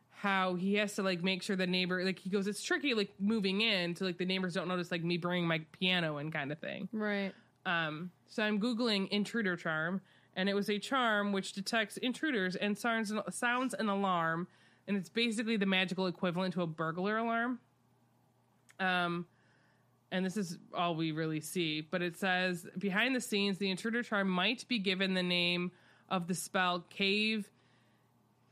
how 0.10 0.56
he 0.56 0.76
has 0.76 0.96
to 0.96 1.04
like 1.04 1.22
make 1.22 1.44
sure 1.44 1.56
the 1.56 1.68
neighbor 1.68 2.04
like 2.04 2.18
he 2.18 2.30
goes 2.32 2.48
it's 2.48 2.64
tricky 2.64 2.94
like 2.96 3.12
moving 3.20 3.62
in 3.62 3.96
so 3.96 4.06
like 4.06 4.18
the 4.18 4.26
neighbors 4.26 4.54
don't 4.56 4.68
notice 4.68 4.90
like 4.90 5.04
me 5.04 5.18
bringing 5.18 5.46
my 5.48 5.60
piano 5.80 6.18
in 6.18 6.32
kind 6.32 6.52
of 6.52 6.58
thing. 6.60 6.90
Right. 6.92 7.32
Um 7.66 8.10
so 8.28 8.42
I'm 8.42 8.60
googling 8.60 9.08
intruder 9.10 9.56
charm 9.56 10.02
and 10.36 10.50
it 10.50 10.54
was 10.54 10.70
a 10.70 10.78
charm 10.78 11.32
which 11.32 11.54
detects 11.54 11.98
intruders 11.98 12.56
and 12.56 12.78
sounds 12.78 13.14
sounds 13.32 13.74
an 13.74 13.90
alarm 13.90 14.48
and 14.88 14.98
it's 14.98 15.10
basically 15.10 15.58
the 15.58 15.66
magical 15.66 16.08
equivalent 16.08 16.54
to 16.54 16.62
a 16.62 16.68
burglar 16.68 17.18
alarm. 17.18 17.60
Um 18.80 19.26
and 20.12 20.26
this 20.26 20.38
is 20.38 20.58
all 20.74 20.96
we 20.96 21.12
really 21.12 21.42
see. 21.42 21.82
But 21.82 22.02
it 22.02 22.16
says 22.16 22.68
behind 22.78 23.16
the 23.16 23.22
scenes, 23.22 23.58
the 23.58 23.70
intruder 23.70 24.04
charm 24.04 24.30
might 24.30 24.66
be 24.68 24.80
given 24.80 25.14
the 25.14 25.24
name 25.24 25.72
of 26.10 26.28
the 26.28 26.36
spell 26.36 26.86
Cave 26.90 27.50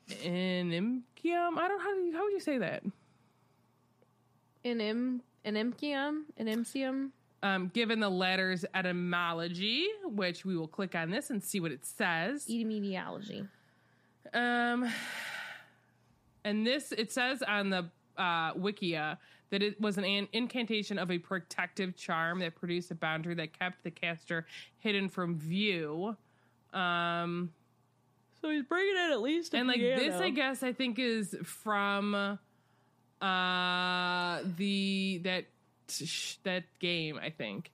Inimicum. 0.10 0.98
I 1.58 1.68
don't 1.68 1.80
how 1.82 2.18
how 2.18 2.24
would 2.24 2.34
you 2.34 2.40
say 2.40 2.58
that? 2.58 2.84
An 4.66 4.82
im 4.82 5.22
an 5.46 5.56
imcium 5.56 6.24
an 6.38 6.48
imcium. 6.48 7.12
Um, 7.44 7.68
given 7.74 8.00
the 8.00 8.10
letters 8.10 8.64
etymology, 8.74 9.88
which 10.06 10.46
we 10.46 10.56
will 10.56 10.68
click 10.68 10.96
on 10.96 11.12
this 11.12 11.30
and 11.30 11.44
see 11.44 11.60
what 11.60 11.72
it 11.74 11.86
says. 11.86 12.46
Etymology. 12.50 13.46
Um, 14.34 14.90
and 16.46 16.66
this 16.66 16.94
it 16.94 17.12
says 17.12 17.44
on 17.44 17.70
the 17.70 17.90
uh, 18.18 18.54
Wikia 18.54 19.18
that 19.50 19.62
it 19.62 19.80
was 19.80 19.98
an, 19.98 20.06
an 20.06 20.30
incantation 20.32 20.98
of 20.98 21.12
a 21.12 21.18
protective 21.20 21.98
charm 21.98 22.40
that 22.40 22.56
produced 22.56 22.90
a 22.92 22.96
boundary 22.96 23.36
that 23.36 23.60
kept 23.60 23.84
the 23.84 23.92
caster 23.92 24.46
hidden 24.80 25.10
from 25.10 25.38
view. 25.38 26.16
Um, 26.74 27.52
So 28.42 28.50
he's 28.50 28.64
bringing 28.64 28.96
in 28.96 29.12
at 29.12 29.22
least 29.22 29.54
and 29.54 29.68
like 29.68 29.82
this, 29.82 30.16
I 30.16 30.30
guess 30.30 30.64
I 30.64 30.72
think 30.74 30.98
is 30.98 31.36
from 31.44 32.40
uh 33.22 34.40
the 34.58 35.22
that 35.24 35.46
that 36.44 36.64
game. 36.80 37.20
I 37.22 37.30
think 37.30 37.72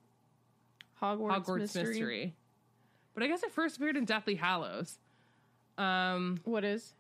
Hogwarts, 1.02 1.46
Hogwarts 1.46 1.60
mystery. 1.60 1.86
Mystery. 1.86 2.36
But 3.14 3.24
I 3.24 3.28
guess 3.28 3.44
it 3.44 3.52
first 3.52 3.78
appeared 3.78 3.98
in 3.98 4.06
Deathly 4.06 4.36
Hallows. 4.36 4.98
Um, 5.78 6.40
What 6.44 6.64
is? 6.64 6.94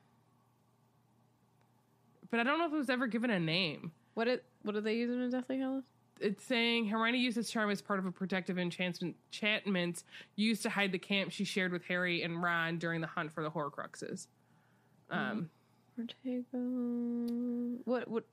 but 2.31 2.39
I 2.39 2.43
don't 2.43 2.59
know 2.59 2.67
if 2.67 2.73
it 2.73 2.77
was 2.77 2.89
ever 2.89 3.07
given 3.07 3.29
a 3.31 3.39
name. 3.39 3.91
What 4.13 4.27
it? 4.27 4.43
What 4.63 4.75
are 4.75 4.81
they 4.81 4.95
using 4.95 5.21
in 5.21 5.29
Deathly 5.31 5.59
Hallows? 5.59 5.83
it's 6.21 6.43
saying 6.43 6.85
Hermione 6.87 7.17
used 7.17 7.37
this 7.37 7.49
charm 7.49 7.69
as 7.69 7.81
part 7.81 7.97
of 7.99 8.05
a 8.05 8.11
protective 8.11 8.59
enchantment, 8.59 9.15
enchantment 9.31 10.03
used 10.35 10.63
to 10.63 10.69
hide 10.69 10.91
the 10.91 10.99
camp 10.99 11.31
she 11.31 11.45
shared 11.45 11.71
with 11.71 11.83
Harry 11.85 12.23
and 12.23 12.43
Ron 12.43 12.77
during 12.77 12.99
the 12.99 13.07
hunt 13.07 13.31
for 13.31 13.41
the 13.41 13.49
Horcruxes. 13.49 14.27
Um, 15.09 15.49
Ortega. 15.97 16.43
What? 17.85 18.07
What? 18.09 18.25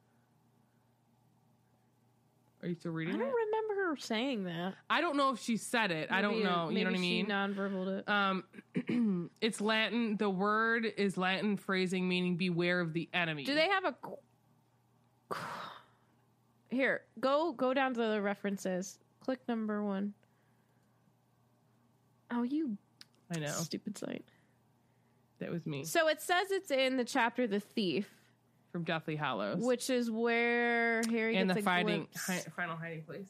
Are 2.62 2.68
you 2.68 2.74
still 2.74 2.92
reading? 2.92 3.14
I 3.14 3.18
don't 3.18 3.28
it? 3.28 3.32
remember 3.46 3.74
her 3.90 3.96
saying 3.96 4.44
that. 4.44 4.74
I 4.90 5.00
don't 5.00 5.16
know 5.16 5.30
if 5.30 5.40
she 5.40 5.56
said 5.56 5.90
it. 5.90 6.10
I 6.10 6.20
don't 6.22 6.32
Maybe- 6.38 6.44
know. 6.44 6.68
You 6.70 6.84
know 6.84 6.90
what 6.90 6.96
I 6.98 7.00
mean? 7.00 7.26
She 7.26 7.30
nonverbal 7.32 7.98
it. 7.98 8.08
um, 8.08 9.30
it's 9.40 9.60
Latin. 9.60 10.16
The 10.16 10.30
word 10.30 10.86
is 10.96 11.16
Latin 11.16 11.56
phrasing 11.56 12.08
meaning 12.08 12.36
"beware 12.36 12.80
of 12.80 12.92
the 12.92 13.08
enemy." 13.12 13.44
Do 13.44 13.54
they 13.54 13.68
have 13.68 13.84
a? 13.84 13.94
Here, 16.70 17.02
go 17.20 17.52
go 17.52 17.72
down 17.74 17.94
to 17.94 18.00
the 18.00 18.20
references. 18.20 18.98
Click 19.20 19.40
number 19.48 19.82
one. 19.84 20.12
Oh, 22.30 22.42
you 22.42 22.76
I 23.34 23.38
know 23.38 23.46
stupid 23.48 23.96
site. 23.98 24.24
that 25.38 25.50
was 25.50 25.64
me 25.66 25.84
So 25.84 26.08
it 26.08 26.20
says 26.20 26.50
it's 26.50 26.70
in 26.70 26.96
the 26.96 27.04
chapter 27.04 27.46
"The 27.46 27.60
Thief," 27.60 28.08
from 28.76 28.84
Deathly 28.84 29.16
Hallows, 29.16 29.62
which 29.62 29.88
is 29.88 30.10
where 30.10 31.00
Harry 31.08 31.34
and 31.34 31.48
gets 31.48 31.60
the 31.60 31.64
fighting 31.64 32.06
hi, 32.14 32.44
final 32.54 32.76
hiding 32.76 33.04
place. 33.04 33.26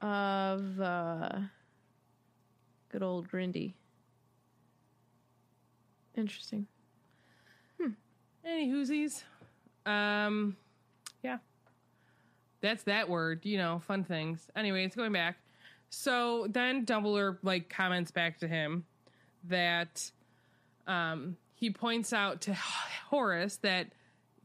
of 0.00 0.80
uh, 0.80 1.40
good 2.92 3.02
old 3.02 3.28
Grindy. 3.28 3.72
Interesting. 6.16 6.68
Any 8.44 8.70
whoosies? 8.70 9.24
Um, 9.84 10.56
yeah. 11.24 11.38
That's 12.60 12.84
that 12.84 13.08
word, 13.08 13.44
you 13.44 13.58
know, 13.58 13.82
fun 13.88 14.04
things. 14.04 14.46
Anyways, 14.54 14.94
going 14.94 15.12
back. 15.12 15.36
So 15.88 16.46
then 16.48 16.86
Dumbledore 16.86 17.38
like 17.42 17.68
comments 17.68 18.12
back 18.12 18.38
to 18.38 18.46
him 18.46 18.84
that 19.48 20.12
um 20.86 21.36
he 21.56 21.70
points 21.70 22.12
out 22.12 22.42
to 22.42 22.54
Horace 23.08 23.56
that 23.62 23.88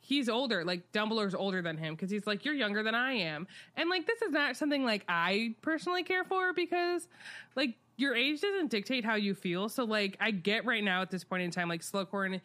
he's 0.05 0.29
older, 0.29 0.63
like 0.63 0.91
Dumbledore's 0.91 1.33
older 1.33 1.61
than 1.61 1.77
him 1.77 1.95
because 1.95 2.11
he's 2.11 2.27
like 2.27 2.45
you're 2.45 2.53
younger 2.53 2.83
than 2.83 2.93
I 2.93 3.13
am. 3.13 3.47
And 3.75 3.89
like 3.89 4.05
this 4.05 4.21
is 4.21 4.31
not 4.31 4.55
something 4.55 4.85
like 4.85 5.03
I 5.09 5.55
personally 5.61 6.03
care 6.03 6.23
for 6.23 6.53
because 6.53 7.07
like 7.55 7.75
your 7.97 8.15
age 8.15 8.41
doesn't 8.41 8.69
dictate 8.69 9.03
how 9.03 9.15
you 9.15 9.33
feel. 9.33 9.67
So 9.67 9.83
like 9.83 10.17
I 10.19 10.31
get 10.31 10.65
right 10.65 10.83
now 10.83 11.01
at 11.01 11.09
this 11.09 11.23
point 11.23 11.43
in 11.43 11.51
time 11.51 11.69
like 11.69 11.81
Slughorn 11.81 12.39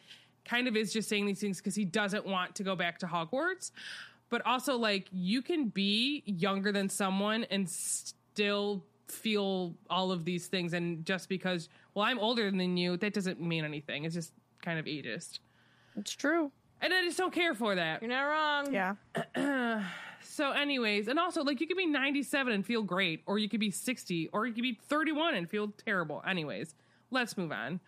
kind 0.44 0.68
of 0.68 0.76
is 0.76 0.92
just 0.92 1.08
saying 1.08 1.26
these 1.26 1.40
things 1.40 1.58
because 1.58 1.74
he 1.74 1.84
doesn't 1.84 2.24
want 2.24 2.54
to 2.56 2.62
go 2.62 2.74
back 2.74 2.98
to 3.00 3.06
Hogwarts. 3.06 3.72
But 4.30 4.46
also 4.46 4.76
like 4.76 5.08
you 5.12 5.42
can 5.42 5.68
be 5.68 6.22
younger 6.24 6.72
than 6.72 6.88
someone 6.88 7.44
and 7.50 7.68
still 7.68 8.84
feel 9.08 9.74
all 9.90 10.12
of 10.12 10.24
these 10.24 10.46
things 10.46 10.72
and 10.72 11.04
just 11.04 11.28
because 11.28 11.68
well 11.94 12.04
I'm 12.04 12.20
older 12.20 12.48
than 12.48 12.76
you 12.76 12.96
that 12.96 13.12
doesn't 13.12 13.40
mean 13.40 13.64
anything. 13.64 14.04
It's 14.04 14.14
just 14.14 14.32
kind 14.62 14.78
of 14.78 14.86
ageist. 14.86 15.40
It's 15.96 16.12
true. 16.12 16.52
And 16.81 16.93
I 16.93 17.03
just 17.05 17.18
don't 17.18 17.33
care 17.33 17.55
for 17.55 17.74
that. 17.74 18.03
You're 18.03 18.11
not 18.11 18.22
wrong. 18.22 18.72
Yeah. 19.37 19.83
So, 20.22 20.53
anyways, 20.53 21.09
and 21.09 21.18
also, 21.18 21.43
like, 21.43 21.61
you 21.61 21.66
could 21.66 21.76
be 21.76 21.87
97 21.87 22.53
and 22.53 22.64
feel 22.64 22.83
great, 22.83 23.22
or 23.26 23.39
you 23.39 23.49
could 23.49 23.61
be 23.61 23.70
60, 23.70 24.28
or 24.33 24.47
you 24.47 24.55
could 24.55 24.62
be 24.62 24.78
31 24.89 25.35
and 25.35 25.51
feel 25.51 25.68
terrible. 25.85 26.22
Anyways, 26.26 26.74
let's 27.11 27.37
move 27.37 27.53
on. 27.53 27.81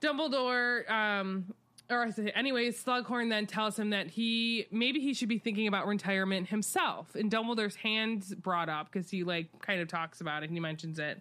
Dumbledore, 0.00 0.88
um, 0.90 1.46
or 1.88 2.02
I 2.02 2.10
say, 2.10 2.30
anyways, 2.30 2.82
Slughorn 2.82 3.30
then 3.30 3.46
tells 3.46 3.78
him 3.78 3.90
that 3.90 4.08
he 4.10 4.66
maybe 4.70 5.00
he 5.00 5.12
should 5.12 5.28
be 5.28 5.38
thinking 5.38 5.66
about 5.66 5.86
retirement 5.86 6.48
himself. 6.48 7.14
And 7.14 7.30
Dumbledore's 7.30 7.74
hands 7.74 8.34
brought 8.34 8.68
up 8.68 8.90
because 8.92 9.10
he 9.10 9.24
like 9.24 9.46
kind 9.60 9.80
of 9.80 9.88
talks 9.88 10.20
about 10.20 10.42
it 10.42 10.46
and 10.46 10.56
he 10.56 10.60
mentions 10.60 10.98
it. 10.98 11.20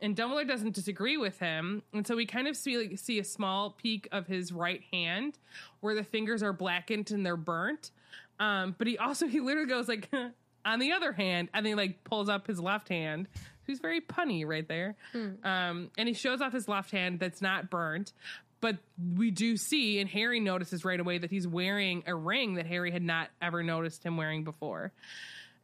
And 0.00 0.14
Dumbledore 0.16 0.46
doesn't 0.46 0.74
disagree 0.74 1.16
with 1.16 1.38
him, 1.40 1.82
and 1.92 2.06
so 2.06 2.14
we 2.14 2.24
kind 2.24 2.46
of 2.46 2.56
see 2.56 2.78
like, 2.78 2.98
see 2.98 3.18
a 3.18 3.24
small 3.24 3.70
peek 3.70 4.08
of 4.12 4.26
his 4.28 4.52
right 4.52 4.82
hand 4.92 5.38
where 5.80 5.94
the 5.94 6.04
fingers 6.04 6.42
are 6.42 6.52
blackened 6.52 7.10
and 7.10 7.26
they're 7.26 7.36
burnt. 7.36 7.90
Um, 8.38 8.76
but 8.78 8.86
he 8.86 8.96
also 8.96 9.26
he 9.26 9.40
literally 9.40 9.68
goes 9.68 9.88
like 9.88 10.08
on 10.64 10.78
the 10.78 10.92
other 10.92 11.12
hand, 11.12 11.48
and 11.52 11.66
then 11.66 11.72
he 11.72 11.74
like 11.74 12.04
pulls 12.04 12.28
up 12.28 12.46
his 12.46 12.60
left 12.60 12.88
hand. 12.88 13.26
He's 13.66 13.80
very 13.80 14.00
punny 14.00 14.46
right 14.46 14.66
there. 14.66 14.96
Um, 15.44 15.90
and 15.98 16.08
he 16.08 16.14
shows 16.14 16.40
off 16.40 16.52
his 16.52 16.68
left 16.68 16.90
hand 16.90 17.18
that's 17.20 17.42
not 17.42 17.68
burnt, 17.68 18.12
but 18.60 18.76
we 19.16 19.30
do 19.30 19.56
see, 19.56 20.00
and 20.00 20.08
Harry 20.08 20.40
notices 20.40 20.84
right 20.84 20.98
away 20.98 21.18
that 21.18 21.30
he's 21.30 21.46
wearing 21.46 22.02
a 22.06 22.14
ring 22.14 22.54
that 22.54 22.66
Harry 22.66 22.90
had 22.90 23.02
not 23.02 23.28
ever 23.42 23.62
noticed 23.62 24.04
him 24.04 24.16
wearing 24.16 24.44
before. 24.44 24.92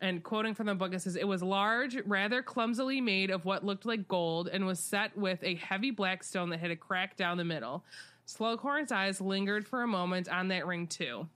And 0.05 0.22
quoting 0.22 0.52
from 0.52 0.66
the 0.66 0.74
book, 0.74 0.92
it 0.92 1.00
says, 1.00 1.16
It 1.16 1.26
was 1.26 1.42
large, 1.42 1.96
rather 2.05 2.42
clumsily 2.42 3.00
made 3.00 3.30
of 3.30 3.46
what 3.46 3.64
looked 3.64 3.86
like 3.86 4.07
gold, 4.07 4.50
and 4.52 4.66
was 4.66 4.78
set 4.78 5.16
with 5.16 5.42
a 5.42 5.55
heavy 5.55 5.90
black 5.90 6.22
stone 6.22 6.50
that 6.50 6.61
had 6.61 6.70
a 6.70 6.76
crack 6.76 7.16
down 7.16 7.38
the 7.38 7.44
middle. 7.44 7.82
Slughorn's 8.26 8.92
eyes 8.92 9.22
lingered 9.22 9.66
for 9.66 9.82
a 9.82 9.86
moment 9.86 10.28
on 10.28 10.48
that 10.48 10.66
ring, 10.66 10.86
too. 10.86 11.26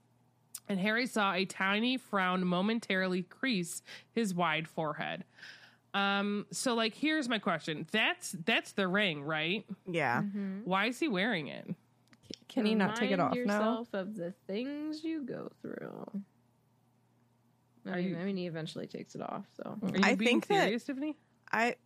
And 0.68 0.78
Harry 0.78 1.06
saw 1.06 1.32
a 1.32 1.46
tiny 1.46 1.96
frown 1.96 2.46
momentarily 2.46 3.22
crease 3.22 3.82
his 4.12 4.34
wide 4.34 4.68
forehead. 4.68 5.24
Um, 5.94 6.44
so 6.50 6.74
like 6.74 6.92
here's 6.92 7.26
my 7.26 7.38
question. 7.38 7.86
That's 7.90 8.36
that's 8.44 8.72
the 8.72 8.86
ring, 8.86 9.22
right? 9.22 9.64
Yeah. 9.90 10.20
Why 10.64 10.86
is 10.88 10.98
he 11.00 11.08
wearing 11.08 11.48
it? 11.48 11.74
Can 12.48 12.66
he 12.66 12.74
not 12.74 12.96
take 12.96 13.10
it 13.10 13.18
Remind 13.18 13.50
off 13.50 13.88
now? 13.92 14.00
of 14.00 14.14
the 14.14 14.34
things 14.46 15.02
you 15.02 15.22
go 15.22 15.50
through. 15.62 16.22
I 17.86 17.90
Are 17.90 17.96
mean, 17.96 18.08
you- 18.10 18.18
I 18.18 18.24
mean, 18.24 18.36
he 18.36 18.46
eventually 18.46 18.86
takes 18.86 19.14
it 19.14 19.22
off. 19.22 19.44
So 19.56 19.78
Are 19.82 19.88
you 19.88 20.00
I 20.02 20.14
being 20.14 20.40
think 20.40 20.46
that- 20.48 20.70
Tiffany? 20.84 21.16
I 21.52 21.76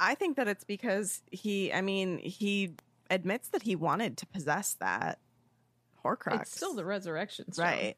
I 0.00 0.14
think 0.14 0.36
that 0.36 0.48
it's 0.48 0.64
because 0.64 1.22
he 1.30 1.72
I 1.72 1.80
mean, 1.82 2.18
he 2.18 2.74
admits 3.10 3.48
that 3.48 3.62
he 3.62 3.76
wanted 3.76 4.16
to 4.18 4.26
possess 4.26 4.74
that 4.74 5.18
Horcrux. 6.04 6.42
it's 6.42 6.56
still 6.56 6.74
the 6.74 6.84
resurrection, 6.84 7.52
stone. 7.52 7.64
right. 7.66 7.96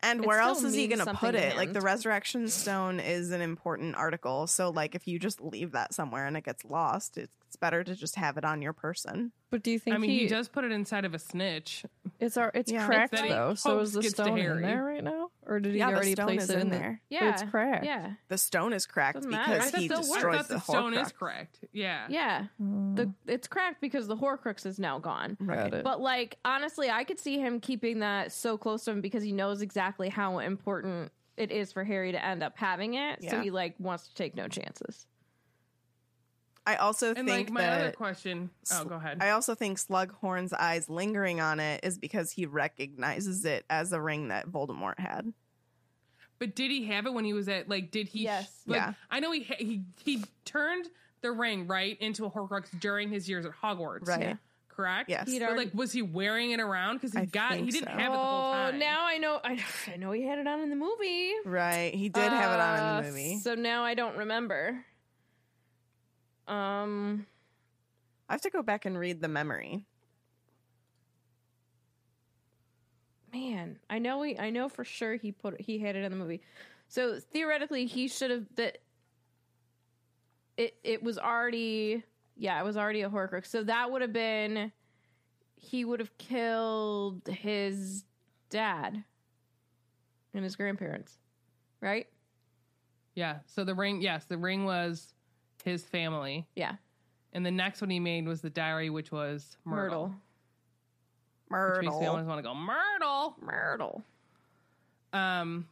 And 0.00 0.20
It 0.20 0.26
where 0.26 0.40
else 0.40 0.62
is 0.62 0.74
he 0.74 0.88
going 0.88 1.04
to 1.04 1.14
put 1.14 1.34
it? 1.34 1.56
Like 1.56 1.72
the 1.72 1.80
resurrection 1.80 2.48
stone 2.48 3.00
is 3.00 3.30
an 3.30 3.40
important 3.40 3.96
article, 3.96 4.46
so 4.46 4.70
like 4.70 4.94
if 4.94 5.06
you 5.08 5.18
just 5.18 5.40
leave 5.40 5.72
that 5.72 5.94
somewhere 5.94 6.26
and 6.26 6.36
it 6.36 6.44
gets 6.44 6.64
lost, 6.64 7.16
it's 7.16 7.34
better 7.60 7.82
to 7.84 7.94
just 7.94 8.16
have 8.16 8.36
it 8.36 8.44
on 8.44 8.62
your 8.62 8.72
person. 8.72 9.32
But 9.50 9.62
do 9.62 9.70
you 9.70 9.78
think 9.78 9.94
I 9.94 9.98
mean, 9.98 10.10
he, 10.10 10.20
he, 10.20 10.26
does 10.26 10.48
put 10.48 10.64
it 10.64 10.72
inside 10.72 11.04
of 11.04 11.14
a 11.14 11.18
snitch. 11.18 11.84
It's 12.18 12.36
our 12.36 12.50
it's 12.54 12.70
Yeah. 12.70 12.84
cracked 12.86 13.12
That 13.12 13.24
he 13.24 13.30
though. 13.30 13.54
So 13.54 13.78
is 13.80 13.92
the 13.92 14.02
stone 14.02 14.36
in 14.38 14.60
there 14.62 14.82
right 14.84 15.02
now, 15.04 15.30
or 15.46 15.60
did 15.60 15.72
he 15.72 15.78
yeah, 15.78 15.88
already 15.88 16.12
stone 16.12 16.26
place 16.26 16.48
it 16.50 16.58
in 16.58 16.68
the- 16.70 16.76
there. 16.78 17.00
But 17.08 17.14
Yeah, 17.14 17.30
it's 17.32 17.42
cracked. 17.50 17.84
Yeah, 17.84 18.12
The 18.28 18.38
stone 18.38 18.72
is 18.72 18.86
cracked 18.86 19.16
Doesn't 19.18 19.30
because 19.30 19.48
I 19.48 19.70
thought 19.70 19.80
he 19.80 19.88
the- 19.88 19.94
I 19.94 19.98
I 19.98 20.00
destroyed 20.00 20.34
thought 20.36 20.48
the, 20.48 20.54
the 20.54 20.60
stone 20.60 20.94
is 20.94 21.08
Horcrux. 21.08 21.14
correct. 21.14 21.58
Yeah. 21.72 22.06
yeah. 22.08 22.46
Mm, 22.60 22.96
The 22.96 23.12
it's 23.32 23.46
cracked 23.46 23.80
because 23.80 24.06
the 24.08 24.16
Horcrux 24.16 24.66
is 24.66 24.78
now 24.78 24.98
gone. 24.98 25.36
got 25.46 25.74
it. 25.74 25.84
But 25.84 26.00
like 26.00 26.38
honestly, 26.44 26.90
I 26.90 27.04
could 27.04 27.18
see 27.20 27.38
him 27.38 27.60
keeping 27.60 28.00
that 28.00 28.32
so 28.32 28.58
close 28.58 28.84
to 28.84 28.90
him 28.90 29.00
because 29.00 29.22
he 29.22 29.32
knows 29.32 29.62
exactly 29.62 30.08
how 30.08 30.38
important 30.40 31.12
it 31.36 31.52
is 31.52 31.70
for 31.70 31.84
Harry 31.84 32.12
to 32.12 32.24
end 32.24 32.42
up 32.42 32.54
having 32.56 32.94
it. 32.94 33.22
So 33.30 33.40
he 33.40 33.50
like 33.50 33.74
wants 33.78 34.08
to 34.08 34.14
take 34.14 34.34
no 34.34 34.48
chances. 34.48 35.06
I 36.66 36.76
also 36.76 37.14
And 37.14 37.28
think 37.28 37.48
like 37.48 37.50
my 37.50 37.60
that 37.60 37.80
other 37.80 37.92
question. 37.92 38.50
Oh, 38.72 38.84
go 38.84 38.96
ahead. 38.96 39.18
I 39.20 39.30
also 39.30 39.54
think 39.54 39.78
Slughorn's 39.78 40.52
eyes 40.52 40.88
lingering 40.88 41.40
on 41.40 41.60
it 41.60 41.84
is 41.84 41.96
because 41.96 42.32
he 42.32 42.44
recognizes 42.46 43.44
it 43.44 43.64
as 43.70 43.92
a 43.92 44.00
ring 44.00 44.28
that 44.28 44.48
Voldemort 44.48 44.98
had. 44.98 45.32
But 46.38 46.54
did 46.56 46.70
he 46.70 46.86
have 46.86 47.06
it 47.06 47.14
when 47.14 47.24
he 47.24 47.32
was 47.32 47.48
at 47.48 47.68
like? 47.68 47.90
Did 47.90 48.08
he? 48.08 48.24
Yes. 48.24 48.50
Like, 48.66 48.78
Yeah. 48.78 48.92
I 49.10 49.20
know 49.20 49.30
he 49.32 49.40
he 49.40 49.82
he 50.04 50.24
turned 50.44 50.86
the 51.22 51.32
ring 51.32 51.66
right 51.66 51.96
into 52.00 52.26
a 52.26 52.30
Horcrux 52.30 52.66
during 52.78 53.08
his 53.10 53.28
years 53.28 53.46
at 53.46 53.52
Hogwarts. 53.52 54.06
Right. 54.06 54.20
Yeah. 54.20 54.34
Correct. 54.68 55.08
Yes. 55.08 55.26
He'd 55.30 55.38
But 55.38 55.46
already- 55.50 55.64
like, 55.66 55.74
was 55.74 55.92
he 55.92 56.02
wearing 56.02 56.50
it 56.50 56.60
around? 56.60 56.96
Because 56.96 57.12
he 57.14 57.20
I 57.20 57.24
got 57.24 57.54
he 57.54 57.70
didn't 57.70 57.84
so. 57.88 57.90
have 57.92 58.12
it 58.12 58.16
the 58.16 58.18
whole 58.18 58.52
time. 58.52 58.74
Oh, 58.74 58.78
now 58.78 59.06
I 59.06 59.16
know. 59.16 59.40
I, 59.42 59.64
I 59.90 59.96
know 59.96 60.12
he 60.12 60.22
had 60.26 60.38
it 60.38 60.46
on 60.46 60.60
in 60.60 60.68
the 60.68 60.76
movie. 60.76 61.32
Right. 61.46 61.94
He 61.94 62.10
did 62.10 62.20
have 62.30 62.52
it 62.52 62.60
on 62.60 62.76
in 62.78 62.84
Uh, 62.84 63.00
the 63.00 63.08
movie. 63.08 63.38
So 63.38 63.54
now 63.54 63.84
I 63.84 63.94
don't 63.94 64.16
remember. 64.18 64.84
Um. 66.46 67.26
I 68.28 68.32
have 68.34 68.40
to 68.42 68.50
go 68.50 68.62
back 68.62 68.84
and 68.86 68.98
read 68.98 69.20
the 69.20 69.28
memory. 69.28 69.86
man 73.32 73.78
i 73.90 73.98
know 73.98 74.22
he 74.22 74.38
i 74.38 74.48
know 74.50 74.68
for 74.68 74.84
sure 74.84 75.14
he 75.16 75.30
put 75.32 75.60
he 75.60 75.78
had 75.78 75.96
it 75.96 76.04
in 76.04 76.10
the 76.10 76.16
movie 76.16 76.40
so 76.88 77.18
theoretically 77.20 77.84
he 77.84 78.08
should 78.08 78.30
have 78.30 78.44
that 78.54 78.78
it 80.56 80.74
it 80.84 81.02
was 81.02 81.18
already 81.18 82.02
yeah 82.36 82.58
it 82.60 82.64
was 82.64 82.76
already 82.76 83.02
a 83.02 83.10
horcrux 83.10 83.46
so 83.46 83.62
that 83.62 83.90
would 83.90 84.00
have 84.00 84.12
been 84.12 84.72
he 85.56 85.84
would 85.84 86.00
have 86.00 86.16
killed 86.18 87.26
his 87.28 88.04
dad 88.48 89.04
and 90.32 90.44
his 90.44 90.56
grandparents 90.56 91.18
right 91.80 92.06
Yeah. 93.14 93.38
So 93.46 93.64
the 93.64 93.74
ring. 93.74 94.00
Yes, 94.02 94.24
the 94.26 94.38
ring 94.38 94.64
was 94.64 95.14
his 95.66 95.84
family, 95.84 96.46
yeah 96.54 96.76
and 97.36 97.44
the 97.44 97.50
next 97.50 97.82
one 97.82 97.90
he 97.90 98.00
made 98.00 98.26
was 98.26 98.40
the 98.40 98.48
diary, 98.48 98.88
which 98.88 99.12
was 99.12 99.58
Myrtle. 99.62 100.14
myrtle 101.50 101.82
Which 101.82 101.84
makes 101.84 102.00
me 102.00 102.06
always 102.06 102.24
want 102.24 102.38
to 102.38 102.42
go 102.42 102.54
Myrtle. 102.54 103.36
myrtle 103.42 104.02
Um, 105.12 105.66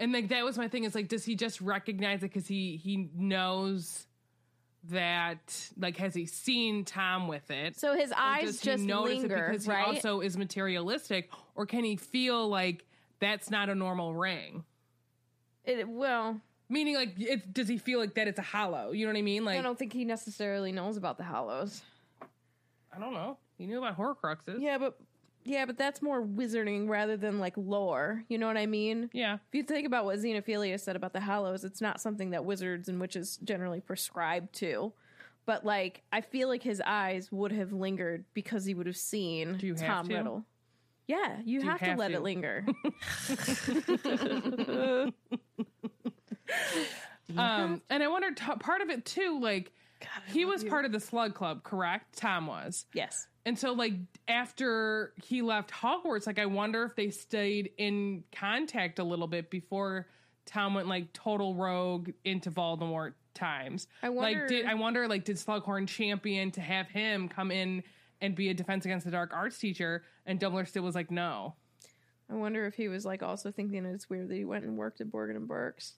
and 0.00 0.12
like 0.12 0.28
that 0.30 0.44
was 0.44 0.58
my 0.58 0.66
thing. 0.66 0.82
Is 0.82 0.96
like, 0.96 1.06
does 1.06 1.24
he 1.24 1.36
just 1.36 1.60
recognize 1.60 2.24
it 2.24 2.32
because 2.32 2.48
he 2.48 2.76
he 2.76 3.08
knows 3.14 4.08
that? 4.90 5.70
Like, 5.78 5.96
has 5.98 6.12
he 6.12 6.26
seen 6.26 6.84
Tom 6.84 7.28
with 7.28 7.52
it? 7.52 7.78
so 7.78 7.96
his 7.96 8.12
eyes 8.16 8.44
does 8.46 8.60
he 8.62 8.64
just 8.64 8.84
linger 8.84 9.46
because 9.48 9.68
right 9.68 9.86
he 9.86 9.94
also 9.94 10.20
is 10.20 10.36
materialistic, 10.36 11.30
or 11.54 11.66
can 11.66 11.84
he 11.84 11.94
feel 11.94 12.48
like 12.48 12.84
that's 13.20 13.48
not 13.48 13.68
a 13.68 13.76
normal 13.76 14.12
ring? 14.12 14.64
it, 15.64 15.88
well 15.88 16.40
Meaning, 16.72 16.94
like, 16.94 17.14
it, 17.18 17.52
does 17.52 17.68
he 17.68 17.76
feel 17.76 17.98
like 17.98 18.14
that 18.14 18.28
it's 18.28 18.38
a 18.38 18.42
hollow? 18.42 18.92
You 18.92 19.04
know 19.04 19.12
what 19.12 19.18
I 19.18 19.22
mean? 19.22 19.44
Like, 19.44 19.58
i 19.58 19.62
don't 19.62 19.78
think 19.78 19.92
he 19.92 20.06
necessarily 20.06 20.72
knows 20.72 20.96
about 20.96 21.18
the 21.18 21.24
hollows 21.24 21.82
I 22.94 22.98
don't 22.98 23.14
know. 23.14 23.38
He 23.56 23.66
knew 23.66 23.78
about 23.78 23.96
Horcruxes. 23.96 24.60
Yeah, 24.60 24.78
but 24.78 24.98
yeah, 25.44 25.64
but 25.64 25.78
that's 25.78 26.02
more 26.02 26.22
wizarding 26.22 26.88
rather 26.88 27.16
than 27.16 27.38
like 27.38 27.54
lore. 27.56 28.24
You 28.28 28.38
know 28.38 28.46
what 28.46 28.56
I 28.56 28.66
mean? 28.66 29.10
Yeah. 29.12 29.34
If 29.34 29.54
you 29.54 29.62
think 29.62 29.86
about 29.86 30.04
what 30.04 30.18
Xenophilius 30.18 30.80
said 30.80 30.96
about 30.96 31.12
the 31.12 31.20
Hallows, 31.20 31.64
it's 31.64 31.80
not 31.80 32.00
something 32.00 32.30
that 32.30 32.44
wizards 32.44 32.88
and 32.88 33.00
witches 33.00 33.38
generally 33.42 33.80
prescribe 33.80 34.52
to. 34.52 34.92
But 35.46 35.64
like, 35.64 36.02
I 36.12 36.20
feel 36.20 36.48
like 36.48 36.62
his 36.62 36.80
eyes 36.84 37.32
would 37.32 37.52
have 37.52 37.72
lingered 37.72 38.24
because 38.34 38.64
he 38.64 38.74
would 38.74 38.86
have 38.86 38.96
seen 38.96 39.56
Do 39.56 39.66
you 39.66 39.74
have 39.74 39.86
Tom 39.86 40.08
to? 40.08 40.16
Riddle. 40.16 40.44
Yeah, 41.08 41.38
you, 41.44 41.60
Do 41.60 41.66
you 41.66 41.70
have, 41.70 41.80
have 41.80 41.96
to 41.96 41.98
let 41.98 42.08
to? 42.08 42.14
it 42.14 42.22
linger. 42.22 42.64
Um, 47.38 47.80
and 47.88 48.02
I 48.02 48.08
wondered 48.08 48.36
t- 48.36 48.44
part 48.60 48.82
of 48.82 48.90
it 48.90 49.06
too. 49.06 49.38
Like, 49.40 49.72
he 50.26 50.44
was 50.44 50.64
part 50.64 50.84
of 50.84 50.92
the 50.92 51.00
Slug 51.00 51.34
Club, 51.34 51.62
correct? 51.62 52.18
Tom 52.18 52.46
was. 52.46 52.84
yes. 52.92 53.26
And 53.46 53.58
so, 53.58 53.72
like, 53.72 53.94
after 54.28 55.14
he 55.24 55.40
left 55.40 55.70
Hogwarts, 55.70 56.26
like, 56.26 56.38
I 56.38 56.46
wonder 56.46 56.84
if 56.84 56.94
they 56.94 57.08
stayed 57.10 57.70
in 57.78 58.22
contact 58.32 58.98
a 58.98 59.04
little 59.04 59.26
bit 59.28 59.50
before 59.50 60.06
Tom 60.46 60.74
went, 60.74 60.88
like, 60.88 61.12
total 61.14 61.54
rogue 61.54 62.10
into 62.24 62.50
Voldemort 62.50 63.14
times. 63.34 63.86
I 64.02 64.10
wonder- 64.10 64.40
Like, 64.40 64.48
did 64.48 64.66
I 64.66 64.74
wonder, 64.74 65.08
like, 65.08 65.24
did 65.24 65.36
Slughorn 65.36 65.88
champion 65.88 66.50
to 66.52 66.60
have 66.60 66.88
him 66.88 67.28
come 67.28 67.50
in 67.50 67.82
and 68.20 68.34
be 68.34 68.50
a 68.50 68.54
Defense 68.54 68.84
Against 68.84 69.06
the 69.06 69.10
Dark 69.12 69.32
arts 69.32 69.58
teacher? 69.58 70.04
And 70.26 70.38
Dumbledore 70.38 70.68
still 70.68 70.82
was 70.82 70.94
like, 70.94 71.10
no. 71.10 71.54
I 72.30 72.34
wonder 72.34 72.66
if 72.66 72.74
he 72.74 72.88
was 72.88 73.04
like 73.04 73.22
also 73.22 73.50
thinking 73.50 73.84
it's 73.84 74.08
weird 74.08 74.28
that 74.28 74.34
he 74.36 74.44
went 74.44 74.64
and 74.64 74.76
worked 74.76 75.00
at 75.00 75.08
Borgin 75.08 75.36
and 75.36 75.48
Burke's. 75.48 75.94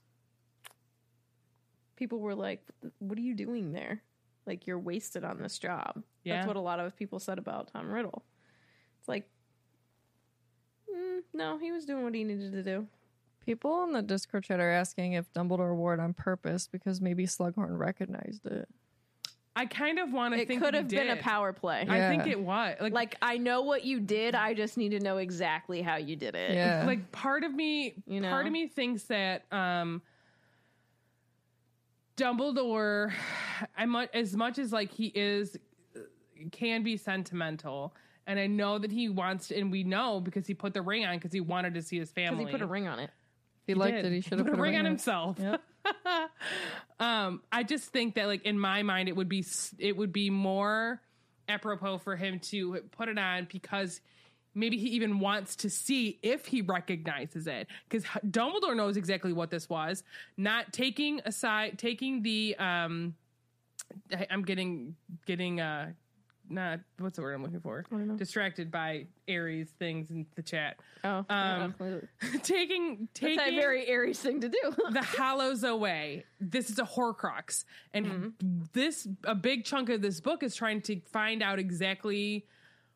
People 1.97 2.19
were 2.21 2.35
like, 2.35 2.62
"What 2.99 3.19
are 3.19 3.23
you 3.23 3.35
doing 3.35 3.73
there? 3.73 4.03
Like 4.47 4.66
you're 4.66 4.79
wasted 4.79 5.25
on 5.25 5.39
this 5.39 5.59
job." 5.59 6.03
Yeah. 6.25 6.37
That's 6.37 6.47
what 6.47 6.57
a 6.57 6.61
lot 6.61 6.81
of 6.81 6.97
people 6.97 7.19
said 7.19 7.39
about 7.39 7.69
Tom 7.73 7.91
Riddle. 7.91 8.25
It's 9.01 9.09
like, 9.09 9.29
mm, 10.93 11.21
no, 11.33 11.59
he 11.59 11.73
was 11.73 11.85
doing 11.85 12.05
what 12.05 12.15
he 12.15 12.25
needed 12.25 12.53
to 12.53 12.62
do. 12.62 12.87
People 13.45 13.85
in 13.85 13.93
the 13.93 14.03
Discord 14.03 14.45
chat 14.45 14.59
are 14.59 14.71
asking 14.71 15.12
if 15.12 15.31
Dumbledore 15.35 15.77
wore 15.77 15.93
it 15.93 16.01
on 16.01 16.15
purpose 16.15 16.66
because 16.66 17.01
maybe 17.01 17.27
Slughorn 17.27 17.79
recognized 17.79 18.47
it. 18.47 18.66
I 19.57 19.66
kind 19.66 19.99
of 19.99 20.11
want 20.12 20.33
to 20.35 20.39
think 20.39 20.45
It 20.45 20.49
think 20.49 20.62
could 20.62 20.75
he 20.75 20.79
have 20.79 20.89
been 20.89 21.11
a 21.11 21.23
power 21.23 21.53
play. 21.53 21.87
I 21.89 22.09
think 22.09 22.27
it 22.27 22.41
was. 22.41 22.77
Like, 22.81 22.93
Like 22.93 23.16
I 23.23 23.37
know 23.39 23.62
what 23.62 23.85
you 23.85 24.01
did. 24.01 24.35
I 24.35 24.53
just 24.55 24.77
need 24.77 24.89
to 24.91 25.01
know 25.01 25.19
exactly 25.19 25.81
how 25.81 25.97
you 25.97 26.16
did 26.16 26.35
it. 26.35 26.55
Yeah. 26.55 26.85
like 26.87 27.12
part 27.12 27.45
of 27.45 27.55
me 27.55 27.95
You 28.07 28.21
know? 28.21 28.31
part 28.31 28.47
of 28.47 28.53
me 28.53 28.66
thinks 28.66 29.05
that 29.05 29.45
um 29.53 30.03
Dumbledore 32.16 33.12
as 34.12 34.36
much 34.36 34.59
as 34.59 34.73
like 34.73 34.93
he 34.93 35.07
is 35.15 35.57
can 36.53 36.82
be 36.82 36.97
sentimental 36.97 37.95
and 38.27 38.39
I 38.39 38.47
know 38.47 38.78
that 38.78 38.91
he 38.91 39.09
wants 39.09 39.49
to 39.49 39.59
and 39.59 39.70
we 39.70 39.85
know 39.85 40.20
because 40.20 40.47
he 40.47 40.55
put 40.55 40.74
the 40.74 40.82
ring 40.82 41.05
on 41.05 41.16
because 41.16 41.32
he 41.32 41.41
wanted 41.41 41.74
to 41.74 41.82
see 41.82 41.99
his 41.99 42.11
because 42.11 42.28
family 42.28 42.47
he 42.47 42.53
put 42.53 42.62
a 42.62 42.66
ring 42.66 42.86
on 42.89 42.99
it. 42.99 43.11
If 43.66 43.69
he, 43.69 43.74
liked 43.74 43.97
did. 43.97 44.07
it, 44.07 44.12
he 44.12 44.20
should 44.20 44.39
have 44.39 44.47
put, 44.47 44.59
a 44.59 44.62
ring 44.62 44.77
on 44.77 44.85
it. 44.85 44.91
himself. 44.91 45.39
Yep. 45.39 45.61
um, 47.01 47.43
I 47.51 47.62
just 47.62 47.91
think 47.91 48.15
that, 48.16 48.27
like 48.27 48.45
in 48.45 48.59
my 48.59 48.82
mind, 48.82 49.09
it 49.09 49.16
would 49.16 49.28
be 49.28 49.45
it 49.78 49.97
would 49.97 50.12
be 50.12 50.28
more 50.28 51.01
apropos 51.49 51.99
for 51.99 52.16
him 52.16 52.39
to 52.41 52.81
put 52.93 53.09
it 53.09 53.19
on 53.19 53.47
because 53.51 54.01
maybe 54.55 54.76
he 54.78 54.89
even 54.90 55.20
wants 55.20 55.56
to 55.56 55.70
see 55.70 56.18
if 56.22 56.47
he 56.47 56.62
recognizes 56.62 57.47
it 57.47 57.66
because 57.89 58.05
Dumbledore 58.26 58.76
knows 58.76 58.97
exactly 58.97 59.32
what 59.32 59.51
this 59.51 59.68
was. 59.68 60.02
Not 60.36 60.72
taking 60.72 61.20
aside, 61.24 61.78
taking 61.78 62.22
the 62.22 62.56
um 62.59 63.14
I, 64.12 64.26
I'm 64.31 64.43
getting 64.43 64.97
getting 65.26 65.60
uh 65.60 65.93
not 66.48 66.81
what's 66.98 67.16
the 67.16 67.22
word 67.22 67.32
I'm 67.32 67.43
looking 67.43 67.60
for? 67.60 67.86
I 67.90 67.94
don't 67.97 68.06
know. 68.09 68.16
Distracted 68.16 68.70
by 68.70 69.06
Aries 69.26 69.70
things 69.78 70.10
in 70.10 70.26
the 70.36 70.43
chat. 70.43 70.76
Oh, 71.02 71.24
Um, 71.31 71.74
yeah. 71.81 71.98
taking 72.43 73.09
that's 73.14 73.20
taking 73.20 73.39
a 73.40 73.56
very 73.59 73.86
Aries 73.89 74.18
thing 74.20 74.43
to 74.43 74.51
do. 74.51 74.60
the 74.90 75.02
hollows 75.02 75.64
away. 75.64 76.26
This 76.40 76.68
is 76.68 76.78
a 76.78 76.82
Horcrux, 76.85 77.64
and 77.94 78.06
Mm-hmm. 78.06 78.62
this 78.74 79.09
a 79.24 79.35
big 79.35 79.64
chunk 79.64 79.89
of 79.89 80.02
this 80.02 80.20
book 80.20 80.43
is 80.43 80.55
trying 80.55 80.82
to 80.82 81.01
find 81.12 81.43
out 81.43 81.59
exactly 81.59 82.44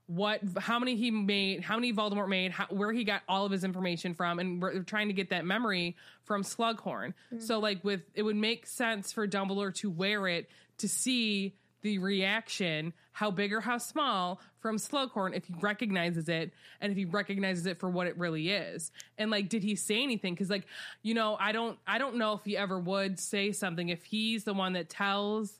what 0.09 0.40
how 0.59 0.78
many 0.78 0.97
he 0.97 1.10
made, 1.10 1.62
how 1.62 1.76
many 1.76 1.93
Voldemort 1.93 2.28
made, 2.28 2.51
how, 2.51 2.66
where 2.70 2.93
he 2.93 3.05
got 3.05 3.22
all 3.28 3.44
of 3.44 3.52
his 3.52 3.62
information 3.62 4.14
from, 4.14 4.39
and 4.39 4.60
we're 4.60 4.82
trying 4.82 5.09
to 5.09 5.14
get 5.14 5.30
that 5.30 5.44
memory 5.44 5.97
from 6.24 6.43
Slughorn. 6.43 7.12
Mm. 7.32 7.43
So, 7.43 7.59
like 7.59 7.85
with 7.85 8.01
it 8.14 8.22
would 8.22 8.35
make 8.36 8.66
sense 8.66 9.12
for 9.12 9.28
Dumbledore 9.28 9.74
to 9.76 9.90
wear 9.90 10.26
it 10.26 10.48
to 10.78 10.89
see 10.89 11.55
the 11.82 11.98
reaction, 11.98 12.93
how 13.12 13.30
big 13.30 13.52
or 13.52 13.60
how 13.60 13.76
small, 13.78 14.40
from 14.60 14.78
Slughorn 14.78 15.36
if 15.36 15.44
he 15.44 15.55
recognizes 15.60 16.28
it 16.28 16.52
and 16.80 16.90
if 16.90 16.97
he 16.98 17.05
recognizes 17.05 17.66
it 17.66 17.78
for 17.78 17.89
what 17.89 18.06
it 18.06 18.16
really 18.16 18.51
is. 18.51 18.90
And 19.18 19.30
like, 19.30 19.48
did 19.48 19.62
he 19.62 19.76
say 19.76 20.02
anything? 20.02 20.35
Because 20.35 20.51
like, 20.51 20.66
you 21.02 21.14
know, 21.14 21.36
I 21.39 21.52
don't, 21.52 21.78
I 21.86 21.98
don't 21.98 22.16
know 22.16 22.32
if 22.32 22.44
he 22.44 22.56
ever 22.56 22.78
would 22.80 23.20
say 23.20 23.52
something 23.52 23.90
if 23.90 24.02
he's 24.05 24.43
the 24.44 24.55
one 24.55 24.72
that 24.72 24.89
tells 24.89 25.52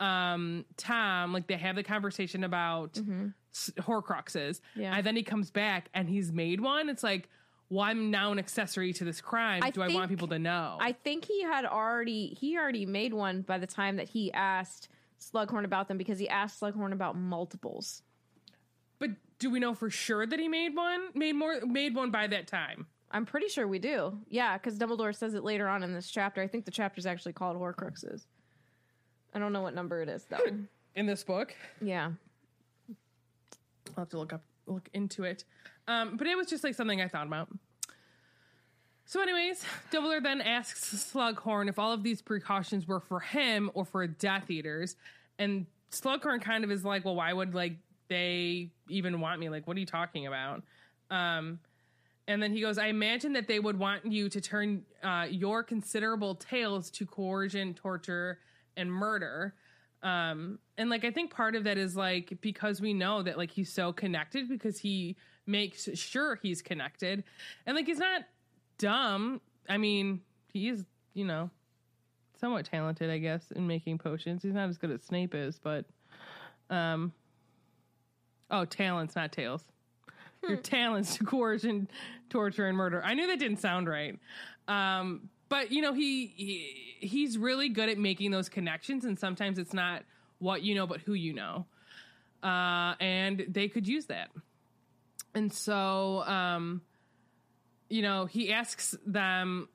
um 0.00 0.64
Tom 0.76 1.32
like 1.32 1.48
they 1.48 1.56
have 1.56 1.74
the 1.74 1.82
conversation 1.82 2.44
about 2.44 2.96
s- 2.96 3.02
Horcruxes, 3.78 4.60
Yeah. 4.74 4.94
and 4.96 5.06
then 5.06 5.16
he 5.16 5.22
comes 5.22 5.50
back 5.50 5.88
and 5.94 6.08
he's 6.08 6.32
made 6.32 6.60
one. 6.60 6.88
It's 6.88 7.02
like, 7.02 7.28
well, 7.70 7.84
I'm 7.84 8.10
now 8.10 8.32
an 8.32 8.38
accessory 8.38 8.92
to 8.94 9.04
this 9.04 9.20
crime. 9.20 9.62
I 9.62 9.70
Do 9.70 9.82
I 9.82 9.88
want 9.88 10.08
people 10.10 10.28
to 10.28 10.38
know? 10.38 10.78
I 10.80 10.92
think 10.92 11.24
he 11.26 11.42
had 11.42 11.64
already 11.66 12.28
he 12.40 12.56
already 12.56 12.86
made 12.86 13.12
one 13.12 13.42
by 13.42 13.58
the 13.58 13.66
time 13.66 13.96
that 13.96 14.08
he 14.08 14.32
asked 14.32 14.88
Slughorn 15.20 15.64
about 15.64 15.88
them 15.88 15.98
because 15.98 16.18
he 16.18 16.28
asked 16.28 16.60
Slughorn 16.60 16.92
about 16.92 17.16
multiples. 17.16 18.02
but 18.98 19.10
do 19.38 19.50
we 19.50 19.60
know 19.60 19.74
for 19.74 19.90
sure 19.90 20.26
that 20.26 20.38
he 20.40 20.48
made 20.48 20.74
one? 20.74 21.08
Made 21.14 21.34
more? 21.34 21.60
Made 21.64 21.94
one 21.94 22.10
by 22.10 22.26
that 22.28 22.46
time? 22.46 22.86
I'm 23.10 23.24
pretty 23.24 23.48
sure 23.48 23.66
we 23.68 23.78
do. 23.78 24.18
Yeah, 24.28 24.58
because 24.58 24.78
Dumbledore 24.78 25.14
says 25.14 25.34
it 25.34 25.42
later 25.44 25.66
on 25.68 25.82
in 25.82 25.92
this 25.94 26.10
chapter. 26.10 26.42
I 26.42 26.46
think 26.46 26.64
the 26.64 26.70
chapter's 26.70 27.06
actually 27.06 27.32
called 27.34 27.56
Horcruxes. 27.56 28.26
I 29.34 29.38
don't 29.38 29.52
know 29.52 29.62
what 29.62 29.74
number 29.74 30.02
it 30.02 30.08
is 30.08 30.24
though. 30.28 30.44
in 30.94 31.06
this 31.06 31.22
book. 31.22 31.54
yeah. 31.80 32.12
I'll 33.96 34.02
have 34.02 34.10
to 34.10 34.18
look 34.18 34.32
up 34.32 34.42
look 34.66 34.88
into 34.92 35.24
it. 35.24 35.44
Um, 35.86 36.16
but 36.16 36.26
it 36.26 36.36
was 36.36 36.46
just 36.46 36.62
like 36.64 36.74
something 36.74 37.00
I 37.00 37.08
thought 37.08 37.26
about. 37.26 37.48
So, 39.06 39.22
anyways, 39.22 39.64
Dumbledore 39.90 40.22
then 40.22 40.42
asks 40.42 40.92
Slughorn 41.12 41.70
if 41.70 41.78
all 41.78 41.94
of 41.94 42.02
these 42.02 42.20
precautions 42.20 42.86
were 42.86 43.00
for 43.00 43.20
him 43.20 43.70
or 43.72 43.86
for 43.86 44.06
Death 44.06 44.50
Eaters, 44.50 44.96
and 45.38 45.64
Slughorn 45.90 46.42
kind 46.42 46.62
of 46.62 46.70
is 46.70 46.84
like, 46.84 47.06
"Well, 47.06 47.16
why 47.16 47.32
would 47.32 47.54
like 47.54 47.76
they 48.08 48.70
even 48.88 49.20
want 49.20 49.40
me? 49.40 49.48
Like, 49.48 49.66
what 49.66 49.78
are 49.78 49.80
you 49.80 49.86
talking 49.86 50.26
about?" 50.26 50.62
Um, 51.10 51.58
and 52.26 52.42
then 52.42 52.52
he 52.52 52.60
goes, 52.60 52.76
"I 52.76 52.88
imagine 52.88 53.32
that 53.32 53.48
they 53.48 53.58
would 53.58 53.78
want 53.78 54.04
you 54.04 54.28
to 54.28 54.40
turn 54.42 54.84
uh, 55.02 55.26
your 55.30 55.62
considerable 55.62 56.34
tales 56.34 56.90
to 56.90 57.06
coercion, 57.06 57.72
torture, 57.72 58.40
and 58.76 58.92
murder." 58.92 59.54
Um 60.02 60.58
and 60.76 60.90
like 60.90 61.04
i 61.04 61.10
think 61.10 61.30
part 61.30 61.56
of 61.56 61.64
that 61.64 61.76
is 61.76 61.96
like 61.96 62.38
because 62.40 62.80
we 62.80 62.94
know 62.94 63.22
that 63.22 63.36
like 63.36 63.50
he's 63.50 63.72
so 63.72 63.92
connected 63.92 64.48
because 64.48 64.78
he 64.78 65.16
makes 65.48 65.88
sure 65.94 66.38
he's 66.40 66.62
connected. 66.62 67.24
And 67.66 67.74
like 67.74 67.86
he's 67.86 67.98
not 67.98 68.22
dumb. 68.76 69.40
I 69.68 69.78
mean 69.78 70.20
he 70.52 70.68
is 70.68 70.84
you 71.14 71.24
know 71.24 71.50
somewhat 72.40 72.64
talented 72.64 73.10
i 73.10 73.18
guess 73.18 73.50
in 73.50 73.66
making 73.66 73.98
potions. 73.98 74.42
He's 74.42 74.54
not 74.54 74.68
as 74.68 74.78
good 74.78 74.90
as 74.90 75.02
snape 75.02 75.34
is 75.34 75.58
but 75.58 75.86
um 76.70 77.12
oh 78.50 78.64
talents 78.64 79.16
not 79.16 79.32
tails. 79.32 79.64
Your 80.46 80.56
talents 80.56 81.16
to 81.16 81.24
coercion 81.24 81.88
torture 82.30 82.68
and 82.68 82.76
murder. 82.76 83.02
I 83.04 83.14
knew 83.14 83.26
that 83.26 83.40
didn't 83.40 83.58
sound 83.58 83.88
right. 83.88 84.16
Um 84.68 85.30
but 85.48 85.72
you 85.72 85.82
know 85.82 85.92
he, 85.92 86.26
he 86.36 87.06
he's 87.06 87.38
really 87.38 87.68
good 87.68 87.88
at 87.88 87.98
making 87.98 88.30
those 88.30 88.48
connections 88.48 89.04
and 89.04 89.18
sometimes 89.18 89.58
it's 89.58 89.72
not 89.72 90.02
what 90.38 90.62
you 90.62 90.74
know 90.74 90.86
but 90.86 91.00
who 91.00 91.14
you 91.14 91.32
know. 91.32 91.66
Uh 92.42 92.94
and 93.00 93.44
they 93.48 93.68
could 93.68 93.86
use 93.88 94.06
that. 94.06 94.30
And 95.34 95.52
so 95.52 96.22
um 96.24 96.82
you 97.88 98.02
know 98.02 98.26
he 98.26 98.52
asks 98.52 98.96
them 99.06 99.68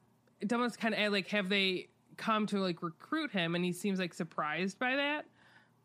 Dumbledore's 0.45 0.78
kind 0.78 0.94
of 0.94 1.12
like 1.12 1.28
have 1.30 1.50
they 1.50 1.88
come 2.18 2.45
to 2.48 2.60
like 2.60 2.84
recruit 2.84 3.32
him? 3.32 3.56
And 3.56 3.66
he 3.66 3.72
seems 3.74 4.00
like 4.00 4.14
surprised 4.14 4.80
by 4.80 4.95
that. 4.95 5.26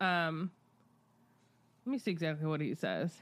Um 0.04 0.50
let 1.86 1.92
me 1.92 1.98
see 1.98 2.10
exactly 2.10 2.46
what 2.46 2.60
he 2.60 2.74
says 2.74 3.12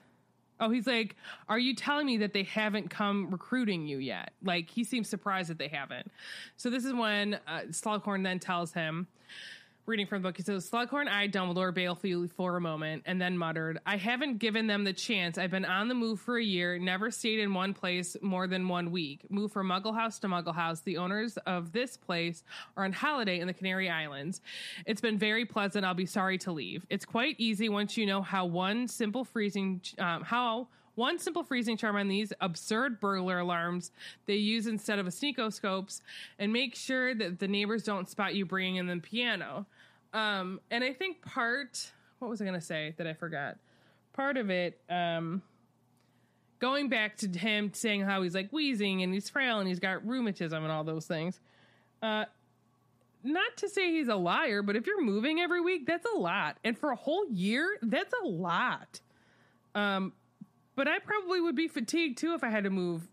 Oh, 0.61 0.71
he's 0.71 0.87
like, 0.87 1.17
Are 1.49 1.59
you 1.59 1.75
telling 1.75 2.07
me 2.07 2.17
that 2.19 2.33
they 2.33 2.45
haven't 2.45 2.89
come 2.91 3.31
recruiting 3.31 3.87
you 3.87 3.99
yet? 3.99 4.33
Like, 4.43 4.71
he 4.71 4.85
seems 4.85 5.09
surprised 5.09 5.51
that 5.51 5.59
they 5.59 5.69
haven't. 5.69 6.11
So, 6.57 6.71
this 6.71 6.85
is 6.85 6.93
when 6.95 7.35
uh, 7.47 7.63
Slughorn 7.71 8.23
then 8.23 8.39
tells 8.39 8.73
him, 8.73 9.07
reading 9.87 10.07
from 10.07 10.21
the 10.21 10.29
book, 10.29 10.37
he 10.37 10.43
says, 10.43 10.69
Slughorn 10.69 11.09
eyed 11.09 11.33
Dumbledore 11.33 11.73
balefully 11.73 12.29
for 12.29 12.57
a 12.57 12.61
moment 12.61 13.05
and 13.07 13.21
then 13.21 13.39
muttered, 13.39 13.79
I 13.87 13.97
haven't 13.97 14.39
given 14.39 14.67
them 14.67 14.83
the 14.83 14.93
chance. 14.93 15.39
I've 15.39 15.53
been 15.53 15.65
on 15.65 15.87
the 15.87 15.95
move 15.95 16.21
for 16.21 16.39
a 16.39 16.43
year, 16.43 16.77
never 16.79 17.11
stayed 17.11 17.39
in 17.39 17.55
one 17.55 17.73
place 17.73 18.17
more 18.21 18.49
than 18.49 18.67
one 18.67 18.91
week. 18.91 19.31
Moved 19.31 19.55
from 19.55 19.69
Muggle 19.69 19.95
House 19.95 20.19
to 20.21 20.29
Muggle 20.29 20.55
House. 20.55 20.81
The 20.81 20.97
owners 20.97 21.37
of 21.47 21.71
this 21.71 21.97
place 21.97 22.43
are 22.77 22.85
on 22.85 22.93
holiday 22.93 23.39
in 23.39 23.47
the 23.47 23.55
Canary 23.55 23.89
Islands. 23.89 24.41
It's 24.87 25.01
been 25.01 25.19
very 25.19 25.45
pleasant. 25.45 25.85
I'll 25.85 25.95
be 25.95 26.07
sorry 26.07 26.39
to 26.39 26.53
leave. 26.53 26.85
It's 26.91 27.05
quite 27.05 27.37
easy 27.39 27.69
once 27.69 27.97
you 27.97 28.07
know 28.07 28.23
how 28.23 28.45
one 28.45 28.89
simple 28.89 29.25
freezing, 29.25 29.81
um, 29.99 30.23
how 30.23 30.67
one 30.97 31.19
simple 31.19 31.45
freezing 31.45 31.77
charm 31.77 31.97
on 31.97 32.09
these 32.09 32.33
absurd 32.41 33.01
burglar 33.01 33.39
alarms 33.39 33.93
they 34.25 34.35
use 34.35 34.67
instead 34.67 34.99
of 34.99 35.07
a 35.07 35.11
sneakoscopes 35.11 36.01
and 36.39 36.53
make 36.53 36.75
sure 36.75 37.15
that 37.15 37.39
the 37.39 37.47
neighbors 37.47 37.85
don't 37.85 38.09
spot 38.09 38.35
you 38.35 38.45
bringing 38.45 38.77
in 38.77 38.87
the 38.87 38.97
piano. 38.97 39.67
Um, 40.17 40.61
and 40.71 40.83
I 40.83 40.95
think 40.95 41.21
part, 41.21 41.93
what 42.21 42.31
was 42.31 42.41
I 42.41 42.45
going 42.47 42.59
to 42.59 42.65
say 42.65 42.95
that 42.97 43.07
I 43.07 43.13
forgot? 43.13 43.59
Part 44.15 44.39
of 44.39 44.49
it, 44.49 44.81
um, 44.89 45.43
going 46.59 46.89
back 46.89 47.19
to 47.19 47.29
him 47.29 47.71
saying 47.75 48.01
how 48.01 48.23
he's 48.23 48.35
like 48.35 48.51
wheezing 48.51 49.03
and 49.03 49.13
he's 49.13 49.29
frail 49.29 49.59
and 49.59 49.69
he's 49.69 49.79
got 49.79 50.07
rheumatism 50.07 50.63
and 50.63 50.73
all 50.73 50.85
those 50.85 51.05
things. 51.05 51.39
Uh, 52.03 52.25
not 53.23 53.59
to 53.59 53.69
say 53.69 53.91
he's 53.93 54.09
a 54.09 54.17
liar, 54.17 54.63
but 54.63 54.75
if 54.75 54.87
you're 54.87 55.03
moving 55.03 55.41
every 55.41 55.61
week, 55.61 55.87
that's 55.87 56.07
a 56.07 56.17
lot. 56.17 56.57
And 56.65 56.79
for 56.79 56.93
a 56.93 56.97
whole 56.97 57.29
year, 57.29 57.77
that's 57.83 58.15
a 58.25 58.27
lot. 58.27 59.01
Um, 59.75 60.15
but 60.77 60.89
I 60.89 60.99
probably 60.99 61.43
would 61.43 61.57
be 61.57 61.69
fatigued 61.69 62.17
too 62.17 62.33
if 62.33 62.43
I 62.43 62.49
had 62.49 62.65
to 62.65 62.71
move 62.71 63.07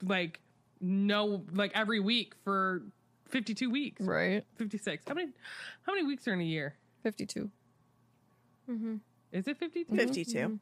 like 0.00 0.40
no 0.80 1.42
like 1.52 1.72
every 1.74 1.98
week 1.98 2.34
for 2.44 2.82
52 3.28 3.70
weeks. 3.70 4.02
Right. 4.02 4.44
56. 4.56 5.04
How 5.06 5.14
many 5.14 5.28
how 5.82 5.92
many 5.94 6.06
weeks 6.06 6.26
are 6.28 6.34
in 6.34 6.40
a 6.40 6.44
year? 6.44 6.74
52. 7.02 7.50
Mhm. 8.68 9.00
Is 9.32 9.46
it 9.48 9.58
52? 9.58 9.94
52. 9.96 10.58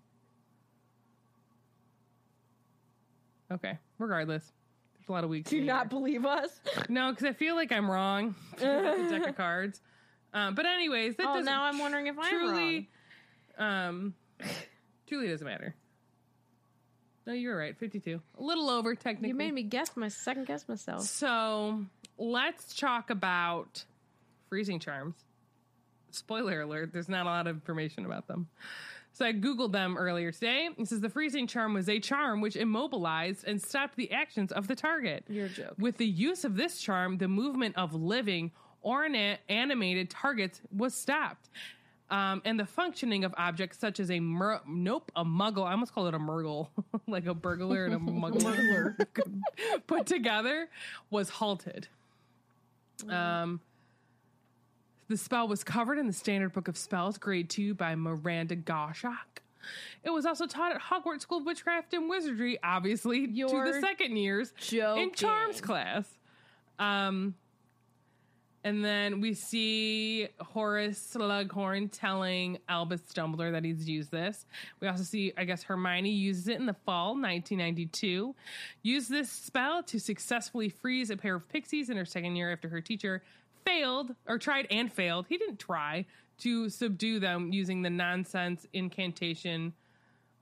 Okay. 3.53 3.79
Regardless. 3.99 4.53
There's 4.99 5.09
a 5.09 5.13
lot 5.13 5.25
of 5.25 5.31
weeks. 5.31 5.51
Do 5.51 5.59
in 5.59 5.67
not 5.67 5.85
year. 5.85 5.89
believe 5.91 6.25
us? 6.25 6.61
No, 6.89 7.11
because 7.11 7.27
I 7.27 7.33
feel 7.33 7.55
like 7.55 7.73
I'm 7.73 7.91
wrong. 7.91 8.35
the 8.59 9.07
deck 9.11 9.29
of 9.29 9.37
cards. 9.37 9.81
Um, 10.33 10.55
but 10.55 10.67
anyways, 10.67 11.17
that 11.17 11.25
Oh, 11.25 11.35
doesn't 11.35 11.45
now 11.45 11.65
I'm 11.65 11.79
wondering 11.79 12.09
if 12.09 12.17
I'm 12.19 12.29
truly, 12.31 12.91
um, 13.59 14.15
truly 15.07 15.29
doesn't 15.29 15.47
matter. 15.47 15.75
No, 17.27 17.33
you're 17.33 17.57
right. 17.57 17.77
52. 17.79 18.21
A 18.39 18.43
little 18.43 18.69
over, 18.69 18.95
technically. 18.95 19.29
You 19.29 19.35
made 19.35 19.55
me 19.55 19.63
guess 19.63 19.97
my 19.97 20.09
second 20.09 20.47
guess 20.47 20.69
myself. 20.69 21.03
So 21.03 21.85
let's 22.19 22.75
talk 22.75 23.11
about 23.11 23.85
freezing 24.49 24.79
charms. 24.79 25.17
Spoiler 26.11 26.61
alert, 26.63 26.93
there's 26.93 27.09
not 27.09 27.27
a 27.27 27.29
lot 27.29 27.47
of 27.47 27.57
information 27.57 28.05
about 28.05 28.29
them. 28.29 28.49
So 29.13 29.25
I 29.25 29.33
Googled 29.33 29.73
them 29.73 29.97
earlier 29.97 30.33
today. 30.33 30.69
It 30.77 30.89
says 30.89 31.01
the 31.01 31.09
freezing 31.09 31.47
charm 31.47 31.73
was 31.75 31.89
a 31.89 32.01
charm 32.01 32.41
which 32.41 32.57
immobilized 32.57 33.45
and 33.47 33.63
stopped 33.63 33.97
the 33.97 34.11
actions 34.13 34.51
of 34.51 34.67
the 34.67 34.75
target. 34.75 35.25
You're 35.29 35.49
joke. 35.49 35.75
With 35.79 35.99
the 35.99 36.07
use 36.07 36.45
of 36.45 36.57
this 36.57 36.81
charm, 36.81 37.19
the 37.19 37.29
movement 37.29 37.77
of 37.77 37.95
living 37.95 38.51
or 38.83 39.05
animated 39.49 40.11
targets 40.11 40.61
was 40.77 40.95
stopped. 40.95 41.49
Um, 42.11 42.43
and 42.45 42.61
the 42.61 42.67
functioning 42.67 43.25
of 43.25 43.35
objects 43.39 43.79
such 43.79 43.99
as 43.99 44.11
a 44.11 44.21
mer- 44.21 44.61
nope, 44.69 45.11
a 45.17 45.25
muggle. 45.25 45.65
I 45.65 45.73
almost 45.73 45.95
call 45.95 46.07
it 46.07 46.15
a 46.15 46.19
murgle, 46.19 46.69
like 47.07 47.27
a 47.27 47.35
burglar 47.35 47.87
and 47.87 47.95
a 47.95 47.99
muggle 47.99 48.95
put 49.87 50.07
together 50.07 50.69
was 51.11 51.29
halted. 51.31 51.89
Um, 53.09 53.61
the 55.09 55.17
spell 55.17 55.49
was 55.49 55.63
covered 55.65 55.99
in 55.99 56.07
the 56.07 56.13
Standard 56.13 56.53
Book 56.53 56.69
of 56.69 56.77
Spells, 56.77 57.19
Grade 57.19 57.51
2 57.51 57.75
by 57.75 57.95
Miranda 57.95 58.57
Goshawk. 58.57 59.43
It 60.03 60.11
was 60.11 60.27
also 60.27 60.47
taught 60.47 60.73
at 60.73 60.81
Hogwarts 60.81 61.23
School 61.23 61.39
of 61.39 61.47
Witchcraft 61.47 61.95
and 61.95 62.09
Wizardry, 62.09 62.59
obviously, 62.63 63.27
to 63.27 63.33
You're 63.33 63.73
the 63.73 63.81
second 63.81 64.17
years 64.17 64.53
in. 64.71 65.13
Charms 65.15 65.61
class. 65.61 66.07
Um, 66.79 67.35
And 68.65 68.83
then 68.83 69.21
we 69.21 69.35
see 69.35 70.27
Horace 70.41 71.15
Slughorn 71.15 71.91
telling 71.93 72.59
Albus 72.67 73.03
Dumbledore 73.15 73.53
that 73.53 73.63
he's 73.63 73.87
used 73.87 74.11
this. 74.11 74.47
We 74.81 74.89
also 74.89 75.03
see, 75.03 75.35
I 75.37 75.45
guess, 75.45 75.63
Hermione 75.63 76.11
uses 76.11 76.49
it 76.49 76.59
in 76.59 76.65
the 76.65 76.77
fall 76.87 77.09
1992. 77.09 78.35
Used 78.83 79.11
this 79.11 79.31
spell 79.31 79.83
to 79.83 80.01
successfully 80.01 80.71
freeze 80.71 81.11
a 81.11 81.17
pair 81.17 81.35
of 81.35 81.47
pixies 81.47 81.91
in 81.91 81.99
her 81.99 82.07
second 82.07 82.37
year 82.37 82.51
after 82.51 82.71
her 82.71 82.81
teacher 82.81 83.23
failed, 83.67 84.15
or 84.27 84.39
tried 84.39 84.67
and 84.71 84.91
failed. 84.91 85.27
He 85.29 85.37
didn't 85.37 85.59
try 85.59 86.07
to 86.39 86.71
subdue 86.71 87.21
them 87.21 87.53
using 87.53 87.83
the 87.83 87.91
nonsense 87.91 88.67
incantation. 88.73 89.75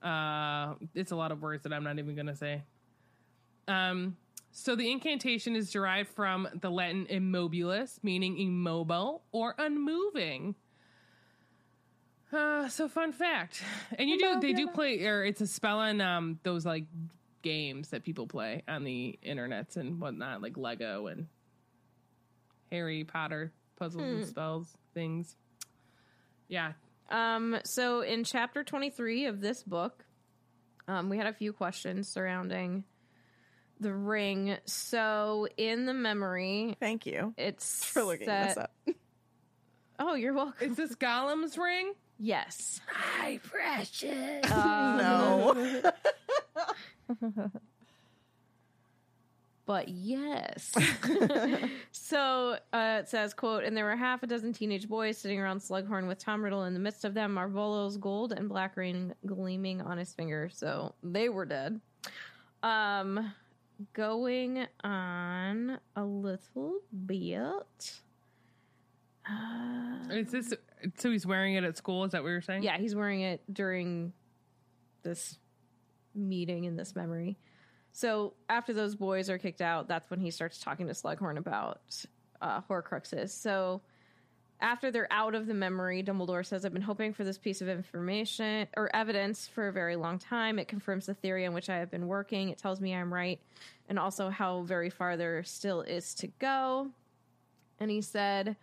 Uh, 0.00 0.74
it's 0.94 1.10
a 1.10 1.16
lot 1.16 1.32
of 1.32 1.42
words 1.42 1.64
that 1.64 1.72
I'm 1.72 1.84
not 1.84 1.98
even 1.98 2.14
going 2.14 2.26
to 2.26 2.36
say. 2.36 2.62
Um, 3.66 4.16
so 4.52 4.76
the 4.76 4.90
incantation 4.90 5.56
is 5.56 5.70
derived 5.70 6.10
from 6.10 6.48
the 6.60 6.70
Latin 6.70 7.06
immobilis, 7.08 7.98
meaning 8.02 8.38
immobile 8.38 9.22
or 9.32 9.54
unmoving. 9.58 10.54
Uh, 12.32 12.68
so 12.68 12.88
fun 12.88 13.12
fact, 13.12 13.62
and 13.98 14.08
you 14.08 14.18
do 14.18 14.40
they 14.40 14.52
do 14.54 14.68
play, 14.68 15.04
or 15.04 15.22
it's 15.24 15.40
a 15.42 15.46
spell 15.46 15.80
on 15.80 16.00
um 16.00 16.38
those 16.44 16.64
like 16.64 16.84
games 17.42 17.88
that 17.88 18.04
people 18.04 18.26
play 18.26 18.62
on 18.68 18.84
the 18.84 19.18
internets 19.26 19.76
and 19.76 20.00
whatnot, 20.00 20.40
like 20.40 20.56
Lego 20.56 21.08
and 21.08 21.26
Harry 22.70 23.04
Potter 23.04 23.52
puzzles 23.76 24.02
and 24.02 24.26
spells 24.26 24.74
things. 24.94 25.36
Yeah, 26.48 26.72
Um, 27.10 27.58
so 27.64 28.00
in 28.02 28.24
chapter 28.24 28.62
23 28.64 29.26
of 29.26 29.40
this 29.40 29.62
book, 29.62 30.04
um, 30.88 31.08
we 31.08 31.16
had 31.18 31.26
a 31.26 31.32
few 31.32 31.52
questions 31.52 32.08
surrounding 32.08 32.84
the 33.82 33.92
ring. 33.94 34.56
So 34.66 35.46
in 35.56 35.86
the 35.86 35.94
memory, 35.94 36.76
Thank 36.80 37.06
you 37.06 37.34
it's 37.36 37.84
for 37.84 38.02
looking 38.02 38.26
this 38.26 38.56
up. 38.56 38.72
Oh, 39.98 40.14
you're 40.14 40.32
welcome. 40.32 40.70
is 40.70 40.76
this 40.76 40.94
Gollum's 40.96 41.56
ring? 41.58 41.92
Yes. 42.18 42.80
Hi, 42.88 43.40
precious. 43.42 44.48
no. 44.48 45.82
but 49.66 49.88
yes. 49.88 50.72
so 51.92 52.56
uh, 52.72 52.98
it 53.00 53.08
says, 53.08 53.34
quote, 53.34 53.64
and 53.64 53.76
there 53.76 53.84
were 53.84 53.96
half 53.96 54.22
a 54.22 54.26
dozen 54.26 54.52
teenage 54.52 54.88
boys 54.88 55.18
sitting 55.18 55.40
around 55.40 55.60
Slughorn 55.60 56.06
with 56.08 56.18
Tom 56.18 56.42
Riddle 56.44 56.64
in 56.64 56.74
the 56.74 56.80
midst 56.80 57.04
of 57.04 57.14
them, 57.14 57.34
Marvolo's 57.34 57.96
gold 57.96 58.32
and 58.32 58.48
black 58.48 58.76
ring 58.76 59.14
gleaming 59.26 59.80
on 59.80 59.98
his 59.98 60.12
finger. 60.12 60.48
So 60.52 60.94
they 61.02 61.28
were 61.28 61.44
dead. 61.44 61.80
Um, 62.62 63.32
going 63.92 64.66
on 64.84 65.78
a 65.96 66.04
little 66.04 66.78
bit. 67.06 68.00
Uh, 69.28 69.98
Is 70.10 70.30
this 70.32 70.54
so? 70.96 71.10
He's 71.10 71.26
wearing 71.26 71.54
it 71.54 71.64
at 71.64 71.76
school. 71.76 72.04
Is 72.04 72.12
that 72.12 72.22
what 72.22 72.30
you're 72.30 72.40
saying? 72.40 72.62
yeah, 72.64 72.76
he's 72.78 72.94
wearing 72.94 73.20
it 73.20 73.40
during 73.52 74.12
this 75.02 75.38
meeting 76.14 76.64
in 76.64 76.76
this 76.76 76.94
memory. 76.96 77.38
So 77.92 78.34
after 78.48 78.72
those 78.72 78.96
boys 78.96 79.28
are 79.30 79.38
kicked 79.38 79.60
out, 79.60 79.86
that's 79.86 80.10
when 80.10 80.20
he 80.20 80.30
starts 80.30 80.58
talking 80.58 80.86
to 80.86 80.92
Slughorn 80.92 81.38
about 81.38 81.80
uh, 82.40 82.60
Horcruxes. 82.62 83.30
So 83.30 83.82
after 84.62 84.90
they're 84.90 85.12
out 85.12 85.34
of 85.34 85.46
the 85.46 85.54
memory, 85.54 86.02
Dumbledore 86.02 86.46
says, 86.46 86.64
"I've 86.64 86.72
been 86.72 86.82
hoping 86.82 87.12
for 87.12 87.24
this 87.24 87.36
piece 87.36 87.60
of 87.60 87.68
information 87.68 88.68
or 88.76 88.94
evidence 88.94 89.46
for 89.46 89.68
a 89.68 89.72
very 89.72 89.96
long 89.96 90.18
time. 90.18 90.58
It 90.58 90.68
confirms 90.68 91.06
the 91.06 91.14
theory 91.14 91.44
on 91.44 91.52
which 91.52 91.68
I 91.68 91.76
have 91.76 91.90
been 91.90 92.06
working. 92.06 92.48
It 92.48 92.58
tells 92.58 92.80
me 92.80 92.94
I'm 92.94 93.12
right, 93.12 93.40
and 93.88 93.98
also 93.98 94.30
how 94.30 94.62
very 94.62 94.88
far 94.88 95.16
there 95.16 95.42
still 95.42 95.82
is 95.82 96.14
to 96.14 96.28
go." 96.28 96.92
And 97.78 97.90
he 97.90 98.00
said. 98.00 98.56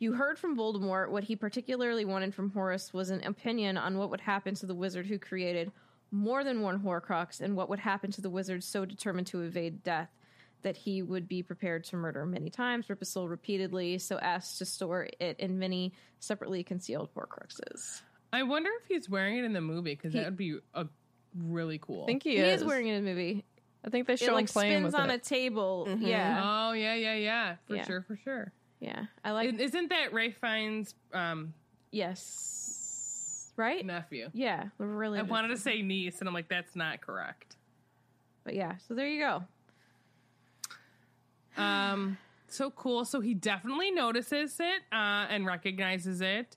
You 0.00 0.14
heard 0.14 0.40
from 0.40 0.56
Voldemort 0.56 1.10
what 1.10 1.24
he 1.24 1.36
particularly 1.36 2.04
wanted 2.04 2.34
from 2.34 2.50
Horace 2.50 2.92
was 2.92 3.10
an 3.10 3.22
opinion 3.22 3.78
on 3.78 3.96
what 3.96 4.10
would 4.10 4.22
happen 4.22 4.54
to 4.56 4.66
the 4.66 4.74
wizard 4.74 5.06
who 5.06 5.20
created 5.20 5.70
more 6.10 6.42
than 6.42 6.62
one 6.62 6.82
Horcrux 6.82 7.40
and 7.40 7.56
what 7.56 7.68
would 7.68 7.78
happen 7.78 8.10
to 8.10 8.20
the 8.20 8.28
wizard 8.28 8.64
so 8.64 8.84
determined 8.84 9.28
to 9.28 9.42
evade 9.42 9.84
death 9.84 10.10
that 10.64 10.76
he 10.76 11.00
would 11.02 11.28
be 11.28 11.42
prepared 11.42 11.84
to 11.84 11.96
murder 11.96 12.26
many 12.26 12.50
times, 12.50 12.90
rip 12.90 13.00
a 13.00 13.04
soul 13.04 13.28
repeatedly, 13.28 13.98
so 13.98 14.18
as 14.20 14.58
to 14.58 14.64
store 14.64 15.08
it 15.20 15.38
in 15.38 15.58
many 15.58 15.92
separately 16.18 16.64
concealed 16.64 17.08
Horcruxes. 17.14 18.02
I 18.32 18.42
wonder 18.42 18.68
if 18.82 18.88
he's 18.88 19.08
wearing 19.08 19.38
it 19.38 19.44
in 19.44 19.52
the 19.52 19.60
movie 19.60 19.94
because 19.94 20.12
that 20.14 20.24
would 20.24 20.36
be 20.36 20.58
a 20.74 20.86
really 21.38 21.78
cool. 21.78 22.02
I 22.02 22.06
think 22.06 22.24
he, 22.24 22.30
He, 22.30 22.36
is. 22.38 22.62
is. 22.62 22.66
wearing 22.66 22.88
it 22.88 22.96
in 22.96 23.04
the 23.04 23.10
movie. 23.10 23.44
I 23.86 23.90
think 23.90 24.06
they 24.08 24.14
It 24.14 24.18
show 24.18 24.28
him 24.28 24.34
like 24.34 24.50
playing 24.50 24.72
spins 24.72 24.84
with 24.86 24.94
on 24.96 25.10
it. 25.10 25.14
a 25.14 25.18
table. 25.18 25.86
Mhm. 25.88 26.06
Yeah, 26.06 26.40
Oh 26.42 26.72
yeah, 26.72 26.94
yeah, 26.94 27.14
yeah, 27.14 27.56
for 27.66 27.76
Yeah. 27.76 27.84
sure, 27.86 28.02
for 28.02 28.16
sure. 28.16 28.52
yeah. 28.80 29.04
I 29.24 29.30
like. 29.32 29.48
And 29.50 29.60
Isn't 29.60 29.90
that 29.90 30.12
Ralph 30.12 30.34
Fiennes' 30.40 30.94
um, 31.12 31.54
yes, 31.92 33.52
right? 33.56 33.84
nephew? 33.84 34.30
Yeah, 34.32 34.68
really. 34.78 35.18
I 35.18 35.22
wanted 35.22 35.48
to 35.48 35.56
say 35.58 35.82
niece, 35.82 36.20
and 36.20 36.28
I'm 36.28 36.34
like, 36.34 36.48
that's 36.48 36.74
not 36.74 37.00
correct. 37.00 37.56
but 38.42 38.54
yeah. 38.54 38.76
So 38.88 38.94
there 38.94 39.06
you 39.06 39.20
go. 39.20 39.44
Um, 41.56 42.18
so 42.48 42.70
cool. 42.70 43.04
So 43.04 43.20
he 43.20 43.34
definitely 43.34 43.90
notices 43.90 44.56
it 44.60 44.82
uh, 44.92 45.26
and 45.28 45.46
recognizes 45.46 46.20
it, 46.20 46.56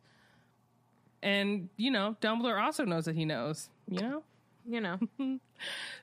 and 1.23 1.69
you 1.77 1.91
know, 1.91 2.15
Dumbledore 2.21 2.61
also 2.61 2.85
knows 2.85 3.05
that 3.05 3.15
he 3.15 3.25
knows. 3.25 3.69
You 3.89 4.01
know. 4.01 4.23
You 4.69 4.81
know. 4.81 4.99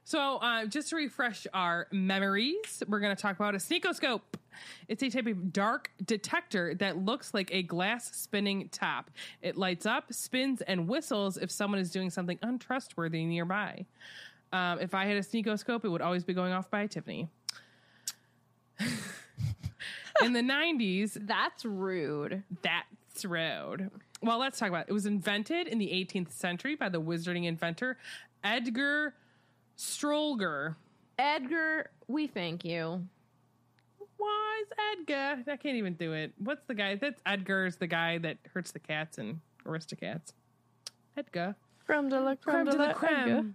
So, 0.06 0.36
uh, 0.36 0.66
just 0.66 0.90
to 0.90 0.96
refresh 0.96 1.46
our 1.54 1.86
memories, 1.90 2.82
we're 2.88 3.00
going 3.00 3.14
to 3.14 3.20
talk 3.20 3.36
about 3.36 3.54
a 3.54 3.58
sneakoscope. 3.58 4.20
It's 4.86 5.02
a 5.02 5.10
type 5.10 5.26
of 5.26 5.52
dark 5.52 5.90
detector 6.04 6.74
that 6.74 6.98
looks 6.98 7.32
like 7.32 7.52
a 7.52 7.62
glass 7.62 8.14
spinning 8.14 8.68
top. 8.70 9.10
It 9.42 9.56
lights 9.56 9.86
up, 9.86 10.12
spins, 10.12 10.60
and 10.62 10.88
whistles 10.88 11.36
if 11.38 11.50
someone 11.50 11.80
is 11.80 11.90
doing 11.90 12.10
something 12.10 12.38
untrustworthy 12.42 13.24
nearby. 13.24 13.86
Um, 14.52 14.78
if 14.80 14.94
I 14.94 15.06
had 15.06 15.16
a 15.16 15.20
sneakoscope, 15.22 15.84
it 15.84 15.88
would 15.88 16.02
always 16.02 16.22
be 16.22 16.34
going 16.34 16.52
off 16.52 16.70
by 16.70 16.86
Tiffany. 16.86 17.28
In 20.22 20.32
the 20.32 20.40
90s, 20.42 21.16
That's 21.26 21.64
rude. 21.64 22.42
that's 22.62 23.24
rude. 23.24 23.90
Well, 24.22 24.38
let's 24.38 24.58
talk 24.58 24.68
about 24.68 24.82
it. 24.82 24.90
It 24.90 24.92
was 24.92 25.06
invented 25.06 25.66
in 25.68 25.78
the 25.78 25.88
18th 25.88 26.32
century 26.32 26.76
by 26.76 26.88
the 26.88 27.00
wizarding 27.00 27.44
inventor 27.46 27.98
Edgar 28.42 29.14
Stroulger. 29.76 30.76
Edgar, 31.18 31.90
we 32.08 32.26
thank 32.26 32.64
you. 32.64 33.06
Why 34.16 34.62
is 34.62 34.68
Edgar? 35.00 35.42
I 35.50 35.56
can't 35.56 35.76
even 35.76 35.94
do 35.94 36.12
it. 36.12 36.32
What's 36.38 36.64
the 36.66 36.74
guy? 36.74 36.94
That's 36.96 37.20
Edgar's 37.26 37.76
the 37.76 37.86
guy 37.86 38.18
that 38.18 38.38
hurts 38.52 38.70
the 38.72 38.78
cats 38.78 39.18
and 39.18 39.40
Aristocats. 39.66 40.32
Edgar. 41.16 41.54
Creme 41.86 42.08
de 42.08 42.18
la 42.20 42.34
creme, 42.34 42.64
Creme 42.66 42.70
de 42.70 42.76
la 42.78 42.92
creme. 42.94 43.54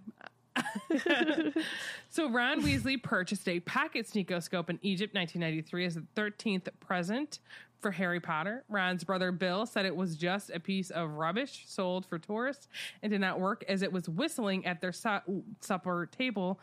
so 2.10 2.30
Ron 2.30 2.62
Weasley 2.62 3.02
purchased 3.02 3.48
a 3.48 3.60
pocket 3.60 4.06
sneakoscope 4.06 4.70
in 4.70 4.78
Egypt 4.82 5.14
1993 5.14 5.86
as 5.86 5.94
the 5.94 6.04
13th 6.16 6.68
present 6.80 7.38
for 7.80 7.90
Harry 7.90 8.20
Potter. 8.20 8.64
Ron's 8.68 9.04
brother 9.04 9.32
Bill 9.32 9.66
said 9.66 9.86
it 9.86 9.96
was 9.96 10.16
just 10.16 10.50
a 10.50 10.60
piece 10.60 10.90
of 10.90 11.12
rubbish 11.12 11.64
sold 11.66 12.06
for 12.06 12.18
tourists 12.18 12.68
and 13.02 13.10
did 13.10 13.20
not 13.20 13.40
work 13.40 13.64
as 13.68 13.82
it 13.82 13.92
was 13.92 14.08
whistling 14.08 14.66
at 14.66 14.80
their 14.80 14.92
su- 14.92 15.42
supper 15.60 16.08
table. 16.16 16.60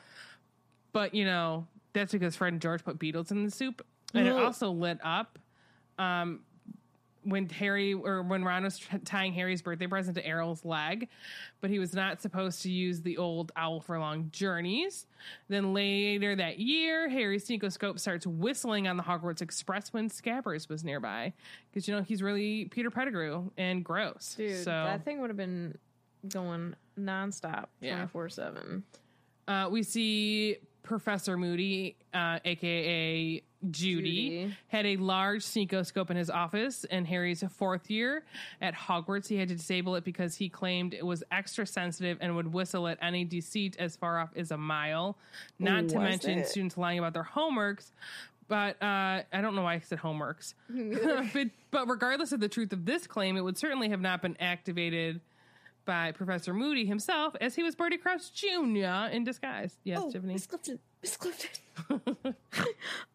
But, 0.93 1.13
you 1.13 1.25
know, 1.25 1.67
that's 1.93 2.11
because 2.11 2.35
Fred 2.35 2.53
and 2.53 2.61
George 2.61 2.83
put 2.83 2.99
beetles 2.99 3.31
in 3.31 3.43
the 3.43 3.51
soup. 3.51 3.85
And 4.13 4.27
it 4.27 4.33
also 4.33 4.71
lit 4.71 4.99
up. 5.03 5.37
Um, 5.99 6.41
when 7.27 7.49
Harry 7.49 7.93
or 7.93 8.21
when 8.23 8.43
Ron 8.43 8.63
was 8.63 8.77
tr- 8.77 8.97
tying 9.03 9.33
Harry's 9.33 9.61
birthday 9.61 9.87
present 9.87 10.15
to 10.15 10.25
Errol's 10.25 10.63
leg, 10.63 11.09
but 11.59 11.69
he 11.69 11.77
was 11.77 11.93
not 11.93 12.21
supposed 12.21 12.61
to 12.63 12.71
use 12.71 13.01
the 13.01 13.17
old 13.17 13.51
owl 13.55 13.81
for 13.81 13.99
long 13.99 14.29
journeys. 14.31 15.05
Then 15.49 15.73
later 15.73 16.35
that 16.35 16.59
year, 16.59 17.09
Harry's 17.09 17.47
sneakoscope 17.47 17.99
starts 17.99 18.25
whistling 18.25 18.87
on 18.87 18.95
the 18.97 19.03
Hogwarts 19.03 19.41
Express 19.41 19.91
when 19.91 20.09
Scabbers 20.09 20.69
was 20.69 20.83
nearby, 20.83 21.33
because 21.69 21.87
you 21.87 21.95
know 21.95 22.01
he's 22.01 22.23
really 22.23 22.65
Peter 22.65 22.89
Pettigrew 22.89 23.49
and 23.57 23.83
gross. 23.83 24.35
Dude, 24.37 24.63
so 24.63 24.71
that 24.71 25.03
thing 25.03 25.19
would 25.19 25.29
have 25.29 25.37
been 25.37 25.77
going 26.29 26.75
nonstop, 26.97 27.65
24 27.95 28.29
7. 28.29 28.83
Uh, 29.47 29.67
we 29.71 29.83
see 29.83 30.57
Professor 30.83 31.37
Moody, 31.37 31.97
uh, 32.13 32.39
aka 32.45 33.41
Judy, 33.71 34.29
Judy. 34.41 34.57
had 34.67 34.85
a 34.85 34.97
large 34.97 35.43
sneakoscope 35.43 36.09
in 36.11 36.17
his 36.17 36.29
office. 36.29 36.83
In 36.85 37.05
Harry's 37.05 37.43
fourth 37.49 37.89
year 37.89 38.23
at 38.61 38.75
Hogwarts, 38.75 39.27
he 39.27 39.37
had 39.37 39.49
to 39.49 39.55
disable 39.55 39.95
it 39.95 40.03
because 40.03 40.35
he 40.35 40.47
claimed 40.49 40.93
it 40.93 41.05
was 41.05 41.23
extra 41.31 41.65
sensitive 41.65 42.17
and 42.21 42.35
would 42.35 42.53
whistle 42.53 42.87
at 42.87 42.97
any 43.01 43.23
deceit 43.25 43.75
as 43.79 43.95
far 43.95 44.19
off 44.19 44.29
as 44.35 44.51
a 44.51 44.57
mile. 44.57 45.17
Not 45.59 45.89
to 45.89 45.99
mention 45.99 46.39
it? 46.39 46.47
students 46.47 46.77
lying 46.77 46.99
about 46.99 47.13
their 47.13 47.27
homeworks. 47.35 47.91
But 48.47 48.81
uh, 48.81 49.23
I 49.33 49.41
don't 49.41 49.55
know 49.55 49.63
why 49.63 49.73
I 49.73 49.79
said 49.79 49.99
homeworks. 49.99 50.53
but, 51.33 51.47
but 51.71 51.89
regardless 51.89 52.31
of 52.31 52.39
the 52.39 52.47
truth 52.47 52.71
of 52.73 52.85
this 52.85 53.07
claim, 53.07 53.37
it 53.37 53.41
would 53.41 53.57
certainly 53.57 53.89
have 53.89 54.01
not 54.01 54.21
been 54.21 54.37
activated 54.39 55.19
by 55.87 56.11
Professor 56.11 56.53
Moody 56.53 56.85
himself, 56.85 57.35
as 57.41 57.55
he 57.55 57.63
was 57.63 57.75
Barty 57.75 57.97
Crouch 57.97 58.31
Jr. 58.31 59.09
in 59.11 59.23
disguise. 59.23 59.75
Yes, 59.83 60.03
Tiffany. 60.11 60.33
Miss 60.33 60.45
Clifton. 60.45 60.79
Miss 61.01 61.17
Clifton. 61.17 61.49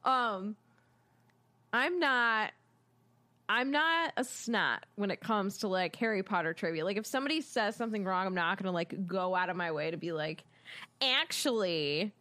um, 0.05 0.57
I'm 1.73 2.01
not 2.01 2.51
I'm 3.49 3.71
not 3.71 4.13
a 4.17 4.25
snot 4.25 4.87
when 4.97 5.11
it 5.11 5.21
comes 5.21 5.59
to 5.59 5.69
like 5.69 5.95
Harry 5.97 6.23
Potter 6.23 6.55
trivia. 6.55 6.85
Like 6.85 6.97
if 6.97 7.07
somebody 7.07 7.43
says 7.43 7.77
something 7.77 8.05
wrong, 8.05 8.27
I'm 8.27 8.35
not 8.35 8.59
gonna 8.59 8.73
like 8.73 9.07
go 9.07 9.37
out 9.37 9.51
of 9.51 9.57
my 9.57 9.71
way 9.71 9.91
to 9.91 9.97
be 9.97 10.11
like, 10.11 10.43
actually. 11.01 12.13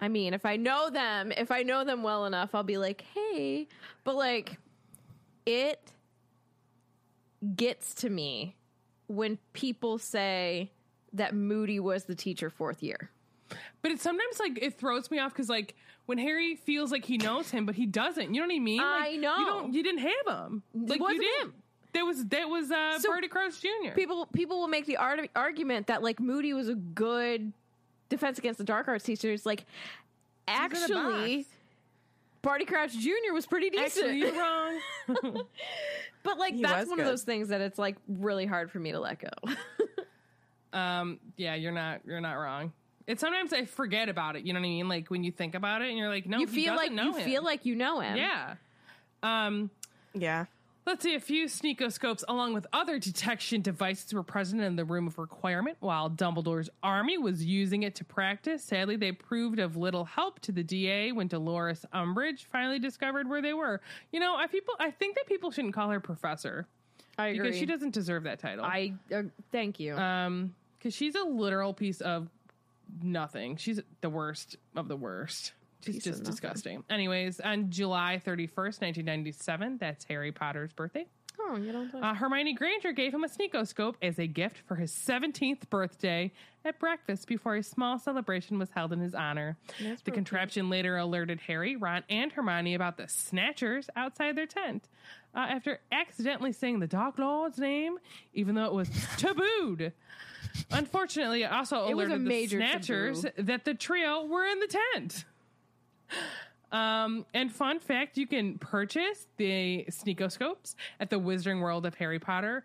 I 0.00 0.08
mean, 0.08 0.34
if 0.34 0.46
I 0.46 0.56
know 0.56 0.90
them, 0.90 1.32
if 1.32 1.50
I 1.50 1.62
know 1.62 1.84
them 1.84 2.02
well 2.02 2.26
enough, 2.26 2.54
I'll 2.54 2.62
be 2.62 2.78
like, 2.78 3.02
hey. 3.14 3.66
But 4.04 4.14
like, 4.14 4.58
it 5.46 5.80
gets 7.56 7.94
to 7.94 8.10
me 8.10 8.54
when 9.14 9.38
people 9.52 9.98
say 9.98 10.70
that 11.12 11.34
Moody 11.34 11.78
was 11.80 12.04
the 12.04 12.14
teacher 12.14 12.50
fourth 12.50 12.82
year. 12.82 13.10
But 13.82 13.90
it's 13.92 14.02
sometimes 14.02 14.40
like 14.40 14.58
it 14.62 14.78
throws 14.78 15.10
me 15.10 15.18
off 15.18 15.32
because 15.32 15.48
like 15.48 15.74
when 16.06 16.18
Harry 16.18 16.56
feels 16.56 16.90
like 16.90 17.04
he 17.04 17.18
knows 17.18 17.50
him, 17.50 17.66
but 17.66 17.74
he 17.74 17.84
doesn't. 17.86 18.34
You 18.34 18.40
know 18.40 18.46
what 18.46 18.54
I 18.54 18.58
mean? 18.58 18.80
I 18.80 19.10
Like, 19.10 19.20
know. 19.20 19.36
You 19.38 19.46
don't. 19.46 19.74
You 19.74 19.82
didn't 19.82 20.00
have 20.00 20.36
him. 20.46 20.62
Like 20.74 20.98
you 20.98 21.02
wasn't 21.02 21.20
didn't. 21.20 21.42
him. 21.48 21.54
That 21.92 22.02
was 22.06 22.24
that 22.28 22.48
was 22.48 22.70
uh, 22.70 22.98
So, 22.98 23.10
Barty 23.10 23.28
Crouch 23.28 23.60
Jr. 23.60 23.92
people 23.94 24.26
people 24.32 24.58
will 24.60 24.68
make 24.68 24.86
the 24.86 24.96
ar- 24.96 25.26
argument 25.36 25.88
that 25.88 26.02
like 26.02 26.18
Moody 26.20 26.54
was 26.54 26.68
a 26.70 26.74
good 26.74 27.52
defense 28.08 28.38
against 28.38 28.56
the 28.58 28.64
dark 28.64 28.88
arts 28.88 29.04
teachers. 29.04 29.44
Like, 29.44 29.66
actually. 30.48 31.46
Barty 32.42 32.64
Crouch 32.64 32.92
Jr. 32.98 33.32
was 33.32 33.46
pretty 33.46 33.70
decent. 33.70 33.86
Actually, 34.06 34.18
you're 34.18 34.32
wrong. 34.32 34.80
but 36.24 36.38
like, 36.38 36.54
He 36.54 36.62
that's 36.62 36.80
was 36.80 36.88
one 36.88 36.98
of 37.00 37.04
good. 37.06 37.12
those 37.12 37.22
things 37.22 37.48
that 37.48 37.60
it's 37.60 37.78
like 37.78 37.96
really 38.08 38.46
hard 38.46 38.70
for 38.70 38.78
me 38.80 38.92
to 38.92 39.00
let 39.00 39.18
go. 39.20 39.52
um, 40.78 41.20
yeah, 41.36 41.54
you're 41.54 41.72
not. 41.72 42.00
You're 42.06 42.20
not 42.20 42.34
wrong. 42.34 42.72
It's 43.06 43.20
sometimes 43.20 43.52
I 43.52 43.64
forget 43.64 44.08
about 44.08 44.36
it. 44.36 44.44
You 44.44 44.52
know 44.52 44.60
what 44.60 44.66
I 44.66 44.68
mean? 44.70 44.88
Like 44.88 45.08
when 45.08 45.24
you 45.24 45.32
think 45.32 45.54
about 45.54 45.82
it, 45.82 45.88
and 45.88 45.98
you're 45.98 46.08
like, 46.08 46.26
no, 46.26 46.38
you 46.38 46.46
he 46.46 46.64
feel 46.64 46.74
like 46.76 46.90
doesn't 46.90 46.96
know 46.96 47.04
you 47.04 47.16
him. 47.16 47.24
feel 47.24 47.42
like 47.44 47.64
you 47.66 47.76
know 47.76 48.00
him. 48.00 48.16
yeah. 48.16 48.54
Um, 49.22 49.70
Yeah. 50.14 50.46
Let's 50.84 51.04
see, 51.04 51.14
a 51.14 51.20
few 51.20 51.46
sneakoscopes 51.46 52.24
along 52.26 52.54
with 52.54 52.66
other 52.72 52.98
detection 52.98 53.62
devices 53.62 54.12
were 54.12 54.24
present 54.24 54.62
in 54.62 54.74
the 54.74 54.84
room 54.84 55.06
of 55.06 55.16
requirement 55.16 55.76
while 55.78 56.10
Dumbledore's 56.10 56.68
army 56.82 57.18
was 57.18 57.44
using 57.44 57.84
it 57.84 57.94
to 57.96 58.04
practice. 58.04 58.64
Sadly, 58.64 58.96
they 58.96 59.12
proved 59.12 59.60
of 59.60 59.76
little 59.76 60.04
help 60.04 60.40
to 60.40 60.52
the 60.52 60.64
DA 60.64 61.12
when 61.12 61.28
Dolores 61.28 61.86
Umbridge 61.94 62.44
finally 62.46 62.80
discovered 62.80 63.28
where 63.28 63.40
they 63.40 63.54
were. 63.54 63.80
You 64.10 64.18
know, 64.18 64.34
I 64.34 64.48
people 64.48 64.74
I 64.80 64.90
think 64.90 65.14
that 65.14 65.26
people 65.26 65.52
shouldn't 65.52 65.74
call 65.74 65.90
her 65.90 66.00
professor 66.00 66.66
I 67.16 67.28
agree. 67.28 67.42
because 67.42 67.58
she 67.58 67.66
doesn't 67.66 67.94
deserve 67.94 68.24
that 68.24 68.40
title. 68.40 68.64
I 68.64 68.94
uh, 69.14 69.22
thank 69.52 69.78
you. 69.78 69.96
um 69.96 70.54
cuz 70.80 70.94
she's 70.94 71.14
a 71.14 71.22
literal 71.22 71.74
piece 71.74 72.00
of 72.00 72.28
nothing. 73.00 73.56
She's 73.56 73.80
the 74.00 74.10
worst 74.10 74.56
of 74.74 74.88
the 74.88 74.96
worst. 74.96 75.52
Of 75.88 76.02
just 76.02 76.24
disgusting. 76.24 76.84
Anyways, 76.90 77.40
on 77.40 77.70
July 77.70 78.20
31st, 78.24 78.80
1997, 78.80 79.78
that's 79.78 80.04
Harry 80.04 80.32
Potter's 80.32 80.72
birthday. 80.72 81.06
oh, 81.40 81.56
you 81.56 81.72
don't. 81.72 81.94
Uh, 81.94 82.14
Hermione 82.14 82.54
Granger 82.54 82.92
gave 82.92 83.12
him 83.12 83.24
a 83.24 83.28
sneakoscope 83.28 83.94
as 84.02 84.18
a 84.18 84.26
gift 84.26 84.58
for 84.66 84.76
his 84.76 84.92
17th 84.92 85.68
birthday 85.70 86.30
at 86.64 86.78
breakfast 86.78 87.26
before 87.26 87.56
a 87.56 87.62
small 87.62 87.98
celebration 87.98 88.58
was 88.58 88.70
held 88.70 88.92
in 88.92 89.00
his 89.00 89.14
honor. 89.14 89.56
the 90.04 90.10
contraption 90.10 90.70
later 90.70 90.96
alerted 90.96 91.40
Harry, 91.40 91.74
Ron, 91.76 92.04
and 92.08 92.30
Hermione 92.30 92.74
about 92.74 92.96
the 92.96 93.08
Snatchers 93.08 93.88
outside 93.96 94.36
their 94.36 94.46
tent. 94.46 94.88
Uh, 95.34 95.46
after 95.48 95.80
accidentally 95.90 96.52
saying 96.52 96.78
the 96.80 96.86
Dark 96.86 97.18
Lord's 97.18 97.58
name, 97.58 97.98
even 98.34 98.54
though 98.54 98.66
it 98.66 98.74
was 98.74 98.88
tabooed. 99.16 99.92
Unfortunately, 100.70 101.42
it 101.42 101.50
also 101.52 101.88
It 101.88 101.94
was 101.96 102.04
a 102.04 102.08
alerted 102.08 102.24
the 102.26 102.28
major 102.28 102.58
Snatchers 102.58 103.24
that 103.38 103.64
the 103.64 103.74
trio 103.74 104.24
were 104.26 104.44
in 104.44 104.60
the 104.60 104.78
tent. 104.94 105.24
Um, 106.72 107.26
and 107.34 107.52
fun 107.52 107.80
fact, 107.80 108.16
you 108.16 108.26
can 108.26 108.58
purchase 108.58 109.26
the 109.36 109.84
sneakoscopes 109.90 110.74
at 111.00 111.10
the 111.10 111.20
Wizarding 111.20 111.60
World 111.60 111.84
of 111.84 111.94
Harry 111.96 112.18
Potter 112.18 112.64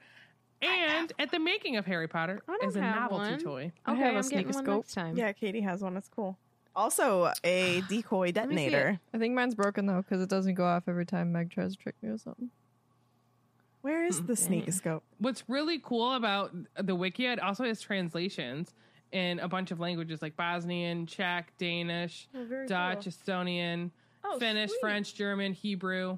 and 0.62 1.12
at 1.20 1.30
the 1.30 1.40
making 1.40 1.76
of 1.76 1.86
Harry 1.86 2.08
Potter 2.08 2.42
as 2.64 2.76
a 2.76 2.82
novelty 2.82 3.32
one. 3.32 3.40
toy. 3.40 3.72
I 3.86 3.96
have 3.96 4.16
a 4.16 4.20
I'm 4.20 4.30
getting 4.30 4.52
one 4.52 4.66
sneakoscope. 4.66 4.94
time. 4.94 5.18
Yeah, 5.18 5.32
Katie 5.34 5.62
has 5.62 5.82
one. 5.82 5.98
It's 5.98 6.08
cool. 6.08 6.38
Also, 6.76 7.32
a 7.44 7.82
decoy 7.90 8.28
me 8.28 8.30
see 8.30 8.32
detonator. 8.34 9.00
I 9.14 9.18
think 9.18 9.36
mine's 9.36 9.56
broken 9.56 9.86
though 9.88 10.02
because 10.02 10.22
it 10.22 10.30
doesn't 10.30 10.56
go 10.56 10.66
off 10.66 10.84
every 10.88 11.06
time 11.06 11.32
Meg 11.32 11.52
tries 11.52 11.76
to 11.76 11.78
trick 11.78 11.96
me 12.02 12.12
with 12.12 12.22
something. 12.22 12.50
Where 13.82 14.06
is 14.06 14.24
the 14.24 14.34
sneakoscope? 14.34 15.02
What's 15.20 15.44
really 15.48 15.80
cool 15.80 16.14
about 16.14 16.54
the 16.82 16.96
wiki, 16.96 17.26
it 17.26 17.40
also 17.42 17.64
has 17.64 17.82
translations 17.82 18.74
in 19.12 19.40
a 19.40 19.48
bunch 19.48 19.72
of 19.72 19.80
languages 19.80 20.22
like 20.22 20.36
Bosnian, 20.36 21.06
Czech, 21.06 21.54
Danish, 21.58 22.28
Oh, 22.36 22.66
Dutch, 22.68 23.04
cool. 23.06 23.12
Estonian, 23.14 23.92
Oh, 24.24 24.38
Finnish, 24.40 24.70
sweet. 24.72 24.80
French, 24.82 25.16
German, 25.16 25.54
Hebrew, 25.54 26.18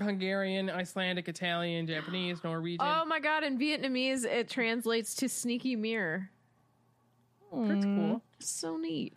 Hungarian, 0.00 0.68
Icelandic, 0.70 1.28
Italian, 1.28 1.86
Japanese, 1.86 2.44
Norwegian. 2.44 2.86
Oh 2.86 3.04
my 3.06 3.18
god! 3.18 3.42
In 3.44 3.58
Vietnamese, 3.58 4.24
it 4.24 4.48
translates 4.48 5.14
to 5.16 5.28
sneaky 5.28 5.74
mirror. 5.74 6.30
That's 7.52 7.84
cool. 7.84 8.22
So 8.38 8.76
neat. 8.76 9.14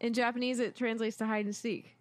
In 0.00 0.12
Japanese, 0.12 0.58
it 0.60 0.76
translates 0.76 1.16
to 1.16 1.26
hide 1.26 1.46
and 1.46 1.56
seek. 1.56 1.96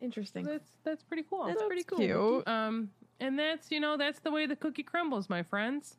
Interesting. 0.00 0.44
That's 0.44 0.70
that's 0.84 1.02
pretty 1.02 1.24
cool. 1.28 1.46
That's 1.46 1.62
pretty 1.64 1.82
cool. 1.82 1.98
Cute. 1.98 2.46
Um, 2.48 2.90
and 3.20 3.38
that's 3.38 3.70
you 3.70 3.80
know 3.80 3.96
that's 3.96 4.20
the 4.20 4.30
way 4.30 4.46
the 4.46 4.56
cookie 4.56 4.82
crumbles, 4.82 5.28
my 5.28 5.42
friends. 5.42 5.96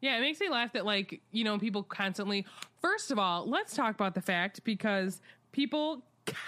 Yeah, 0.00 0.16
it 0.16 0.20
makes 0.20 0.40
me 0.40 0.48
laugh 0.48 0.72
that 0.72 0.84
like 0.86 1.20
you 1.30 1.44
know 1.44 1.58
people 1.58 1.82
constantly. 1.82 2.46
First 2.80 3.10
of 3.10 3.18
all, 3.18 3.48
let's 3.48 3.74
talk 3.74 3.94
about 3.94 4.14
the 4.14 4.22
fact 4.22 4.64
because 4.64 5.20
people 5.52 6.02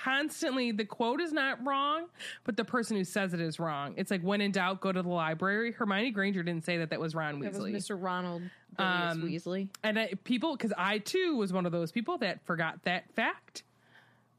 constantly 0.04 0.70
the 0.70 0.84
quote 0.84 1.20
is 1.20 1.32
not 1.32 1.58
wrong, 1.66 2.06
but 2.44 2.56
the 2.56 2.64
person 2.64 2.96
who 2.96 3.04
says 3.04 3.34
it 3.34 3.40
is 3.40 3.58
wrong. 3.58 3.94
It's 3.96 4.10
like 4.10 4.22
when 4.22 4.40
in 4.40 4.52
doubt, 4.52 4.80
go 4.80 4.92
to 4.92 5.02
the 5.02 5.08
library. 5.08 5.72
Hermione 5.72 6.10
Granger 6.12 6.42
didn't 6.42 6.64
say 6.64 6.78
that 6.78 6.90
that 6.90 7.00
was 7.00 7.14
Ron 7.14 7.40
That 7.40 7.52
was 7.52 7.62
Weasley, 7.62 7.72
Mr. 7.74 7.96
Ronald 8.00 8.42
Um, 8.78 9.22
Weasley. 9.22 9.68
and 9.82 9.98
I, 9.98 10.12
people 10.24 10.56
because 10.56 10.72
I 10.78 10.98
too 10.98 11.36
was 11.36 11.52
one 11.52 11.66
of 11.66 11.72
those 11.72 11.90
people 11.92 12.18
that 12.18 12.44
forgot 12.46 12.82
that 12.84 13.12
fact. 13.14 13.64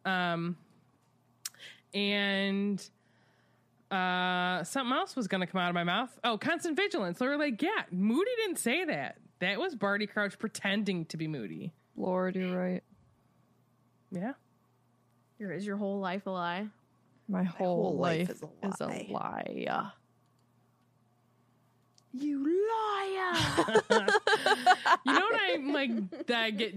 Um, 0.06 0.56
and 1.94 2.84
uh 3.92 4.64
something 4.64 4.94
else 4.96 5.16
was 5.16 5.28
going 5.28 5.42
to 5.42 5.48
come 5.48 5.62
out 5.62 5.70
of 5.70 5.76
my 5.76 5.84
mouth 5.84 6.10
oh 6.24 6.38
constant 6.38 6.76
vigilance 6.76 7.20
they 7.20 7.28
were 7.28 7.38
like 7.38 7.62
yeah 7.62 7.84
moody 7.92 8.32
didn't 8.38 8.58
say 8.58 8.86
that 8.86 9.18
that 9.40 9.60
was 9.60 9.76
barty 9.76 10.08
crouch 10.08 10.38
pretending 10.40 11.06
to 11.06 11.18
be 11.18 11.28
moody 11.28 11.74
Lord, 11.96 12.36
you're 12.36 12.58
right. 12.58 12.82
yeah 14.12 14.34
Your, 15.38 15.52
is 15.52 15.66
your 15.66 15.78
whole 15.78 16.00
life 16.00 16.26
a 16.26 16.32
lie? 16.32 16.68
My 17.30 17.44
whole, 17.44 17.84
whole 17.92 17.98
life 17.98 18.30
life, 18.30 18.30
is 18.32 18.42
a 18.42 18.68
is 18.68 18.82
a 18.82 18.88
lie. 19.14 19.66
lie. 19.68 19.92
You 22.16 22.44
liar! 22.46 23.34
you 25.06 25.14
know 25.14 25.22
what 25.22 25.36
i 25.36 25.58
like 25.72 26.28
that 26.28 26.44
I 26.44 26.52
get 26.52 26.76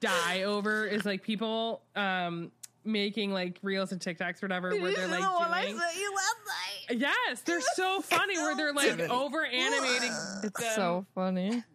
die 0.00 0.42
over 0.44 0.86
is 0.86 1.04
like 1.04 1.22
people 1.22 1.82
um 1.96 2.50
making 2.92 3.32
like 3.32 3.58
reels 3.62 3.92
and 3.92 4.00
tiktoks 4.00 4.42
or 4.42 4.46
whatever 4.46 4.70
where 4.80 4.94
they're 4.94 5.06
like 5.08 5.20
doing 5.20 5.76
you 5.98 6.14
last 6.14 6.36
night. 6.46 6.98
yes 6.98 7.42
they're 7.42 7.60
so 7.74 8.00
funny 8.00 8.38
where 8.38 8.56
they're 8.56 8.72
like 8.72 8.98
over 9.10 9.44
animating 9.44 10.12
It's 10.42 10.74
so 10.74 11.04
funny. 11.14 11.62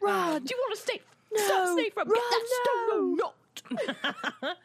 Ron, 0.00 0.36
um, 0.36 0.44
do 0.44 0.54
you 0.54 0.60
want 0.60 0.76
to 0.76 0.80
stay? 0.82 1.00
stop 1.34 1.68
stay 1.76 1.90
from 1.90 2.06
get 2.08 2.16
that 2.16 2.46
stone 2.86 3.16
not? 3.16 3.34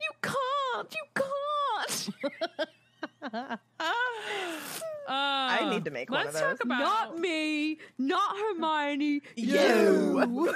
you 0.00 0.10
can't. 0.22 0.94
You 0.94 1.04
can't. 1.14 2.08
Uh, 5.08 5.10
I 5.10 5.66
need 5.70 5.84
to 5.86 5.90
make 5.90 6.10
one 6.10 6.26
let's 6.26 6.36
of 6.36 6.42
talk 6.42 6.50
those. 6.50 6.60
about 6.66 6.80
Not 6.80 7.18
me. 7.18 7.78
Not 7.98 8.36
Hermione. 8.36 9.22
You. 9.36 10.52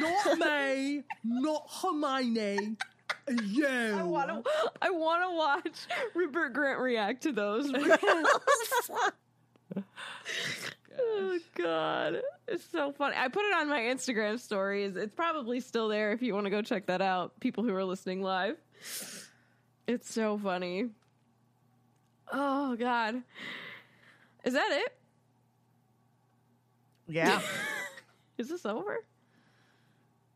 not 0.00 0.38
me, 0.38 1.02
not 1.24 1.66
Hermione. 1.82 2.76
You. 3.28 3.66
I 3.66 4.02
want 4.02 4.28
to. 4.28 4.42
I 4.82 4.90
want 4.90 5.22
to 5.22 5.36
watch 5.36 5.86
Rupert 6.14 6.54
Grint 6.54 6.80
react 6.80 7.22
to 7.24 7.32
those. 7.32 7.70
oh 10.98 11.38
God, 11.56 12.22
it's 12.48 12.64
so 12.70 12.92
funny. 12.92 13.16
I 13.16 13.28
put 13.28 13.44
it 13.44 13.54
on 13.54 13.68
my 13.68 13.80
Instagram 13.80 14.38
stories. 14.38 14.96
It's 14.96 15.14
probably 15.14 15.60
still 15.60 15.88
there 15.88 16.12
if 16.12 16.22
you 16.22 16.34
want 16.34 16.46
to 16.46 16.50
go 16.50 16.62
check 16.62 16.86
that 16.86 17.02
out. 17.02 17.38
People 17.40 17.64
who 17.64 17.74
are 17.74 17.84
listening 17.84 18.22
live. 18.22 18.56
It's 19.86 20.12
so 20.12 20.38
funny. 20.38 20.88
Oh 22.32 22.74
God, 22.76 23.22
is 24.44 24.54
that 24.54 24.68
it? 24.72 24.92
Yeah. 27.08 27.40
Is 28.38 28.50
this 28.50 28.66
over? 28.66 28.98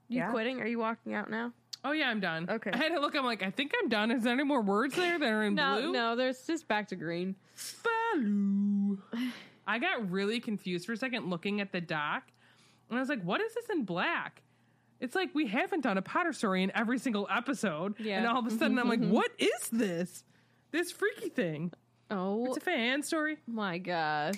You 0.09 0.21
Yeah. 0.21 0.31
quitting? 0.31 0.63
Are 0.63 0.67
you 0.67 0.79
walking 0.79 1.13
out 1.13 1.29
now? 1.31 1.53
Oh 1.85 1.93
yeah, 1.93 2.09
I'm 2.11 2.21
done. 2.21 2.47
Okay. 2.51 2.71
I 2.73 2.77
had 2.77 2.91
to 2.91 3.01
look. 3.01 3.15
I'm 3.17 3.25
like, 3.25 3.43
I 3.43 3.51
think 3.51 3.73
I'm 3.83 3.89
done. 3.89 4.11
Is 4.11 4.23
there 4.25 4.33
any 4.35 4.45
more 4.45 4.61
words 4.61 4.95
there 4.97 5.19
that 5.19 5.27
are 5.33 5.43
in 5.45 5.55
No, 5.55 5.75
blue? 5.81 5.93
no. 5.93 6.11
No, 6.11 6.17
there's 6.17 6.43
just 6.47 6.69
back 6.69 6.89
to 6.89 6.97
green. 6.97 7.37
Baloo. 8.15 8.99
I 9.67 9.79
got 9.79 10.11
really 10.11 10.41
confused 10.41 10.87
for 10.87 10.93
a 10.93 10.97
second 10.97 11.31
looking 11.31 11.61
at 11.61 11.73
the 11.73 11.81
doc, 11.81 12.25
and 12.89 12.99
I 12.99 13.01
was 13.01 13.09
like, 13.09 13.23
"What 13.23 13.41
is 13.41 13.55
this 13.55 13.67
in 13.71 13.85
black?" 13.85 14.43
It's 15.01 15.15
like 15.15 15.31
we 15.35 15.47
haven't 15.47 15.81
done 15.83 15.97
a 15.97 16.03
Potter 16.03 16.33
story 16.33 16.63
in 16.63 16.71
every 16.75 16.99
single 16.99 17.27
episode, 17.35 17.95
Yeah. 17.99 18.19
and 18.19 18.27
all 18.27 18.39
of 18.41 18.47
a 18.47 18.51
sudden 18.51 18.79
I'm 18.79 18.89
like, 18.89 19.01
what 19.03 19.31
is 19.39 19.69
this? 19.73 20.25
This 20.73 20.93
freaky 20.93 21.31
thing. 21.31 21.73
Oh 22.11 22.45
It's 22.47 22.59
a 22.59 22.61
fan 22.61 23.03
story. 23.03 23.39
my 23.47 23.79
gosh. 23.79 24.35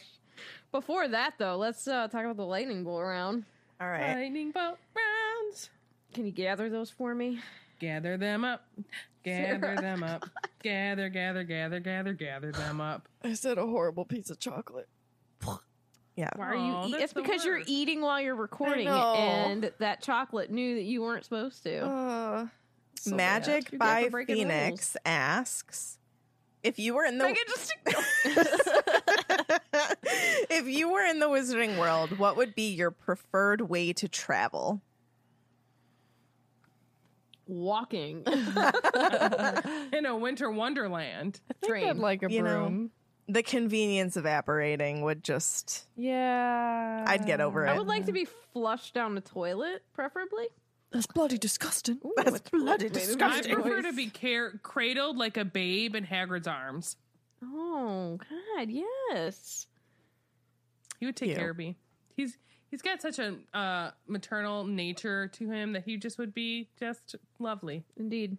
Before 0.71 1.09
that, 1.09 1.35
though, 1.39 1.57
let's 1.57 1.89
uh, 1.89 2.07
talk 2.09 2.25
about 2.25 2.37
the 2.37 2.47
lightning 2.47 2.85
bolt 2.85 3.03
round. 3.03 3.45
All 3.81 3.89
right. 3.89 4.15
Lightning 4.17 4.53
bolt 4.53 4.79
rounds. 4.95 5.12
Can 6.13 6.27
you 6.27 6.33
gather 6.33 6.69
those 6.69 6.91
for 6.91 7.15
me? 7.15 7.41
Gather 7.81 8.17
them 8.17 8.45
up. 8.45 8.65
Gather 9.25 9.61
Sarah. 9.61 9.81
them 9.81 10.03
up. 10.03 10.25
Gather, 10.63 11.09
gather, 11.09 11.43
gather, 11.43 11.81
gather, 11.81 12.13
gather 12.13 12.53
them 12.53 12.81
up. 12.81 13.09
I 13.25 13.33
said 13.35 13.59
a 13.59 13.67
horrible 13.67 14.05
piece 14.05 14.31
of 14.31 14.39
chocolate. 14.39 14.89
Yeah. 16.15 16.29
Why 16.37 16.49
are 16.49 16.55
Aw, 16.57 16.83
you? 16.83 16.89
Eat- 16.89 16.91
that's 16.93 17.05
it's 17.05 17.13
the 17.15 17.23
because 17.23 17.43
you're 17.47 17.57
worst. 17.61 17.71
eating 17.71 18.03
while 18.03 18.21
you're 18.21 18.37
recording, 18.37 18.85
know. 18.85 19.15
and 19.15 19.73
that 19.79 20.03
chocolate 20.03 20.51
knew 20.51 20.75
that 20.75 20.83
you 20.83 21.01
weren't 21.01 21.25
supposed 21.25 21.63
to. 21.63 21.87
Uh, 21.87 22.47
so. 22.97 23.15
Magic 23.15 23.73
You 23.73 23.79
get 23.79 23.81
by 23.81 24.05
for 24.05 24.11
breaking 24.11 24.37
Phoenix 24.37 24.95
asks 25.07 25.99
if 26.63 26.79
you 26.79 26.95
were 26.95 27.05
in 27.07 27.17
the 27.17 27.35
if 30.51 30.67
you 30.69 30.93
were 30.93 31.03
in 31.05 31.19
the 31.19 31.29
wizarding 31.29 31.79
world, 31.79 32.19
what 32.19 32.37
would 32.37 32.55
be 32.55 32.71
your 32.73 32.91
preferred 32.91 33.63
way 33.63 33.93
to 33.95 34.07
travel? 34.07 34.83
Walking. 37.47 38.23
In 39.93 40.07
a 40.07 40.17
winter 40.17 40.51
wonderland. 40.51 41.41
I 41.51 41.67
think 41.67 41.87
I'd 41.87 41.97
like 41.97 42.23
a 42.23 42.31
you 42.31 42.43
know. 42.43 42.61
broom. 42.67 42.91
The 43.29 43.43
convenience 43.43 44.17
evaporating 44.17 45.03
would 45.03 45.23
just 45.23 45.87
Yeah. 45.97 47.05
I'd 47.07 47.25
get 47.27 47.41
over 47.41 47.65
it. 47.65 47.71
I 47.71 47.79
would 47.79 47.87
like 47.87 48.07
to 48.07 48.13
be 48.13 48.27
flushed 48.53 48.95
down 48.95 49.15
the 49.15 49.21
toilet, 49.21 49.83
preferably. 49.93 50.47
That's 50.91 51.07
bloody 51.07 51.39
disgusting. 51.39 52.01
That's 52.17 52.41
bloody 52.41 52.89
disgusting. 52.91 53.23
I 53.23 53.37
disgusting. 53.37 53.55
prefer 53.55 53.83
to 53.83 53.93
be 53.95 54.11
car- 54.11 54.59
cradled 54.63 55.17
like 55.17 55.37
a 55.39 55.45
babe 55.45 55.95
in 55.95 56.05
Hagrid's 56.05 56.47
arms. 56.49 56.97
Oh 57.43 58.19
God, 58.57 58.69
yes. 58.69 59.67
He 61.01 61.07
would 61.07 61.17
take 61.17 61.29
Cute. 61.31 61.39
care 61.39 61.51
of 61.51 61.57
me. 61.59 61.77
He's 62.15 62.37
he's 62.73 62.83
got 62.83 63.01
such 63.03 63.19
a 63.21 63.37
uh, 63.55 63.91
maternal 64.09 64.65
nature 64.65 65.29
to 65.29 65.49
him 65.51 65.75
that 65.75 65.85
he 65.85 65.97
just 65.99 66.19
would 66.19 66.35
be 66.35 66.69
just 66.81 67.15
lovely. 67.39 67.85
Indeed. 67.97 68.39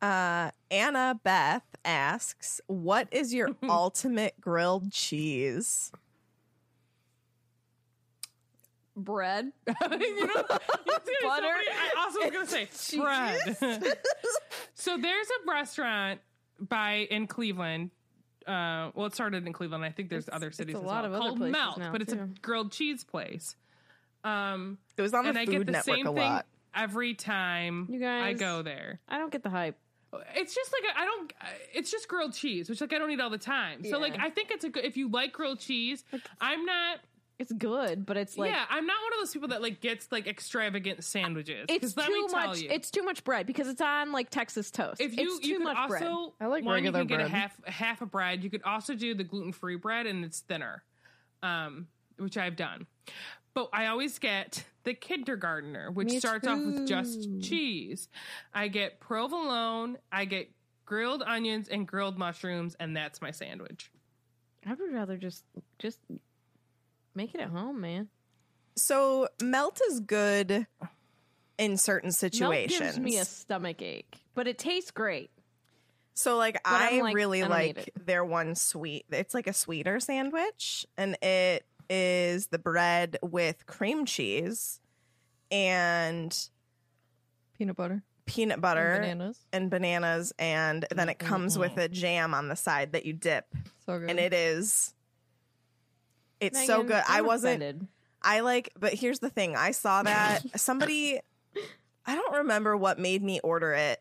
Uh, 0.00 0.50
Anna 0.70 1.20
Beth 1.22 1.62
asks, 1.84 2.60
"What 2.66 3.06
is 3.12 3.32
your 3.32 3.50
ultimate 3.68 4.40
grilled 4.40 4.90
cheese?" 4.90 5.92
Bread. 8.96 9.52
you 9.68 9.88
know, 9.88 9.96
you 9.96 10.26
know, 10.26 10.34
Butter. 10.48 10.58
somebody- 11.22 11.68
I 11.70 11.92
also 11.98 12.18
was 12.20 12.30
gonna 12.30 12.46
say 12.46 12.98
bread. 12.98 13.96
so 14.74 14.98
there's 14.98 15.26
a 15.28 15.50
restaurant 15.50 16.20
by 16.58 17.06
in 17.10 17.26
Cleveland. 17.26 17.90
Uh, 18.46 18.90
well, 18.94 19.06
it 19.06 19.14
started 19.14 19.46
in 19.46 19.52
Cleveland. 19.52 19.84
I 19.84 19.90
think 19.90 20.08
there's 20.10 20.24
It's- 20.28 20.36
other 20.36 20.48
it's 20.48 20.56
cities 20.56 20.74
a 20.74 20.78
as 20.78 20.84
lot 20.84 21.04
well, 21.04 21.04
of 21.06 21.12
other 21.12 21.20
called 21.28 21.38
places 21.38 21.52
Melt, 21.52 21.78
now, 21.78 21.92
but 21.92 22.02
it's 22.02 22.12
a 22.12 22.28
grilled 22.42 22.72
cheese 22.72 23.04
place. 23.04 23.56
Um, 24.24 24.78
It 24.96 25.02
was 25.02 25.14
on 25.14 25.26
and 25.26 25.36
the 25.36 25.40
I 25.40 25.46
Food 25.46 25.52
get 25.58 25.66
the 25.66 25.72
Network 25.72 25.96
same 25.96 26.06
a 26.06 26.12
thing 26.12 26.22
lot. 26.32 26.46
every 26.74 27.14
time 27.14 27.86
You 27.90 28.06
I 28.06 28.32
go 28.34 28.62
there. 28.62 29.00
I 29.08 29.18
don't 29.18 29.32
get 29.32 29.42
the 29.42 29.50
hype. 29.50 29.76
It's 30.36 30.54
just 30.54 30.72
like 30.72 30.94
I 30.96 31.04
don't. 31.06 31.32
It's 31.72 31.90
just 31.90 32.06
grilled 32.06 32.34
cheese, 32.34 32.68
which 32.68 32.80
like 32.82 32.92
I 32.92 32.98
don't 32.98 33.10
eat 33.10 33.20
all 33.20 33.30
the 33.30 33.38
time. 33.38 33.82
So 33.84 33.98
like 33.98 34.18
I 34.18 34.28
think 34.28 34.50
it's 34.50 34.62
a 34.64 34.68
good 34.68 34.84
if 34.84 34.96
you 34.96 35.08
like 35.08 35.32
grilled 35.32 35.58
cheese. 35.58 36.04
I'm 36.40 36.64
not. 36.66 37.00
It's 37.42 37.52
good, 37.52 38.06
but 38.06 38.16
it's 38.16 38.38
like 38.38 38.50
yeah, 38.52 38.64
I'm 38.70 38.86
not 38.86 38.96
one 39.02 39.12
of 39.14 39.18
those 39.20 39.32
people 39.32 39.48
that 39.48 39.60
like 39.62 39.80
gets 39.80 40.10
like 40.12 40.26
extravagant 40.28 41.02
sandwiches. 41.02 41.66
it's 41.68 41.80
'Cause 41.80 41.96
let 41.96 42.06
too 42.06 42.12
me 42.12 42.28
tell 42.28 42.46
much. 42.46 42.60
you, 42.62 42.70
it's 42.70 42.90
too 42.90 43.02
much 43.02 43.24
bread 43.24 43.46
because 43.46 43.66
it's 43.68 43.80
on 43.80 44.12
like 44.12 44.30
Texas 44.30 44.70
toast. 44.70 45.00
if 45.00 45.16
you 45.16 45.36
it's 45.36 45.46
you 45.46 45.54
too 45.54 45.58
could 45.58 45.64
much 45.64 45.76
also 45.76 45.98
bread. 45.98 46.32
I 46.40 46.46
like 46.46 46.64
one, 46.64 46.74
regular 46.74 47.00
you 47.00 47.06
can 47.06 47.08
get 47.08 47.16
bread. 47.16 47.26
a 47.26 47.30
half 47.36 47.64
half 47.66 48.00
a 48.00 48.06
bread. 48.06 48.44
You 48.44 48.50
could 48.50 48.62
also 48.62 48.94
do 48.94 49.14
the 49.14 49.24
gluten 49.24 49.52
free 49.52 49.76
bread, 49.76 50.06
and 50.06 50.24
it's 50.24 50.40
thinner, 50.40 50.84
um, 51.42 51.88
which 52.18 52.36
I've 52.36 52.56
done. 52.56 52.86
But 53.54 53.68
I 53.72 53.86
always 53.88 54.18
get 54.18 54.64
the 54.84 54.94
kindergartner, 54.94 55.90
which 55.90 56.08
Me 56.08 56.18
starts 56.20 56.46
off 56.46 56.58
with 56.58 56.86
just 56.88 57.28
cheese. 57.42 58.08
I 58.54 58.68
get 58.68 58.98
provolone, 59.00 59.98
I 60.10 60.24
get 60.24 60.50
grilled 60.86 61.22
onions 61.22 61.68
and 61.68 61.86
grilled 61.88 62.16
mushrooms, 62.18 62.76
and 62.80 62.96
that's 62.96 63.20
my 63.20 63.30
sandwich. 63.30 63.90
I 64.64 64.74
would 64.74 64.92
rather 64.92 65.16
just 65.16 65.44
just 65.78 65.98
make 67.14 67.34
it 67.34 67.40
at 67.40 67.48
home, 67.48 67.80
man. 67.80 68.08
So 68.76 69.28
melt 69.42 69.80
is 69.90 70.00
good 70.00 70.66
in 71.58 71.76
certain 71.76 72.10
situations. 72.12 72.72
situations. 72.72 72.96
gives 72.96 72.98
me 73.04 73.18
a 73.18 73.24
stomach 73.24 73.82
ache, 73.82 74.16
but 74.34 74.46
it 74.48 74.58
tastes 74.58 74.90
great. 74.90 75.30
So 76.14 76.36
like 76.36 76.60
I'm 76.64 76.98
I 76.98 77.02
like, 77.02 77.14
really 77.14 77.42
I 77.42 77.46
like 77.48 77.90
their 78.04 78.24
one 78.24 78.54
sweet. 78.54 79.06
It's 79.10 79.34
like 79.34 79.46
a 79.46 79.52
sweeter 79.52 79.98
sandwich 80.00 80.86
and 80.98 81.16
it 81.22 81.64
is 81.88 82.48
the 82.48 82.58
bread 82.58 83.18
with 83.22 83.66
cream 83.66 84.04
cheese 84.06 84.80
and 85.50 86.36
Peanut 87.56 87.76
butter. 87.76 88.02
peanut 88.26 88.54
and 88.54 88.62
butter 88.62 88.98
bananas. 89.00 89.38
and 89.52 89.70
bananas 89.70 90.32
and 90.38 90.86
then 90.94 91.08
it 91.08 91.18
comes 91.18 91.58
with 91.58 91.76
a 91.76 91.88
jam 91.88 92.34
on 92.34 92.48
the 92.48 92.56
side 92.56 92.92
that 92.92 93.04
you 93.06 93.12
dip 93.12 93.46
So 93.86 93.98
good. 93.98 94.10
and 94.10 94.18
it 94.18 94.32
is 94.32 94.94
it's 96.42 96.66
so 96.66 96.82
good. 96.82 97.02
I 97.08 97.18
I'm 97.18 97.26
wasn't 97.26 97.62
offended. 97.62 97.86
I 98.22 98.40
like, 98.40 98.70
but 98.78 98.94
here's 98.94 99.18
the 99.18 99.30
thing. 99.30 99.56
I 99.56 99.72
saw 99.72 100.02
that 100.02 100.42
somebody, 100.60 101.18
I 102.06 102.14
don't 102.14 102.36
remember 102.38 102.76
what 102.76 102.98
made 102.98 103.22
me 103.22 103.40
order 103.40 103.72
it, 103.72 104.00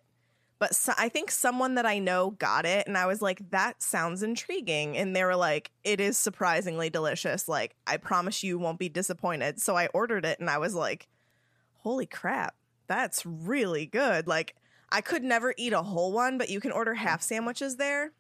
but 0.61 0.75
so, 0.75 0.93
I 0.95 1.09
think 1.09 1.31
someone 1.31 1.73
that 1.73 1.87
I 1.87 1.97
know 1.97 2.29
got 2.29 2.67
it, 2.67 2.85
and 2.85 2.95
I 2.95 3.07
was 3.07 3.19
like, 3.19 3.49
that 3.49 3.81
sounds 3.81 4.21
intriguing. 4.21 4.95
And 4.95 5.15
they 5.15 5.23
were 5.23 5.35
like, 5.35 5.71
it 5.83 5.99
is 5.99 6.19
surprisingly 6.19 6.91
delicious. 6.91 7.49
Like, 7.49 7.75
I 7.87 7.97
promise 7.97 8.43
you 8.43 8.59
won't 8.59 8.77
be 8.77 8.87
disappointed. 8.87 9.59
So 9.59 9.75
I 9.75 9.87
ordered 9.87 10.23
it, 10.23 10.39
and 10.39 10.51
I 10.51 10.59
was 10.59 10.75
like, 10.75 11.07
holy 11.77 12.05
crap, 12.05 12.53
that's 12.85 13.25
really 13.25 13.87
good. 13.87 14.27
Like, 14.27 14.55
I 14.91 15.01
could 15.01 15.23
never 15.23 15.55
eat 15.57 15.73
a 15.73 15.81
whole 15.81 16.11
one, 16.11 16.37
but 16.37 16.51
you 16.51 16.59
can 16.59 16.71
order 16.71 16.93
half 16.93 17.23
sandwiches 17.23 17.77
there. 17.77 18.11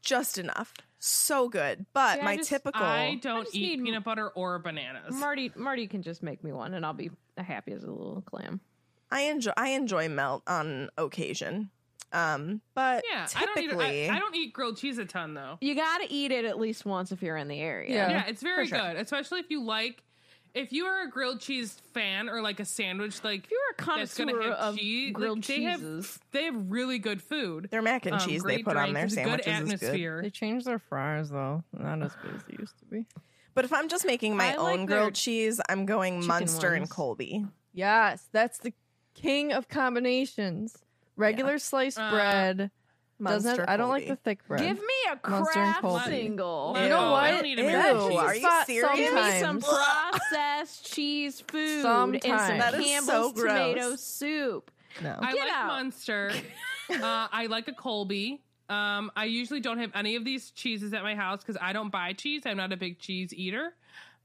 Just 0.00 0.38
enough. 0.38 0.72
So 0.98 1.48
good. 1.48 1.86
But 1.92 2.14
See, 2.16 2.20
I 2.20 2.24
my 2.24 2.36
just- 2.36 2.48
typical. 2.48 2.82
I 2.82 3.14
don't 3.16 3.44
just 3.44 3.54
eat 3.54 3.76
need- 3.78 3.84
peanut 3.84 4.04
butter 4.04 4.28
or 4.30 4.58
bananas. 4.58 5.14
Marty 5.14 5.52
Marty 5.54 5.86
can 5.86 6.02
just 6.02 6.22
make 6.22 6.42
me 6.42 6.52
one, 6.52 6.74
and 6.74 6.84
I'll 6.84 6.92
be 6.92 7.10
happy 7.36 7.72
as 7.72 7.84
a 7.84 7.90
little 7.90 8.22
clam. 8.22 8.60
I 9.10 9.22
enjoy 9.22 9.52
I 9.56 9.68
enjoy 9.70 10.08
melt 10.08 10.42
on 10.46 10.90
occasion. 10.98 11.70
Um, 12.10 12.62
but 12.74 13.04
yeah, 13.10 13.26
I 13.36 13.44
don't 13.44 13.58
eat. 13.58 13.72
I, 14.10 14.16
I 14.16 14.18
don't 14.18 14.34
eat 14.34 14.52
grilled 14.54 14.78
cheese 14.78 14.96
a 14.98 15.04
ton 15.04 15.34
though. 15.34 15.58
You 15.60 15.74
got 15.74 15.98
to 15.98 16.10
eat 16.10 16.32
it 16.32 16.44
at 16.46 16.58
least 16.58 16.86
once 16.86 17.12
if 17.12 17.22
you're 17.22 17.36
in 17.36 17.48
the 17.48 17.60
area. 17.60 17.90
Yeah. 17.94 18.10
Yeah, 18.10 18.24
it's 18.26 18.42
very 18.42 18.66
sure. 18.66 18.78
good, 18.78 18.96
especially 18.96 19.40
if 19.40 19.50
you 19.50 19.62
like. 19.62 20.02
If 20.54 20.72
you 20.72 20.86
are 20.86 21.02
a 21.02 21.10
grilled 21.10 21.40
cheese 21.40 21.80
fan 21.92 22.28
or 22.28 22.40
like 22.42 22.58
a 22.60 22.64
sandwich, 22.64 23.22
like 23.22 23.44
If 23.44 23.50
you're 23.50 23.60
a 23.96 23.98
that's 23.98 24.16
gonna 24.16 24.32
connoisseur 24.32 24.50
have 24.56 24.58
of 24.58 24.76
cheese, 24.78 25.12
grilled 25.12 25.38
like, 25.38 25.46
they 25.46 25.56
cheeses, 25.56 26.06
have 26.06 26.20
they 26.32 26.44
have 26.44 26.70
really 26.70 26.98
good 26.98 27.22
food. 27.22 27.68
their 27.70 27.82
mac 27.82 28.06
and 28.06 28.14
Um, 28.14 28.20
cheese 28.20 28.42
they 28.42 28.54
great 28.56 28.64
put 28.64 28.76
on 28.76 28.92
their 28.92 29.06
drinks, 29.06 29.14
sandwiches 29.14 29.44
good 29.46 29.50
is 29.52 29.80
good. 29.80 29.86
atmosphere. 29.86 30.20
They 30.22 30.30
changed 30.30 30.66
their 30.66 30.78
fries 30.78 31.30
though. 31.30 31.62
Not 31.72 32.02
as 32.02 32.12
good 32.22 32.34
as 32.34 32.42
they 32.44 32.56
used 32.58 32.78
to 32.78 32.84
be. 32.86 33.06
But 33.54 33.64
if 33.64 33.72
I'm 33.72 33.88
just 33.88 34.06
making 34.06 34.36
my 34.36 34.52
I 34.52 34.56
own 34.56 34.86
their 34.86 34.98
grilled 34.98 35.14
cheese, 35.14 35.60
I'm 35.68 35.84
going 35.86 36.14
chicken 36.20 36.28
Munster 36.28 36.74
and. 36.74 36.88
Colby. 36.88 37.44
Yes, 37.72 38.28
that's 38.32 38.58
the 38.58 38.72
king 39.14 39.52
of 39.52 39.68
combinations. 39.68 40.76
Regular 41.16 41.58
sliced 41.58 41.98
Uh, 41.98 42.10
bread. 42.10 42.70
Munster 43.18 43.48
Doesn't 43.50 43.68
I 43.68 43.76
don't 43.76 43.88
like 43.88 44.06
the 44.06 44.16
thick 44.16 44.46
bread. 44.46 44.60
give 44.60 44.76
me 44.78 44.84
a 45.12 45.28
Munster 45.30 45.52
Kraft 45.52 46.04
single. 46.06 46.72
Let 46.74 46.82
You 46.84 46.88
know 46.88 47.00
go. 47.00 47.10
what? 47.12 47.22
I 47.24 47.30
don't 47.32 47.42
need 47.42 47.58
Ew, 47.58 47.64
American 47.68 48.08
cheese. 48.10 48.18
are 48.18 48.34
you 48.34 48.40
Spot 48.40 48.66
serious? 48.66 48.96
Give 48.98 49.14
me 49.14 49.40
some 49.40 49.60
processed 49.60 50.92
cheese 50.92 51.40
food 51.40 51.84
and 51.84 52.22
some 52.22 52.58
That 52.58 52.74
is 52.74 52.84
so 52.84 53.32
Campbell's 53.32 53.32
tomato 53.34 53.96
soup. 53.96 54.70
No. 55.02 55.16
I 55.20 55.32
Get 55.32 55.40
like 55.46 55.52
out. 55.52 55.66
Munster. 55.68 56.32
uh, 56.90 57.28
I 57.32 57.46
like 57.50 57.68
a 57.68 57.72
Colby. 57.72 58.40
Um, 58.68 59.10
I 59.16 59.24
usually 59.24 59.60
don't 59.60 59.78
have 59.78 59.90
any 59.94 60.16
of 60.16 60.24
these 60.24 60.50
cheeses 60.50 60.92
at 60.92 61.02
my 61.02 61.14
house 61.14 61.40
because 61.42 61.56
I 61.60 61.72
don't 61.72 61.90
buy 61.90 62.12
cheese. 62.12 62.42
I'm 62.46 62.56
not 62.58 62.72
a 62.72 62.76
big 62.76 62.98
cheese 62.98 63.32
eater. 63.34 63.74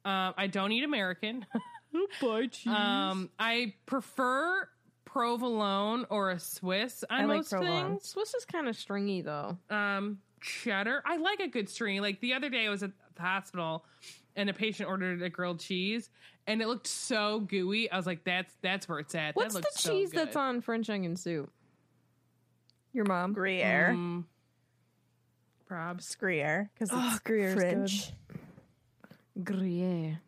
Um, 0.06 0.34
I 0.38 0.48
don't 0.48 0.72
eat 0.72 0.84
American. 0.84 1.46
buy 2.22 2.48
cheese. 2.48 2.74
um, 2.74 3.30
I 3.40 3.74
prefer 3.86 4.68
provolone 5.14 6.06
or 6.10 6.32
a 6.32 6.40
Swiss 6.40 7.04
on 7.10 7.22
I 7.22 7.26
like 7.26 7.38
most 7.38 7.52
provolone. 7.52 7.90
things. 7.92 8.10
Swiss 8.10 8.34
is 8.34 8.46
kind 8.46 8.68
of 8.68 8.76
stringy 8.76 9.22
though. 9.22 9.58
Um, 9.70 10.18
cheddar. 10.42 11.04
I 11.06 11.18
like 11.18 11.40
a 11.40 11.48
good 11.48 11.70
string. 11.70 12.02
Like 12.02 12.20
the 12.20 12.34
other 12.34 12.50
day, 12.50 12.66
I 12.66 12.70
was 12.70 12.82
at 12.84 12.92
the 13.16 13.22
hospital 13.22 13.86
and 14.36 14.50
a 14.50 14.54
patient 14.54 14.90
ordered 14.90 15.22
a 15.22 15.30
grilled 15.30 15.60
cheese, 15.60 16.10
and 16.48 16.62
it 16.62 16.68
looked 16.68 16.88
so 16.88 17.42
gooey. 17.42 17.92
I 17.92 17.96
was 17.98 18.08
like, 18.08 18.24
"That's 18.24 18.52
that's 18.62 18.90
where 18.90 18.98
it's 19.00 19.14
at." 19.14 19.36
What's 19.36 19.54
that 19.54 19.62
the 19.62 19.68
looks 19.68 19.84
so 19.84 19.92
cheese 19.92 20.10
that's 20.10 20.36
on 20.36 20.62
French 20.62 20.90
onion 20.90 21.16
soup? 21.16 21.52
Your 22.92 23.06
mom. 23.06 23.34
Gruyere. 23.34 23.94
Mm, 23.96 24.24
probs. 25.70 26.18
Gruyere 26.18 26.72
because 26.74 26.90
Oh, 26.92 27.10
it's 27.12 27.20
Gruyère's 27.20 27.54
French. 27.54 28.12
Gruyere. 29.44 30.20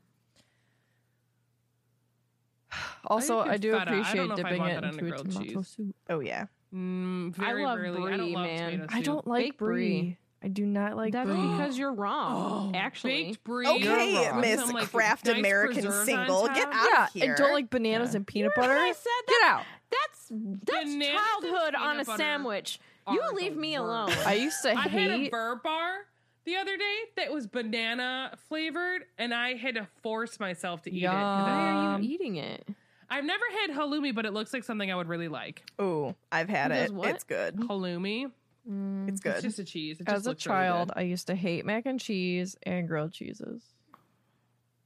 Also, 3.06 3.38
like 3.40 3.50
I 3.52 3.58
do 3.58 3.72
feta. 3.74 3.82
Appreciate 3.84 4.32
I 4.32 4.36
dipping 4.36 4.62
it 4.64 4.82
that 4.82 4.84
on 4.84 4.84
a 4.84 4.88
into 4.90 5.14
a 5.14 5.18
tomato 5.18 5.40
cheese. 5.62 5.68
soup. 5.68 5.96
Oh 6.10 6.20
yeah. 6.20 6.46
Mm, 6.74 7.34
very 7.36 7.64
love 7.64 7.80
rarely. 7.80 7.98
I 8.14 8.18
don't 8.18 8.26
brie, 8.26 8.36
love 8.36 8.46
man. 8.46 8.72
tomato 8.72 8.96
I 8.96 9.02
don't 9.02 9.28
like 9.28 9.44
Baked 9.46 9.58
brie. 9.58 9.76
brie. 10.02 10.18
I 10.44 10.48
do 10.48 10.66
not 10.66 10.96
like 10.96 11.14
That's 11.14 11.28
brie. 11.30 11.36
because 11.42 11.78
you're 11.78 11.94
wrong. 11.94 12.76
actually, 12.76 13.24
Baked 13.26 13.44
brie. 13.44 13.68
Okay. 13.68 14.32
Miss 14.40 14.60
Some, 14.62 14.72
like, 14.72 14.92
Kraft 14.92 15.26
nice 15.26 15.38
American 15.38 15.92
single, 15.92 16.48
get 16.48 16.68
out 16.72 16.88
yeah, 16.94 17.04
of 17.06 17.14
here. 17.14 17.34
I 17.34 17.42
don't 17.42 17.54
like 17.54 17.70
bananas 17.70 18.12
Yeah. 18.12 18.18
and 18.18 18.28
peanut 18.28 18.52
You 18.56 18.62
butter. 18.62 18.74
I 18.74 18.92
said? 18.92 19.10
Get 19.28 19.36
That's- 19.42 19.52
out. 19.60 19.66
That's 19.92 20.28
that's 20.66 20.92
Bananas 20.94 21.22
childhood 21.42 21.76
on 21.76 22.00
a 22.00 22.06
sandwich. 22.06 22.80
You 23.10 23.22
leave 23.34 23.56
me 23.56 23.80
worst. 23.80 23.84
alone. 24.18 24.26
I 24.28 24.34
used 24.34 24.62
to 24.64 24.72
I 24.72 24.82
had 24.88 25.12
a 25.12 25.18
hate. 25.18 25.32
burr 25.32 25.56
bar 25.64 26.08
the 26.46 26.56
other 26.58 26.78
day 26.78 26.96
that 27.18 27.32
was 27.32 27.48
banana 27.48 28.32
flavored, 28.48 29.04
and 29.18 29.34
I 29.34 29.56
had 29.56 29.76
to 29.76 29.88
force 30.02 30.40
myself 30.40 30.82
to 30.84 30.92
eat 30.92 30.98
it. 30.98 31.02
Yum. 31.02 31.14
Why 31.14 31.20
I- 31.20 31.72
are 31.96 32.00
you 32.00 32.10
eating 32.14 32.36
it? 32.38 32.68
I've 33.10 33.24
never 33.26 33.44
had 33.62 33.70
halloumi, 33.78 34.16
but 34.16 34.26
it 34.26 34.34
looks 34.34 34.52
like 34.54 34.64
something 34.64 34.92
I 34.92 34.96
would 34.96 35.08
really 35.08 35.28
like. 35.28 35.64
Ooh, 35.80 36.16
I've 36.32 36.50
had 36.50 36.72
it. 36.72 36.92
what? 36.92 37.10
It's 37.10 37.24
good. 37.24 37.56
Halloumi. 37.56 38.32
Mm. 38.68 39.04
It's 39.10 39.12
It's 39.12 39.22
good. 39.22 39.42
just 39.44 39.60
a 39.60 39.64
cheese. 39.64 40.00
It 40.00 40.06
just 40.08 40.16
As 40.16 40.26
a 40.26 40.30
looks 40.30 40.46
really 40.48 40.58
child. 40.58 40.92
I 40.96 41.02
used 41.02 41.28
to 41.28 41.36
hate 41.36 41.66
mac 41.68 41.86
and 41.86 42.00
cheese 42.00 42.58
and 42.64 42.88
grilled 42.88 43.14
cheeses. 43.14 43.62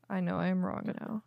I 0.09 0.19
know 0.19 0.37
I 0.37 0.47
am 0.47 0.65
wrong 0.65 0.93
now. 0.99 1.23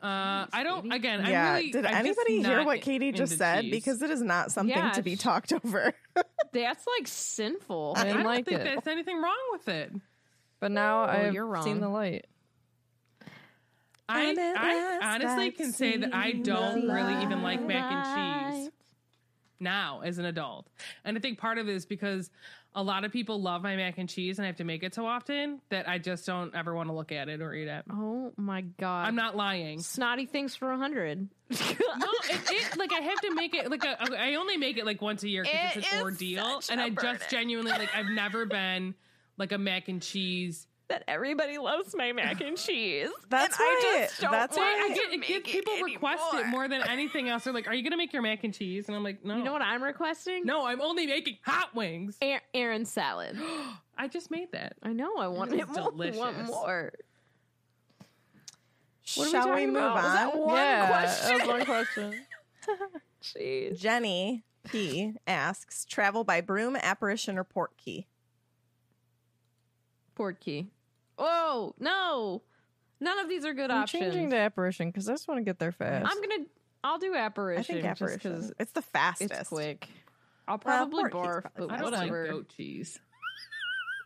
Uh, 0.00 0.46
I 0.52 0.62
don't. 0.62 0.92
Again, 0.92 1.24
yeah. 1.26 1.48
I'm 1.50 1.54
really, 1.56 1.70
Did 1.72 1.86
I'm 1.86 1.94
anybody 1.96 2.42
hear 2.42 2.64
what 2.64 2.80
Katie 2.82 3.10
just 3.12 3.36
said? 3.36 3.62
cheese. 3.62 3.70
Because 3.72 4.00
it 4.02 4.10
is 4.10 4.22
not 4.22 4.52
something 4.52 4.76
Yeah, 4.76 4.90
to 4.92 5.02
be 5.02 5.16
talked 5.16 5.52
over. 5.52 5.92
That's 6.52 6.86
like 6.98 7.06
sinful. 7.08 7.94
I 7.96 8.02
I 8.02 8.12
don't 8.12 8.22
like 8.24 8.44
think 8.44 8.60
it. 8.60 8.64
there's 8.64 8.86
anything 8.86 9.20
wrong 9.20 9.36
with 9.52 9.68
it. 9.68 9.92
But 10.60 10.70
now 10.70 11.02
I've 11.02 11.34
you're 11.34 11.46
wrong. 11.46 11.64
seen 11.64 11.80
the 11.80 11.88
light. 11.88 12.26
I, 14.08 14.34
I 14.56 15.14
honestly 15.14 15.46
I've 15.48 15.56
can 15.56 15.72
say 15.72 15.98
that 15.98 16.14
I 16.14 16.32
don't 16.32 16.86
the 16.86 16.92
really 16.94 17.22
even 17.22 17.42
like 17.42 17.60
mac 17.62 17.92
and 17.92 18.54
cheese 18.64 18.72
now 19.60 20.00
as 20.02 20.18
an 20.18 20.24
adult. 20.24 20.66
And 21.04 21.16
I 21.16 21.20
think 21.20 21.38
part 21.38 21.58
of 21.58 21.68
it 21.68 21.74
is 21.74 21.84
because 21.84 22.30
a 22.78 22.82
lot 22.82 23.04
of 23.04 23.10
people 23.10 23.42
love 23.42 23.60
my 23.60 23.74
mac 23.74 23.98
and 23.98 24.08
cheese 24.08 24.38
and 24.38 24.44
I 24.44 24.46
have 24.46 24.56
to 24.58 24.64
make 24.64 24.84
it 24.84 24.94
so 24.94 25.04
often 25.04 25.60
that 25.70 25.88
I 25.88 25.98
just 25.98 26.24
don't 26.24 26.54
ever 26.54 26.72
want 26.76 26.88
to 26.88 26.92
look 26.94 27.10
at 27.10 27.28
it 27.28 27.40
or 27.42 27.52
eat 27.52 27.66
it. 27.66 27.84
Oh 27.90 28.32
my 28.36 28.60
god! 28.60 29.08
I'm 29.08 29.16
not 29.16 29.36
lying. 29.36 29.80
snotty 29.80 30.26
things 30.26 30.54
for 30.54 30.70
a 30.70 30.78
hundred. 30.78 31.28
No, 31.98 32.06
it, 32.30 32.40
it 32.50 32.78
like 32.78 32.92
I 32.92 33.00
have 33.00 33.20
to 33.22 33.34
make 33.34 33.54
it 33.54 33.68
like 33.70 33.82
a, 33.84 33.96
I 34.20 34.34
only 34.34 34.56
make 34.56 34.76
it 34.78 34.86
like 34.86 35.02
once 35.02 35.24
a 35.24 35.28
year 35.28 35.42
because 35.42 35.76
It 35.76 35.78
it's 35.78 35.92
an 35.94 36.02
ordeal, 36.02 36.60
and 36.70 36.80
I 36.80 36.90
burden. 36.90 37.16
just 37.18 37.30
genuinely 37.30 37.72
like 37.72 37.88
I've 37.96 38.10
never 38.10 38.46
been 38.46 38.94
like 39.38 39.50
a 39.52 39.58
mac 39.58 39.88
and 39.88 40.00
cheese. 40.00 40.66
That 40.88 41.04
everybody 41.06 41.58
loves 41.58 41.94
my 41.94 42.12
mac 42.12 42.40
and 42.40 42.56
cheese. 42.56 43.10
That's 43.28 43.58
And 43.58 43.62
I 43.68 43.74
why. 43.94 44.00
just 44.06 44.20
don't 44.22 44.30
That's 44.30 44.56
want 44.56 44.68
I 44.68 44.88
why. 44.88 44.94
get, 44.94 45.12
it 45.12 45.20
make 45.20 45.28
gets 45.28 45.48
it 45.48 45.64
people 45.66 45.74
request 45.84 46.22
it 46.34 46.46
more 46.46 46.66
than 46.66 46.80
anything 46.88 47.28
else. 47.28 47.44
They're 47.44 47.52
like, 47.52 47.68
"Are 47.68 47.74
you 47.74 47.82
gonna 47.82 47.98
make 47.98 48.14
your 48.14 48.22
mac 48.22 48.42
and 48.44 48.54
cheese?" 48.54 48.88
And 48.88 48.96
I'm 48.96 49.04
like, 49.04 49.22
"No, 49.22 49.36
You 49.36 49.44
know 49.44 49.52
what 49.52 49.60
I'm 49.60 49.82
requesting? 49.82 50.44
no, 50.46 50.64
I'm 50.66 50.80
only 50.80 51.06
making 51.06 51.36
hot 51.44 51.74
wings." 51.74 52.16
Aaron, 52.22 52.40
Aaron 52.54 52.84
salad. 52.86 53.38
I 53.98 54.08
just 54.08 54.30
made 54.30 54.52
that. 54.52 54.76
I 54.82 54.92
know. 54.94 55.16
I 55.18 55.28
want 55.28 55.52
It 55.52 55.60
it 55.60 55.68
more. 55.68 55.90
delicious. 55.90 56.16
Want 56.16 56.46
more. 56.46 56.92
What 59.16 59.24
are 59.24 59.26
we 59.26 59.30
Shall 59.30 59.54
we 59.54 59.66
move 59.66 59.76
about? 59.76 59.94
Was 59.96 60.12
that 60.14 60.32
on? 60.34 60.38
one 60.40 60.54
yeah, 60.56 60.86
question? 60.88 61.38
that 61.38 61.46
was 61.46 61.48
one 61.48 61.64
question. 61.66 62.26
Jeez. 63.22 63.78
Jenny 63.78 64.44
P 64.68 65.14
asks: 65.26 65.84
Travel 65.84 66.24
by 66.24 66.40
broom, 66.40 66.76
apparition, 66.76 67.36
or 67.38 67.44
Portkey? 67.44 68.06
Port 70.14 70.40
key. 70.40 70.70
Oh 71.18 71.74
no! 71.78 72.42
None 73.00 73.18
of 73.18 73.28
these 73.28 73.44
are 73.44 73.54
good 73.54 73.70
I'm 73.70 73.82
options. 73.82 74.02
changing 74.04 74.30
to 74.30 74.36
apparition 74.36 74.88
because 74.88 75.08
I 75.08 75.12
just 75.12 75.28
want 75.28 75.38
to 75.38 75.44
get 75.44 75.58
there 75.58 75.72
fast. 75.72 76.06
I'm 76.10 76.20
gonna. 76.20 76.44
I'll 76.84 76.98
do 76.98 77.14
apparition. 77.14 77.60
I 77.60 77.62
think 77.80 77.84
apparition. 77.86 78.32
apparition. 78.32 78.40
'cause 78.50 78.52
It's 78.60 78.72
the 78.72 78.82
fastest. 78.82 79.32
it's 79.32 79.48
quick. 79.48 79.88
I'll 80.46 80.58
probably 80.58 81.04
Portkey's 81.04 81.12
barf, 81.14 81.42
probably 81.42 81.66
but 81.66 81.70
I 81.70 81.76
don't 81.78 81.84
whatever. 81.92 82.22
like 82.22 82.30
goat 82.30 82.48
cheese. 82.56 83.00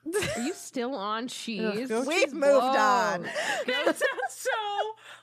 Are 0.05 0.43
you 0.43 0.53
still 0.55 0.95
on 0.95 1.29
cheese? 1.29 1.89
goat 1.89 2.07
We've 2.07 2.25
cheese 2.25 2.33
moved 2.35 2.43
blows. 2.43 2.77
on. 2.77 3.23
That 3.67 3.85
sounds 3.87 4.01
so 4.29 4.51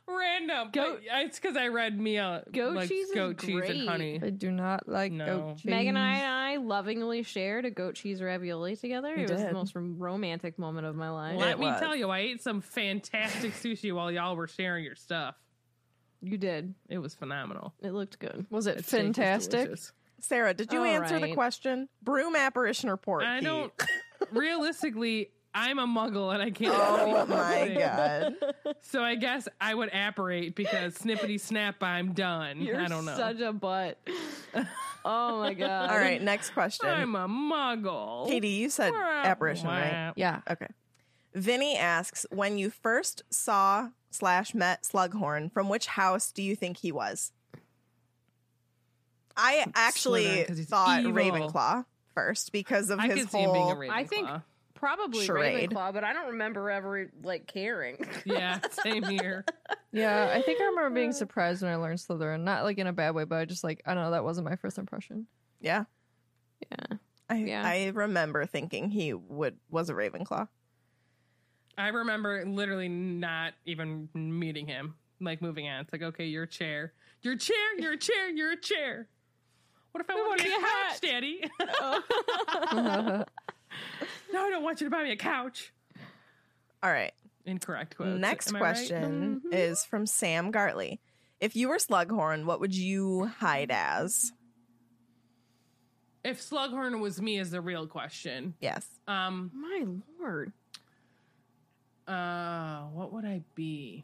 random. 0.07 0.69
Goat- 0.71 1.01
Goat. 1.01 1.01
It's 1.11 1.39
because 1.39 1.57
I 1.57 1.67
read 1.67 1.99
Mia 1.99 2.43
Goat 2.51 2.75
likes 2.75 2.89
cheese 2.89 3.09
is 3.09 3.13
goat 3.15 3.37
cheese 3.39 3.55
great. 3.55 3.71
and 3.71 3.89
honey. 3.89 4.19
I 4.23 4.29
do 4.29 4.51
not 4.51 4.87
like 4.87 5.11
No. 5.11 5.25
goat 5.25 5.57
cheese. 5.57 5.65
Megan 5.65 5.97
and 5.97 6.05
I, 6.05 6.13
and 6.13 6.25
I 6.25 6.57
lovingly 6.65 7.23
shared 7.23 7.65
a 7.65 7.71
goat 7.71 7.95
cheese 7.95 8.21
ravioli 8.21 8.75
together. 8.77 9.13
We 9.15 9.23
it 9.23 9.29
was 9.29 9.41
the 9.43 9.51
most 9.51 9.73
romantic 9.75 10.57
moment 10.57 10.87
of 10.87 10.95
my 10.95 11.09
life. 11.09 11.37
Let 11.37 11.51
It 11.51 11.59
me 11.59 11.65
was. 11.65 11.79
tell 11.79 11.95
you, 11.95 12.09
I 12.09 12.19
ate 12.19 12.41
some 12.41 12.61
fantastic 12.61 13.51
sushi 13.53 13.93
while 13.93 14.11
y'all 14.11 14.35
were 14.35 14.47
sharing 14.47 14.83
your 14.85 14.95
stuff. 14.95 15.35
You 16.21 16.37
did. 16.37 16.73
It 16.89 16.97
was 16.99 17.13
phenomenal. 17.15 17.73
It 17.81 17.91
looked 17.91 18.19
good. 18.19 18.45
Was 18.49 18.67
it 18.67 18.77
That 18.77 18.85
fantastic? 18.85 19.71
Sarah, 20.21 20.53
did 20.53 20.73
you 20.73 20.79
All 20.79 20.85
answer 20.85 21.17
the 21.19 21.33
question? 21.33 21.87
Broom, 22.01 22.35
apparition, 22.35 22.89
report. 22.89 23.23
I 23.23 23.39
key? 23.39 23.45
don't. 23.45 23.71
Realistically, 24.31 25.29
I'm 25.53 25.79
a 25.79 25.87
muggle 25.87 26.33
and 26.33 26.43
I 26.43 26.51
can't. 26.51 26.73
Oh 26.77 27.25
my 27.27 27.57
anything. 27.57 27.79
god. 27.79 28.35
So 28.81 29.01
I 29.03 29.15
guess 29.15 29.47
I 29.59 29.73
would 29.73 29.89
apparate 29.93 30.55
because 30.55 30.95
snippity 30.97 31.39
snap, 31.39 31.81
I'm 31.81 32.13
done. 32.13 32.61
You're 32.61 32.79
I 32.79 32.87
don't 32.87 33.05
know. 33.05 33.15
such 33.17 33.39
a 33.39 33.51
butt. 33.51 33.97
oh 35.05 35.39
my 35.39 35.53
god. 35.55 35.89
All 35.89 35.97
right, 35.97 36.21
next 36.21 36.51
question. 36.51 36.87
I'm 36.87 37.15
a 37.15 37.27
muggle. 37.27 38.27
Katie, 38.27 38.49
you 38.49 38.69
said 38.69 38.91
Wah, 38.91 39.21
apparition, 39.23 39.67
right? 39.67 40.13
Yeah. 40.15 40.41
Okay. 40.49 40.67
Vinny 41.33 41.75
asks, 41.77 42.25
when 42.31 42.57
you 42.57 42.69
first 42.69 43.23
saw 43.29 43.89
slash 44.11 44.53
met 44.55 44.83
Slughorn, 44.83 45.51
from 45.51 45.69
which 45.69 45.85
house 45.87 46.31
do 46.31 46.41
you 46.41 46.55
think 46.55 46.77
he 46.77 46.91
was? 46.91 47.31
I 49.37 49.65
actually 49.75 50.25
Slytherin, 50.25 50.47
'cause 50.47 50.57
he's 50.57 50.67
thought 50.67 50.99
evil. 51.01 51.13
Ravenclaw 51.13 51.85
first 52.27 52.51
because 52.51 52.89
of 52.89 52.99
I 52.99 53.07
his 53.07 53.21
could 53.25 53.31
being 53.31 53.45
a 53.45 53.49
whole. 53.53 53.75
Ravenclaw. 53.75 53.89
I 53.91 54.03
think- 54.05 54.29
Probably 54.75 55.25
Charade. 55.25 55.71
Ravenclaw, 55.71 55.91
but 55.93 56.05
I 56.05 56.13
don't 56.13 56.27
remember 56.27 56.71
ever 56.71 57.11
like 57.21 57.47
caring. 57.47 57.97
Yeah, 58.25 58.59
same 58.83 59.03
here. 59.03 59.43
Yeah, 59.91 60.31
I 60.33 60.43
think 60.43 60.61
I 60.61 60.65
remember 60.65 60.91
being 60.91 61.11
surprised 61.13 61.63
when 61.63 61.71
I 61.71 61.75
learned 61.77 61.97
Slytherin. 61.97 62.41
Not 62.41 62.63
like 62.63 62.77
in 62.77 62.85
a 62.85 62.93
bad 62.93 63.15
way, 63.15 63.23
but 63.23 63.37
I 63.39 63.45
just 63.45 63.63
like 63.63 63.81
I 63.87 63.95
don't 63.95 64.03
know. 64.03 64.11
That 64.11 64.23
wasn't 64.23 64.45
my 64.47 64.55
first 64.55 64.77
impression. 64.77 65.25
yeah, 65.59 65.85
yeah. 66.71 66.97
I, 67.27 67.35
Yeah. 67.37 67.63
I 67.65 67.87
remember 67.93 68.45
thinking 68.45 68.89
he 68.91 69.13
would 69.15 69.57
was 69.71 69.89
a 69.89 69.93
Ravenclaw. 69.95 70.47
I 71.77 71.87
remember 71.87 72.45
literally 72.45 72.87
not 72.87 73.53
even 73.65 74.09
meeting 74.13 74.67
him, 74.67 74.93
like 75.19 75.41
moving 75.41 75.67
on. 75.67 75.81
It's 75.81 75.91
like, 75.91 76.03
okay, 76.03 76.25
your 76.25 76.45
chair, 76.45 76.93
your 77.23 77.35
chair, 77.35 77.79
your 77.79 77.95
chair, 77.97 78.29
your 78.29 78.55
chair. 78.57 79.07
What 79.91 80.01
if 80.03 80.09
I 80.09 80.15
want 80.15 80.39
to 80.39 80.43
be 80.45 80.53
a 80.53 80.59
couch, 80.59 81.01
Daddy? 81.01 81.41
no, 84.33 84.45
I 84.45 84.49
don't 84.49 84.63
want 84.63 84.81
you 84.81 84.87
to 84.87 84.91
buy 84.91 85.03
me 85.03 85.11
a 85.11 85.15
couch. 85.17 85.71
All 86.83 86.91
right. 86.91 87.13
Incorrect 87.45 87.97
quote. 87.97 88.19
Next 88.19 88.49
Am 88.49 88.55
I 88.57 88.59
right? 88.59 88.75
question 88.75 89.41
Mhm. 89.45 89.53
is 89.53 89.83
from 89.85 90.05
Sam 90.05 90.51
Gartley. 90.51 90.99
If 91.39 91.55
you 91.55 91.69
were 91.69 91.77
Slughorn, 91.77 92.45
what 92.45 92.59
would 92.59 92.75
you 92.75 93.25
hide 93.39 93.71
as? 93.71 94.31
If 96.23 96.41
Slughorn 96.41 96.99
was 96.99 97.21
me, 97.21 97.39
is 97.39 97.49
the 97.51 97.61
real 97.61 97.87
question. 97.87 98.55
Yes. 98.59 98.85
Um, 99.07 99.51
My 99.53 99.85
lord. 100.19 100.51
uh, 102.07 102.81
what 102.89 103.13
would 103.13 103.25
I 103.25 103.41
be? 103.55 104.03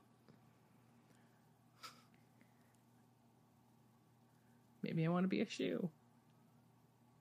Maybe 4.86 5.06
I 5.06 5.10
want 5.10 5.24
to 5.24 5.28
be 5.28 5.42
a 5.42 5.50
shoe. 5.50 5.90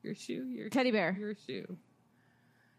Your 0.03 0.15
shoe, 0.15 0.47
your 0.49 0.69
Teddy 0.69 0.91
bear. 0.91 1.17
Your 1.19 1.35
shoe. 1.47 1.79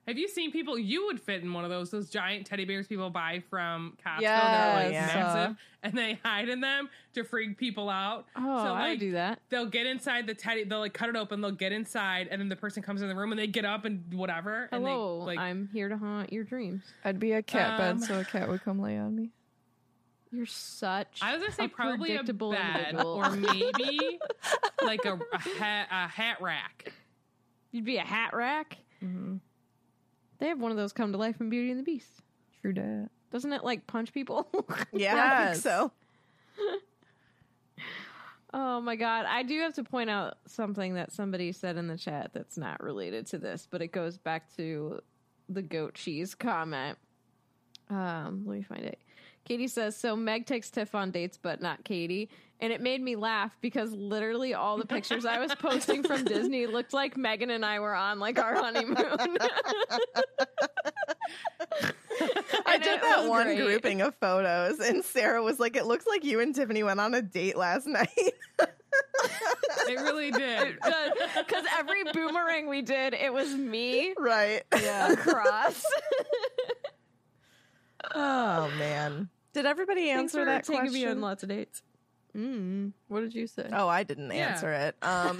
Have 0.08 0.20
you 0.20 0.28
seen 0.28 0.52
people? 0.52 0.78
You 0.78 1.08
would 1.08 1.20
fit 1.20 1.42
in 1.42 1.52
one 1.52 1.64
of 1.64 1.72
those 1.72 1.90
those 1.90 2.12
giant 2.12 2.46
teddy 2.46 2.64
bears 2.64 2.86
people 2.86 3.10
buy 3.10 3.42
from 3.50 3.98
Costco. 4.06 4.20
They're 4.20 4.84
like 4.84 4.92
Yes. 4.92 5.16
massive, 5.16 5.58
and 5.82 5.98
they 5.98 6.20
hide 6.24 6.48
in 6.50 6.62
them 6.62 6.90
to 7.16 7.24
freak 7.24 7.58
people 7.58 7.90
out. 7.90 8.28
Oh, 8.36 8.42
so 8.60 8.66
I 8.68 8.70
like 8.82 8.90
would 8.92 9.00
do 9.00 9.12
that. 9.14 9.40
they'll 9.50 9.66
get 9.66 9.88
inside 9.88 10.28
the 10.28 10.36
teddy. 10.36 10.64
They'll 10.64 10.78
like 10.78 10.94
cut 10.94 11.10
it 11.10 11.16
open. 11.16 11.42
They'll 11.42 11.50
get 11.50 11.72
inside, 11.72 12.28
and 12.30 12.40
then 12.40 12.50
the 12.50 12.56
person 12.56 12.84
comes 12.84 13.02
in 13.02 13.08
the 13.10 13.16
room 13.16 13.32
and 13.32 13.40
they 13.40 13.48
get 13.48 13.66
up 13.66 13.86
and 13.86 14.14
whatever. 14.14 14.70
And 14.72 14.84
Hello, 14.86 15.22
they, 15.22 15.26
like 15.26 15.40
I'm 15.40 15.70
here 15.74 15.90
to 15.90 15.98
haunt 15.98 16.32
your 16.32 16.44
dreams. 16.44 16.84
I'd 17.04 17.20
be 17.20 17.32
a 17.32 17.42
cat 17.42 17.80
Um, 17.80 17.98
bed, 17.98 18.08
so 18.08 18.20
a 18.20 18.26
cat 18.26 18.48
would 18.48 18.62
come 18.64 18.80
lay 18.80 19.00
on 19.00 19.16
me. 19.16 19.32
You're 20.32 20.46
such. 20.46 21.20
I 21.22 21.34
was 21.34 21.42
gonna 21.42 21.54
say 21.54 21.66
a 21.66 21.70
probably 21.70 22.12
a 22.12 22.18
predictable 22.20 22.52
bed 22.52 22.88
individual. 22.90 23.14
or 23.14 23.30
maybe 23.32 24.20
like 24.84 25.06
a, 25.06 25.20
a 25.34 25.40
hat 25.40 25.88
a 25.92 26.08
hat 26.08 26.42
rack. 26.42 26.92
You'd 27.72 27.86
be 27.86 27.98
a 27.98 28.02
hat 28.04 28.34
rack. 28.36 28.78
hmm 29.00 29.38
They 30.40 30.48
have 30.48 30.60
one 30.60 30.72
of 30.72 30.78
those 30.78 30.92
come 30.94 31.12
to 31.12 31.18
life 31.18 31.40
in 31.40 31.50
Beauty 31.50 31.72
and 31.72 31.80
the 31.80 31.84
Beast. 31.84 32.10
True 32.62 32.74
dat. 32.74 33.10
Doesn't 33.32 33.54
it 33.54 33.64
like 33.64 33.88
punch 33.88 34.14
people? 34.14 34.48
Yeah, 34.94 35.48
I 35.50 35.52
think 35.54 35.62
so. 35.64 35.92
oh 38.54 38.82
my 38.82 38.96
god. 38.96 39.26
I 39.28 39.44
do 39.44 39.60
have 39.62 39.74
to 39.76 39.84
point 39.84 40.10
out 40.10 40.38
something 40.48 40.96
that 40.96 41.12
somebody 41.12 41.52
said 41.52 41.78
in 41.78 41.88
the 41.88 41.98
chat 41.98 42.32
that's 42.34 42.58
not 42.58 42.82
related 42.82 43.28
to 43.28 43.38
this, 43.38 43.68
but 43.70 43.82
it 43.82 43.92
goes 43.92 44.18
back 44.18 44.56
to 44.58 45.02
the 45.50 45.62
goat 45.62 45.94
cheese 45.96 46.34
comment. 46.36 46.98
Um, 47.90 48.44
let 48.46 48.58
me 48.58 48.64
find 48.64 48.84
it. 48.86 49.00
Katie 49.46 49.68
says, 49.68 49.96
so 49.96 50.16
Meg 50.16 50.46
takes 50.46 50.70
Tiff 50.72 50.96
on 50.96 51.12
dates, 51.12 51.38
but 51.42 51.62
not 51.62 51.84
Katie. 51.84 52.30
And 52.60 52.72
it 52.72 52.82
made 52.82 53.02
me 53.02 53.16
laugh 53.16 53.56
because 53.62 53.92
literally 53.92 54.54
all 54.54 54.78
the 54.78 54.86
pictures 54.86 55.26
I 55.26 55.40
was 55.40 55.54
posting 55.56 56.04
from 56.04 56.24
Disney 56.26 56.66
looked 56.68 56.94
like 56.94 57.16
Megan 57.18 57.50
and 57.52 57.66
I 57.66 57.80
were 57.80 57.94
on 57.94 58.20
like 58.20 58.40
our 58.40 58.56
honeymoon. 58.62 58.98
I 62.66 62.78
did 62.78 63.02
that 63.02 63.26
one 63.28 63.48
great. 63.48 63.60
grouping 63.60 64.02
of 64.02 64.16
photos, 64.16 64.80
and 64.80 65.04
Sarah 65.04 65.44
was 65.44 65.60
like, 65.60 65.76
"It 65.76 65.86
looks 65.86 66.08
like 66.08 66.24
you 66.24 66.40
and 66.40 66.56
Tiffany 66.56 66.82
went 66.84 67.02
on 67.02 67.14
a 67.14 67.22
date 67.22 67.58
last 67.58 67.88
night." 67.88 68.10
It 69.88 70.00
really 70.00 70.32
did. 70.32 70.78
Because 71.38 71.66
every 71.78 72.04
boomerang 72.14 72.70
we 72.70 72.82
did, 72.82 73.14
it 73.14 73.34
was 73.34 73.54
me 73.54 74.14
right. 74.18 74.64
Yeah. 74.74 75.12
Across. 75.12 75.84
Oh 78.14 78.72
man. 78.80 79.30
Did 79.56 79.66
everybody 79.66 80.10
answer 80.10 80.46
that 80.46 80.66
taking 80.66 80.82
question? 80.82 80.94
me 80.94 81.06
on 81.08 81.22
lots 81.22 81.42
of 81.44 81.50
dates. 81.50 81.82
Mm. 82.38 82.92
What 83.08 83.22
did 83.22 83.34
you 83.34 83.48
say? 83.48 83.70
oh, 83.72 83.88
I 83.88 84.04
didn't 84.04 84.30
Yeah. 84.32 84.50
answer 84.50 84.72
it. 84.72 84.96
Um, 85.02 85.40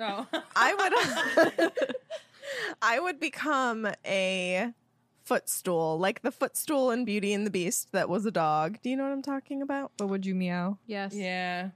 Oh. 0.00 0.26
I 0.56 1.62
would. 1.62 1.72
I 2.82 2.98
would 2.98 3.20
become 3.20 3.86
a 4.06 4.72
footstool, 5.24 5.98
like 5.98 6.22
the 6.22 6.32
footstool 6.32 6.90
in 6.90 7.04
Beauty 7.04 7.32
and 7.32 7.46
the 7.46 7.50
Beast 7.50 7.92
that 7.92 8.08
was 8.08 8.26
a 8.26 8.30
dog. 8.30 8.78
Do 8.82 8.90
you 8.90 8.96
know 8.96 9.04
what 9.04 9.12
I'm 9.12 9.22
talking 9.22 9.62
about? 9.62 9.92
But 9.96 10.06
would 10.08 10.24
you 10.26 10.34
meow? 10.34 10.78
Yes. 10.86 11.14
yeah. 11.14 11.70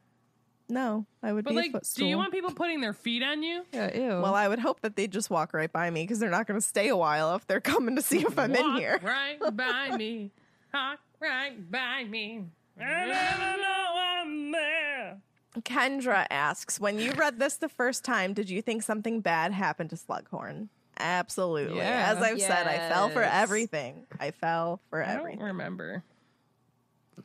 No, 0.70 1.06
I 1.22 1.32
would 1.32 1.44
But 1.44 1.50
be 1.52 1.56
a 1.56 1.60
like, 1.62 1.72
footstool. 1.72 2.04
do 2.04 2.08
you 2.10 2.16
want 2.18 2.30
people 2.32 2.50
putting 2.50 2.82
their 2.82 2.92
feet 2.92 3.22
on 3.22 3.42
you? 3.42 3.64
Yeah, 3.72 3.96
ew. 3.96 4.08
well, 4.20 4.34
I 4.34 4.48
would 4.48 4.58
hope 4.58 4.80
that 4.82 4.96
they 4.96 5.06
just 5.06 5.30
walk 5.30 5.54
right 5.54 5.72
by 5.72 5.88
me 5.88 6.02
because 6.02 6.18
they're 6.18 6.28
not 6.28 6.46
going 6.46 6.60
to 6.60 6.66
stay 6.66 6.88
a 6.88 6.96
while 6.96 7.34
if 7.36 7.46
they're 7.46 7.60
coming 7.60 7.96
to 7.96 8.02
see 8.02 8.18
if 8.18 8.38
I'm 8.38 8.54
in 8.54 8.74
here. 8.76 8.98
Right 9.02 9.38
by 9.56 9.96
me. 9.96 10.30
Walk 10.74 10.98
right 11.20 11.70
by 11.70 12.04
me. 12.04 12.44
I 12.78 13.06
never 13.06 13.56
know 13.62 13.94
I'm 13.96 14.52
there. 14.52 15.18
Kendra 15.60 16.26
asks, 16.30 16.78
when 16.78 16.98
you 16.98 17.12
read 17.12 17.38
this 17.38 17.56
the 17.56 17.68
first 17.68 18.04
time, 18.04 18.32
did 18.32 18.48
you 18.48 18.62
think 18.62 18.82
something 18.82 19.20
bad 19.20 19.52
happened 19.52 19.90
to 19.90 19.96
Slughorn? 19.96 20.68
Absolutely. 20.98 21.78
Yeah. 21.78 22.14
As 22.14 22.22
I've 22.22 22.40
said, 22.40 22.66
I 22.66 22.88
fell 22.88 23.08
for 23.08 23.22
everything. 23.22 24.06
I 24.20 24.30
fell 24.30 24.80
for 24.90 25.02
everything. 25.02 25.10
I 25.10 25.16
don't 25.16 25.26
everything. 25.26 25.46
remember. 25.46 26.04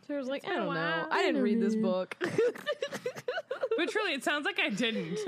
Sarah's 0.08 0.28
like, 0.28 0.48
I 0.48 0.56
don't 0.56 0.74
know. 0.74 1.08
I 1.12 1.22
didn't 1.22 1.42
read 1.42 1.62
this 1.62 1.76
book. 1.76 2.16
But 3.78 3.90
truly, 3.90 4.14
it 4.14 4.24
sounds 4.24 4.46
like 4.46 4.60
I 4.60 4.70
didn't. 4.70 5.18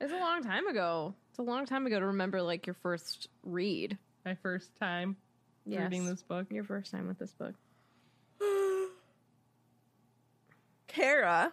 it's 0.00 0.12
a 0.12 0.18
long 0.18 0.42
time 0.42 0.66
ago. 0.66 1.14
It's 1.30 1.38
a 1.38 1.42
long 1.42 1.66
time 1.66 1.86
ago 1.86 2.00
to 2.00 2.06
remember 2.06 2.42
like 2.42 2.66
your 2.66 2.74
first 2.74 3.28
read. 3.44 3.96
My 4.24 4.34
first 4.34 4.74
time 4.76 5.16
Yes. 5.66 5.82
reading 5.82 6.06
this 6.06 6.22
book. 6.22 6.46
Your 6.50 6.64
first 6.64 6.92
time 6.92 7.06
with 7.08 7.18
this 7.18 7.32
book. 7.32 7.54
Kara 10.86 11.52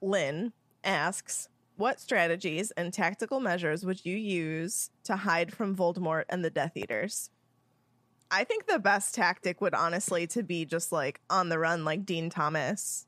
Lynn 0.00 0.52
asks, 0.84 1.48
what 1.76 2.00
strategies 2.00 2.70
and 2.72 2.92
tactical 2.92 3.40
measures 3.40 3.84
would 3.84 4.04
you 4.04 4.16
use 4.16 4.90
to 5.04 5.16
hide 5.16 5.52
from 5.52 5.76
Voldemort 5.76 6.24
and 6.28 6.44
the 6.44 6.50
Death 6.50 6.76
Eaters? 6.76 7.30
I 8.30 8.44
think 8.44 8.66
the 8.66 8.78
best 8.78 9.14
tactic 9.14 9.60
would 9.60 9.74
honestly 9.74 10.26
to 10.28 10.42
be 10.42 10.64
just 10.64 10.92
like 10.92 11.20
on 11.30 11.48
the 11.48 11.58
run 11.58 11.84
like 11.84 12.04
Dean 12.04 12.28
Thomas 12.28 13.06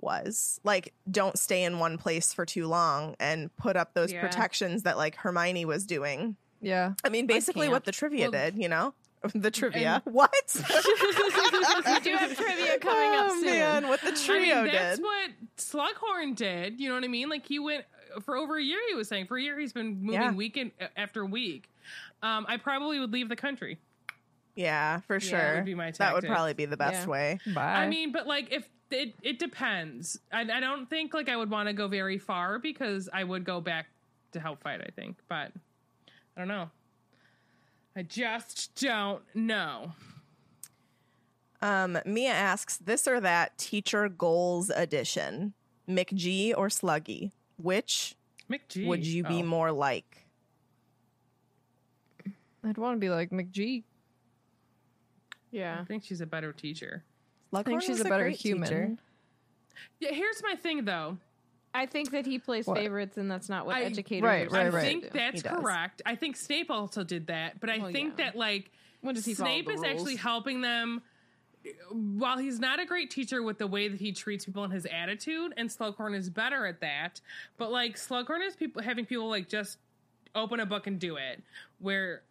was. 0.00 0.60
Like 0.64 0.92
don't 1.10 1.38
stay 1.38 1.62
in 1.62 1.78
one 1.78 1.96
place 1.96 2.34
for 2.34 2.44
too 2.44 2.66
long 2.66 3.14
and 3.20 3.54
put 3.56 3.76
up 3.76 3.94
those 3.94 4.12
Yeah. 4.12 4.20
protections 4.20 4.82
that 4.82 4.96
like 4.98 5.16
Hermione 5.16 5.64
was 5.64 5.86
doing. 5.86 6.36
yeah. 6.60 6.92
I 7.04 7.08
mean 7.08 7.26
basically 7.26 7.68
what 7.68 7.84
the 7.84 7.92
trivia 7.92 8.30
Well, 8.30 8.32
did, 8.32 8.56
you 8.58 8.68
know? 8.68 8.94
The 9.34 9.50
trivia. 9.50 10.02
what? 10.04 10.32
we 10.56 12.00
do 12.00 12.16
have 12.16 12.36
trivia 12.36 12.78
coming 12.80 13.10
up 13.14 13.26
oh, 13.30 13.40
soon. 13.40 13.44
man, 13.44 13.88
what 13.88 14.00
the 14.00 14.08
I 14.08 14.14
trio 14.14 14.62
mean, 14.64 14.72
that's 14.72 14.98
did. 14.98 15.04
what 15.04 15.30
Slughorn 15.56 16.34
did. 16.34 16.80
You 16.80 16.88
know 16.88 16.94
what 16.96 17.04
I 17.04 17.08
mean? 17.08 17.28
Like 17.28 17.46
he 17.46 17.58
went 17.58 17.84
for 18.22 18.36
over 18.36 18.56
a 18.58 18.62
year. 18.62 18.78
He 18.88 18.94
was 18.94 19.08
saying 19.08 19.26
for 19.26 19.36
a 19.36 19.42
year 19.42 19.58
he's 19.58 19.72
been 19.72 20.02
moving 20.02 20.20
Yeah. 20.20 20.32
week 20.32 20.56
in, 20.56 20.72
after 20.96 21.24
week. 21.24 21.68
Um, 22.22 22.46
I 22.48 22.56
probably 22.56 23.00
would 23.00 23.12
leave 23.12 23.28
the 23.28 23.36
country. 23.36 23.78
Yeah, 24.54 25.00
for 25.00 25.18
sure. 25.18 25.38
that 25.38 25.54
would 25.56 25.64
be 25.64 25.74
my 25.74 25.92
That 25.92 26.14
would 26.14 26.24
probably 26.24 26.52
be 26.54 26.66
the 26.66 26.76
best 26.76 27.06
Yeah. 27.06 27.10
way. 27.10 27.38
Bye. 27.54 27.74
I 27.74 27.88
mean, 27.88 28.12
but 28.12 28.26
like 28.26 28.52
if 28.52 28.68
it 28.90 29.14
it 29.22 29.38
depends. 29.38 30.18
I, 30.30 30.42
I 30.42 30.60
don't 30.60 30.88
think 30.90 31.14
like 31.14 31.28
I 31.28 31.36
would 31.36 31.50
want 31.50 31.68
to 31.68 31.72
go 31.72 31.88
very 31.88 32.18
far 32.18 32.58
because 32.58 33.08
I 33.12 33.24
would 33.24 33.44
go 33.44 33.60
back 33.60 33.86
to 34.32 34.40
help 34.40 34.62
fight. 34.62 34.80
I 34.80 34.90
think, 34.94 35.16
but 35.28 35.52
I 36.36 36.40
don't 36.40 36.48
know. 36.48 36.70
I 37.96 38.02
just 38.02 38.74
don't 38.80 39.22
know. 39.34 39.92
Um, 41.60 41.98
Mia 42.04 42.30
asks 42.32 42.78
this 42.78 43.06
or 43.06 43.20
that 43.20 43.56
teacher 43.58 44.08
goals 44.08 44.70
edition, 44.70 45.52
McG 45.88 46.54
or 46.56 46.68
Sluggy. 46.68 47.30
Which 47.56 48.16
McG. 48.50 48.86
would 48.86 49.06
you 49.06 49.22
be 49.22 49.42
Oh. 49.42 49.46
more 49.46 49.70
like? 49.72 50.26
I'd 52.64 52.78
want 52.78 52.96
to 52.96 53.00
be 53.00 53.10
like 53.10 53.30
McG. 53.30 53.82
Yeah. 55.50 55.78
I 55.80 55.84
think 55.84 56.04
she's 56.04 56.20
a 56.20 56.26
better 56.26 56.52
teacher. 56.52 57.04
I 57.52 57.62
think 57.62 57.82
she's 57.82 58.00
a 58.00 58.04
better 58.04 58.24
great 58.24 58.36
human. 58.36 58.68
teacher. 58.68 58.96
Yeah, 60.00 60.12
here's 60.12 60.42
my 60.42 60.54
thing 60.54 60.84
though. 60.84 61.18
I 61.74 61.86
think 61.86 62.10
that 62.10 62.26
he 62.26 62.38
plays 62.38 62.66
What? 62.66 62.76
favorites, 62.78 63.16
and 63.16 63.30
that's 63.30 63.48
not 63.48 63.64
what 63.66 63.76
I- 63.76 63.82
educators. 63.84 64.22
Right, 64.24 64.46
are 64.46 64.50
right, 64.50 64.60
I 64.60 64.64
supposed 64.66 64.74
right. 64.74 64.82
think 65.02 65.12
that's 65.12 65.42
correct. 65.42 66.02
I 66.04 66.16
think 66.16 66.36
Snape 66.36 66.70
also 66.70 67.02
did 67.02 67.28
that, 67.28 67.60
but 67.60 67.70
I 67.70 67.78
Well, 67.78 67.92
think 67.92 68.18
yeah. 68.18 68.26
that 68.26 68.36
like 68.36 68.70
When 69.00 69.14
does 69.14 69.24
he 69.24 69.34
Snape 69.34 69.66
the 69.66 69.72
is 69.72 69.82
actually 69.82 70.16
helping 70.16 70.60
them. 70.60 71.02
While 71.92 72.38
he's 72.38 72.58
not 72.58 72.80
a 72.80 72.84
great 72.84 73.10
teacher 73.10 73.40
with 73.42 73.58
the 73.58 73.68
way 73.68 73.86
that 73.88 74.00
he 74.00 74.10
treats 74.12 74.44
people 74.44 74.64
and 74.64 74.72
his 74.72 74.84
attitude, 74.86 75.54
and 75.56 75.68
Slughorn 75.70 76.14
is 76.16 76.28
better 76.28 76.66
at 76.66 76.80
that, 76.80 77.20
but 77.56 77.70
like 77.70 77.94
Slughorn 77.96 78.44
is 78.46 78.56
people 78.56 78.82
having 78.82 79.06
people 79.06 79.28
like 79.28 79.48
just 79.48 79.78
open 80.34 80.58
a 80.60 80.66
book 80.66 80.86
and 80.88 80.98
do 80.98 81.16
it, 81.16 81.40
where 81.78 82.22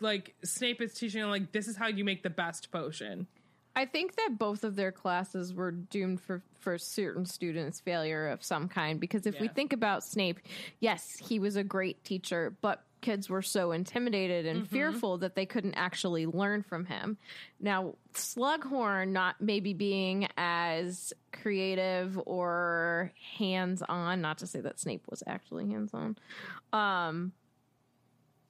like 0.00 0.34
Snape 0.44 0.80
is 0.82 0.94
teaching 0.94 1.20
them 1.22 1.30
like 1.30 1.50
this 1.52 1.66
is 1.66 1.76
how 1.76 1.86
you 1.88 2.04
make 2.04 2.22
the 2.22 2.30
best 2.30 2.70
potion. 2.70 3.26
I 3.76 3.86
think 3.86 4.16
that 4.16 4.38
both 4.38 4.64
of 4.64 4.76
their 4.76 4.92
classes 4.92 5.54
were 5.54 5.70
doomed 5.70 6.20
for 6.20 6.42
for 6.58 6.76
certain 6.76 7.24
students' 7.24 7.80
failure 7.80 8.28
of 8.28 8.44
some 8.44 8.68
kind. 8.68 9.00
Because 9.00 9.26
if 9.26 9.40
we 9.40 9.48
think 9.48 9.72
about 9.72 10.04
Snape, 10.04 10.40
yes, 10.78 11.16
he 11.16 11.38
was 11.38 11.56
a 11.56 11.64
great 11.64 12.04
teacher, 12.04 12.54
but 12.60 12.84
kids 13.00 13.30
were 13.30 13.40
so 13.42 13.72
intimidated 13.72 14.44
and 14.44 14.68
fearful 14.68 15.18
that 15.18 15.34
they 15.34 15.46
couldn't 15.46 15.74
actually 15.74 16.26
learn 16.26 16.62
from 16.62 16.84
him. 16.84 17.16
Now, 17.58 17.94
Slughorn 18.12 19.08
not 19.08 19.40
maybe 19.40 19.72
being 19.72 20.28
as 20.36 21.14
creative 21.32 22.20
or 22.26 23.12
hands 23.38 23.82
on, 23.88 24.20
not 24.20 24.38
to 24.38 24.46
say 24.46 24.60
that 24.60 24.78
Snape 24.78 25.04
was 25.08 25.22
actually 25.26 25.68
hands 25.68 25.92
on. 25.94 26.16
Um, 26.72 27.32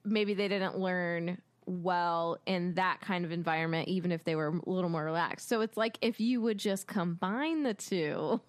maybe 0.05 0.34
they 0.34 0.48
didn't 0.48 0.78
learn 0.78 1.40
well 1.70 2.38
in 2.47 2.74
that 2.74 3.01
kind 3.01 3.24
of 3.24 3.32
environment, 3.32 3.88
even 3.88 4.12
if 4.12 4.24
they 4.24 4.34
were 4.34 4.48
a 4.48 4.70
little 4.70 4.90
more 4.90 5.05
relaxed. 5.05 5.48
So 5.48 5.60
it's 5.60 5.76
like 5.76 5.98
if 6.01 6.20
you 6.20 6.40
would 6.40 6.59
just 6.59 6.86
combine 6.86 7.62
the 7.62 7.74
two, 7.74 8.40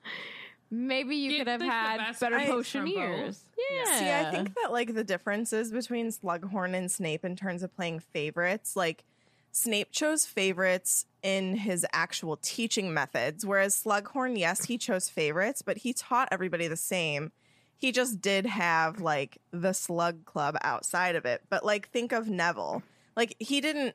maybe 0.70 1.16
you 1.16 1.30
Get, 1.30 1.38
could 1.38 1.48
have 1.48 1.62
had 1.62 1.96
better 2.18 2.36
parts 2.36 2.70
from 2.70 2.82
potioneers. 2.82 3.44
Yeah. 3.72 3.98
See, 3.98 4.10
I 4.10 4.30
think 4.30 4.54
that 4.54 4.72
like 4.72 4.94
the 4.94 5.04
differences 5.04 5.72
between 5.72 6.08
Slughorn 6.08 6.74
and 6.74 6.90
Snape 6.90 7.24
in 7.24 7.36
terms 7.36 7.62
of 7.62 7.74
playing 7.74 8.00
favorites, 8.00 8.76
like 8.76 9.04
Snape 9.52 9.90
chose 9.90 10.26
favorites 10.26 11.06
in 11.22 11.56
his 11.56 11.86
actual 11.92 12.36
teaching 12.36 12.92
methods, 12.92 13.44
whereas 13.44 13.82
Slughorn, 13.82 14.38
yes, 14.38 14.64
he 14.64 14.78
chose 14.78 15.08
favorites, 15.08 15.62
but 15.62 15.78
he 15.78 15.92
taught 15.92 16.28
everybody 16.30 16.68
the 16.68 16.76
same. 16.76 17.32
He 17.78 17.92
just 17.92 18.20
did 18.20 18.44
have 18.44 19.00
like 19.00 19.38
the 19.52 19.72
slug 19.72 20.24
club 20.24 20.56
outside 20.62 21.14
of 21.14 21.24
it. 21.24 21.42
But 21.48 21.64
like 21.64 21.88
think 21.90 22.12
of 22.12 22.28
Neville. 22.28 22.82
Like 23.16 23.36
he 23.38 23.60
didn't 23.60 23.94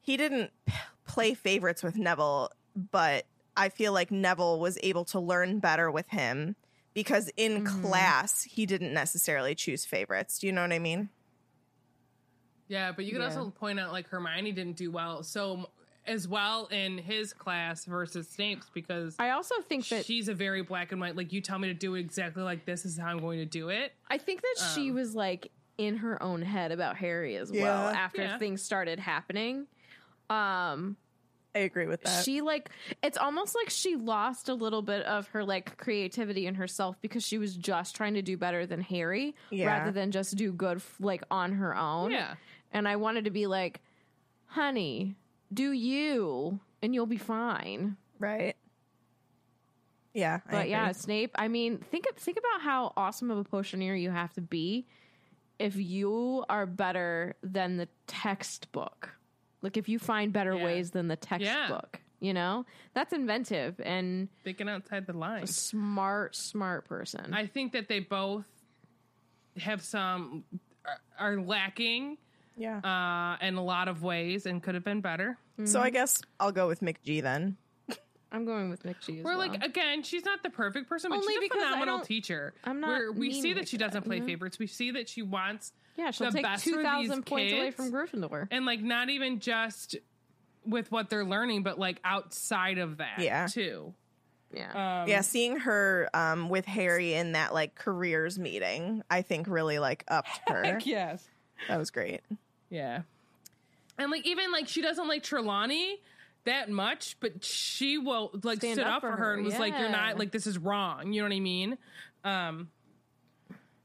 he 0.00 0.16
didn't 0.16 0.50
play 1.06 1.32
favorites 1.34 1.82
with 1.82 1.96
Neville, 1.96 2.50
but 2.90 3.24
I 3.56 3.68
feel 3.68 3.92
like 3.92 4.10
Neville 4.10 4.58
was 4.58 4.78
able 4.82 5.04
to 5.06 5.20
learn 5.20 5.60
better 5.60 5.90
with 5.90 6.08
him 6.08 6.56
because 6.92 7.30
in 7.36 7.64
mm-hmm. 7.64 7.82
class 7.82 8.42
he 8.42 8.66
didn't 8.66 8.92
necessarily 8.92 9.54
choose 9.54 9.84
favorites. 9.84 10.40
Do 10.40 10.48
you 10.48 10.52
know 10.52 10.62
what 10.62 10.72
I 10.72 10.80
mean? 10.80 11.08
Yeah, 12.66 12.92
but 12.92 13.04
you 13.04 13.12
could 13.12 13.20
Yeah. 13.20 13.28
also 13.28 13.50
point 13.50 13.78
out 13.78 13.92
like 13.92 14.08
Hermione 14.08 14.52
didn't 14.52 14.76
do 14.76 14.90
well 14.90 15.22
so 15.22 15.70
as 16.06 16.28
well 16.28 16.66
in 16.66 16.98
his 16.98 17.32
class 17.32 17.84
versus 17.86 18.28
Snape's 18.28 18.68
because 18.74 19.16
I 19.18 19.30
also 19.30 19.54
think 19.62 19.88
that 19.88 20.04
she's 20.04 20.28
a 20.28 20.34
very 20.34 20.62
black 20.62 20.92
and 20.92 21.00
white. 21.00 21.16
Like 21.16 21.32
you 21.32 21.40
tell 21.40 21.58
me 21.58 21.68
to 21.68 21.74
do 21.74 21.94
it 21.94 22.00
exactly 22.00 22.42
like 22.42 22.64
this 22.66 22.84
is 22.84 22.98
how 22.98 23.06
I'm 23.06 23.20
going 23.20 23.38
to 23.38 23.46
do 23.46 23.70
it. 23.70 23.92
I 24.10 24.18
think 24.18 24.42
that 24.42 24.72
she 24.74 24.90
Um, 24.90 24.96
was 24.96 25.14
like 25.14 25.50
in 25.78 25.96
her 25.96 26.22
own 26.22 26.42
head 26.42 26.72
about 26.72 26.96
Harry 26.98 27.36
as 27.36 27.50
well 27.50 27.88
after 27.88 28.22
Yeah. 28.22 28.38
things 28.38 28.62
started 28.62 28.98
happening. 29.00 29.66
Um 30.30 30.96
I 31.56 31.60
agree 31.60 31.86
with 31.86 32.02
that. 32.02 32.24
she 32.24 32.40
like 32.40 32.68
it's 33.02 33.16
almost 33.16 33.54
like 33.54 33.70
she 33.70 33.94
lost 33.94 34.48
a 34.48 34.54
little 34.54 34.82
bit 34.82 35.04
of 35.04 35.28
her 35.28 35.44
like 35.44 35.76
creativity 35.76 36.46
in 36.46 36.56
herself 36.56 36.96
because 37.00 37.24
she 37.24 37.38
was 37.38 37.54
just 37.56 37.94
trying 37.94 38.14
to 38.14 38.22
do 38.22 38.36
better 38.36 38.66
than 38.66 38.80
Harry 38.80 39.36
Yeah. 39.50 39.66
rather 39.66 39.92
than 39.92 40.10
just 40.10 40.34
do 40.36 40.52
good 40.52 40.78
f- 40.78 40.96
like 41.00 41.22
on 41.30 41.52
her 41.52 41.76
own. 41.76 42.10
Yeah. 42.10 42.34
And 42.72 42.88
I 42.88 42.96
wanted 42.96 43.24
to 43.26 43.30
be 43.30 43.46
like, 43.46 43.80
"Honey, 44.46 45.14
do 45.52 45.72
you 45.72 46.60
and 46.82 46.94
you'll 46.94 47.06
be 47.06 47.16
fine." 47.18 47.96
right. 48.18 48.56
Yeah, 50.12 50.40
But 50.48 50.68
yeah. 50.68 50.92
Snape. 50.92 51.32
I 51.34 51.48
mean, 51.48 51.78
think 51.78 52.06
of, 52.08 52.16
think 52.16 52.38
about 52.38 52.60
how 52.62 52.92
awesome 52.96 53.32
of 53.32 53.38
a 53.38 53.42
potioneer 53.44 53.96
you 53.96 54.10
have 54.10 54.32
to 54.34 54.40
be 54.40 54.86
if 55.58 55.74
you 55.74 56.44
are 56.48 56.66
better 56.66 57.34
than 57.42 57.78
the 57.78 57.88
textbook. 58.06 59.10
Like 59.60 59.76
if 59.76 59.88
you 59.88 59.98
find 59.98 60.32
better 60.32 60.54
Yeah. 60.54 60.64
ways 60.64 60.92
than 60.92 61.08
the 61.08 61.16
textbook. 61.16 62.00
You 62.20 62.32
know, 62.32 62.64
that's 62.94 63.12
inventive 63.12 63.80
and 63.84 64.28
Thinking 64.44 64.68
outside 64.68 65.06
the 65.06 65.12
a 65.14 65.18
lines. 65.18 65.54
smart, 65.56 66.36
smart 66.36 66.84
person. 66.86 67.34
I 67.34 67.46
think 67.46 67.72
that 67.72 67.88
they 67.88 67.98
both 67.98 68.44
have 69.58 69.82
some 69.82 70.44
are, 70.86 71.00
are 71.18 71.36
lacking 71.40 72.18
yeah. 72.56 72.78
uh, 73.40 73.44
in 73.44 73.54
a 73.56 73.64
lot 73.64 73.88
of 73.88 74.02
ways 74.02 74.46
and 74.46 74.62
could 74.62 74.74
have 74.74 74.84
been 74.84 75.00
better. 75.00 75.36
So 75.64 75.80
I 75.80 75.90
guess 75.90 76.20
I'll 76.40 76.52
go 76.52 76.66
with 76.66 76.80
McG 76.80 77.22
then. 77.22 77.56
I'm 78.32 78.44
going 78.44 78.68
with 78.68 78.82
McGee 78.82 79.18
as 79.20 79.24
We're 79.24 79.36
well. 79.36 79.38
like 79.38 79.62
again, 79.64 80.02
she's 80.02 80.24
not 80.24 80.42
the 80.42 80.50
perfect 80.50 80.88
person, 80.88 81.10
but 81.10 81.18
Only 81.20 81.34
she's 81.34 81.38
a 81.38 81.40
because 81.42 81.62
I 81.62 81.66
phenomenal 81.66 81.98
don't- 81.98 82.06
teacher. 82.06 82.52
I'm 82.64 82.80
not 82.80 82.88
We're, 82.88 83.12
we 83.12 83.32
see 83.32 83.52
that 83.52 83.68
she 83.68 83.76
doesn't 83.76 84.02
play 84.02 84.16
you 84.16 84.22
know? 84.22 84.26
favorites. 84.26 84.58
We 84.58 84.66
see 84.66 84.90
that 84.92 85.08
she 85.08 85.22
wants 85.22 85.72
yeah, 85.96 86.10
she'll 86.10 86.26
the 86.32 86.38
take 86.38 86.42
best 86.42 86.64
for 86.64 86.70
two 86.70 86.76
these 86.78 87.10
points 87.24 87.52
away 87.52 87.70
from 87.70 87.92
Gryffindor. 87.92 88.48
and 88.50 88.66
like 88.66 88.80
not 88.82 89.08
even 89.10 89.38
just 89.38 89.94
with 90.66 90.90
what 90.90 91.10
they're 91.10 91.24
learning, 91.24 91.62
but 91.62 91.78
like 91.78 92.00
outside 92.02 92.78
of 92.78 92.96
that 92.96 93.20
Yeah. 93.20 93.46
too. 93.46 93.94
Yeah, 94.52 95.02
Um, 95.02 95.08
yeah, 95.08 95.20
seeing 95.20 95.58
her 95.58 96.08
um, 96.12 96.48
with 96.48 96.64
Harry 96.66 97.14
in 97.14 97.32
that 97.32 97.54
like 97.54 97.76
careers 97.76 98.36
meeting, 98.36 99.04
I 99.08 99.22
think 99.22 99.46
really 99.46 99.78
like 99.78 100.02
upped 100.08 100.40
her. 100.48 100.64
Heck 100.64 100.86
yes. 100.86 101.24
That 101.68 101.78
was 101.78 101.92
great. 101.92 102.22
Yeah. 102.74 103.02
And 103.98 104.10
like 104.10 104.26
even 104.26 104.50
like 104.50 104.66
she 104.66 104.82
doesn't 104.82 105.06
like 105.06 105.22
Trelawney 105.22 106.00
that 106.44 106.68
much, 106.68 107.16
but 107.20 107.44
she 107.44 107.98
will 107.98 108.32
like 108.42 108.58
Stand 108.58 108.74
stood 108.74 108.86
up 108.86 108.96
up 108.96 109.00
for 109.02 109.10
for 109.12 109.16
her 109.16 109.24
her, 109.26 109.34
and 109.34 109.44
was 109.44 109.58
like, 109.58 109.78
You're 109.78 109.90
not 109.90 110.18
like 110.18 110.32
this 110.32 110.46
is 110.46 110.58
wrong. 110.58 111.12
You 111.12 111.22
know 111.22 111.28
what 111.28 111.36
I 111.36 111.40
mean? 111.40 111.78
Um 112.24 112.70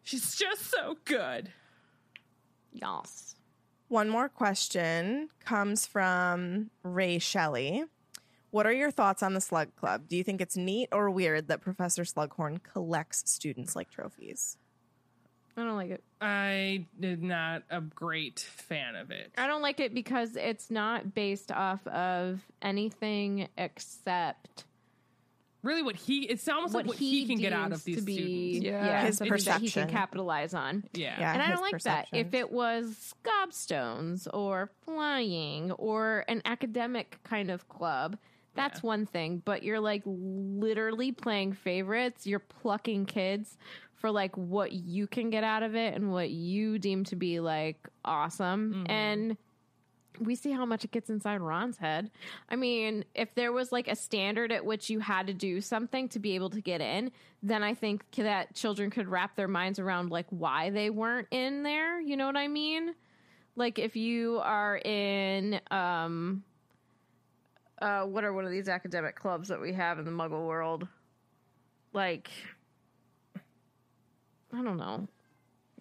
She's 0.02 0.36
just 0.38 0.72
so 0.72 0.98
good. 1.06 1.52
yes. 2.74 3.36
One 3.90 4.10
more 4.10 4.30
question 4.30 5.30
comes 5.46 5.86
from 5.86 6.70
Ray 6.84 7.18
Shelley. 7.20 7.86
What 8.52 8.66
are 8.66 8.74
your 8.74 8.92
thoughts 8.92 9.22
on 9.22 9.34
the 9.34 9.42
Slug 9.42 9.76
Club? 9.76 10.08
Do 10.08 10.16
you 10.18 10.24
think 10.24 10.42
it's 10.42 10.58
neat 10.58 10.90
or 10.92 11.10
weird 11.12 11.48
that 11.48 11.62
Professor 11.62 12.04
Slughorn 12.04 12.62
collects 12.64 13.24
students 13.30 13.76
like 13.76 13.90
trophies? 13.92 14.58
I 15.60 15.64
don't 15.66 15.76
like 15.78 15.92
it. 15.92 16.04
I 16.22 16.86
did 17.00 17.22
not 17.24 17.64
a 17.70 17.82
great 17.82 18.40
fan 18.40 18.96
of 18.96 19.12
it. 19.12 19.32
I 19.38 19.48
don't 19.48 19.62
like 19.62 19.80
it 19.80 19.94
because 19.94 20.36
it's 20.36 20.70
not 20.72 21.14
based 21.14 21.52
off 21.52 21.86
of 21.88 22.42
anything 22.62 23.48
except 23.58 24.66
Really 25.62 25.82
what 25.84 25.98
he 25.98 26.22
it's 26.24 26.48
almost 26.48 26.74
what 26.74 26.86
like 26.86 26.88
what 26.88 26.98
he, 26.98 27.26
can 27.26 27.38
get 27.38 27.52
out 27.52 27.74
of 27.74 27.84
these 27.84 27.98
to 27.98 28.02
be 28.02 28.60
students. 28.62 28.66
yeah, 28.66 29.06
His 29.06 29.18
something 29.18 29.44
that 29.44 29.60
he 29.60 29.70
can 29.70 29.90
capitalize 29.90 30.54
on. 30.54 30.86
Yeah. 30.94 31.18
Yeah. 31.20 31.34
and 31.34 31.42
I 31.42 31.50
don't 31.50 31.62
like 31.62 31.82
that. 31.84 32.08
If 32.14 32.34
it 32.34 32.50
was 32.50 33.14
gobstones 33.26 34.26
or 34.34 34.70
flying 34.86 35.74
or 35.74 36.24
an 36.30 36.42
academic 36.46 37.20
kind 37.26 37.52
of 37.52 37.68
club, 37.68 38.18
that's 38.56 38.80
Yeah. 38.82 38.88
one 38.88 39.06
thing. 39.06 39.42
But 39.44 39.64
you're 39.64 39.82
like 39.82 40.04
literally 40.06 41.12
playing 41.12 41.52
favorites. 41.54 42.26
You're 42.26 42.40
plucking 42.40 43.08
kids 43.08 43.58
for 44.00 44.12
like 44.12 44.36
what 44.38 44.72
you 44.72 45.08
can 45.08 45.30
get 45.30 45.44
out 45.44 45.64
of 45.64 45.76
it 45.76 45.94
and 45.94 46.12
what 46.12 46.30
you 46.30 46.80
deem 46.80 47.04
to 47.06 47.16
be 47.16 47.40
like 47.40 47.88
awesome. 48.04 48.86
Mhm. 48.86 48.90
And 48.90 49.38
we 50.20 50.36
see 50.36 50.52
how 50.52 50.66
much 50.66 50.84
it 50.84 50.92
gets 50.92 51.10
inside 51.10 51.40
Ron's 51.40 51.78
head. 51.78 52.12
I 52.50 52.56
mean, 52.58 53.06
if 53.16 53.34
there 53.36 53.52
was 53.54 53.72
like 53.72 53.88
a 53.88 53.96
standard 53.96 54.52
at 54.52 54.66
which 54.66 54.90
you 54.90 55.00
had 55.00 55.28
to 55.28 55.34
do 55.34 55.62
something 55.62 56.10
to 56.10 56.20
be 56.20 56.36
able 56.36 56.50
to 56.50 56.62
get 56.62 56.82
in, 56.82 57.12
then 57.42 57.64
I 57.64 57.74
think 57.74 58.04
that 58.16 58.54
children 58.54 58.90
could 58.90 59.08
wrap 59.08 59.36
their 59.36 59.48
minds 59.48 59.80
around 59.80 60.10
like 60.10 60.26
why 60.30 60.72
they 60.72 60.90
weren't 60.90 61.28
in 61.32 61.64
there. 61.64 62.02
You 62.02 62.18
know 62.18 62.26
what 62.26 62.36
I 62.38 62.48
mean? 62.50 62.96
Like 63.56 63.80
if 63.80 63.96
you 63.96 64.40
are 64.44 64.78
in 64.78 65.60
um 65.72 66.44
uh 67.82 68.02
what 68.04 68.24
are 68.26 68.34
one 68.34 68.44
of 68.46 68.52
these 68.52 68.68
academic 68.68 69.16
clubs 69.16 69.48
that 69.50 69.62
we 69.62 69.74
have 69.74 70.00
in 70.00 70.06
the 70.06 70.12
muggle 70.12 70.46
world? 70.46 70.88
Like 71.94 72.30
I 74.54 74.62
don't 74.64 74.78
know 74.78 75.08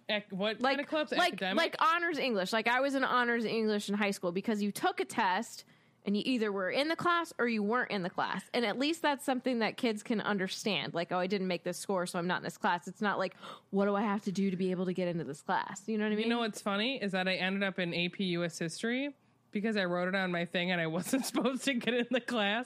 Ac- 0.09 0.25
what 0.31 0.61
like 0.61 0.77
kind 0.77 0.81
of 0.81 0.87
clubs? 0.87 1.11
like 1.11 1.33
Academic? 1.33 1.57
like 1.57 1.75
honors 1.79 2.17
English. 2.17 2.51
Like 2.53 2.67
I 2.67 2.81
was 2.81 2.95
in 2.95 3.03
honors 3.03 3.45
English 3.45 3.89
in 3.89 3.95
high 3.95 4.11
school 4.11 4.31
because 4.31 4.61
you 4.61 4.71
took 4.71 4.99
a 4.99 5.05
test 5.05 5.65
and 6.05 6.15
you 6.15 6.23
either 6.25 6.51
were 6.51 6.71
in 6.71 6.87
the 6.87 6.95
class 6.95 7.33
or 7.37 7.47
you 7.47 7.61
weren't 7.61 7.91
in 7.91 8.01
the 8.03 8.09
class. 8.09 8.41
And 8.53 8.65
at 8.65 8.79
least 8.79 9.01
that's 9.01 9.23
something 9.25 9.59
that 9.59 9.77
kids 9.77 10.01
can 10.01 10.21
understand. 10.21 10.93
Like, 10.93 11.11
oh, 11.11 11.17
I 11.19 11.27
didn't 11.27 11.47
make 11.47 11.63
this 11.63 11.77
score, 11.77 12.05
so 12.07 12.17
I'm 12.17 12.25
not 12.25 12.37
in 12.37 12.43
this 12.43 12.57
class. 12.57 12.87
It's 12.87 13.01
not 13.01 13.19
like, 13.19 13.35
what 13.69 13.85
do 13.85 13.95
I 13.95 14.01
have 14.01 14.23
to 14.23 14.31
do 14.31 14.49
to 14.49 14.57
be 14.57 14.71
able 14.71 14.85
to 14.85 14.93
get 14.93 15.07
into 15.09 15.25
this 15.25 15.41
class? 15.41 15.83
You 15.85 15.97
know 15.97 16.05
what 16.05 16.13
I 16.13 16.15
mean? 16.15 16.23
You 16.23 16.29
know 16.29 16.39
what's 16.39 16.61
funny 16.61 16.97
is 17.01 17.11
that 17.11 17.27
I 17.27 17.35
ended 17.35 17.63
up 17.63 17.77
in 17.79 17.93
AP 17.93 18.19
US 18.19 18.57
history 18.57 19.13
because 19.51 19.75
I 19.77 19.85
wrote 19.85 20.07
it 20.07 20.15
on 20.15 20.31
my 20.31 20.45
thing 20.45 20.71
and 20.71 20.79
I 20.79 20.87
wasn't 20.97 21.25
supposed 21.25 21.65
to 21.65 21.73
get 21.73 21.93
in 21.93 22.07
the 22.09 22.21
class. 22.21 22.65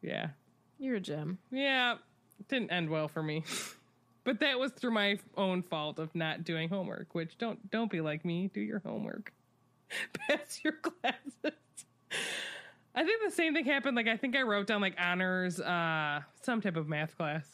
Yeah. 0.00 0.28
You're 0.78 0.96
a 0.96 1.00
gem. 1.00 1.38
Yeah. 1.50 1.96
Didn't 2.48 2.70
end 2.70 2.88
well 2.88 3.08
for 3.08 3.22
me. 3.22 3.42
but 4.24 4.40
that 4.40 4.58
was 4.58 4.72
through 4.72 4.92
my 4.92 5.18
own 5.36 5.62
fault 5.62 5.98
of 5.98 6.14
not 6.14 6.44
doing 6.44 6.68
homework, 6.68 7.14
which 7.14 7.38
don't 7.38 7.70
don't 7.70 7.90
be 7.90 8.00
like 8.00 8.24
me. 8.24 8.50
Do 8.52 8.60
your 8.60 8.80
homework. 8.84 9.32
Pass 10.28 10.60
your 10.64 10.74
classes. 10.74 11.58
I 12.96 13.04
think 13.04 13.20
the 13.24 13.30
same 13.30 13.54
thing 13.54 13.64
happened. 13.64 13.96
Like 13.96 14.08
I 14.08 14.16
think 14.16 14.36
I 14.36 14.42
wrote 14.42 14.66
down 14.66 14.80
like 14.80 14.96
honors, 14.98 15.60
uh, 15.60 16.20
some 16.42 16.60
type 16.60 16.76
of 16.76 16.88
math 16.88 17.16
class. 17.16 17.46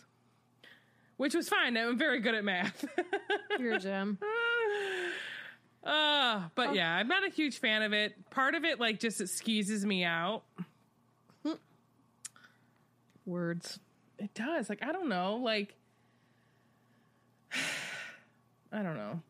Which 1.17 1.35
was 1.35 1.51
fine. 1.51 1.77
I'm 1.77 1.99
very 1.99 2.21
good 2.21 2.35
at 2.35 2.45
math. 2.45 2.83
You're 3.59 3.75
a 3.75 3.79
gem. 3.79 4.19
Uh, 5.85 6.45
but 6.55 6.75
yeah, 6.75 6.95
I'm 6.95 7.09
not 7.09 7.27
a 7.27 7.31
huge 7.31 7.59
fan 7.59 7.83
of 7.83 7.93
it. 7.93 8.15
Part 8.31 8.55
of 8.55 8.65
it, 8.65 8.81
like, 8.81 9.01
just 9.01 9.21
it 9.21 9.29
skeezes 9.29 9.85
me 9.85 10.03
out. 10.03 10.45
Words. 13.27 13.79
It 14.19 14.33
does. 14.33 14.71
Like, 14.71 14.83
I 14.83 14.93
don't 14.93 15.11
know. 15.11 15.37
Like, 15.37 15.75
I 18.73 18.83
don't 18.83 18.97
know. 18.97 19.21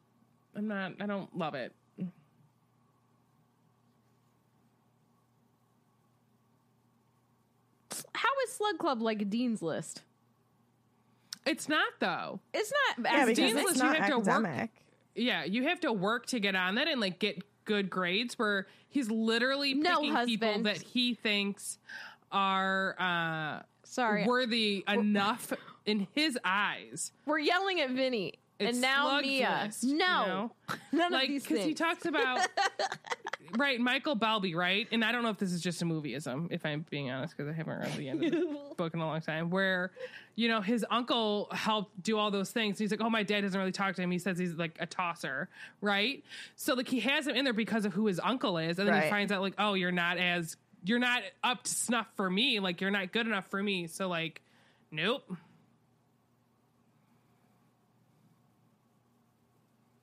I'm 0.56 0.68
not, 0.68 0.92
I 1.00 1.06
don't 1.06 1.36
love 1.36 1.54
it. 1.54 1.72
How 8.14 8.28
is 8.44 8.52
Slug 8.52 8.78
Club 8.78 9.02
like 9.02 9.20
a 9.22 9.24
dean's 9.24 9.62
list? 9.62 10.02
It's 11.46 11.68
not, 11.68 11.88
though. 11.98 12.40
It's 12.52 12.72
not 12.98 13.12
Yeah, 13.12 13.20
as 13.22 13.26
because 13.28 13.36
Dean's 13.36 13.52
dean's 13.54 13.54
list, 13.56 13.68
it's 13.70 13.78
you 13.78 13.84
not 13.84 13.96
have 13.96 14.08
to 14.10 14.18
work- 14.18 14.28
academic. 14.28 14.70
Yeah, 15.14 15.44
you 15.44 15.64
have 15.64 15.80
to 15.80 15.92
work 15.92 16.26
to 16.26 16.40
get 16.40 16.54
on 16.54 16.76
that 16.76 16.86
and, 16.86 17.00
like, 17.00 17.18
get 17.18 17.42
good 17.64 17.90
grades 17.90 18.38
where 18.38 18.66
he's 18.88 19.10
literally 19.10 19.74
No, 19.74 20.00
picking 20.00 20.24
people 20.26 20.62
that 20.62 20.78
he 20.82 21.14
thinks 21.14 21.78
are 22.30 22.94
uh, 22.98 23.62
Sorry, 23.84 24.24
worthy 24.26 24.84
enough 24.86 25.52
in 25.90 26.06
his 26.14 26.38
eyes. 26.44 27.12
we're 27.26 27.38
yelling 27.38 27.80
at 27.80 27.90
Vinny. 27.90 28.34
It's 28.60 28.72
and 28.72 28.82
now 28.82 29.20
Mia. 29.22 29.62
list, 29.64 29.84
no, 29.84 29.90
you 29.90 29.96
know? 29.96 30.52
none 30.92 31.12
like 31.12 31.24
of 31.24 31.28
these 31.30 31.46
because 31.46 31.64
he 31.64 31.72
talks 31.72 32.04
about 32.04 32.46
right 33.56 33.80
michael 33.80 34.14
belby 34.14 34.54
right? 34.54 34.86
And 34.92 35.02
i 35.02 35.12
don't 35.12 35.22
know 35.22 35.30
if 35.30 35.38
this 35.38 35.50
is 35.50 35.62
just 35.62 35.80
a 35.80 35.86
movieism 35.86 36.48
if 36.50 36.66
i'm 36.66 36.84
being 36.90 37.10
honest 37.10 37.34
because 37.34 37.50
i 37.50 37.54
haven't 37.54 37.78
read 37.78 37.94
the 37.94 38.10
end 38.10 38.22
of 38.22 38.30
the 38.30 38.58
book 38.76 38.92
in 38.92 39.00
a 39.00 39.06
long 39.06 39.22
time 39.22 39.48
where 39.48 39.92
you 40.36 40.46
know 40.46 40.60
his 40.60 40.84
uncle 40.90 41.48
helped 41.52 42.02
do 42.02 42.18
all 42.18 42.30
those 42.30 42.50
things. 42.50 42.78
He's 42.78 42.90
like 42.90 43.00
oh 43.00 43.08
my 43.08 43.22
dad 43.22 43.40
doesn't 43.40 43.58
really 43.58 43.72
talk 43.72 43.96
to 43.96 44.02
him. 44.02 44.10
He 44.10 44.18
says 44.18 44.38
he's 44.38 44.54
like 44.54 44.76
a 44.78 44.86
tosser 44.86 45.48
right? 45.80 46.22
So 46.56 46.74
like 46.74 46.88
he 46.88 47.00
has 47.00 47.26
him 47.26 47.36
in 47.36 47.44
there 47.44 47.54
because 47.54 47.86
of 47.86 47.94
who 47.94 48.06
his 48.08 48.20
uncle 48.22 48.58
is 48.58 48.78
and 48.78 48.86
then 48.86 49.02
he 49.02 49.08
finds 49.08 49.32
out 49.32 49.40
like 49.40 49.54
oh 49.58 49.72
you're 49.72 49.90
not 49.90 50.18
as 50.18 50.58
you're 50.84 50.98
not 50.98 51.22
up 51.42 51.62
to 51.62 51.70
snuff 51.70 52.08
for 52.14 52.28
me. 52.28 52.60
Like 52.60 52.82
you're 52.82 52.90
not 52.90 53.10
good 53.10 53.26
enough 53.26 53.46
for 53.46 53.62
me. 53.62 53.86
So 53.86 54.06
like 54.06 54.42
nope 54.90 55.24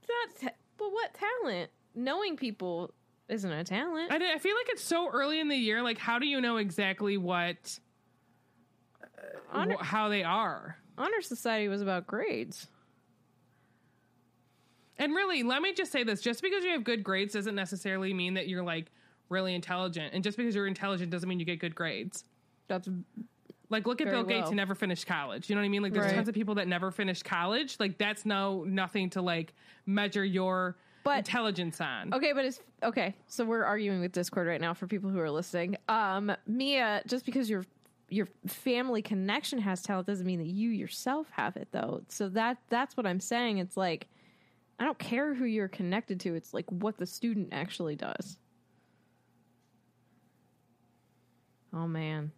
Not 0.09 0.41
ta- 0.41 0.57
but 0.77 0.91
what 0.91 1.13
talent? 1.13 1.69
Knowing 1.95 2.37
people 2.37 2.93
isn't 3.27 3.51
a 3.51 3.63
talent. 3.63 4.11
I, 4.11 4.35
I 4.35 4.37
feel 4.37 4.55
like 4.55 4.69
it's 4.69 4.83
so 4.83 5.09
early 5.09 5.39
in 5.39 5.47
the 5.47 5.55
year. 5.55 5.81
Like, 5.81 5.97
how 5.97 6.19
do 6.19 6.27
you 6.27 6.39
know 6.39 6.57
exactly 6.57 7.17
what, 7.17 7.79
Honor, 9.51 9.75
wh- 9.79 9.83
how 9.83 10.09
they 10.09 10.23
are? 10.23 10.77
Honor 10.97 11.21
Society 11.21 11.67
was 11.67 11.81
about 11.81 12.07
grades. 12.07 12.67
And 14.99 15.13
really, 15.13 15.43
let 15.43 15.61
me 15.61 15.73
just 15.73 15.91
say 15.91 16.03
this: 16.03 16.21
just 16.21 16.41
because 16.41 16.63
you 16.63 16.71
have 16.71 16.83
good 16.83 17.03
grades 17.03 17.33
doesn't 17.33 17.55
necessarily 17.55 18.13
mean 18.13 18.33
that 18.35 18.47
you're 18.47 18.63
like 18.63 18.91
really 19.29 19.53
intelligent, 19.53 20.13
and 20.13 20.23
just 20.23 20.37
because 20.37 20.55
you're 20.55 20.67
intelligent 20.67 21.11
doesn't 21.11 21.27
mean 21.29 21.39
you 21.39 21.45
get 21.45 21.59
good 21.59 21.75
grades. 21.75 22.23
That's 22.67 22.89
Like, 23.69 23.85
look 23.85 23.99
at 23.99 24.05
Very 24.05 24.17
Bill 24.17 24.23
Gates, 24.25 24.41
well. 24.43 24.49
who 24.51 24.55
never 24.55 24.75
finished 24.75 25.05
college. 25.07 25.49
You 25.49 25.55
know 25.55 25.61
what 25.61 25.65
I 25.65 25.69
mean? 25.69 25.81
Like, 25.83 25.91
there's 25.93 26.05
Right. 26.05 26.15
tons 26.15 26.29
of 26.29 26.35
people 26.35 26.55
that 26.55 26.67
never 26.67 26.89
finished 26.91 27.25
college. 27.25 27.77
Like, 27.79 27.97
that's 27.97 28.25
no 28.25 28.63
nothing 28.63 29.09
to 29.11 29.21
like 29.21 29.53
measure 29.85 30.23
your 30.23 30.77
But- 31.03 31.17
intelligence 31.19 31.81
on. 31.81 32.13
okay, 32.13 32.31
but 32.33 32.45
it's 32.45 32.61
okay. 32.83 33.13
So 33.27 33.43
we're 33.45 33.63
arguing 33.65 33.99
with 33.99 34.11
Discord 34.13 34.47
right 34.47 34.61
now 34.61 34.73
for 34.73 34.87
people 34.87 35.09
who 35.09 35.19
are 35.19 35.29
listening. 35.31 35.75
Um, 35.89 36.31
Mia, 36.45 37.01
just 37.07 37.25
because 37.25 37.49
you're 37.49 37.65
your 38.09 38.29
family 38.45 39.01
connection 39.01 39.59
has 39.59 39.81
talent 39.81 40.07
doesn't 40.07 40.25
mean 40.25 40.39
that 40.39 40.47
you 40.47 40.69
yourself 40.69 41.29
have 41.31 41.57
it 41.57 41.67
though. 41.73 42.03
So 42.07 42.29
that 42.29 42.57
that's 42.69 42.95
what 42.95 43.05
I'm 43.05 43.19
saying. 43.19 43.57
It's 43.57 43.75
like 43.75 44.07
I 44.79 44.85
don't 44.85 44.97
care 44.97 45.33
who 45.33 45.43
you're 45.43 45.67
connected 45.67 46.21
to. 46.21 46.33
It's 46.35 46.53
like 46.53 46.71
what 46.71 46.97
the 46.97 47.05
student 47.05 47.49
actually 47.51 47.97
does. 47.97 48.37
Oh 51.73 51.85
man. 51.87 52.31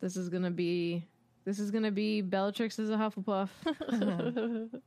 This 0.00 0.16
is 0.16 0.28
going 0.28 0.44
to 0.44 0.50
be 0.50 1.04
this 1.44 1.58
is 1.58 1.70
going 1.70 1.84
to 1.84 1.90
be 1.90 2.20
Bellatrix 2.20 2.78
as 2.78 2.90
a 2.90 2.96
Hufflepuff. 2.96 3.48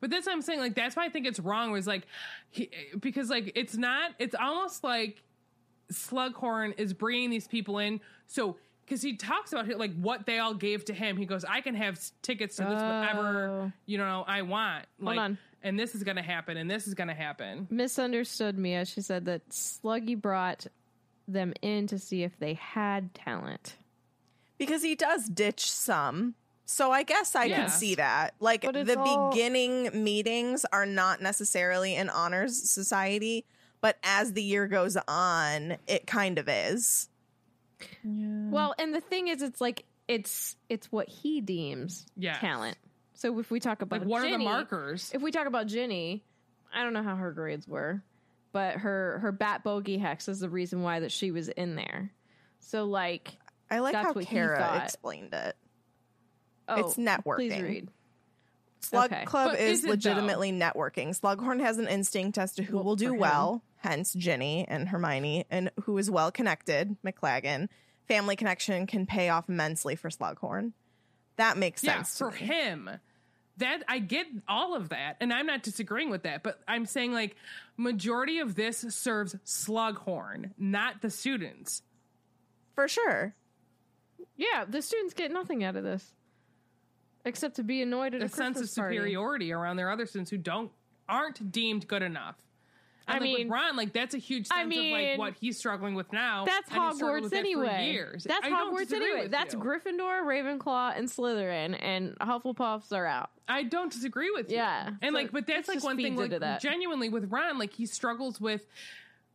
But 0.00 0.10
that's 0.10 0.26
what 0.26 0.32
I'm 0.32 0.42
saying. 0.42 0.60
Like 0.60 0.74
that's 0.74 0.94
why 0.96 1.04
I 1.06 1.08
think 1.08 1.26
it's 1.26 1.40
wrong. 1.40 1.72
Was 1.72 1.86
like 1.86 2.06
he, 2.50 2.70
because 3.00 3.30
like 3.30 3.52
it's 3.54 3.76
not. 3.76 4.12
It's 4.18 4.34
almost 4.34 4.84
like 4.84 5.22
Slughorn 5.92 6.78
is 6.78 6.92
bringing 6.94 7.30
these 7.30 7.48
people 7.48 7.78
in. 7.78 8.00
So 8.26 8.58
because 8.84 9.02
he 9.02 9.16
talks 9.16 9.52
about 9.52 9.68
like 9.76 9.94
what 9.96 10.24
they 10.24 10.38
all 10.38 10.54
gave 10.54 10.84
to 10.86 10.94
him. 10.94 11.16
He 11.16 11.26
goes, 11.26 11.44
I 11.44 11.60
can 11.62 11.74
have 11.74 11.98
tickets 12.22 12.56
to 12.56 12.62
this 12.62 12.74
whatever 12.74 13.48
Oh. 13.48 13.72
you 13.86 13.98
know 13.98 14.24
I 14.26 14.42
want. 14.42 14.86
Like, 15.00 15.18
on. 15.18 15.38
And 15.64 15.76
this 15.76 15.96
is 15.96 16.04
gonna 16.04 16.22
happen. 16.22 16.56
And 16.56 16.70
this 16.70 16.86
is 16.86 16.94
gonna 16.94 17.14
happen. 17.14 17.66
Misunderstood 17.68 18.56
Mia. 18.56 18.84
She 18.84 19.00
said 19.00 19.24
that 19.24 19.48
Sluggy 19.48 20.20
brought 20.20 20.68
them 21.28 21.52
in 21.62 21.86
to 21.88 21.98
see 21.98 22.22
if 22.22 22.38
they 22.38 22.54
had 22.54 23.14
talent. 23.14 23.76
because 24.58 24.82
he 24.82 24.96
does 24.96 25.28
ditch 25.28 25.70
some. 25.70 26.34
So 26.64 26.90
I 26.90 27.04
guess 27.04 27.36
I 27.36 27.48
can 27.48 27.60
Yes. 27.60 27.78
see 27.78 27.94
that. 27.94 28.34
Like 28.40 28.62
the 28.62 28.98
all- 28.98 29.30
beginning 29.30 30.02
meetings 30.04 30.64
are 30.72 30.84
not 30.84 31.22
necessarily 31.22 31.94
an 31.94 32.10
honors 32.10 32.68
society, 32.68 33.46
but 33.80 33.98
as 34.02 34.32
the 34.32 34.42
year 34.42 34.66
goes 34.66 34.96
on, 35.06 35.76
it 35.86 36.08
kind 36.08 36.38
of 36.38 36.48
is. 36.48 37.08
Yeah. 38.02 38.50
Well, 38.50 38.74
and 38.78 38.92
the 38.94 39.00
thing 39.00 39.28
is, 39.28 39.42
it's 39.42 39.60
like 39.60 39.84
it's 40.08 40.56
it's 40.68 40.90
what 40.90 41.08
he 41.08 41.40
deems 41.40 42.06
Yes. 42.16 42.40
talent. 42.40 42.76
So 43.14 43.38
if 43.38 43.50
we 43.52 43.60
talk 43.60 43.80
about 43.82 44.00
Like 44.00 44.08
what 44.08 44.24
are 44.24 44.30
the 44.30 44.38
markers? 44.38 45.12
If 45.14 45.22
we 45.22 45.30
talk 45.30 45.46
about 45.46 45.68
Ginny, 45.68 46.24
I 46.74 46.82
don't 46.82 46.92
know 46.92 47.02
how 47.04 47.14
her 47.16 47.30
grades 47.32 47.68
were, 47.68 48.02
but 48.52 48.76
her 48.76 49.18
her 49.20 49.32
bat 49.32 49.62
bogey 49.64 49.98
hex 49.98 50.28
is 50.28 50.40
the 50.40 50.48
reason 50.48 50.82
why 50.82 51.00
that 51.00 51.12
she 51.12 51.30
was 51.30 51.48
in 51.48 51.74
there. 51.76 52.10
So 52.60 52.84
like, 52.84 53.36
I 53.70 53.78
like 53.80 53.92
That's 53.94 54.06
how 54.14 54.20
Kara 54.22 54.82
explained 54.84 55.32
it. 55.34 55.56
oh, 56.68 56.80
It's 56.86 56.96
networking. 56.96 57.36
Please 57.36 57.62
read. 57.62 57.88
Slug 58.80 59.12
Okay. 59.12 59.24
Club 59.24 59.50
But 59.52 59.60
is, 59.60 59.78
is 59.78 59.84
it, 59.84 59.86
though? 59.86 59.90
legitimately 59.92 60.52
networking. 60.52 61.18
Slughorn 61.18 61.60
has 61.60 61.78
an 61.78 61.88
instinct 61.88 62.38
as 62.38 62.54
to 62.54 62.62
who 62.62 62.76
Well, 62.76 62.84
will 62.84 62.96
do 62.96 63.12
well, 63.12 63.62
hence 63.78 64.12
Ginny 64.12 64.64
and 64.68 64.88
Hermione, 64.88 65.46
and 65.50 65.70
who 65.82 65.98
is 65.98 66.10
well 66.10 66.30
connected, 66.30 66.96
McLaggen. 67.04 67.68
Family 68.06 68.36
connection 68.36 68.86
can 68.86 69.04
pay 69.04 69.28
off 69.30 69.48
immensely 69.48 69.96
for 69.96 70.08
Slughorn. 70.10 70.72
That 71.36 71.56
makes 71.58 71.82
yeah, 71.84 71.96
sense. 72.02 72.18
for 72.18 72.30
me. 72.30 72.38
him. 72.38 72.90
That 73.58 73.82
I 73.88 73.98
get 73.98 74.26
all 74.46 74.76
of 74.76 74.90
that, 74.90 75.16
and 75.20 75.32
I'm 75.32 75.46
not 75.46 75.64
disagreeing 75.64 76.10
with 76.10 76.22
that. 76.22 76.44
But 76.44 76.60
I'm 76.68 76.86
saying 76.86 77.12
like 77.12 77.34
majority 77.78 78.40
of 78.40 78.54
this 78.54 78.84
serves 78.90 79.34
Slughorn, 79.46 80.50
not 80.58 81.00
the 81.00 81.08
students. 81.08 81.82
For 82.74 82.88
sure. 82.88 83.34
Yeah, 84.36 84.64
the 84.68 84.82
students 84.82 85.14
get 85.14 85.30
nothing 85.30 85.64
out 85.64 85.76
of 85.76 85.84
this, 85.84 86.12
except 87.24 87.56
to 87.56 87.64
be 87.64 87.80
annoyed 87.80 88.14
at 88.14 88.20
a, 88.20 88.26
a 88.26 88.28
sense 88.28 88.56
of 88.56 88.62
Christmas 88.62 88.74
party. 88.74 88.96
superiority 88.96 89.52
around 89.52 89.76
their 89.76 89.90
other 89.90 90.06
students 90.06 90.30
who 90.30 90.38
don't 90.38 90.70
aren't 91.08 91.50
deemed 91.50 91.88
good 91.88 92.02
enough. 92.02 92.36
And 93.08 93.16
I 93.16 93.18
like 93.20 93.22
mean- 93.22 93.48
with 93.48 93.52
Ron, 93.54 93.76
like 93.76 93.92
that's 93.92 94.14
a 94.14 94.18
huge 94.18 94.46
sense 94.46 94.58
I 94.58 94.62
of 94.62 94.92
like 94.92 95.18
what 95.18 95.34
he's 95.40 95.56
struggling 95.58 95.94
with 95.94 96.12
now. 96.12 96.44
That's 96.44 96.70
and 96.70 96.82
he 96.82 96.94
struggled 96.96 97.24
Hogwarts 97.24 97.30
that 97.30 97.38
anyway. 97.38 98.06
That's 98.24 98.46
I 98.46 98.50
Hogwarts 98.50 98.92
anyway. 98.92 99.28
That's 99.28 99.54
you. 99.54 99.60
Gryffindor, 99.60 100.22
Ravenclaw, 100.22 100.96
and 100.98 101.08
Slytherin, 101.08 101.76
and 101.80 102.18
Hufflepuffs 102.18 102.92
are 102.92 103.06
out. 103.06 103.30
I 103.48 103.62
don't 103.62 103.90
disagree 103.90 104.30
with 104.30 104.50
you. 104.50 104.56
Yeah. 104.58 104.90
And 105.02 105.12
So 105.12 105.18
like, 105.18 105.32
but 105.32 105.46
that's 105.46 105.68
like 105.68 105.82
one 105.82 105.96
thing. 105.96 106.16
Like 106.16 106.38
that. 106.38 106.60
genuinely 106.60 107.08
with 107.08 107.30
Ron, 107.32 107.58
like 107.58 107.72
he 107.72 107.86
struggles 107.86 108.40
with 108.40 108.66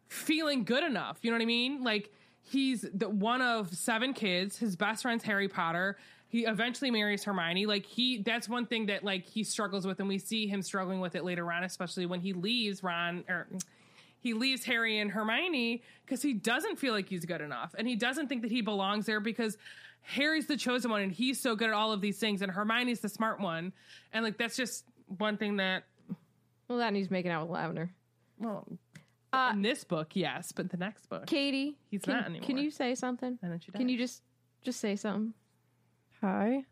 feeling 0.07 0.63
good 0.63 0.83
enough. 0.83 1.17
You 1.21 1.31
know 1.31 1.37
what 1.37 1.43
I 1.43 1.47
mean? 1.47 1.83
Like 1.83 2.11
he's 2.41 2.85
the 2.93 3.09
one 3.09 3.41
of 3.41 3.73
seven 3.73 4.13
kids. 4.13 4.57
His 4.57 4.75
best 4.75 5.01
friend's 5.01 5.23
Harry 5.23 5.47
Potter. 5.47 5.97
He 6.33 6.45
eventually 6.45 6.89
marries 6.89 7.23
Hermione. 7.23 7.67
Like 7.67 7.85
he, 7.85 8.17
that's 8.17 8.49
one 8.49 8.65
thing 8.65 8.87
that 8.87 9.03
like 9.03 9.23
he 9.23 9.43
struggles 9.43 9.85
with, 9.85 9.99
and 9.99 10.09
we 10.09 10.17
see 10.17 10.47
him 10.47 10.63
struggling 10.63 10.99
with 10.99 11.13
it 11.13 11.23
later 11.23 11.51
on, 11.51 11.63
especially 11.63 12.07
when 12.07 12.21
he 12.21 12.33
leaves 12.33 12.81
Ron 12.81 13.23
or 13.29 13.45
he 14.19 14.33
leaves 14.33 14.65
Harry 14.65 14.97
and 14.97 15.11
Hermione 15.11 15.83
because 16.03 16.23
he 16.23 16.33
doesn't 16.33 16.79
feel 16.79 16.91
like 16.91 17.07
he's 17.07 17.23
good 17.23 17.41
enough, 17.41 17.75
and 17.77 17.87
he 17.87 17.95
doesn't 17.95 18.29
think 18.29 18.41
that 18.41 18.49
he 18.49 18.61
belongs 18.61 19.05
there 19.05 19.19
because 19.19 19.59
Harry's 20.01 20.47
the 20.47 20.57
chosen 20.57 20.89
one, 20.89 21.03
and 21.03 21.11
he's 21.11 21.39
so 21.39 21.55
good 21.55 21.67
at 21.67 21.75
all 21.75 21.91
of 21.91 22.01
these 22.01 22.17
things, 22.17 22.41
and 22.41 22.51
Hermione's 22.51 22.99
the 23.01 23.09
smart 23.09 23.39
one, 23.39 23.71
and 24.11 24.25
like 24.25 24.39
that's 24.39 24.55
just 24.57 24.85
one 25.19 25.37
thing 25.37 25.57
that 25.57 25.83
Well, 26.67 26.79
that 26.79 26.95
he's 26.95 27.11
making 27.11 27.29
out 27.29 27.43
with 27.43 27.51
Lavender. 27.51 27.91
well. 28.39 28.67
Uh, 29.31 29.51
in 29.53 29.61
this 29.61 29.83
book, 29.83 30.15
yes, 30.15 30.51
but 30.51 30.71
the 30.71 30.77
next 30.77 31.07
book, 31.09 31.27
Katie, 31.27 31.77
He's 31.91 32.01
can, 32.01 32.13
not 32.15 32.25
anymore. 32.25 32.47
Can 32.47 32.57
you 32.57 32.71
say 32.71 32.95
something? 32.95 33.37
and 33.43 33.51
then 33.51 33.59
she 33.59 33.71
Can 33.71 33.87
you 33.87 33.99
just 33.99 34.23
just 34.63 34.79
say 34.79 34.95
something? 34.95 35.35
Hi. 36.23 36.63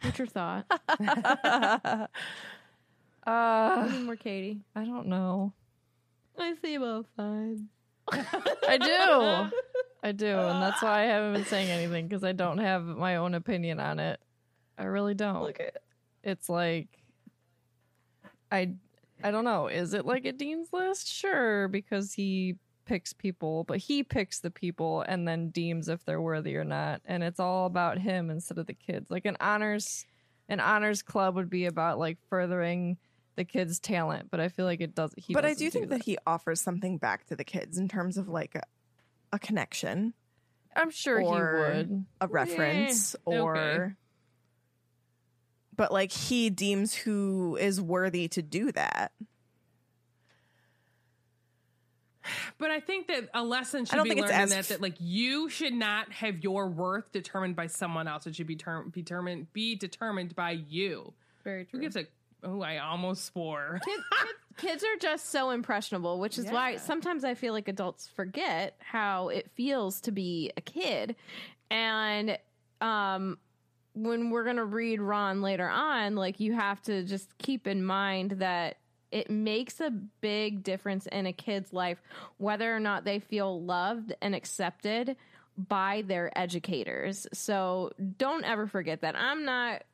What's 0.00 0.18
your 0.18 0.28
thought? 0.28 0.64
uh, 0.88 2.06
What 3.26 3.90
do 3.90 3.98
you 3.98 4.16
Katie? 4.16 4.62
I 4.74 4.84
don't 4.86 5.08
know. 5.08 5.52
I 6.38 6.54
see 6.62 6.76
about 6.76 7.04
five. 7.18 7.58
I 8.10 8.78
do. 8.78 9.56
I 10.02 10.12
do, 10.12 10.38
and 10.38 10.62
that's 10.62 10.80
why 10.80 11.02
I 11.02 11.04
haven't 11.04 11.34
been 11.34 11.44
saying 11.44 11.70
anything 11.70 12.08
because 12.08 12.24
I 12.24 12.32
don't 12.32 12.56
have 12.56 12.82
my 12.84 13.16
own 13.16 13.34
opinion 13.34 13.78
on 13.78 13.98
it. 13.98 14.20
I 14.78 14.84
really 14.84 15.12
don't. 15.12 15.42
Look 15.42 15.60
at 15.60 15.76
it's 16.24 16.48
like 16.48 16.88
I 18.50 18.70
I 19.22 19.32
don't 19.32 19.44
know. 19.44 19.66
Is 19.66 19.92
it 19.92 20.06
like 20.06 20.24
a 20.24 20.32
dean's 20.32 20.72
list? 20.72 21.12
Sure, 21.12 21.68
because 21.68 22.14
he 22.14 22.56
picks 22.86 23.12
people, 23.12 23.64
but 23.64 23.78
he 23.78 24.02
picks 24.02 24.40
the 24.40 24.50
people 24.50 25.02
and 25.02 25.28
then 25.28 25.50
deems 25.50 25.88
if 25.88 26.04
they're 26.04 26.20
worthy 26.20 26.56
or 26.56 26.64
not, 26.64 27.02
and 27.04 27.22
it's 27.22 27.40
all 27.40 27.66
about 27.66 27.98
him 27.98 28.30
instead 28.30 28.58
of 28.58 28.66
the 28.66 28.74
kids. 28.74 29.10
Like 29.10 29.26
an 29.26 29.36
honors 29.40 30.06
an 30.48 30.60
honors 30.60 31.02
club 31.02 31.34
would 31.34 31.50
be 31.50 31.66
about 31.66 31.98
like 31.98 32.18
furthering 32.28 32.98
the 33.36 33.44
kids' 33.44 33.78
talent, 33.78 34.30
but 34.30 34.40
I 34.40 34.48
feel 34.48 34.64
like 34.64 34.80
it 34.80 34.94
does. 34.94 35.12
He 35.16 35.34
but 35.34 35.44
I 35.44 35.50
doesn't 35.50 35.66
do 35.66 35.70
think 35.70 35.88
that 35.90 36.04
he 36.04 36.16
offers 36.26 36.60
something 36.60 36.98
back 36.98 37.26
to 37.26 37.36
the 37.36 37.44
kids 37.44 37.78
in 37.78 37.88
terms 37.88 38.16
of 38.16 38.28
like 38.28 38.54
a, 38.54 38.62
a 39.32 39.38
connection, 39.38 40.14
I'm 40.74 40.90
sure 40.90 41.20
he 41.20 41.26
would. 41.26 42.04
a 42.20 42.28
reference, 42.28 43.16
okay. 43.26 43.38
or. 43.38 43.96
But 45.74 45.92
like 45.92 46.10
he 46.10 46.48
deems 46.48 46.94
who 46.94 47.58
is 47.60 47.80
worthy 47.80 48.28
to 48.28 48.40
do 48.40 48.72
that. 48.72 49.12
But 52.58 52.70
I 52.70 52.80
think 52.80 53.08
that 53.08 53.28
a 53.34 53.42
lesson 53.42 53.84
should 53.84 54.02
be 54.02 54.14
learned 54.14 54.32
as 54.32 54.50
that 54.50 54.68
that 54.68 54.80
like 54.80 54.96
you 54.98 55.48
should 55.48 55.74
not 55.74 56.12
have 56.12 56.42
your 56.42 56.68
worth 56.68 57.10
determined 57.12 57.56
by 57.56 57.66
someone 57.66 58.08
else. 58.08 58.26
It 58.26 58.36
should 58.36 58.46
be 58.46 58.56
term, 58.56 58.90
determined 58.94 59.52
be 59.52 59.76
determined 59.76 60.34
by 60.34 60.52
you. 60.52 61.12
Very 61.44 61.64
true. 61.64 61.78
Who 61.78 61.82
gives 61.82 61.96
a 61.96 62.06
oh 62.42 62.62
I 62.62 62.78
almost 62.78 63.26
swore. 63.26 63.80
Kid, 63.84 64.00
kid, 64.20 64.36
kids 64.56 64.84
are 64.84 64.96
just 65.00 65.30
so 65.30 65.50
impressionable, 65.50 66.18
which 66.18 66.38
is 66.38 66.46
why 66.50 66.76
sometimes 66.76 67.24
I 67.24 67.34
feel 67.34 67.52
like 67.52 67.68
adults 67.68 68.08
forget 68.14 68.76
how 68.80 69.28
it 69.28 69.50
feels 69.54 70.00
to 70.02 70.12
be 70.12 70.52
a 70.56 70.60
kid. 70.60 71.16
And 71.70 72.38
um, 72.80 73.38
when 73.94 74.30
we're 74.30 74.44
going 74.44 74.56
to 74.56 74.64
read 74.64 75.00
Ron 75.00 75.42
later 75.42 75.68
on, 75.68 76.14
like 76.14 76.38
you 76.38 76.52
have 76.52 76.80
to 76.82 77.02
just 77.02 77.36
keep 77.38 77.66
in 77.66 77.84
mind 77.84 78.32
that 78.32 78.76
it 79.10 79.30
makes 79.30 79.80
a 79.80 79.90
big 79.90 80.62
difference 80.62 81.06
in 81.06 81.26
a 81.26 81.32
kid's 81.32 81.72
life 81.72 82.02
whether 82.38 82.74
or 82.74 82.80
not 82.80 83.04
they 83.04 83.18
feel 83.18 83.62
loved 83.62 84.14
and 84.20 84.34
accepted 84.34 85.16
by 85.56 86.02
their 86.06 86.36
educators. 86.38 87.26
So 87.32 87.92
don't 88.18 88.44
ever 88.44 88.66
forget 88.66 89.00
that. 89.02 89.16
I'm 89.16 89.44
not 89.44 89.84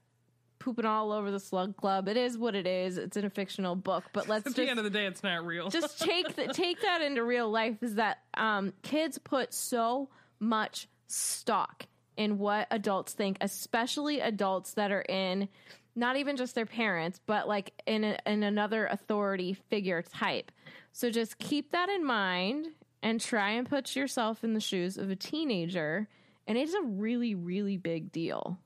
pooping 0.58 0.84
all 0.84 1.12
over 1.12 1.30
the 1.30 1.40
slug 1.40 1.76
club. 1.76 2.08
It 2.08 2.16
is 2.16 2.38
what 2.38 2.54
it 2.54 2.66
is. 2.66 2.96
It's 2.96 3.16
in 3.16 3.24
a 3.24 3.30
fictional 3.30 3.74
book, 3.74 4.04
but 4.12 4.28
let's 4.28 4.46
At 4.46 4.50
just 4.50 4.56
the 4.56 4.68
end 4.68 4.78
of 4.78 4.84
the 4.84 4.90
day, 4.90 5.06
it's 5.06 5.22
not 5.22 5.44
real. 5.44 5.68
just 5.70 6.00
take 6.00 6.34
the, 6.34 6.48
take 6.48 6.80
that 6.82 7.02
into 7.02 7.22
real 7.24 7.50
life 7.50 7.82
is 7.82 7.96
that 7.96 8.18
um, 8.34 8.72
kids 8.82 9.18
put 9.18 9.52
so 9.52 10.08
much 10.40 10.88
stock 11.06 11.86
in 12.16 12.38
what 12.38 12.66
adults 12.70 13.12
think, 13.12 13.38
especially 13.40 14.20
adults 14.20 14.74
that 14.74 14.92
are 14.92 15.02
in 15.02 15.48
not 15.94 16.16
even 16.16 16.36
just 16.36 16.54
their 16.54 16.66
parents, 16.66 17.20
but 17.26 17.46
like 17.46 17.72
in 17.86 18.04
a, 18.04 18.18
in 18.26 18.42
another 18.42 18.86
authority 18.86 19.52
figure 19.52 20.02
type. 20.02 20.50
So 20.92 21.10
just 21.10 21.38
keep 21.38 21.72
that 21.72 21.88
in 21.88 22.04
mind 22.04 22.68
and 23.02 23.20
try 23.20 23.50
and 23.50 23.68
put 23.68 23.96
yourself 23.96 24.44
in 24.44 24.54
the 24.54 24.60
shoes 24.60 24.96
of 24.96 25.10
a 25.10 25.16
teenager, 25.16 26.08
and 26.46 26.56
it's 26.56 26.74
a 26.74 26.82
really 26.82 27.34
really 27.34 27.76
big 27.76 28.12
deal. 28.12 28.58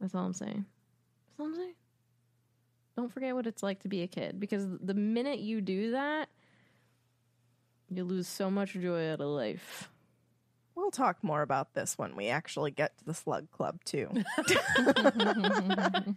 That's 0.00 0.14
all 0.14 0.24
I'm 0.24 0.32
saying. 0.32 0.64
That's 1.28 1.40
all 1.40 1.46
I'm 1.46 1.54
saying. 1.54 1.74
Don't 2.96 3.12
forget 3.12 3.34
what 3.34 3.46
it's 3.46 3.62
like 3.62 3.80
to 3.80 3.88
be 3.88 4.02
a 4.02 4.06
kid 4.06 4.38
because 4.38 4.66
the 4.80 4.94
minute 4.94 5.38
you 5.38 5.60
do 5.60 5.92
that, 5.92 6.28
You 7.88 8.04
lose 8.04 8.28
so 8.28 8.50
much 8.50 8.72
joy 8.72 9.10
out 9.10 9.20
of 9.20 9.28
life. 9.28 9.90
We'll 10.98 11.06
talk 11.06 11.24
more 11.24 11.40
about 11.40 11.72
this 11.74 11.96
when 11.96 12.14
we 12.16 12.28
actually 12.28 12.70
get 12.70 12.98
to 12.98 13.04
the 13.04 13.14
Slug 13.14 13.50
Club, 13.50 13.82
too. 13.84 14.10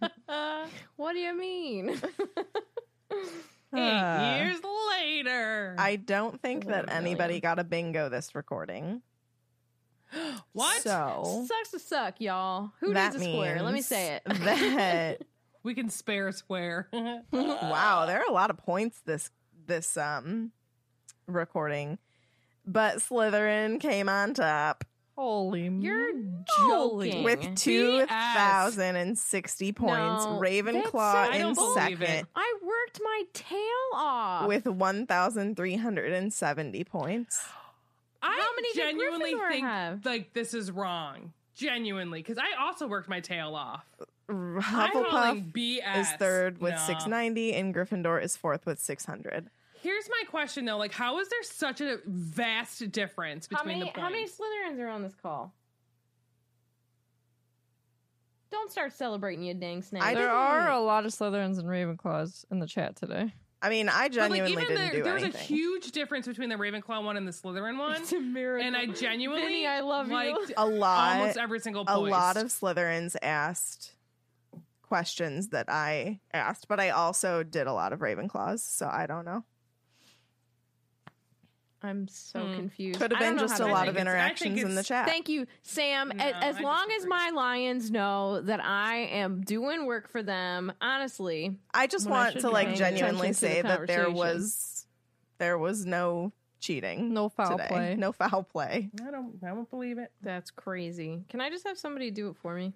What 0.97 1.13
do 1.13 1.19
you 1.19 1.37
mean? 1.37 1.89
Eight 1.89 3.21
Ah. 3.73 4.35
years 4.37 4.59
later. 4.91 5.75
I 5.77 5.95
don't 5.97 6.41
think 6.41 6.63
One 6.65 6.73
that 6.73 6.89
anybody 6.91 7.33
million. 7.35 7.41
got 7.41 7.59
a 7.59 7.63
bingo 7.63 8.09
this 8.09 8.33
recording. 8.35 9.01
what? 10.53 10.81
So 10.81 11.45
Sucks 11.47 11.71
to 11.71 11.79
suck, 11.79 12.19
y'all. 12.19 12.71
Who 12.79 12.93
needs 12.93 13.15
a 13.15 13.19
square? 13.19 13.61
Let 13.61 13.73
me 13.73 13.81
say 13.81 14.15
it. 14.15 14.23
That 14.43 15.21
we 15.63 15.73
can 15.73 15.89
spare 15.89 16.27
a 16.29 16.33
square. 16.33 16.89
wow, 17.31 18.05
there 18.07 18.19
are 18.19 18.29
a 18.29 18.33
lot 18.33 18.49
of 18.49 18.57
points 18.57 19.01
this 19.05 19.29
this 19.67 19.95
um 19.97 20.51
recording. 21.27 21.97
But 22.67 22.97
Slytherin 22.97 23.79
came 23.79 24.09
on 24.09 24.33
top 24.33 24.83
Holy 25.17 25.69
You're 25.69 26.13
moly. 26.67 27.09
joking. 27.11 27.23
with 27.23 27.55
two 27.55 28.05
thousand 28.05 28.95
and 28.97 29.17
sixty 29.17 29.71
points. 29.71 30.25
No, 30.25 30.39
Ravenclaw 30.41 30.91
that's- 30.91 31.29
I 31.31 31.35
in 31.35 31.41
don't 31.41 31.55
believe 31.55 32.01
it. 32.01 32.07
second 32.07 32.27
I 32.35 32.55
worked 32.61 32.99
my 33.01 33.23
tail 33.33 33.59
off. 33.93 34.47
with 34.47 34.65
one 34.67 35.05
thousand 35.07 35.55
three 35.55 35.77
hundred 35.77 36.11
and 36.11 36.33
seventy 36.33 36.83
points. 36.83 37.41
I 38.21 38.27
How 38.39 38.47
many 38.55 38.73
genuinely 38.75 39.35
Gryffindor 39.35 39.49
think 39.49 39.65
have? 39.65 40.05
like 40.05 40.33
this 40.33 40.53
is 40.53 40.69
wrong. 40.71 41.31
Genuinely, 41.55 42.19
because 42.21 42.37
I 42.37 42.61
also 42.61 42.85
worked 42.87 43.07
my 43.07 43.21
tail 43.21 43.55
off. 43.55 43.85
Hufflepuff 44.29 45.09
calling 45.09 45.51
BS. 45.55 45.97
is 46.01 46.11
third 46.13 46.57
with 46.59 46.73
No. 46.73 46.79
690 46.87 47.53
and 47.53 47.73
Gryffindor 47.73 48.21
is 48.21 48.35
fourth 48.35 48.65
with 48.65 48.81
600. 48.81 49.49
Here's 49.85 50.09
my 50.09 50.23
question 50.31 50.65
though: 50.65 50.77
like, 50.77 50.91
how 50.91 51.19
is 51.19 51.29
there 51.29 51.43
such 51.43 51.79
a 51.79 51.99
vast 52.07 52.91
difference 52.91 53.47
how 53.51 53.59
between 53.59 53.79
many, 53.81 53.91
the 53.93 54.01
how 54.01 54.09
many 54.09 54.23
points? 54.23 54.39
Slytherins 54.39 54.79
are 54.79 54.87
on 54.89 55.03
this 55.03 55.13
call? 55.21 55.53
Don't 58.49 58.71
start 58.71 58.93
celebrating, 58.93 59.43
you 59.45 59.53
dang 59.53 59.83
snake. 59.83 60.01
I 60.01 60.13
There 60.15 60.23
didn't- 60.23 60.35
are 60.35 60.71
a 60.71 60.79
lot 60.79 61.05
of 61.05 61.11
Slytherins 61.11 61.59
and 61.59 61.67
Ravenclaws 61.67 62.45
in 62.49 62.57
the 62.57 62.65
chat 62.65 62.95
today. 62.95 63.35
I 63.61 63.69
mean, 63.69 63.87
I 63.87 63.93
But, 63.93 64.01
like, 64.01 64.11
genuinely 64.31 64.51
even 64.53 64.63
didn't 64.63 64.75
there, 64.75 64.91
do 64.93 65.03
there's 65.03 65.21
anything. 65.23 65.41
a 65.41 65.43
huge 65.43 65.91
difference 65.91 66.25
between 66.25 66.49
the 66.49 66.55
Ravenclaw 66.55 67.03
one 67.03 67.15
and 67.17 67.27
the 67.27 67.31
Slytherin 67.31 67.77
one, 67.77 68.01
it's 68.01 68.11
a 68.11 68.19
miracle. 68.19 68.65
and 68.65 68.75
I 68.75 68.87
genuinely 68.87 69.43
Vinny, 69.43 69.67
I 69.67 69.81
love 69.81 70.07
you. 70.07 70.13
liked 70.13 70.51
a 70.57 70.65
lot 70.65 71.17
almost 71.19 71.37
every 71.37 71.59
single 71.59 71.83
a 71.87 71.99
lot 71.99 72.37
of 72.37 72.47
Slytherins 72.47 73.15
asked 73.21 73.93
questions 74.81 75.49
that 75.49 75.69
I 75.69 76.21
asked, 76.33 76.67
but 76.67 76.79
I 76.79 76.89
also 76.89 77.43
did 77.43 77.67
a 77.67 77.73
lot 77.73 77.93
of 77.93 77.99
Ravenclaws, 77.99 78.61
so 78.61 78.87
I 78.91 79.05
don't 79.05 79.25
know. 79.25 79.43
I'm 81.85 82.07
so 82.07 82.39
Hmm. 82.45 82.55
confused. 82.55 82.99
Could 82.99 83.11
have 83.11 83.19
been 83.19 83.37
just 83.37 83.59
a 83.59 83.65
lot 83.67 83.87
of 83.87 83.95
it's- 83.95 84.07
I 84.07 84.15
think 84.35 84.57
interactions 84.57 84.63
in 84.63 84.75
the 84.75 84.83
chat. 84.83 85.07
Thank 85.07 85.29
you, 85.29 85.45
Sam. 85.63 86.11
No, 86.15 86.23
A- 86.23 86.35
as 86.43 86.59
long 86.59 86.87
as 86.97 87.05
my 87.05 87.29
lions 87.29 87.91
know 87.91 88.41
that 88.41 88.59
I 88.63 88.95
am 88.97 89.41
doing 89.41 89.85
work 89.85 90.09
for 90.09 90.21
them, 90.23 90.73
honestly, 90.81 91.59
I 91.73 91.87
just 91.87 92.05
when 92.05 92.13
I 92.19 92.23
want 92.25 92.39
to 92.39 92.49
like 92.49 92.75
genuinely 92.75 93.29
attention 93.29 93.33
to 93.33 93.39
the 93.39 93.53
say 93.55 93.61
that 93.61 93.87
there 93.87 94.09
was 94.09 94.87
there 95.37 95.57
was 95.57 95.85
no 95.85 96.31
cheating. 96.59 97.13
No 97.13 97.29
foul 97.29 97.57
today. 97.57 97.67
play. 97.67 97.95
No 97.95 98.11
foul 98.11 98.43
play. 98.43 98.89
I 99.05 99.11
don't, 99.11 99.37
I 99.43 99.49
don't 99.49 99.69
believe 99.69 99.97
it. 99.99 100.11
that's 100.21 100.49
crazy. 100.49 101.23
Can 101.29 101.39
I 101.41 101.49
just 101.49 101.67
have 101.67 101.77
somebody 101.77 102.09
do 102.09 102.29
it 102.29 102.37
for 102.37 102.55
me? 102.55 102.73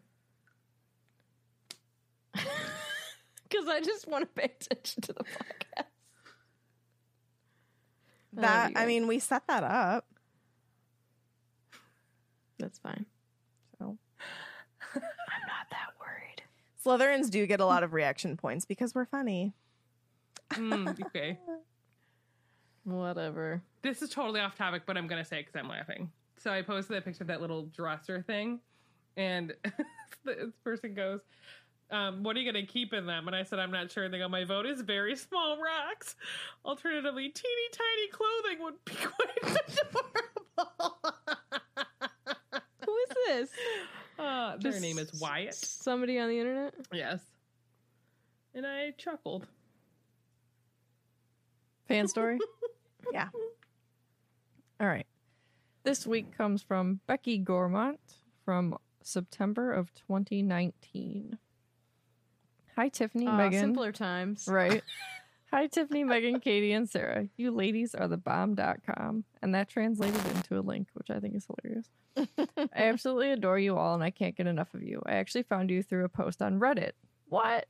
Because 3.50 3.68
I 3.68 3.82
just 3.82 4.08
want 4.08 4.24
to 4.24 4.28
pay 4.42 4.46
attention 4.62 5.02
to 5.02 5.14
the 5.14 5.24
podcast. 5.24 5.86
I 8.38 8.42
love 8.42 8.44
That 8.44 8.70
you 8.72 8.76
I 8.78 8.86
mean, 8.86 9.08
we 9.08 9.20
set 9.20 9.44
that 9.48 9.64
up. 9.64 10.06
That's 12.60 12.80
fine. 12.80 13.06
So 13.78 13.98
I'm 14.96 15.02
not 15.02 15.68
that 15.72 15.94
worried. 16.00 16.44
Slytherins 16.86 17.30
do 17.30 17.46
get 17.48 17.60
a 17.60 17.66
lot 17.66 17.84
of 17.84 17.94
reaction 17.94 18.38
points 18.38 18.66
because 18.66 18.94
we're 18.94 19.06
funny. 19.06 19.54
Mm, 20.54 21.00
okay, 21.06 21.38
Whatever. 22.84 23.62
this 23.82 24.02
is 24.02 24.10
totally 24.10 24.40
off 24.40 24.56
topic, 24.56 24.84
but 24.86 24.98
I'm 24.98 25.08
gonna 25.08 25.24
say 25.26 25.40
because 25.42 25.56
I'm 25.56 25.70
laughing. 25.70 26.12
So 26.38 26.52
I 26.52 26.62
posted 26.62 26.96
that 26.96 27.06
picture 27.06 27.24
of 27.24 27.28
that 27.28 27.40
little 27.42 27.64
dresser 27.76 28.22
thing, 28.24 28.60
and 29.16 29.54
this 30.26 30.52
person 30.64 30.94
goes, 30.96 31.20
um, 31.92 32.24
"What 32.24 32.36
are 32.36 32.40
you 32.40 32.52
gonna 32.52 32.66
keep 32.66 32.94
in 32.94 33.06
them?" 33.06 33.28
And 33.28 33.36
I 33.36 33.44
said, 33.44 33.60
"I'm 33.60 33.72
not 33.72 33.92
sure." 33.92 34.04
And 34.06 34.14
they 34.14 34.20
go, 34.20 34.28
"My 34.30 34.44
vote 34.44 34.66
is 34.66 34.82
very 34.82 35.16
small 35.16 35.58
rocks. 35.62 36.16
Alternatively, 36.66 37.30
teeny 37.30 37.70
tiny 37.72 38.08
clothing 38.12 38.64
would 38.64 38.86
be 38.86 38.94
quite 38.96 39.60
adorable." 40.58 41.00
Who 42.86 42.96
is 42.98 43.10
this? 43.28 43.50
Uh, 44.18 44.58
their 44.58 44.72
Just 44.72 44.82
name 44.82 45.00
is 45.00 45.14
Wyatt. 45.20 45.56
Somebody 45.56 46.20
on 46.20 46.28
the 46.30 46.40
internet? 46.40 46.74
Yes. 46.92 47.22
And 48.54 48.66
I 48.66 48.92
chuckled. 48.98 49.48
Fan 51.88 52.08
story? 52.08 52.40
Yeah. 53.14 53.30
All 54.80 54.88
right. 54.88 55.08
This 55.84 56.06
week 56.06 56.38
comes 56.38 56.62
from 56.62 57.00
Becky 57.08 57.40
Gormont 57.40 57.98
from 58.46 58.78
September 59.02 59.72
of 59.74 59.92
2019. 59.96 61.40
Hi, 62.80 62.88
Tiffany, 62.88 63.28
Aw, 63.28 63.36
Megan. 63.36 63.60
simpler 63.60 63.92
times. 63.92 64.48
Right. 64.48 64.82
Hi, 65.52 65.68
Tiffany, 65.68 66.06
Megan, 66.06 66.40
Katie, 66.40 66.72
and 66.72 66.90
Sarah. 66.90 67.28
You 67.36 67.52
ladies 67.52 67.94
are 67.94 68.08
the 68.08 68.16
bomb.com. 68.16 69.26
And 69.42 69.54
that 69.54 69.68
translated 69.68 70.26
into 70.28 70.58
a 70.58 70.62
link, 70.62 70.88
which 70.94 71.10
I 71.10 71.20
think 71.20 71.36
is 71.36 71.46
hilarious. 71.46 71.90
I 72.58 72.70
absolutely 72.74 73.32
adore 73.32 73.60
you 73.60 73.78
all, 73.78 73.96
and 73.96 74.02
I 74.02 74.12
can't 74.12 74.34
get 74.34 74.48
enough 74.48 74.74
of 74.74 74.82
you. 74.82 75.02
I 75.06 75.16
actually 75.16 75.44
found 75.44 75.70
you 75.70 75.84
through 75.84 76.06
a 76.06 76.10
post 76.10 76.42
on 76.42 76.58
Reddit. 76.58 76.94
What? 77.28 77.66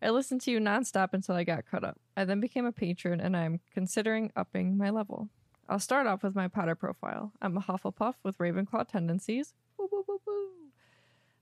I 0.00 0.10
listened 0.10 0.42
to 0.42 0.52
you 0.52 0.60
nonstop 0.60 1.08
until 1.12 1.34
I 1.34 1.42
got 1.42 1.66
caught 1.68 1.82
up. 1.82 1.98
I 2.16 2.24
then 2.24 2.38
became 2.38 2.64
a 2.64 2.70
patron, 2.70 3.20
and 3.20 3.36
I'm 3.36 3.58
considering 3.74 4.30
upping 4.36 4.78
my 4.78 4.90
level. 4.90 5.28
I'll 5.68 5.80
start 5.80 6.06
off 6.06 6.22
with 6.22 6.36
my 6.36 6.46
Potter 6.46 6.76
profile. 6.76 7.32
I'm 7.42 7.56
a 7.56 7.62
Hufflepuff 7.62 8.14
with 8.22 8.38
Ravenclaw 8.38 8.86
tendencies. 8.86 9.54
Woo, 9.76 9.88
woo, 9.90 10.04
woo, 10.06 10.20
woo. 10.24 10.48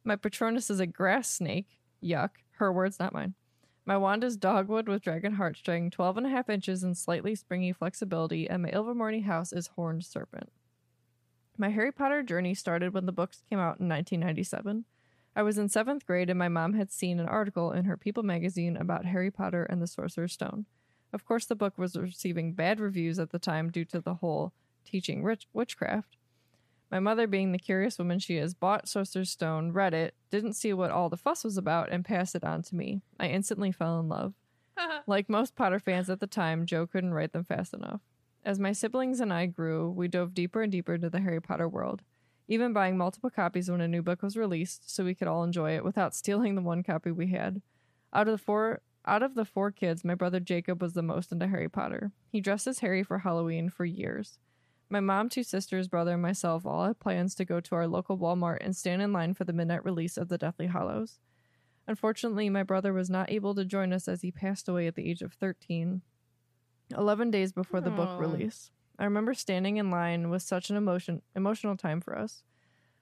My 0.04 0.16
Patronus 0.16 0.70
is 0.70 0.80
a 0.80 0.86
grass 0.86 1.30
snake. 1.30 1.68
Yuck. 2.02 2.30
Her 2.60 2.70
words, 2.70 2.98
not 3.00 3.14
mine. 3.14 3.32
My 3.86 3.96
wand 3.96 4.22
is 4.22 4.36
dogwood 4.36 4.86
with 4.86 5.00
dragon 5.00 5.36
heartstring, 5.36 5.90
12 5.90 6.18
and 6.18 6.26
a 6.26 6.28
half 6.28 6.50
inches 6.50 6.82
and 6.82 6.94
slightly 6.94 7.34
springy 7.34 7.72
flexibility, 7.72 8.50
and 8.50 8.62
my 8.62 8.68
Ilvermorny 8.70 9.24
house 9.24 9.50
is 9.50 9.68
horned 9.68 10.04
serpent. 10.04 10.50
My 11.56 11.70
Harry 11.70 11.90
Potter 11.90 12.22
journey 12.22 12.52
started 12.52 12.92
when 12.92 13.06
the 13.06 13.12
books 13.12 13.42
came 13.48 13.58
out 13.58 13.80
in 13.80 13.88
1997. 13.88 14.84
I 15.34 15.42
was 15.42 15.56
in 15.56 15.70
seventh 15.70 16.04
grade, 16.04 16.28
and 16.28 16.38
my 16.38 16.48
mom 16.48 16.74
had 16.74 16.92
seen 16.92 17.18
an 17.18 17.28
article 17.28 17.72
in 17.72 17.86
her 17.86 17.96
People 17.96 18.24
magazine 18.24 18.76
about 18.76 19.06
Harry 19.06 19.30
Potter 19.30 19.64
and 19.64 19.80
the 19.80 19.86
Sorcerer's 19.86 20.34
Stone. 20.34 20.66
Of 21.14 21.24
course, 21.24 21.46
the 21.46 21.56
book 21.56 21.78
was 21.78 21.96
receiving 21.96 22.52
bad 22.52 22.78
reviews 22.78 23.18
at 23.18 23.30
the 23.30 23.38
time 23.38 23.70
due 23.70 23.86
to 23.86 24.02
the 24.02 24.16
whole 24.16 24.52
teaching 24.84 25.22
witch- 25.22 25.48
witchcraft. 25.54 26.18
My 26.90 26.98
mother, 26.98 27.26
being 27.26 27.52
the 27.52 27.58
curious 27.58 27.98
woman 27.98 28.18
she 28.18 28.36
is, 28.36 28.52
bought 28.52 28.88
Sorcerer's 28.88 29.30
Stone, 29.30 29.72
read 29.72 29.94
it, 29.94 30.14
didn't 30.30 30.54
see 30.54 30.72
what 30.72 30.90
all 30.90 31.08
the 31.08 31.16
fuss 31.16 31.44
was 31.44 31.56
about, 31.56 31.90
and 31.90 32.04
passed 32.04 32.34
it 32.34 32.42
on 32.42 32.62
to 32.62 32.74
me. 32.74 33.02
I 33.18 33.28
instantly 33.28 33.70
fell 33.70 34.00
in 34.00 34.08
love. 34.08 34.34
Like 35.06 35.28
most 35.28 35.56
Potter 35.56 35.78
fans 35.78 36.08
at 36.08 36.20
the 36.20 36.26
time, 36.26 36.66
Joe 36.66 36.86
couldn't 36.86 37.14
write 37.14 37.32
them 37.32 37.44
fast 37.44 37.74
enough. 37.74 38.00
As 38.44 38.58
my 38.58 38.72
siblings 38.72 39.20
and 39.20 39.32
I 39.32 39.46
grew, 39.46 39.90
we 39.90 40.08
dove 40.08 40.32
deeper 40.32 40.62
and 40.62 40.72
deeper 40.72 40.94
into 40.94 41.10
the 41.10 41.20
Harry 41.20 41.40
Potter 41.40 41.68
world, 41.68 42.02
even 42.48 42.72
buying 42.72 42.96
multiple 42.96 43.28
copies 43.30 43.70
when 43.70 43.82
a 43.82 43.88
new 43.88 44.02
book 44.02 44.22
was 44.22 44.36
released 44.36 44.90
so 44.90 45.04
we 45.04 45.14
could 45.14 45.28
all 45.28 45.44
enjoy 45.44 45.76
it 45.76 45.84
without 45.84 46.14
stealing 46.16 46.54
the 46.54 46.62
one 46.62 46.82
copy 46.82 47.10
we 47.10 47.28
had. 47.28 47.60
Out 48.12 48.26
of 48.26 48.32
the 48.32 48.42
four 48.42 48.80
out 49.06 49.22
of 49.22 49.34
the 49.34 49.44
four 49.44 49.70
kids, 49.70 50.04
my 50.04 50.14
brother 50.14 50.40
Jacob 50.40 50.82
was 50.82 50.94
the 50.94 51.02
most 51.02 51.32
into 51.32 51.46
Harry 51.48 51.68
Potter. 51.68 52.12
He 52.30 52.40
dressed 52.40 52.66
as 52.66 52.80
Harry 52.80 53.02
for 53.02 53.18
Halloween 53.18 53.70
for 53.70 53.84
years. 53.84 54.38
My 54.92 54.98
mom, 54.98 55.28
two 55.28 55.44
sisters, 55.44 55.86
brother, 55.86 56.14
and 56.14 56.22
myself 56.22 56.66
all 56.66 56.84
had 56.84 56.98
plans 56.98 57.36
to 57.36 57.44
go 57.44 57.60
to 57.60 57.74
our 57.76 57.86
local 57.86 58.18
Walmart 58.18 58.58
and 58.60 58.76
stand 58.76 59.00
in 59.00 59.12
line 59.12 59.34
for 59.34 59.44
the 59.44 59.52
midnight 59.52 59.84
release 59.84 60.16
of 60.16 60.28
the 60.28 60.36
Deathly 60.36 60.66
Hallows. 60.66 61.20
Unfortunately, 61.86 62.50
my 62.50 62.64
brother 62.64 62.92
was 62.92 63.08
not 63.08 63.30
able 63.30 63.54
to 63.54 63.64
join 63.64 63.92
us 63.92 64.08
as 64.08 64.22
he 64.22 64.32
passed 64.32 64.68
away 64.68 64.88
at 64.88 64.96
the 64.96 65.08
age 65.08 65.22
of 65.22 65.32
13, 65.34 66.02
11 66.96 67.30
days 67.30 67.52
before 67.52 67.80
the 67.80 67.90
book 67.90 68.20
release. 68.20 68.72
I 68.98 69.04
remember 69.04 69.32
standing 69.32 69.76
in 69.76 69.92
line 69.92 70.28
was 70.28 70.42
such 70.42 70.70
an 70.70 70.76
emotion 70.76 71.22
emotional 71.36 71.76
time 71.76 72.00
for 72.00 72.18
us. 72.18 72.42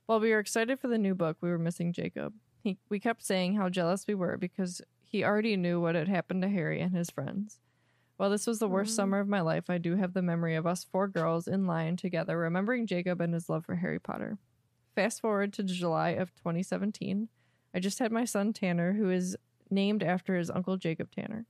While 0.04 0.20
we 0.20 0.30
were 0.30 0.38
excited 0.38 0.78
for 0.78 0.88
the 0.88 0.98
new 0.98 1.14
book, 1.14 1.38
we 1.40 1.48
were 1.48 1.58
missing 1.58 1.92
Jacob. 1.92 2.34
He, 2.62 2.78
we 2.88 3.00
kept 3.00 3.24
saying 3.24 3.54
how 3.54 3.68
jealous 3.68 4.06
we 4.06 4.14
were 4.14 4.36
because 4.36 4.82
he 5.04 5.24
already 5.24 5.56
knew 5.56 5.80
what 5.80 5.94
had 5.94 6.08
happened 6.08 6.42
to 6.42 6.48
Harry 6.48 6.80
and 6.80 6.94
his 6.94 7.10
friends. 7.10 7.60
While 8.18 8.30
this 8.30 8.48
was 8.48 8.58
the 8.58 8.68
worst 8.68 8.92
Mm. 8.92 8.96
summer 8.96 9.20
of 9.20 9.28
my 9.28 9.40
life, 9.40 9.70
I 9.70 9.78
do 9.78 9.94
have 9.96 10.12
the 10.12 10.22
memory 10.22 10.56
of 10.56 10.66
us 10.66 10.82
four 10.82 11.06
girls 11.06 11.46
in 11.46 11.66
line 11.68 11.96
together, 11.96 12.36
remembering 12.36 12.86
Jacob 12.86 13.20
and 13.20 13.32
his 13.32 13.48
love 13.48 13.64
for 13.64 13.76
Harry 13.76 14.00
Potter. 14.00 14.38
Fast 14.96 15.20
forward 15.20 15.52
to 15.52 15.62
July 15.62 16.10
of 16.10 16.34
2017. 16.34 17.28
I 17.72 17.78
just 17.78 18.00
had 18.00 18.10
my 18.10 18.24
son 18.24 18.52
Tanner, 18.52 18.94
who 18.94 19.08
is 19.08 19.36
named 19.70 20.02
after 20.02 20.36
his 20.36 20.50
uncle 20.50 20.76
Jacob 20.76 21.12
Tanner. 21.12 21.46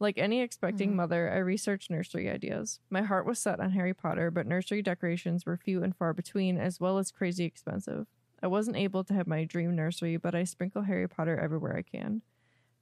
Like 0.00 0.16
any 0.16 0.40
expecting 0.40 0.92
Mm. 0.92 0.96
mother, 0.96 1.30
I 1.30 1.36
researched 1.38 1.90
nursery 1.90 2.30
ideas. 2.30 2.80
My 2.88 3.02
heart 3.02 3.26
was 3.26 3.38
set 3.38 3.60
on 3.60 3.72
Harry 3.72 3.92
Potter, 3.92 4.30
but 4.30 4.46
nursery 4.46 4.80
decorations 4.80 5.44
were 5.44 5.58
few 5.58 5.82
and 5.82 5.94
far 5.94 6.14
between, 6.14 6.56
as 6.56 6.80
well 6.80 6.96
as 6.96 7.12
crazy 7.12 7.44
expensive. 7.44 8.06
I 8.42 8.46
wasn't 8.46 8.78
able 8.78 9.04
to 9.04 9.12
have 9.14 9.26
my 9.26 9.44
dream 9.44 9.76
nursery, 9.76 10.16
but 10.16 10.34
I 10.34 10.44
sprinkle 10.44 10.82
Harry 10.82 11.06
Potter 11.08 11.36
everywhere 11.36 11.76
I 11.76 11.82
can. 11.82 12.22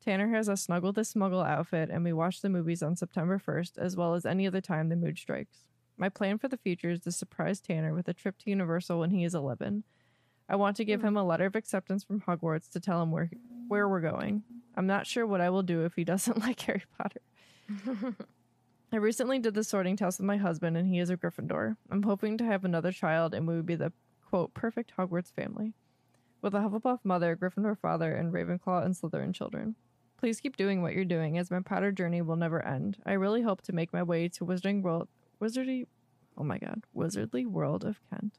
Tanner 0.03 0.29
has 0.29 0.49
a 0.49 0.57
Snuggle 0.57 0.93
the 0.93 1.05
Smuggle 1.05 1.43
outfit, 1.43 1.91
and 1.91 2.03
we 2.03 2.13
watch 2.13 2.41
the 2.41 2.49
movies 2.49 2.83
on 2.83 2.97
September 2.97 3.39
1st, 3.39 3.77
as 3.77 3.97
well 3.97 4.15
as 4.15 4.25
any 4.25 4.47
other 4.47 4.63
time 4.63 4.89
the 4.89 4.97
mood 4.97 5.19
strikes. 5.19 5.67
My 5.99 6.09
plan 6.09 6.39
for 6.39 6.49
the 6.49 6.57
future 6.57 6.91
is 6.91 7.01
to 7.01 7.13
surprise 7.13 7.61
Tanner 7.61 7.93
with 7.93 8.09
a 8.09 8.15
trip 8.15 8.39
to 8.39 8.51
Universal 8.51 8.99
when 8.99 9.11
he 9.11 9.25
is 9.25 9.35
11. 9.35 9.85
I 10.49 10.57
want 10.57 10.77
to 10.79 10.85
give 10.87 11.03
hmm. 11.03 11.09
him 11.09 11.17
a 11.19 11.25
letter 11.25 11.45
of 11.45 11.55
acceptance 11.55 12.03
from 12.03 12.23
Hogwarts 12.23 12.71
to 12.71 12.81
tell 12.81 13.03
him 13.03 13.11
where, 13.11 13.31
where 13.69 13.89
we're 13.89 14.01
going. 14.01 14.43
I'm 14.75 14.87
not 14.87 15.07
sure 15.07 15.27
what 15.27 15.43
I 15.43 15.51
will 15.51 15.63
do 15.63 15.85
if 15.85 15.95
he 15.95 16.05
doesn't 16.13 16.41
like 16.41 16.61
Harry 16.63 16.83
Potter. 16.99 17.21
I 18.93 18.97
recently 18.97 19.39
did 19.39 19.55
the 19.55 19.63
sorting 19.63 19.97
test 19.97 20.19
with 20.19 20.27
my 20.27 20.39
husband, 20.39 20.79
and 20.79 20.89
he 20.89 20.99
is 20.99 21.11
a 21.11 21.17
Gryffindor. 21.17 21.77
I'm 21.91 22.03
hoping 22.03 22.39
to 22.39 22.45
have 22.45 22.65
another 22.65 22.91
child, 22.91 23.35
and 23.35 23.47
we 23.47 23.55
would 23.55 23.67
be 23.67 23.77
the 23.77 23.93
quote 24.29 24.55
perfect 24.55 24.95
Hogwarts 24.97 25.31
family, 25.31 25.75
with 26.41 26.55
a 26.55 26.59
Hufflepuff 26.59 27.01
mother, 27.05 27.37
Gryffindor 27.37 27.79
father, 27.79 28.15
and 28.15 28.33
Ravenclaw 28.33 28.85
and 28.85 28.97
Slytherin 28.97 29.35
children. 29.35 29.77
Please 30.21 30.39
keep 30.39 30.59
doing 30.59 30.83
what 30.83 30.93
you're 30.93 31.07
doing, 31.07 31.39
as 31.39 31.51
my 31.51 31.61
Potter 31.61 31.91
journey 31.91 32.21
will 32.21 32.37
never 32.37 32.63
end. 32.63 32.99
I 33.07 33.13
really 33.15 33.41
hope 33.41 33.63
to 33.63 33.73
make 33.73 33.91
my 33.91 34.03
way 34.03 34.29
to 34.29 34.45
Wizarding 34.45 34.83
World, 34.83 35.09
Wizardy, 35.41 35.87
oh 36.37 36.45
my 36.45 36.59
god, 36.59 36.83
Wizardly 36.95 37.47
World 37.47 37.87
of 37.87 37.99
Kent, 38.11 38.35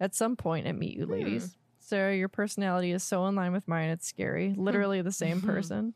at 0.00 0.12
some 0.12 0.34
point 0.34 0.66
and 0.66 0.76
meet 0.76 0.96
you, 0.96 1.04
hmm. 1.04 1.12
ladies. 1.12 1.56
Sarah, 1.78 2.16
your 2.16 2.28
personality 2.28 2.90
is 2.90 3.04
so 3.04 3.26
in 3.26 3.36
line 3.36 3.52
with 3.52 3.68
mine, 3.68 3.90
it's 3.90 4.08
scary. 4.08 4.50
Hmm. 4.50 4.60
Literally 4.60 5.02
the 5.02 5.12
same 5.12 5.40
hmm. 5.40 5.46
person. 5.46 5.94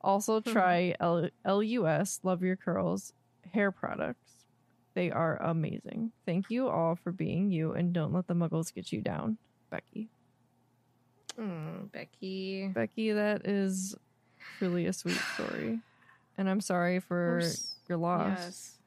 Also, 0.00 0.40
try 0.40 0.96
L- 0.98 1.30
LUS, 1.46 2.18
Love 2.24 2.42
Your 2.42 2.56
Curls, 2.56 3.12
hair 3.52 3.70
products. 3.70 4.32
They 4.94 5.12
are 5.12 5.40
amazing. 5.40 6.10
Thank 6.26 6.50
you 6.50 6.68
all 6.68 6.96
for 6.96 7.12
being 7.12 7.52
you 7.52 7.70
and 7.72 7.92
don't 7.92 8.12
let 8.12 8.26
the 8.26 8.34
muggles 8.34 8.74
get 8.74 8.90
you 8.90 9.00
down. 9.00 9.38
Becky. 9.70 10.08
Mm, 11.38 11.92
Becky. 11.92 12.66
Becky, 12.74 13.12
that 13.12 13.46
is 13.46 13.94
truly 14.58 14.86
a 14.86 14.92
sweet 14.92 15.20
story. 15.34 15.80
And 16.38 16.48
I'm 16.48 16.60
sorry 16.60 17.00
for 17.00 17.40
Course. 17.40 17.74
your 17.88 17.98
loss. 17.98 18.38
Yes. 18.38 18.78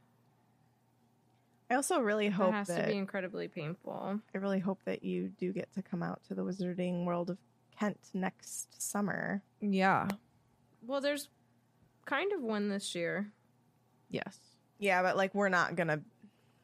I 1.70 1.76
also 1.76 2.00
really 2.00 2.30
hope 2.30 2.52
That 2.52 2.58
has 2.58 2.68
that 2.68 2.82
to 2.86 2.92
be 2.92 2.98
incredibly 2.98 3.48
painful. 3.48 4.20
I 4.34 4.38
really 4.38 4.60
hope 4.60 4.80
that 4.86 5.04
you 5.04 5.30
do 5.40 5.52
get 5.52 5.72
to 5.74 5.82
come 5.82 6.04
out 6.04 6.22
to 6.28 6.36
the 6.36 6.44
Wizarding 6.44 7.06
World 7.06 7.30
of 7.32 7.38
Kent 7.80 7.98
next 8.14 8.82
summer. 8.82 9.42
Yeah. 9.62 10.08
Well, 10.86 11.02
there's 11.02 11.30
kind 12.06 12.32
of 12.34 12.42
one 12.42 12.70
this 12.70 12.94
year. 12.94 13.32
Yes. 14.10 14.38
Yeah, 14.78 15.02
but 15.02 15.18
like 15.18 15.34
we're 15.34 15.50
not 15.50 15.76
gonna 15.76 16.02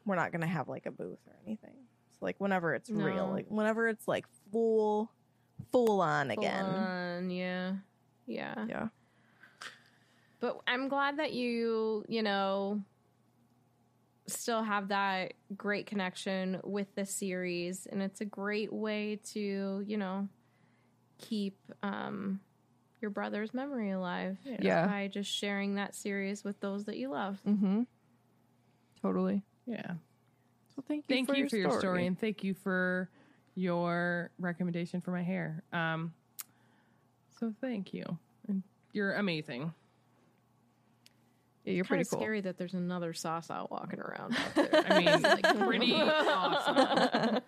we're 0.06 0.14
not 0.16 0.30
gonna 0.32 0.46
have 0.46 0.68
like 0.68 0.86
a 0.86 0.90
booth 0.92 1.18
or 1.26 1.34
anything. 1.44 1.74
So 2.12 2.18
like 2.26 2.36
whenever 2.38 2.74
it's 2.74 2.88
real, 2.88 3.28
like 3.28 3.46
whenever 3.48 3.88
it's 3.88 4.06
like 4.06 4.26
full 4.52 5.10
full 5.72 6.00
on 6.00 6.28
Full 6.28 6.38
again. 6.38 6.64
on, 6.64 7.30
yeah. 7.30 7.72
Yeah. 8.26 8.66
Yeah. 8.68 8.88
But 10.40 10.60
I'm 10.66 10.88
glad 10.88 11.18
that 11.18 11.32
you, 11.32 12.04
you 12.08 12.22
know, 12.22 12.82
still 14.26 14.62
have 14.62 14.88
that 14.88 15.34
great 15.56 15.86
connection 15.86 16.60
with 16.64 16.92
the 16.94 17.04
series 17.04 17.86
and 17.86 18.02
it's 18.02 18.20
a 18.20 18.24
great 18.24 18.72
way 18.72 19.20
to, 19.32 19.84
you 19.86 19.96
know, 19.96 20.28
keep 21.18 21.56
um 21.82 22.40
your 23.00 23.10
brother's 23.10 23.52
memory 23.52 23.90
alive 23.90 24.38
Yeah. 24.60 24.86
by 24.86 25.08
just 25.08 25.30
sharing 25.30 25.74
that 25.74 25.94
series 25.94 26.44
with 26.44 26.58
those 26.60 26.84
that 26.84 26.96
you 26.96 27.10
love. 27.10 27.40
Mm-hmm. 27.46 27.82
Totally. 29.00 29.42
Yeah. 29.66 29.94
So 30.74 30.82
thank 30.86 31.04
you 31.08 31.14
Thank 31.16 31.28
for 31.28 31.34
you 31.34 31.40
your 31.40 31.48
for 31.48 31.56
your 31.56 31.78
story 31.80 32.06
and 32.06 32.18
thank 32.18 32.44
you 32.44 32.54
for 32.54 33.10
your 33.54 34.30
recommendation 34.38 35.00
for 35.00 35.10
my 35.10 35.22
hair. 35.22 35.62
Um, 35.72 36.14
so 37.42 37.52
thank 37.60 37.92
you. 37.92 38.04
And 38.46 38.62
you're 38.92 39.14
amazing. 39.14 39.74
Yeah, 41.64 41.72
you're 41.72 41.84
pretty 41.84 42.04
cool. 42.04 42.20
scary 42.20 42.40
that 42.40 42.56
there's 42.56 42.74
another 42.74 43.12
sauce 43.12 43.50
out 43.50 43.68
walking 43.68 43.98
around 43.98 44.36
out 44.36 44.54
there. 44.54 44.84
I 44.88 44.98
mean, 45.00 45.22
like 45.22 45.58
pretty 45.58 45.92
awesome. 45.96 47.40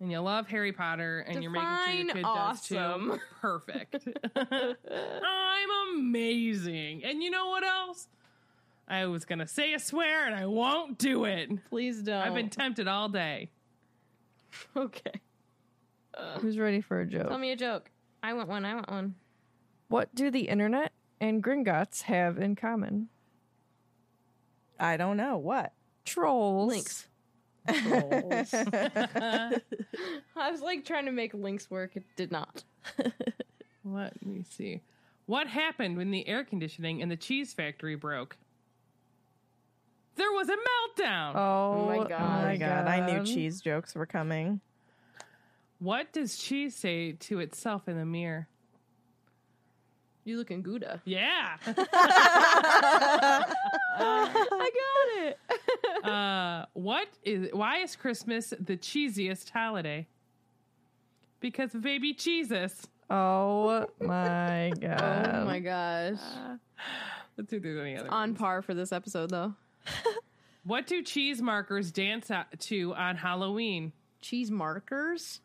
And 0.00 0.10
you 0.10 0.18
love 0.18 0.48
Harry 0.48 0.72
Potter, 0.72 1.20
and 1.20 1.40
you're 1.40 1.52
making 1.52 1.68
sure 1.68 1.94
your 1.94 2.04
Define 2.06 2.16
kid 2.16 2.24
awesome. 2.24 3.08
does 3.10 3.18
too. 3.18 3.24
Perfect. 3.40 4.08
I'm 4.34 5.70
amazing. 5.96 7.04
And 7.04 7.22
you 7.22 7.30
know 7.30 7.46
what 7.50 7.62
else? 7.62 8.08
I 8.88 9.06
was 9.06 9.24
gonna 9.24 9.46
say 9.46 9.72
a 9.74 9.78
swear, 9.78 10.26
and 10.26 10.34
I 10.34 10.46
won't 10.46 10.98
do 10.98 11.26
it. 11.26 11.48
Please 11.70 12.02
don't. 12.02 12.16
I've 12.20 12.34
been 12.34 12.50
tempted 12.50 12.88
all 12.88 13.08
day. 13.08 13.50
okay. 14.76 15.20
Who's 16.40 16.58
ready 16.58 16.80
for 16.80 17.00
a 17.00 17.06
joke? 17.06 17.28
Tell 17.28 17.38
me 17.38 17.52
a 17.52 17.56
joke. 17.56 17.91
I 18.22 18.34
want 18.34 18.48
one. 18.48 18.64
I 18.64 18.74
want 18.74 18.90
one. 18.90 19.14
What 19.88 20.14
do 20.14 20.30
the 20.30 20.42
internet 20.42 20.92
and 21.20 21.42
Gringotts 21.42 22.02
have 22.02 22.38
in 22.38 22.56
common? 22.56 23.08
I 24.78 24.96
don't 24.96 25.16
know 25.16 25.36
what. 25.38 25.72
Trolls. 26.04 26.68
Links. 26.68 27.08
I 27.68 29.60
was 30.34 30.60
like 30.60 30.84
trying 30.84 31.06
to 31.06 31.12
make 31.12 31.32
links 31.34 31.70
work. 31.70 31.96
It 31.96 32.04
did 32.16 32.32
not. 32.32 32.64
Let 33.84 34.24
me 34.24 34.44
see. 34.48 34.80
What 35.26 35.46
happened 35.46 35.96
when 35.96 36.10
the 36.10 36.26
air 36.26 36.44
conditioning 36.44 37.00
in 37.00 37.08
the 37.08 37.16
cheese 37.16 37.52
factory 37.52 37.94
broke? 37.94 38.36
There 40.16 40.32
was 40.32 40.48
a 40.48 40.52
meltdown. 40.52 41.32
Oh, 41.36 41.82
oh 41.82 41.86
my 41.86 41.96
god. 41.98 42.04
Oh 42.04 42.08
God. 42.08 42.44
my 42.44 42.56
god, 42.56 42.86
I 42.86 43.06
knew 43.06 43.24
cheese 43.24 43.60
jokes 43.60 43.94
were 43.94 44.06
coming. 44.06 44.60
What 45.82 46.12
does 46.12 46.38
cheese 46.38 46.76
say 46.76 47.12
to 47.12 47.40
itself 47.40 47.88
in 47.88 47.98
the 47.98 48.06
mirror? 48.06 48.46
You 50.22 50.36
looking 50.36 50.62
Gouda. 50.62 51.02
Yeah. 51.04 51.56
I 51.66 51.74
got 54.78 55.24
it. 55.24 55.38
uh, 56.04 56.66
what 56.74 57.08
is? 57.24 57.48
Why 57.52 57.78
is 57.78 57.96
Christmas 57.96 58.54
the 58.60 58.76
cheesiest 58.76 59.50
holiday? 59.50 60.06
Because 61.40 61.74
of 61.74 61.80
baby 61.80 62.14
Jesus. 62.14 62.86
Oh 63.10 63.88
my 63.98 64.72
god. 64.80 65.30
oh 65.34 65.44
my 65.46 65.58
gosh. 65.58 66.20
Let's 67.36 67.50
see 67.50 67.56
if 67.56 67.62
there's 67.64 67.80
any 67.80 67.96
other. 67.96 68.08
On 68.08 68.28
ones. 68.28 68.38
par 68.38 68.62
for 68.62 68.74
this 68.74 68.92
episode 68.92 69.30
though. 69.30 69.52
What 70.62 70.86
do 70.86 71.02
cheese 71.02 71.42
markers 71.42 71.90
dance 71.90 72.30
to 72.60 72.94
on 72.94 73.16
Halloween? 73.16 73.92
Cheese 74.20 74.52
markers. 74.52 75.40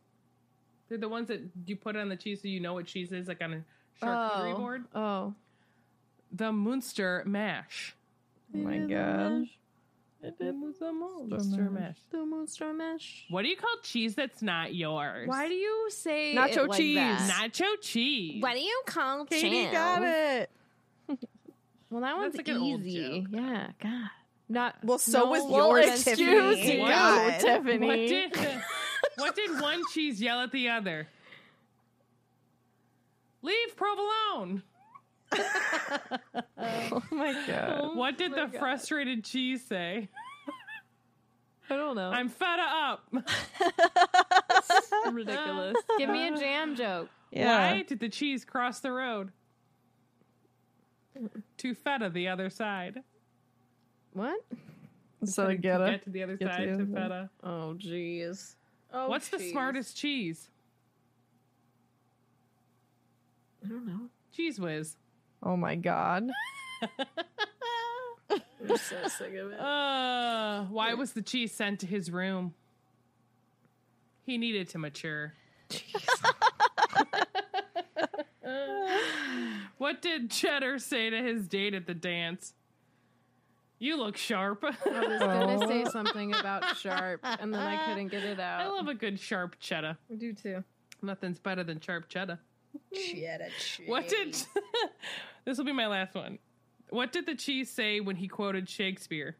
They're 0.89 0.97
the 0.97 1.09
ones 1.09 1.27
that 1.27 1.41
you 1.65 1.75
put 1.75 1.95
on 1.95 2.09
the 2.09 2.15
cheese 2.15 2.41
so 2.41 2.47
you 2.47 2.59
know 2.59 2.73
what 2.73 2.85
cheese 2.85 3.11
is, 3.11 3.27
like 3.27 3.41
on 3.41 3.53
a 3.53 4.05
charcuterie 4.05 4.53
oh. 4.53 4.57
board. 4.57 4.83
Oh. 4.95 5.33
The 6.31 6.51
Munster 6.51 7.23
mash. 7.25 7.95
Oh 8.55 8.59
my 8.59 8.77
god. 8.77 9.45
It 10.23 10.35
was 10.39 10.75
Munster 10.81 11.69
mash. 11.69 11.97
The 12.09 12.25
Munster 12.25 12.73
mash. 12.73 13.25
What 13.29 13.43
do 13.43 13.49
you 13.49 13.55
call 13.55 13.69
cheese 13.83 14.15
that's 14.15 14.41
not 14.41 14.73
yours? 14.73 15.27
Why 15.27 15.47
do 15.47 15.53
you 15.53 15.89
say 15.89 16.33
Nacho 16.35 16.57
it 16.57 16.69
like 16.69 16.77
cheese. 16.77 16.95
that? 16.95 17.51
nacho 17.51 17.65
cheese? 17.81 18.41
What 18.41 18.53
do 18.53 18.59
you 18.59 18.81
call 18.85 19.25
Katie 19.25 19.63
jam? 19.63 19.71
got 19.71 20.03
it. 20.03 20.49
Well, 21.89 22.01
that 22.01 22.17
one's 22.17 22.33
That's 22.33 22.49
like 22.49 22.55
an 22.55 22.61
old 22.61 22.81
easy. 22.83 23.21
joke. 23.21 23.27
Yeah, 23.31 23.67
God. 23.81 24.09
Not 24.49 24.75
Well, 24.83 24.97
so 24.97 25.19
no 25.19 25.25
was 25.31 25.43
more 25.43 25.79
yours, 25.79 26.03
Tiffany. 26.03 26.55
excuse 26.55 26.73
you, 26.73 26.77
God. 26.79 27.39
Tiffany. 27.39 28.31
What 29.17 29.35
did 29.35 29.59
one 29.59 29.81
cheese 29.93 30.21
yell 30.21 30.41
at 30.41 30.51
the 30.51 30.69
other? 30.69 31.07
Leave 33.41 33.75
provolone. 33.75 34.63
Oh 36.59 37.03
my 37.11 37.33
god. 37.45 37.79
Oh 37.83 37.93
what 37.95 38.17
did 38.17 38.33
the 38.33 38.47
frustrated 38.57 39.23
cheese 39.23 39.63
say? 39.63 40.07
I 41.69 41.75
don't 41.75 41.95
know. 41.95 42.09
I'm 42.09 42.29
fed 42.29 42.59
up. 42.59 43.03
ridiculous. 45.11 45.75
Give 45.97 46.09
me 46.09 46.27
a 46.29 46.37
jam 46.37 46.75
joke. 46.75 47.09
Yeah. 47.31 47.71
Why 47.73 47.83
did 47.83 47.99
the 47.99 48.09
cheese 48.09 48.45
cross 48.45 48.79
the 48.79 48.91
road? 48.91 49.31
To 51.57 51.75
feta 51.75 52.09
the 52.09 52.27
other 52.29 52.49
side. 52.49 53.03
What? 54.13 54.39
So 55.25 55.47
to 55.47 55.55
get 55.57 55.81
it. 55.81 55.91
get 55.91 56.03
to 56.05 56.09
the 56.09 56.23
other 56.23 56.37
Get 56.37 56.45
to 56.47 56.53
side 56.53 56.61
the 56.61 56.65
to 56.67 56.73
other 56.73 56.85
side. 56.85 56.93
feta. 57.03 57.29
Oh, 57.43 57.75
jeez. 57.77 58.55
Oh, 58.93 59.09
What's 59.09 59.29
the 59.29 59.39
smartest 59.39 59.97
cheese? 59.97 60.49
I 63.63 63.67
don't 63.67 63.85
know. 63.85 64.09
Cheese 64.31 64.59
whiz. 64.59 64.95
Oh 65.43 65.57
my 65.57 65.75
god. 65.75 66.29
I'm 68.29 68.77
so 68.77 69.07
sick 69.07 69.33
of 69.35 69.51
it. 69.51 69.59
Uh, 69.59 70.65
why 70.65 70.93
was 70.93 71.13
the 71.13 71.21
cheese 71.21 71.53
sent 71.53 71.79
to 71.81 71.87
his 71.87 72.11
room? 72.11 72.53
He 74.25 74.37
needed 74.37 74.69
to 74.69 74.77
mature. 74.77 75.33
what 79.77 80.01
did 80.01 80.29
Cheddar 80.31 80.79
say 80.79 81.09
to 81.09 81.21
his 81.21 81.47
date 81.47 81.73
at 81.73 81.87
the 81.87 81.93
dance? 81.93 82.53
You 83.79 83.97
look 83.97 84.17
sharp. 84.17 84.63
I 84.63 84.69
was 84.69 85.19
gonna 85.19 85.59
Oh. 85.63 85.67
say 85.67 85.85
something 85.85 86.33
about 86.33 86.75
sharp, 86.77 87.19
and 87.23 87.53
then 87.53 87.61
I 87.61 87.85
couldn't 87.87 88.07
get 88.07 88.23
it 88.23 88.39
out. 88.39 88.61
I 88.61 88.67
love 88.69 88.87
a 88.87 88.93
good 88.95 89.19
sharp 89.19 89.55
cheddar. 89.59 89.97
I 90.11 90.15
do 90.15 90.33
too. 90.33 90.63
Nothing's 91.01 91.39
better 91.39 91.63
than 91.63 91.79
sharp 91.79 92.09
cheddar. 92.09 92.39
Cheddar 92.93 93.49
cheese. 93.59 93.87
What 93.87 94.07
did 94.07 94.35
this 95.45 95.57
will 95.57 95.65
be 95.65 95.73
my 95.73 95.87
last 95.87 96.15
one? 96.15 96.39
What 96.89 97.11
did 97.11 97.25
the 97.25 97.35
cheese 97.35 97.69
say 97.69 97.99
when 97.99 98.15
he 98.15 98.27
quoted 98.27 98.67
Shakespeare? 98.69 99.35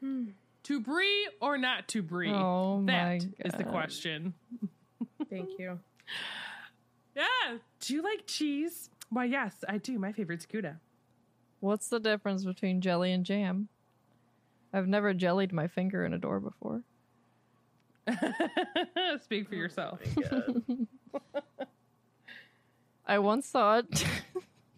Hmm. 0.00 0.24
To 0.64 0.80
brie 0.80 1.28
or 1.40 1.56
not 1.58 1.88
to 1.88 2.02
brie? 2.02 2.30
Oh 2.30 2.78
my 2.80 3.18
That 3.20 3.24
is 3.46 3.52
the 3.54 3.64
question. 3.64 4.34
Thank 5.30 5.50
you. 5.58 5.78
Yeah. 7.16 7.24
Do 7.80 7.94
you 7.94 8.02
like 8.02 8.26
cheese? 8.26 8.90
Why, 9.10 9.24
yes, 9.24 9.54
I 9.68 9.78
do. 9.78 9.98
My 9.98 10.12
favorite's 10.12 10.46
Gouda. 10.46 10.78
What's 11.62 11.88
the 11.88 12.00
difference 12.00 12.44
between 12.44 12.80
jelly 12.80 13.12
and 13.12 13.24
jam? 13.24 13.68
I've 14.72 14.88
never 14.88 15.14
jellied 15.14 15.52
my 15.52 15.68
finger 15.68 16.04
in 16.04 16.12
a 16.12 16.18
door 16.18 16.40
before. 16.40 16.82
Speak 19.22 19.48
for 19.48 19.54
yourself. 19.54 20.00
I 23.06 23.20
once 23.20 23.46
saw 23.46 23.78
it. 23.78 24.04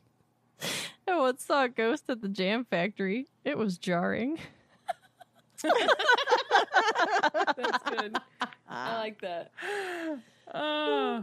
I 1.08 1.18
once 1.18 1.46
saw 1.46 1.64
a 1.64 1.70
ghost 1.70 2.10
at 2.10 2.20
the 2.20 2.28
jam 2.28 2.66
factory. 2.66 3.28
It 3.46 3.56
was 3.56 3.78
jarring. 3.78 4.38
That's 5.62 5.78
good. 7.88 8.18
I 8.68 8.98
like 8.98 9.22
that. 9.22 9.52
Uh, 10.52 11.22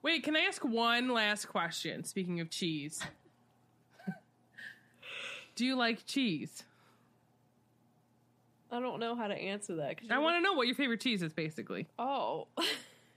wait, 0.00 0.22
can 0.22 0.34
I 0.34 0.40
ask 0.40 0.64
one 0.64 1.10
last 1.10 1.50
question? 1.50 2.02
Speaking 2.04 2.40
of 2.40 2.48
cheese, 2.48 3.02
do 5.54 5.64
you 5.64 5.76
like 5.76 6.06
cheese? 6.06 6.62
I 8.70 8.80
don't 8.80 8.98
know 8.98 9.14
how 9.14 9.28
to 9.28 9.34
answer 9.34 9.76
that. 9.76 9.96
I 10.10 10.18
want 10.18 10.36
to 10.36 10.40
know 10.40 10.54
what 10.54 10.66
your 10.66 10.74
favorite 10.74 11.00
cheese 11.00 11.22
is, 11.22 11.32
basically. 11.32 11.86
Oh, 11.98 12.48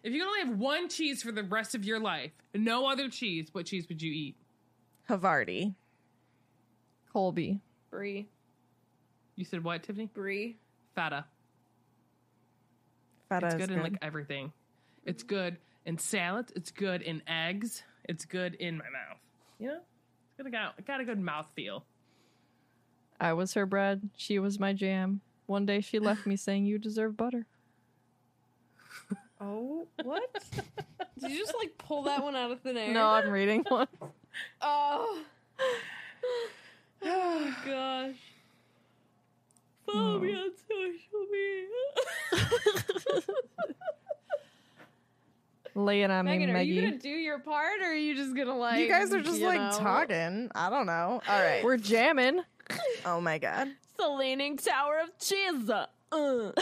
If 0.03 0.13
you 0.13 0.19
can 0.19 0.27
only 0.27 0.39
have 0.41 0.57
one 0.59 0.87
cheese 0.87 1.21
for 1.23 1.33
the 1.33 1.43
rest 1.43 1.75
of 1.75 1.83
your 1.83 1.99
life, 1.99 2.31
no 2.53 2.87
other 2.87 3.09
cheese, 3.09 3.49
what 3.51 3.65
cheese 3.65 3.89
would 3.89 4.01
you 4.01 4.11
eat? 4.11 4.35
Havarti. 5.09 5.73
Colby. 7.11 7.59
brie, 7.89 8.29
You 9.35 9.43
said 9.43 9.63
what, 9.63 9.83
Tiffany? 9.83 10.09
brie. 10.13 10.55
Feta. 10.95 11.25
Feta 13.27 13.47
It's 13.47 13.55
is 13.55 13.61
good 13.61 13.71
in 13.71 13.81
like 13.83 13.97
everything. 14.01 14.53
It's 15.03 15.23
good 15.23 15.57
in 15.85 15.97
salads. 15.97 16.53
It's 16.55 16.71
good 16.71 17.01
in 17.01 17.21
eggs. 17.27 17.83
It's 18.05 18.23
good 18.23 18.53
in 18.55 18.77
my 18.77 18.85
mouth. 18.85 19.17
You 19.59 19.67
know, 19.67 19.79
it's 20.37 20.37
got 20.37 20.47
a, 20.47 20.51
got, 20.51 20.85
got 20.85 21.01
a 21.01 21.05
good 21.05 21.19
mouth 21.19 21.47
feel. 21.55 21.83
I 23.19 23.33
was 23.33 23.53
her 23.53 23.65
bread. 23.65 24.09
She 24.15 24.39
was 24.39 24.59
my 24.59 24.73
jam. 24.73 25.21
One 25.45 25.65
day 25.65 25.81
she 25.81 25.99
left 25.99 26.25
me 26.25 26.35
saying, 26.37 26.65
You 26.65 26.77
deserve 26.77 27.17
butter. 27.17 27.45
Oh, 29.39 29.87
what? 30.03 30.23
Did 31.19 31.31
you 31.31 31.37
just 31.37 31.55
like 31.57 31.77
pull 31.77 32.03
that 32.03 32.23
one 32.23 32.35
out 32.35 32.51
of 32.51 32.61
thin 32.61 32.77
air? 32.77 32.91
No, 32.91 33.07
I'm 33.07 33.29
reading 33.29 33.63
one. 33.67 33.87
Oh. 34.61 35.19
oh 37.01 37.55
gosh. 37.65 38.15
Follow 39.83 40.19
me 40.19 40.35
on 40.35 40.51
social 40.67 41.25
media. 41.31 41.67
Lay 45.73 46.01
it 46.03 46.11
on 46.11 46.25
Megan, 46.25 46.53
me, 46.53 46.59
are 46.59 46.61
you 46.61 46.81
gonna 46.81 46.97
do 46.97 47.09
your 47.09 47.39
part, 47.39 47.81
or 47.81 47.85
are 47.85 47.93
you 47.95 48.15
just 48.15 48.35
gonna 48.35 48.55
like? 48.55 48.79
you 48.79 48.87
guys 48.87 49.11
are 49.11 49.21
just 49.21 49.41
like 49.41 49.59
know, 49.59 49.77
talking. 49.77 50.51
I 50.53 50.69
don't 50.69 50.85
know. 50.85 51.21
All 51.27 51.41
right. 51.41 51.63
We're 51.63 51.77
jamming. 51.77 52.41
oh 53.05 53.21
my 53.21 53.37
god. 53.37 53.69
It's 53.69 53.97
the 53.97 54.09
Leaning 54.09 54.57
Tower 54.57 54.99
of 55.03 55.17
Cheese. 55.19 55.69
Uh. 56.09 56.53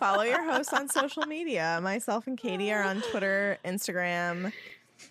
Follow 0.00 0.22
your 0.22 0.42
hosts 0.42 0.72
on 0.72 0.88
social 0.88 1.24
media. 1.24 1.78
Myself 1.80 2.26
and 2.26 2.36
Katie 2.36 2.72
are 2.72 2.82
on 2.82 3.00
Twitter, 3.00 3.58
Instagram, 3.64 4.52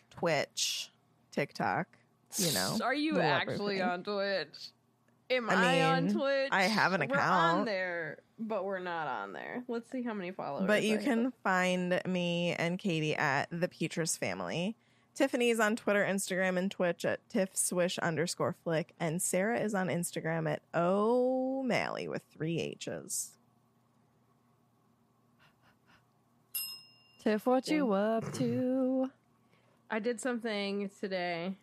Twitch, 0.10 0.92
TikTok. 1.32 1.88
You 2.36 2.52
know. 2.52 2.78
Are 2.84 2.94
you 2.94 3.22
actually 3.22 3.80
everything. 3.80 3.82
on 3.82 4.04
Twitch? 4.04 4.72
Am 5.30 5.50
I 5.50 5.80
I, 5.80 5.96
on 5.96 6.10
Twitch? 6.12 6.50
I 6.52 6.64
have 6.64 6.92
an 6.92 7.08
We're 7.10 7.18
on 7.18 7.64
there, 7.64 8.18
but 8.38 8.66
we're 8.66 8.80
not 8.80 9.08
on 9.08 9.32
there. 9.32 9.64
Let's 9.70 9.90
see 9.90 10.02
how 10.02 10.14
many 10.14 10.32
followers. 10.32 10.68
But 10.68 10.84
you 10.84 10.98
I 10.98 11.04
can 11.04 11.24
have. 11.26 11.34
find 11.44 12.02
me 12.06 12.54
and 12.60 12.78
Katie 12.78 13.16
at 13.16 13.48
the 13.52 13.70
Petrus 13.70 14.18
family. 14.18 14.76
Tiffany's 15.14 15.60
on 15.60 15.76
Twitter, 15.76 16.06
Instagram, 16.06 16.58
and 16.58 16.72
Twitch 16.72 17.04
at 17.06 17.28
tiffswish 17.30 18.00
underscore 18.00 18.56
flick. 18.64 18.94
And 19.00 19.22
Sarah 19.22 19.60
is 19.60 19.76
on 19.76 19.88
Instagram 19.88 20.50
at 20.50 20.62
O'Malley 20.74 22.08
with 22.08 22.24
three 22.32 22.60
H's. 22.60 23.32
Tiff, 27.24 27.46
what 27.46 27.68
you 27.68 27.92
up 27.92 28.32
to? 28.34 29.12
I 29.92 30.00
did 30.00 30.20
something 30.20 30.90
today, 31.00 31.56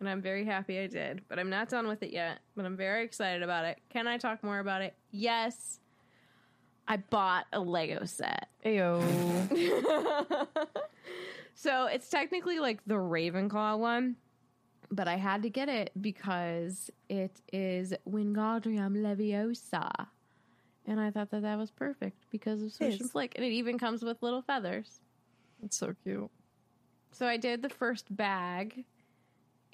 and 0.00 0.08
I'm 0.08 0.22
very 0.22 0.44
happy 0.44 0.78
I 0.78 0.86
did. 0.86 1.22
But 1.28 1.38
I'm 1.38 1.50
not 1.50 1.68
done 1.68 1.86
with 1.86 2.02
it 2.02 2.12
yet. 2.12 2.38
But 2.56 2.64
I'm 2.64 2.76
very 2.76 3.04
excited 3.04 3.42
about 3.42 3.66
it. 3.66 3.78
Can 3.90 4.06
I 4.06 4.16
talk 4.16 4.42
more 4.42 4.60
about 4.60 4.80
it? 4.80 4.94
Yes. 5.10 5.80
I 6.86 6.98
bought 6.98 7.46
a 7.52 7.60
Lego 7.60 8.04
set. 8.04 8.48
Ayo. 8.64 9.02
so 11.54 11.86
it's 11.86 12.08
technically 12.08 12.58
like 12.58 12.80
the 12.86 12.94
Ravenclaw 12.94 13.78
one, 13.78 14.16
but 14.90 15.08
I 15.08 15.16
had 15.16 15.42
to 15.42 15.50
get 15.50 15.68
it 15.68 15.90
because 16.00 16.90
it 17.08 17.40
is 17.52 17.94
Wingardium 18.08 18.96
Leviosa. 18.96 19.90
And 20.86 21.00
I 21.00 21.10
thought 21.10 21.30
that 21.30 21.42
that 21.42 21.56
was 21.56 21.70
perfect 21.70 22.26
because 22.30 22.62
of 22.62 22.72
Swish 22.72 23.00
and 23.00 23.10
Flick. 23.10 23.32
And 23.36 23.44
it 23.44 23.52
even 23.52 23.78
comes 23.78 24.02
with 24.02 24.22
little 24.22 24.42
feathers. 24.42 25.00
It's 25.62 25.76
so 25.76 25.94
cute. 26.02 26.30
So 27.12 27.26
I 27.26 27.36
did 27.36 27.62
the 27.62 27.68
first 27.68 28.14
bag, 28.14 28.84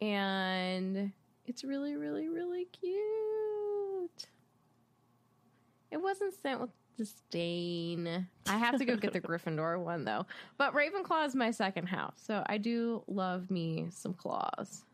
and 0.01 1.11
it's 1.47 1.65
really, 1.65 1.97
really, 1.97 2.29
really 2.29 2.67
cute. 2.67 4.29
It 5.91 5.97
wasn't 5.97 6.35
sent 6.35 6.61
with 6.61 6.71
disdain. 7.01 8.27
I 8.47 8.59
have 8.59 8.79
to 8.79 8.85
go 8.85 8.95
get 8.95 9.15
the 9.15 9.21
Gryffindor 9.23 9.83
one 9.83 10.05
though. 10.05 10.27
But 10.59 10.75
Ravenclaw 10.75 11.27
is 11.27 11.35
my 11.35 11.51
second 11.51 11.87
house, 11.87 12.21
so 12.23 12.45
I 12.47 12.59
do 12.59 13.03
love 13.07 13.51
me 13.51 13.87
some 13.91 14.13
claws. 14.13 14.85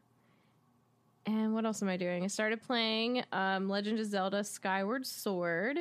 And 1.27 1.53
what 1.53 1.65
else 1.65 1.83
am 1.83 1.89
I 1.89 1.97
doing? 1.97 2.23
I 2.23 2.29
started 2.29 2.63
playing 2.63 3.25
um, 3.33 3.69
Legend 3.69 3.99
of 3.99 4.07
Zelda 4.07 4.45
Skyward 4.45 5.05
Sword. 5.05 5.79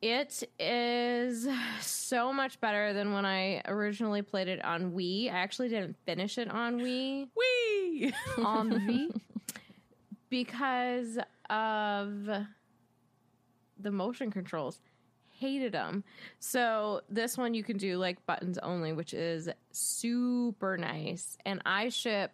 It 0.00 0.42
is 0.58 1.46
so 1.82 2.32
much 2.32 2.58
better 2.60 2.94
than 2.94 3.12
when 3.12 3.26
I 3.26 3.60
originally 3.66 4.22
played 4.22 4.48
it 4.48 4.64
on 4.64 4.92
Wii. 4.92 5.26
I 5.26 5.36
actually 5.36 5.68
didn't 5.68 5.96
finish 6.06 6.38
it 6.38 6.48
on 6.48 6.78
Wii 6.78 7.28
Wee! 7.36 8.14
on 8.38 8.70
the 8.70 8.76
Wii 8.78 9.20
because 10.30 11.18
of 11.50 12.46
the 13.78 13.90
motion 13.90 14.30
controls. 14.30 14.80
Hated 15.30 15.72
them. 15.72 16.02
So 16.40 17.02
this 17.08 17.38
one 17.38 17.54
you 17.54 17.62
can 17.62 17.76
do 17.76 17.96
like 17.96 18.26
buttons 18.26 18.58
only, 18.58 18.92
which 18.92 19.14
is 19.14 19.48
super 19.70 20.76
nice. 20.76 21.38
And 21.46 21.62
I 21.64 21.90
ship 21.90 22.32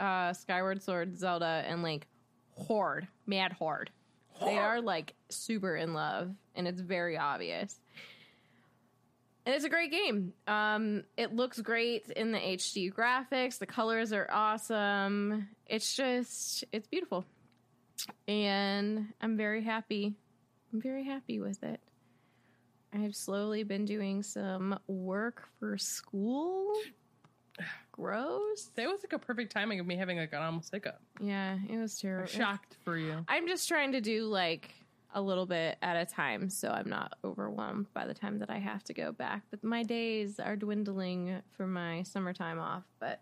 uh, 0.00 0.32
Skyward 0.32 0.82
Sword, 0.82 1.16
Zelda, 1.16 1.64
and 1.66 1.82
Link 1.82 2.08
horde, 2.54 3.06
mad 3.26 3.52
horde. 3.52 3.90
They 4.44 4.58
are 4.58 4.80
like 4.80 5.14
super 5.28 5.76
in 5.76 5.92
love, 5.92 6.30
and 6.54 6.66
it's 6.66 6.80
very 6.80 7.18
obvious. 7.18 7.78
And 9.46 9.54
it's 9.54 9.64
a 9.64 9.68
great 9.68 9.90
game. 9.90 10.32
Um, 10.46 11.04
it 11.16 11.34
looks 11.34 11.60
great 11.60 12.10
in 12.10 12.32
the 12.32 12.38
HD 12.38 12.92
graphics. 12.92 13.58
The 13.58 13.66
colors 13.66 14.12
are 14.12 14.28
awesome. 14.30 15.48
It's 15.66 15.96
just, 15.96 16.64
it's 16.72 16.86
beautiful. 16.86 17.24
And 18.28 19.08
I'm 19.20 19.36
very 19.36 19.62
happy. 19.62 20.14
I'm 20.72 20.80
very 20.80 21.04
happy 21.04 21.40
with 21.40 21.62
it. 21.62 21.80
I've 22.92 23.14
slowly 23.14 23.62
been 23.62 23.84
doing 23.84 24.22
some 24.22 24.78
work 24.88 25.48
for 25.58 25.78
school. 25.78 26.72
Gross. 27.92 28.70
That 28.74 28.88
was 28.88 29.00
like 29.02 29.12
a 29.12 29.18
perfect 29.18 29.52
timing 29.52 29.80
of 29.80 29.86
me 29.86 29.96
having 29.96 30.18
like 30.18 30.32
an 30.32 30.42
almost 30.42 30.72
hiccup. 30.72 31.00
Yeah, 31.20 31.58
it 31.68 31.76
was 31.76 31.98
I'm 32.02 32.08
terrible. 32.08 32.26
shocked 32.28 32.76
for 32.84 32.96
you. 32.96 33.24
I'm 33.28 33.46
just 33.46 33.68
trying 33.68 33.92
to 33.92 34.00
do 34.00 34.24
like 34.24 34.74
a 35.12 35.20
little 35.20 35.46
bit 35.46 35.76
at 35.82 35.96
a 35.96 36.06
time 36.06 36.48
so 36.48 36.70
I'm 36.70 36.88
not 36.88 37.14
overwhelmed 37.24 37.92
by 37.92 38.06
the 38.06 38.14
time 38.14 38.38
that 38.38 38.50
I 38.50 38.58
have 38.58 38.84
to 38.84 38.94
go 38.94 39.12
back. 39.12 39.42
But 39.50 39.62
my 39.62 39.82
days 39.82 40.38
are 40.40 40.56
dwindling 40.56 41.42
for 41.56 41.66
my 41.66 42.02
summertime 42.04 42.58
off. 42.58 42.84
But 43.00 43.20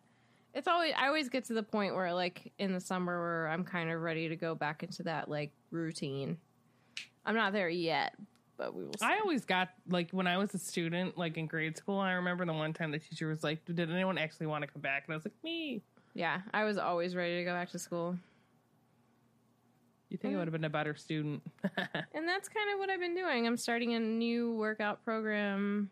it's 0.54 0.68
always, 0.68 0.92
I 0.96 1.06
always 1.06 1.28
get 1.28 1.44
to 1.46 1.54
the 1.54 1.62
point 1.62 1.94
where, 1.94 2.12
like, 2.12 2.52
in 2.58 2.72
the 2.72 2.80
summer, 2.80 3.20
where 3.20 3.48
I'm 3.48 3.64
kind 3.64 3.90
of 3.90 4.00
ready 4.00 4.28
to 4.28 4.36
go 4.36 4.54
back 4.54 4.82
into 4.82 5.02
that, 5.04 5.28
like, 5.30 5.52
routine. 5.70 6.38
I'm 7.26 7.34
not 7.34 7.52
there 7.52 7.68
yet, 7.68 8.14
but 8.56 8.74
we 8.74 8.84
will 8.84 8.94
see. 8.98 9.06
I 9.06 9.18
always 9.18 9.44
got 9.44 9.70
like 9.88 10.10
when 10.12 10.26
I 10.26 10.38
was 10.38 10.54
a 10.54 10.58
student, 10.58 11.18
like 11.18 11.36
in 11.36 11.46
grade 11.46 11.76
school. 11.76 11.98
I 11.98 12.12
remember 12.12 12.44
the 12.44 12.52
one 12.52 12.72
time 12.72 12.90
the 12.90 12.98
teacher 12.98 13.28
was 13.28 13.44
like, 13.44 13.64
"Did 13.64 13.90
anyone 13.90 14.18
actually 14.18 14.46
want 14.46 14.62
to 14.62 14.68
come 14.68 14.82
back?" 14.82 15.04
And 15.06 15.14
I 15.14 15.16
was 15.16 15.24
like, 15.24 15.34
"Me." 15.42 15.82
yeah, 16.18 16.40
I 16.52 16.64
was 16.64 16.78
always 16.78 17.14
ready 17.14 17.38
to 17.38 17.44
go 17.44 17.52
back 17.52 17.70
to 17.70 17.78
school. 17.78 18.16
You 20.08 20.16
think 20.16 20.32
I 20.32 20.34
mm. 20.34 20.38
would 20.38 20.48
have 20.48 20.52
been 20.52 20.64
a 20.64 20.70
better 20.70 20.96
student? 20.96 21.42
And 22.14 22.26
that's 22.26 22.48
kind 22.48 22.70
of 22.72 22.80
what 22.80 22.90
I've 22.90 22.98
been 22.98 23.14
doing. 23.14 23.46
I'm 23.46 23.56
starting 23.56 23.94
a 23.94 24.00
new 24.00 24.52
workout 24.54 25.04
program 25.04 25.90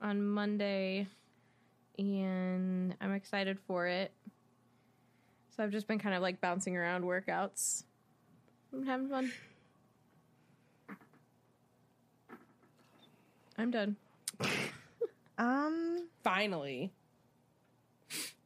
on 0.00 0.22
Monday, 0.22 1.08
and 1.98 2.94
I'm 3.00 3.12
excited 3.12 3.58
for 3.66 3.88
it. 3.88 4.12
So 5.56 5.64
I've 5.64 5.72
just 5.72 5.88
been 5.88 5.98
kind 5.98 6.14
of 6.14 6.22
like 6.22 6.40
bouncing 6.40 6.76
around 6.76 7.02
workouts. 7.02 7.82
I'm 8.72 8.86
having 8.86 9.08
fun. 9.08 9.32
I'm 13.58 13.70
done. 13.70 13.96
Um, 15.38 16.08
Finally. 16.22 16.92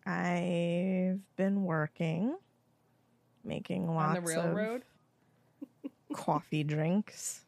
I've 0.06 1.20
been 1.36 1.64
working, 1.64 2.36
making 3.44 3.88
On 3.88 3.94
lots 3.94 4.14
the 4.20 4.20
railroad? 4.26 4.82
of 5.84 5.90
coffee 6.16 6.64
drinks, 6.64 7.42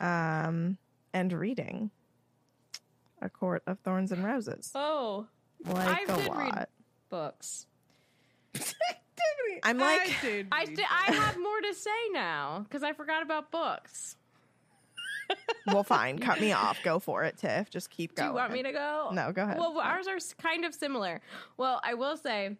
um, 0.00 0.78
and 1.12 1.32
reading 1.32 1.90
A 3.20 3.28
Court 3.28 3.62
of 3.66 3.78
Thorns 3.80 4.12
and 4.12 4.24
Roses. 4.24 4.70
Oh, 4.74 5.26
Like 5.66 5.88
I 6.08 6.12
a 6.12 6.16
did 6.16 6.28
lot. 6.28 6.38
read 6.38 6.66
books. 7.10 7.66
I'm 9.64 9.78
like, 9.78 10.00
I 10.10 10.16
did. 10.22 10.48
I 10.52 10.64
st- 10.66 10.78
I 10.80 11.12
have 11.12 11.36
more 11.38 11.60
to 11.60 11.74
say 11.74 11.90
now 12.12 12.64
because 12.68 12.82
I 12.82 12.92
forgot 12.92 13.22
about 13.22 13.50
books. 13.50 14.16
Well, 15.66 15.84
fine, 15.84 16.18
cut 16.18 16.40
me 16.40 16.52
off. 16.52 16.78
Go 16.82 16.98
for 16.98 17.24
it, 17.24 17.36
Tiff. 17.38 17.70
Just 17.70 17.90
keep 17.90 18.14
going. 18.14 18.28
Do 18.28 18.32
you 18.32 18.34
want 18.36 18.52
me 18.52 18.62
to 18.62 18.72
go? 18.72 19.10
No, 19.12 19.32
go 19.32 19.42
ahead. 19.42 19.58
Well, 19.58 19.78
ours 19.80 20.06
are 20.06 20.18
kind 20.40 20.64
of 20.64 20.74
similar. 20.74 21.20
Well, 21.56 21.80
I 21.84 21.94
will 21.94 22.16
say 22.16 22.56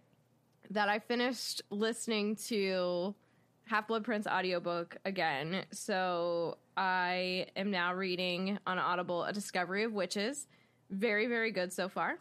that 0.71 0.89
I 0.89 0.99
finished 0.99 1.63
listening 1.71 2.37
to 2.49 3.15
Half 3.67 3.89
Blood 3.89 4.05
Prince 4.05 4.27
audiobook 4.27 4.97
again. 5.05 5.65
So 5.71 6.59
I 6.77 7.47
am 7.57 7.71
now 7.71 7.95
reading 7.95 8.59
on 8.67 8.79
Audible 8.79 9.25
A 9.25 9.33
Discovery 9.33 9.85
of 9.85 9.93
Witches. 9.93 10.47
Very, 10.91 11.27
very 11.27 11.51
good 11.51 11.73
so 11.73 11.89
far. 11.89 12.19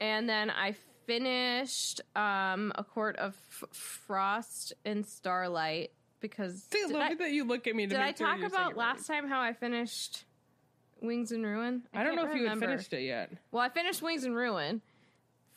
And 0.00 0.28
then 0.28 0.50
I 0.50 0.74
finished 1.06 2.00
um, 2.14 2.72
A 2.74 2.84
Court 2.84 3.16
of 3.16 3.36
F- 3.48 3.64
Frost 3.72 4.72
and 4.84 5.06
Starlight 5.06 5.92
because. 6.20 6.62
See, 6.70 6.78
did 6.80 6.92
look 6.92 7.02
I, 7.02 7.14
that 7.14 7.32
you 7.32 7.44
look 7.44 7.66
at 7.66 7.74
me 7.74 7.84
to 7.84 7.90
did 7.90 8.00
I 8.00 8.06
make 8.06 8.18
sure 8.18 8.26
talk 8.26 8.38
you're 8.38 8.46
about 8.48 8.72
it 8.72 8.76
right. 8.76 8.94
last 8.94 9.06
time 9.06 9.28
how 9.28 9.40
I 9.40 9.52
finished 9.52 10.24
Wings 11.00 11.32
and 11.32 11.44
Ruin? 11.44 11.82
I, 11.94 12.04
don't 12.04 12.16
know 12.16 12.22
can't 12.22 12.36
if 12.36 12.40
you 12.42 12.48
had 12.48 12.58
finished 12.58 12.92
it 12.92 13.02
yet. 13.02 13.32
Well, 13.50 13.62
I 13.62 13.68
finished 13.68 14.02
Wings 14.02 14.24
and 14.24 14.34
Ruin, 14.34 14.80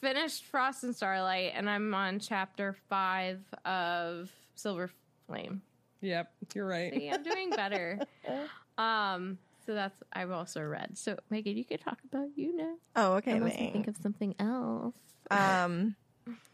finished 0.02 0.46
Frost 0.46 0.84
and 0.84 0.96
Starlight, 0.96 1.54
and 1.56 1.70
I'm 1.70 1.94
on 1.94 2.20
chapter 2.20 2.76
five 2.90 3.40
of 3.66 4.32
Silver 4.56 4.90
Flame. 5.28 5.62
Yep, 6.02 6.32
you're 6.54 6.66
right. 6.66 6.94
See, 6.94 7.10
I'm 7.10 7.24
doing 7.24 7.50
better. 7.50 8.00
um, 8.78 9.38
so 9.66 9.74
that's 9.74 10.02
I've 10.14 10.32
also 10.32 10.62
read. 10.64 10.98
So 10.98 11.18
Megan, 11.30 11.58
you 11.58 11.66
could 11.66 11.82
talk 11.82 12.00
about 12.12 12.30
you 12.36 12.56
now. 12.56 12.74
oh, 12.96 13.14
okay. 13.16 13.34
Unless 13.34 13.54
I 13.54 13.70
think 13.72 13.88
of 13.88 13.98
something 13.98 14.36
else. 14.40 14.96
Um, 15.30 15.96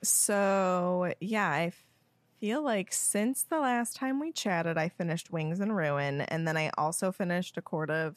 so 0.02 1.14
yeah, 1.19 1.48
I 1.48 1.72
feel 2.45 2.61
like 2.61 2.93
since 2.93 3.41
the 3.41 3.59
last 3.59 3.95
time 3.95 4.19
we 4.19 4.31
chatted, 4.31 4.77
I 4.77 4.88
finished 4.89 5.31
Wings 5.31 5.59
and 5.59 5.76
Ruin, 5.76 6.22
and 6.22 6.47
then 6.47 6.55
I 6.55 6.69
also 6.77 7.11
finished 7.11 7.57
A 7.57 7.61
Court 7.63 7.89
of 7.89 8.13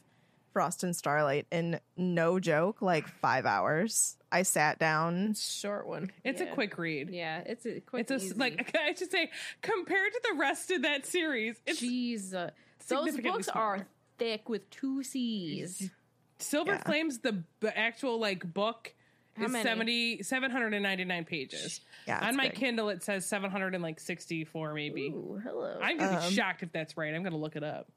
Frost 0.52 0.84
and 0.84 0.94
Starlight 0.94 1.46
in 1.50 1.80
no 1.96 2.38
joke, 2.38 2.82
like 2.82 3.08
five 3.22 3.46
hours. 3.46 4.18
I 4.30 4.42
sat 4.42 4.78
down. 4.78 5.32
Short 5.34 5.86
one. 5.88 6.10
It's 6.24 6.42
Yeah. 6.42 6.48
a 6.48 6.52
quick 6.54 6.76
read. 6.76 7.08
Yeah, 7.08 7.38
it's 7.46 7.64
a 7.64 7.80
quick. 7.80 8.02
It's 8.02 8.10
a, 8.10 8.16
easy. 8.26 8.34
like 8.34 8.76
I 8.78 8.92
should 8.92 9.10
say 9.10 9.30
compared 9.62 10.12
to 10.12 10.20
the 10.30 10.38
rest 10.38 10.70
of 10.72 10.82
that 10.82 11.06
series, 11.06 11.58
it's 11.66 11.80
Jeez, 11.80 12.34
uh, 12.34 12.50
those 12.86 13.18
books 13.18 13.46
smaller. 13.46 13.64
are 13.66 13.86
thick 14.18 14.50
with 14.50 14.68
two 14.68 15.02
C's. 15.02 15.90
Silver 16.38 16.72
Yeah. 16.72 16.82
Flames. 16.82 17.20
The, 17.20 17.44
the 17.60 17.76
actual 17.78 18.18
like 18.20 18.52
book 18.52 18.92
How 19.38 19.46
is 19.46 19.52
many? 19.52 19.64
70, 19.64 20.22
799 20.22 21.24
pages. 21.24 21.80
Yeah, 22.06 22.26
On 22.26 22.36
my 22.36 22.44
big. 22.48 22.54
Kindle, 22.54 22.88
it 22.90 23.02
says 23.02 23.24
seven 23.26 23.50
hundred 23.50 23.74
and 23.74 23.82
like 23.82 24.00
sixty 24.00 24.44
four, 24.44 24.74
maybe. 24.74 25.08
Ooh, 25.08 25.40
hello. 25.42 25.78
I'm 25.82 25.98
gonna 25.98 26.18
Um, 26.20 26.28
be 26.28 26.34
shocked 26.34 26.62
if 26.62 26.72
that's 26.72 26.96
right. 26.96 27.14
I'm 27.14 27.22
gonna 27.22 27.36
look 27.36 27.56
it 27.56 27.64
up. 27.64 27.88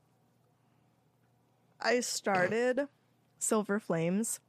I 1.79 1.99
started 2.01 2.87
Silver 3.39 3.79
Flames 3.79 4.39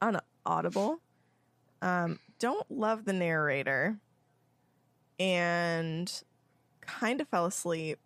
on 0.00 0.18
Audible. 0.46 1.00
Um, 1.82 2.18
don't 2.38 2.70
love 2.70 3.04
the 3.04 3.12
narrator, 3.12 3.98
and 5.18 6.12
kind 6.80 7.20
of 7.20 7.28
fell 7.28 7.46
asleep 7.46 7.98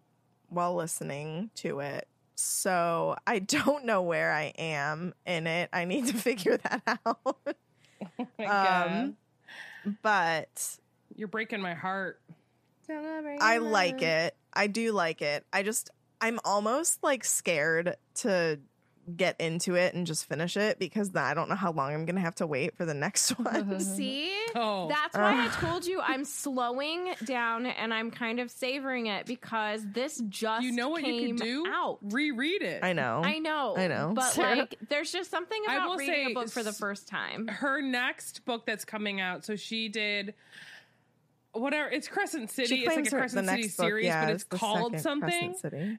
while 0.48 0.74
listening 0.74 1.50
to 1.56 1.80
it. 1.80 2.08
So 2.34 3.16
I 3.26 3.38
don't 3.38 3.84
know 3.84 4.02
where 4.02 4.32
I 4.32 4.52
am 4.58 5.14
in 5.24 5.46
it. 5.46 5.70
I 5.72 5.84
need 5.84 6.06
to 6.08 6.14
figure 6.18 6.58
that 6.58 6.82
out. 7.06 7.56
Oh 8.18 8.26
my 8.38 8.44
Um, 8.44 9.16
God. 9.84 9.96
but 10.02 10.78
You're 11.14 11.28
breaking 11.28 11.60
my 11.60 11.74
heart. 11.74 12.20
I 12.88 13.58
like 13.58 14.02
it. 14.02 14.36
I 14.52 14.66
do 14.68 14.92
like 14.92 15.22
it. 15.22 15.44
I 15.52 15.62
just 15.62 15.90
I'm 16.20 16.38
almost 16.44 17.02
like 17.02 17.24
scared 17.24 17.96
to 18.16 18.58
get 19.14 19.40
into 19.40 19.74
it 19.74 19.94
and 19.94 20.06
just 20.06 20.26
finish 20.28 20.56
it 20.56 20.78
because 20.78 21.10
then 21.10 21.22
I 21.22 21.34
don't 21.34 21.48
know 21.48 21.54
how 21.54 21.70
long 21.72 21.94
I'm 21.94 22.06
gonna 22.06 22.20
have 22.20 22.34
to 22.36 22.46
wait 22.46 22.76
for 22.76 22.84
the 22.84 22.94
next 22.94 23.30
one. 23.38 23.80
See? 23.80 24.32
Oh, 24.58 24.88
That's 24.88 25.14
why 25.14 25.44
I 25.44 25.48
told 25.60 25.84
you 25.84 26.00
I'm 26.00 26.24
slowing 26.24 27.12
down 27.24 27.66
and 27.66 27.92
I'm 27.92 28.10
kind 28.10 28.40
of 28.40 28.50
savoring 28.50 29.06
it 29.06 29.26
because 29.26 29.82
this 29.92 30.22
just 30.30 30.62
you 30.62 30.72
know 30.72 30.88
what 30.88 31.04
you 31.06 31.26
can 31.26 31.36
do? 31.36 31.64
out. 31.66 31.98
Reread 32.00 32.62
it. 32.62 32.82
I 32.82 32.94
know. 32.94 33.20
I 33.22 33.38
know. 33.38 33.76
I 33.76 33.86
know. 33.88 34.12
But 34.14 34.30
Sarah- 34.32 34.56
like 34.56 34.76
there's 34.88 35.12
just 35.12 35.30
something 35.30 35.60
I 35.68 35.76
about 35.76 35.88
will 35.90 35.96
reading 35.98 36.14
say 36.14 36.30
a 36.30 36.34
book 36.34 36.48
for 36.48 36.62
the 36.62 36.72
first 36.72 37.06
time. 37.06 37.48
her 37.48 37.82
next 37.82 38.46
book 38.46 38.64
that's 38.64 38.86
coming 38.86 39.20
out. 39.20 39.44
So 39.44 39.56
she 39.56 39.90
did 39.90 40.32
whatever. 41.60 41.88
It's 41.88 42.08
Crescent 42.08 42.50
City. 42.50 42.84
It's 42.84 42.96
like 42.96 43.06
a 43.06 43.10
Crescent 43.10 43.48
City 43.48 43.62
book, 43.62 43.70
series, 43.70 44.06
yeah, 44.06 44.26
but 44.26 44.34
is 44.34 44.42
it's 44.42 44.60
called 44.60 44.98
something. 45.00 45.54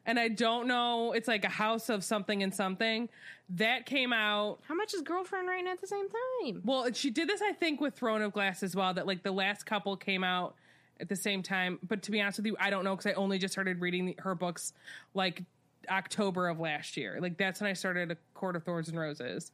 And 0.06 0.20
I 0.20 0.28
don't 0.28 0.68
know. 0.68 1.14
It's 1.14 1.28
like 1.28 1.46
a 1.46 1.50
House 1.50 1.90
of 1.90 2.04
something 2.04 2.44
and 2.44 2.54
something 2.54 3.10
that 3.50 3.86
came 3.86 4.14
out. 4.14 4.60
How 4.68 4.76
much 4.76 4.94
is 4.94 5.02
girlfriend 5.02 5.48
writing 5.48 5.68
at 5.68 5.82
the 5.82 5.88
same 5.88 6.08
time? 6.08 6.62
Well, 6.66 6.92
she 6.94 7.10
did 7.10 7.30
this, 7.30 7.42
I 7.42 7.54
think, 7.54 7.82
with 7.82 7.96
Throne 7.96 8.22
of 8.22 8.34
Glass 8.34 8.64
as 8.64 8.76
well. 8.76 8.94
That 8.94 9.08
like 9.08 9.24
the 9.24 9.32
last 9.32 9.66
couple 9.66 9.96
came 9.98 10.24
out 10.24 10.56
at 11.00 11.10
the 11.10 11.16
same 11.16 11.44
time. 11.44 11.80
But 11.88 12.04
to 12.04 12.12
be 12.12 12.22
honest 12.22 12.40
with 12.40 12.46
you, 12.46 12.58
I 12.60 12.70
don't 12.70 12.84
know 12.84 12.96
because 12.96 13.12
I 13.12 13.14
only 13.14 13.38
just 13.38 13.54
started 13.54 13.82
reading 13.82 14.08
the, 14.08 14.16
her 14.20 14.36
books 14.36 14.74
like 15.14 15.44
October 15.90 16.50
of 16.50 16.60
last 16.60 16.98
year. 16.98 17.18
Like 17.22 17.38
that's 17.38 17.62
when 17.62 17.70
I 17.70 17.74
started 17.74 18.12
A 18.12 18.18
Court 18.34 18.56
of 18.56 18.64
Thorns 18.64 18.90
and 18.90 19.00
Roses. 19.00 19.52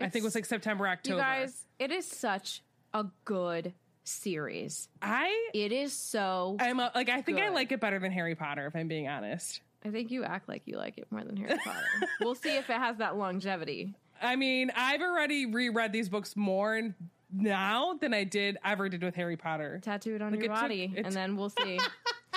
I 0.00 0.08
think 0.08 0.22
it 0.22 0.26
was 0.26 0.34
like 0.34 0.44
September, 0.44 0.88
October. 0.88 1.18
You 1.18 1.22
guys, 1.22 1.64
it 1.78 1.90
is 1.92 2.06
such 2.06 2.62
a 2.92 3.06
good 3.24 3.72
series. 4.04 4.88
I 5.02 5.50
It 5.54 5.72
is 5.72 5.92
so 5.92 6.56
I'm 6.60 6.78
a, 6.80 6.90
like 6.94 7.08
I 7.08 7.22
think 7.22 7.40
I 7.40 7.48
like 7.50 7.72
it 7.72 7.80
better 7.80 7.98
than 7.98 8.12
Harry 8.12 8.34
Potter 8.34 8.66
if 8.66 8.76
I'm 8.76 8.88
being 8.88 9.08
honest. 9.08 9.60
I 9.84 9.90
think 9.90 10.10
you 10.10 10.24
act 10.24 10.48
like 10.48 10.62
you 10.66 10.76
like 10.76 10.96
it 10.98 11.06
more 11.10 11.22
than 11.24 11.36
Harry 11.36 11.58
Potter. 11.62 11.78
we'll 12.20 12.34
see 12.34 12.56
if 12.56 12.70
it 12.70 12.76
has 12.78 12.98
that 12.98 13.16
longevity. 13.16 13.94
I 14.22 14.36
mean, 14.36 14.70
I've 14.74 15.02
already 15.02 15.46
reread 15.46 15.92
these 15.92 16.08
books 16.08 16.36
more 16.36 16.94
now 17.32 17.94
than 18.00 18.14
I 18.14 18.24
did 18.24 18.56
ever 18.64 18.88
did 18.88 19.02
with 19.02 19.14
Harry 19.16 19.36
Potter. 19.36 19.80
Tattooed 19.82 20.22
on 20.22 20.30
Like, 20.30 20.40
your 20.40 20.52
it 20.52 20.54
body, 20.54 20.84
it's- 20.84 21.04
and 21.06 21.14
then 21.14 21.36
we'll 21.36 21.50
see. 21.50 21.78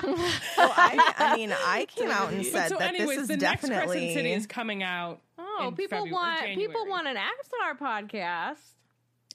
Well, 0.03 0.15
I, 0.77 1.13
I 1.17 1.35
mean, 1.35 1.51
I 1.51 1.85
came 1.89 2.11
out 2.11 2.29
and 2.29 2.37
But 2.43 2.45
said 2.51 2.67
so, 2.69 2.77
that 2.77 2.89
anyways, 2.93 3.09
this 3.09 3.17
is 3.23 3.27
the 3.29 3.37
next 3.37 3.63
definitely 3.63 3.97
Crescent 3.97 4.13
City 4.13 4.31
is 4.31 4.45
coming 4.45 4.83
out. 4.83 5.21
Oh, 5.39 5.73
people 5.75 6.03
February- 6.05 6.11
or 6.11 6.13
want 6.13 6.45
people 6.55 6.85
want 6.87 7.07
an 7.07 7.17
Avatar 7.17 7.75
podcast. 8.03 8.59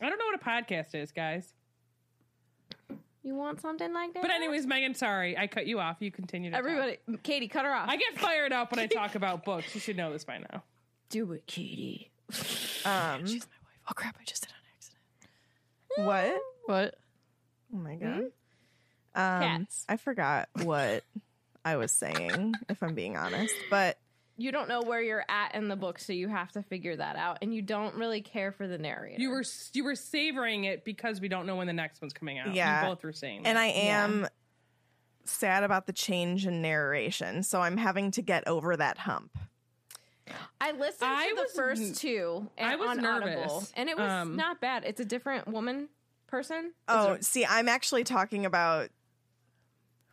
I 0.01 0.09
don't 0.09 0.19
know 0.21 0.27
what 0.27 0.41
a 0.41 0.45
podcast 0.45 0.95
is, 0.95 1.11
guys. 1.11 1.53
You 3.25 3.35
want 3.37 3.61
something 3.61 3.93
like 3.93 4.15
that? 4.15 4.23
But 4.23 4.31
anyways, 4.33 4.67
Megan, 4.67 4.95
sorry 4.95 5.39
I 5.39 5.47
cut 5.47 5.67
you 5.67 5.79
off. 5.79 5.97
You 6.01 6.11
continue. 6.11 6.51
To 6.51 6.57
talk. 6.57 6.67
everybody, 6.67 6.97
Katie, 7.23 7.49
cut 7.49 7.65
her 7.65 7.73
off. 7.73 7.89
I 7.89 7.97
get 7.97 8.19
fired 8.19 8.53
up 8.53 8.73
when 8.73 8.81
I 8.81 8.87
talk 8.87 9.15
about 9.15 9.45
books. 9.45 9.75
You 9.75 9.81
should 9.81 9.97
know 9.97 10.13
this 10.13 10.25
by 10.25 10.39
now. 10.39 10.63
do 11.09 11.31
it, 11.33 11.47
Katie. 11.47 12.11
um 12.85 13.25
Oh 13.89 13.93
crap! 13.95 14.17
I 14.21 14.25
just 14.25 14.43
did 14.43 14.53
on 14.53 16.07
accident. 16.07 16.07
what? 16.07 16.41
What? 16.67 16.95
Oh 17.75 17.79
my 17.79 17.95
god. 17.97 18.23
Um 19.15 19.43
Cats. 19.65 19.85
I 19.89 19.97
forgot 19.97 20.49
what 20.63 21.05
I 21.65 21.77
was 21.77 21.93
saying, 21.93 22.55
if 22.69 22.83
I'm 22.83 22.95
being 22.95 23.17
honest. 23.17 23.55
But 23.71 23.99
You 24.39 24.51
don't 24.51 24.69
know 24.69 24.81
where 24.81 25.01
you're 25.03 25.25
at 25.29 25.55
in 25.55 25.69
the 25.69 25.77
book, 25.77 25.99
so 25.99 26.13
you 26.13 26.29
have 26.29 26.51
to 26.53 26.63
figure 26.63 26.97
that 26.97 27.17
out, 27.17 27.39
and 27.43 27.55
you 27.55 27.61
don't 27.63 27.95
really 27.95 28.23
care 28.23 28.51
for 28.51 28.67
the 28.67 28.79
narrator. 28.79 29.21
You 29.21 29.31
were 29.31 29.45
you 29.75 29.85
were 29.85 29.95
savoring 29.95 30.65
it 30.65 30.85
because 30.85 31.21
we 31.21 31.29
don't 31.29 31.47
know 31.47 31.57
when 31.57 31.67
the 31.67 31.73
next 31.73 32.01
one's 32.01 32.13
coming 32.15 32.39
out. 32.39 32.55
Yeah. 32.55 32.83
you 32.83 32.89
both 32.89 33.03
were 33.05 33.13
saying. 33.13 33.43
and 33.45 33.57
that. 33.57 33.61
I 33.63 33.67
am 33.67 34.27
sad 35.25 35.65
about 35.65 35.87
the 35.87 35.93
change 35.93 36.47
in 36.47 36.63
narration, 36.63 37.43
so 37.43 37.61
I'm 37.61 37.77
having 37.77 38.11
to 38.13 38.23
get 38.23 38.49
over 38.49 38.77
that 38.77 38.99
hump. 38.99 39.37
I 40.61 40.73
listened 40.73 41.11
I 41.11 41.29
to 41.29 41.35
the 41.35 41.43
was- 41.43 41.53
first 41.53 42.01
two. 42.01 42.49
And, 42.57 42.71
I 42.73 42.77
was 42.77 42.89
on 42.89 43.03
nervous. 43.03 43.37
Audible, 43.53 43.65
and 43.75 43.89
it 43.91 43.99
was 43.99 44.11
Um, 44.11 44.37
not 44.37 44.61
bad. 44.61 44.85
It's 44.87 45.01
a 45.01 45.05
different 45.05 45.47
woman 45.47 45.89
person. 46.27 46.73
Oh, 46.89 47.19
see, 47.21 47.45
I'm 47.45 47.69
actually 47.69 48.05
talking 48.05 48.47
about 48.47 48.89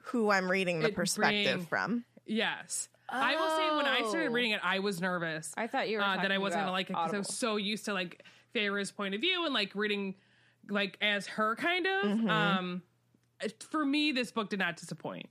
who 0.05 0.29
I'm 0.29 0.49
reading 0.51 0.79
the 0.81 0.87
It 0.89 0.95
perspective 0.95 1.55
bring- 1.57 1.65
from. 1.67 2.05
Yes. 2.25 2.89
I 3.11 3.35
will 3.35 3.49
say 3.57 3.75
when 3.75 3.85
I 3.85 4.07
started 4.09 4.29
Oh. 4.29 4.33
reading 4.33 4.51
it, 4.51 4.61
I 4.63 4.79
was 4.79 5.01
nervous 5.01 5.53
I 5.57 5.67
thought 5.67 5.89
you 5.89 5.97
were 5.97 6.03
uh, 6.03 6.17
that 6.17 6.31
I 6.31 6.37
wasn't 6.37 6.61
gonna 6.63 6.71
like 6.71 6.89
it 6.89 6.93
because 6.93 7.13
I 7.13 7.17
was 7.17 7.33
so 7.33 7.55
used 7.57 7.85
to 7.85 7.93
like 7.93 8.23
Feyre's 8.53 8.91
point 8.91 9.13
of 9.15 9.21
view 9.21 9.45
and 9.45 9.53
like 9.53 9.73
reading 9.75 10.15
like 10.69 10.97
as 11.01 11.27
her 11.27 11.55
kind 11.55 11.85
of. 11.87 12.03
Mhm. 12.05 12.29
Um, 12.29 12.81
for 13.69 13.85
me, 13.85 14.11
this 14.11 14.31
book 14.31 14.49
did 14.49 14.59
not 14.59 14.75
disappoint. 14.77 15.27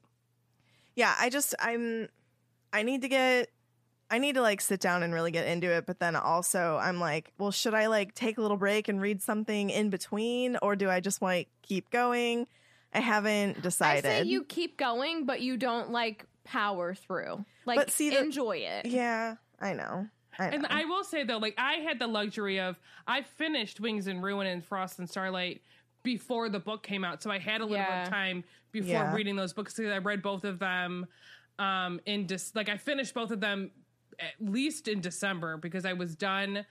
Yeah, 0.95 1.15
I 1.19 1.31
just 1.31 1.55
I'm 1.61 2.09
I 2.73 2.83
need 2.83 3.03
to 3.03 3.09
get 3.09 3.51
I 4.11 4.19
need 4.19 4.37
to 4.37 4.41
like 4.43 4.61
sit 4.63 4.81
down 4.81 5.03
and 5.03 5.13
really 5.13 5.31
get 5.31 5.47
into 5.47 5.71
it, 5.71 5.85
but 5.87 6.01
then 6.01 6.17
also 6.17 6.79
I'm 6.81 6.99
like, 6.99 7.33
well, 7.39 7.51
should 7.51 7.75
I 7.75 7.87
like 7.89 8.15
take 8.15 8.39
a 8.39 8.41
little 8.41 8.57
break 8.57 8.89
and 8.89 9.01
read 9.01 9.21
something 9.23 9.69
in 9.71 9.91
between 9.91 10.57
or 10.63 10.75
do 10.77 10.89
I 10.89 11.01
just 11.01 11.21
like 11.21 11.49
keep 11.63 11.91
going? 11.91 12.47
I 12.95 13.01
haven't 13.01 13.59
I 13.59 13.61
decided. 13.61 14.05
say 14.05 14.23
you 14.23 14.45
keep 14.45 14.79
going, 14.79 15.27
but 15.27 15.43
you 15.43 15.59
don't 15.59 15.91
like 15.91 16.25
power 16.49 16.95
through. 16.95 17.45
Like 17.67 17.77
But 17.79 17.91
see, 17.91 18.11
the- 18.11 18.19
enjoy 18.21 18.59
it. 18.59 18.87
Yeah, 18.87 19.37
I 19.61 19.73
know. 19.75 20.07
I 20.39 20.51
know. 20.51 20.57
And 20.57 20.67
I 20.67 20.85
will 20.85 21.05
say 21.05 21.25
though, 21.25 21.39
like 21.39 21.55
I 21.59 21.75
had 21.75 21.99
the 21.99 22.07
luxury 22.07 22.59
of 22.61 22.79
I 23.07 23.23
finished 23.23 23.81
Wings 23.81 24.07
and 24.07 24.23
Ruin 24.23 24.47
and 24.47 24.65
Frost 24.65 24.99
and 24.99 25.09
Starlight 25.09 25.63
before 26.05 26.49
the 26.49 26.61
book 26.61 26.83
came 26.83 27.05
out, 27.05 27.23
so 27.23 27.31
I 27.31 27.39
had 27.39 27.61
a 27.61 27.65
little 27.67 27.85
bit 27.85 28.03
of 28.05 28.09
time 28.09 28.45
before 28.73 28.89
Yeah. 28.91 29.15
reading 29.15 29.37
those 29.37 29.53
books 29.53 29.75
because 29.75 29.93
I 29.93 29.99
read 29.99 30.23
both 30.23 30.45
of 30.45 30.59
them. 30.59 31.07
Um, 31.59 32.01
in 32.07 32.27
dis- 32.27 32.55
like 32.55 32.69
I 32.69 32.77
finished 32.77 33.15
both 33.15 33.31
of 33.33 33.41
them 33.41 33.73
at 34.21 34.35
least 34.41 34.87
in 34.89 35.01
December 35.01 35.57
because 35.57 35.85
I 35.85 35.93
was 35.93 36.15
done 36.17 36.65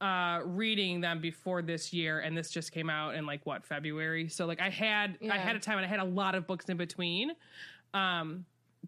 uh 0.00 0.40
reading 0.44 1.00
them 1.00 1.20
before 1.22 1.62
this 1.62 1.90
year 1.92 2.20
and 2.20 2.36
this 2.36 2.50
just 2.50 2.70
came 2.70 2.90
out 2.90 3.14
in 3.14 3.24
like 3.24 3.44
what 3.46 3.64
February 3.64 4.28
so 4.28 4.44
like 4.44 4.60
I 4.60 4.68
had 4.68 5.16
I 5.30 5.38
had 5.38 5.56
a 5.56 5.58
time 5.58 5.78
and 5.78 5.86
I 5.86 5.88
had 5.88 6.00
a 6.00 6.04
lot 6.04 6.34
of 6.34 6.46
books 6.46 6.66
in 6.68 6.76
between 6.76 7.30
um 7.94 8.44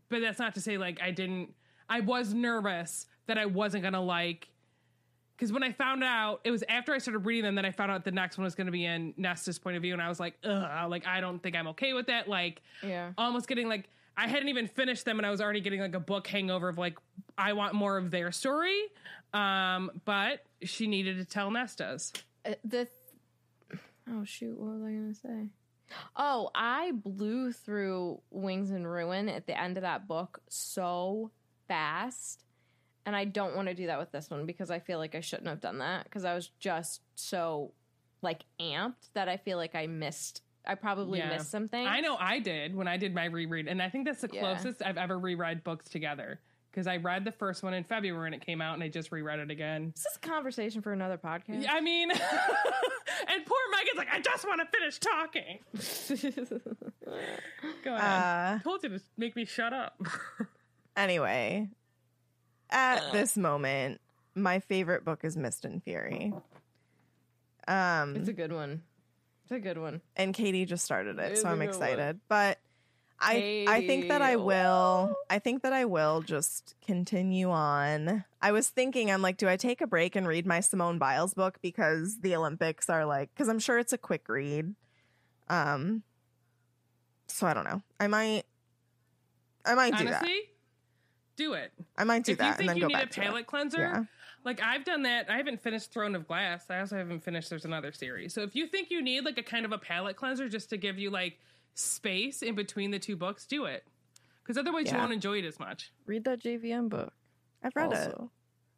but 0.08 0.20
that's 0.20 0.38
not 0.38 0.54
to 0.54 0.60
say 0.60 0.78
like 0.78 1.00
I 1.02 1.10
didn't 1.10 1.54
I 1.88 2.00
was 2.00 2.34
nervous 2.34 3.06
that 3.26 3.38
I 3.38 3.46
wasn't 3.46 3.82
gonna 3.82 4.02
like 4.02 4.48
because 5.36 5.52
when 5.52 5.62
I 5.62 5.72
found 5.72 6.02
out 6.02 6.40
it 6.44 6.50
was 6.50 6.64
after 6.68 6.92
I 6.92 6.98
started 6.98 7.20
reading 7.20 7.44
them 7.44 7.54
that 7.56 7.64
I 7.64 7.70
found 7.70 7.90
out 7.92 8.04
the 8.04 8.10
next 8.10 8.36
one 8.38 8.44
was 8.44 8.54
gonna 8.54 8.70
be 8.70 8.84
in 8.84 9.14
Nesta's 9.16 9.58
point 9.58 9.76
of 9.76 9.82
view 9.82 9.92
and 9.92 10.02
I 10.02 10.08
was 10.08 10.18
like 10.20 10.34
ugh 10.44 10.90
like 10.90 11.06
I 11.06 11.20
don't 11.20 11.42
think 11.42 11.56
I'm 11.56 11.68
okay 11.68 11.92
with 11.92 12.06
that 12.08 12.28
like 12.28 12.62
Yeah. 12.82 13.12
almost 13.18 13.48
getting 13.48 13.68
like 13.68 13.88
I 14.16 14.26
hadn't 14.26 14.48
even 14.48 14.66
finished 14.66 15.04
them 15.04 15.18
and 15.18 15.26
I 15.26 15.30
was 15.30 15.40
already 15.40 15.60
getting 15.60 15.80
like 15.80 15.94
a 15.94 16.00
book 16.00 16.26
hangover 16.26 16.68
of 16.68 16.76
like 16.78 16.98
I 17.36 17.52
want 17.52 17.74
more 17.74 17.96
of 17.96 18.10
their 18.10 18.32
story 18.32 18.80
um 19.32 19.90
but 20.04 20.44
she 20.62 20.86
needed 20.86 21.18
to 21.18 21.24
tell 21.24 21.50
Nesta's 21.50 22.12
Uh, 22.44 22.54
the 22.64 22.88
oh 24.10 24.24
shoot 24.24 24.58
what 24.58 24.72
was 24.74 24.82
i 24.82 24.90
gonna 24.90 25.14
say 25.14 25.48
oh 26.16 26.50
i 26.54 26.92
blew 26.92 27.52
through 27.52 28.20
wings 28.30 28.70
and 28.70 28.90
ruin 28.90 29.28
at 29.28 29.46
the 29.46 29.58
end 29.58 29.76
of 29.76 29.82
that 29.82 30.06
book 30.08 30.40
so 30.48 31.30
fast 31.66 32.44
and 33.06 33.14
i 33.16 33.24
don't 33.24 33.54
want 33.56 33.68
to 33.68 33.74
do 33.74 33.86
that 33.86 33.98
with 33.98 34.10
this 34.12 34.28
one 34.30 34.46
because 34.46 34.70
i 34.70 34.78
feel 34.78 34.98
like 34.98 35.14
i 35.14 35.20
shouldn't 35.20 35.48
have 35.48 35.60
done 35.60 35.78
that 35.78 36.04
because 36.04 36.24
i 36.24 36.34
was 36.34 36.50
just 36.58 37.02
so 37.14 37.72
like 38.22 38.42
amped 38.60 39.12
that 39.14 39.28
i 39.28 39.36
feel 39.36 39.56
like 39.56 39.74
i 39.74 39.86
missed 39.86 40.42
i 40.66 40.74
probably 40.74 41.18
Yeah. 41.20 41.30
missed 41.30 41.50
something 41.50 41.86
I 41.86 42.00
know 42.00 42.16
I 42.18 42.40
did 42.40 42.74
when 42.74 42.86
I 42.88 42.98
did 42.98 43.14
my 43.14 43.24
reread, 43.24 43.68
and 43.68 43.80
I 43.80 43.88
think 43.88 44.04
that's 44.04 44.20
the 44.20 44.28
Yeah. 44.30 44.40
closest 44.40 44.82
I've 44.84 44.98
ever 44.98 45.18
reread 45.18 45.64
books 45.64 45.88
together. 45.88 46.40
Because 46.70 46.86
I 46.86 46.98
read 46.98 47.24
the 47.24 47.32
first 47.32 47.62
one 47.62 47.74
in 47.74 47.82
February 47.82 48.24
when 48.30 48.34
it 48.34 48.44
came 48.44 48.60
out, 48.60 48.74
and 48.74 48.82
I 48.82 48.88
just 48.88 49.10
reread 49.10 49.40
it 49.40 49.50
again. 49.50 49.92
is 49.96 50.04
this 50.04 50.16
a 50.16 50.20
conversation 50.26 50.82
for 50.82 50.92
another 50.92 51.16
podcast 51.18 51.66
I 51.68 51.80
mean, 51.80 52.10
and 52.10 53.46
poor 53.46 53.58
Megan's 53.72 53.96
like, 53.96 54.08
I 54.12 54.20
just 54.20 54.46
want 54.46 54.60
to 54.60 54.78
finish 54.78 54.98
talking. 54.98 55.58
Go 57.84 57.94
ahead. 57.94 58.00
uh 58.00 58.58
told 58.62 58.82
you 58.82 58.90
to 58.90 59.00
make 59.16 59.34
me 59.34 59.44
shut 59.44 59.72
up. 59.72 60.00
anyway, 60.96 61.68
at 62.70 63.12
this 63.12 63.36
moment, 63.36 64.00
my 64.34 64.60
favorite 64.60 65.04
book 65.04 65.20
is 65.24 65.36
Mist 65.36 65.64
and 65.64 65.82
Fury. 65.82 66.32
Um 67.66 68.16
it's 68.16 68.28
a 68.28 68.32
good 68.32 68.52
one 68.52 68.82
it's 69.44 69.52
a 69.52 69.60
good 69.60 69.78
one 69.78 70.00
and 70.16 70.34
Katie 70.34 70.64
just 70.66 70.84
started 70.84 71.18
it, 71.18 71.32
It's 71.32 71.42
so 71.42 71.48
I'm 71.48 71.54
good 71.58 71.60
one. 71.60 71.68
excited. 71.68 72.20
But 72.28 72.58
I 73.20 73.64
I 73.68 73.86
think 73.86 74.08
that 74.08 74.22
I 74.22 74.36
will 74.36 75.16
I 75.28 75.38
think 75.40 75.62
that 75.62 75.72
I 75.72 75.84
will 75.84 76.20
just 76.22 76.74
continue 76.86 77.50
on. 77.50 78.24
I 78.40 78.52
was 78.52 78.68
thinking 78.68 79.10
I'm 79.10 79.22
like 79.22 79.36
do 79.36 79.48
I 79.48 79.56
take 79.56 79.80
a 79.80 79.86
break 79.86 80.14
and 80.14 80.26
read 80.28 80.46
my 80.46 80.60
Simone 80.60 80.98
Biles 80.98 81.34
book 81.34 81.58
because 81.60 82.20
the 82.20 82.36
Olympics 82.36 82.88
are 82.88 83.04
like 83.04 83.34
cuz 83.34 83.48
I'm 83.48 83.58
sure 83.58 83.78
it's 83.78 83.92
a 83.92 83.98
quick 83.98 84.28
read. 84.28 84.74
Um 85.48 86.02
so 87.26 87.46
I 87.46 87.54
don't 87.54 87.64
know. 87.64 87.82
I 87.98 88.06
might 88.06 88.44
I 89.64 89.74
might 89.74 89.96
do 89.98 90.06
Honestly, 90.06 90.28
that. 90.28 90.42
do 91.36 91.52
it. 91.54 91.72
I 91.96 92.04
might 92.04 92.24
do 92.24 92.32
if 92.32 92.38
you 92.38 92.44
that 92.44 92.48
and 92.50 92.56
think 92.58 92.68
then 92.68 92.76
you 92.76 92.82
go 92.82 92.86
need 92.88 92.94
a 92.94 92.98
back 92.98 93.10
to 93.10 93.20
it. 93.20 93.24
palate 93.24 93.46
cleanser, 93.46 93.80
Yeah. 93.80 94.04
like 94.44 94.62
I've 94.62 94.84
done 94.84 95.02
that. 95.02 95.28
I 95.28 95.36
haven't 95.36 95.60
finished 95.60 95.92
Throne 95.92 96.14
of 96.14 96.26
Glass. 96.28 96.70
I 96.70 96.78
also 96.80 96.96
haven't 96.96 97.24
finished. 97.24 97.50
There's 97.50 97.64
another 97.64 97.90
series. 97.92 98.32
So 98.32 98.42
if 98.42 98.54
you 98.54 98.66
think 98.68 98.90
you 98.90 99.02
need 99.02 99.24
like 99.24 99.36
a 99.38 99.42
kind 99.42 99.66
of 99.66 99.72
a 99.72 99.78
palate 99.78 100.16
cleanser 100.16 100.48
just 100.48 100.70
to 100.70 100.76
give 100.76 100.98
you 100.98 101.10
like 101.10 101.38
space 101.78 102.42
in 102.42 102.54
between 102.54 102.90
the 102.90 102.98
two 102.98 103.16
books, 103.16 103.46
do 103.46 103.64
it. 103.64 103.84
Because 104.42 104.58
otherwise, 104.58 104.90
you 104.90 104.96
won't 104.96 105.12
enjoy 105.12 105.38
it 105.38 105.44
as 105.44 105.58
much. 105.60 105.92
Read 106.06 106.24
that 106.24 106.40
JVN 106.40 106.88
book. 106.88 107.12
I've 107.62 107.76
read 107.76 107.92
it. 107.92 108.14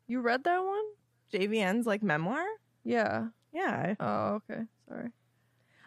You 0.08 0.20
read 0.20 0.44
that 0.44 0.64
one? 0.64 0.84
JVN's 1.32 1.86
like 1.86 2.02
memoir? 2.02 2.44
Yeah. 2.84 3.28
Yeah. 3.52 3.94
Oh, 4.00 4.40
okay. 4.50 4.62
Sorry. 4.88 5.10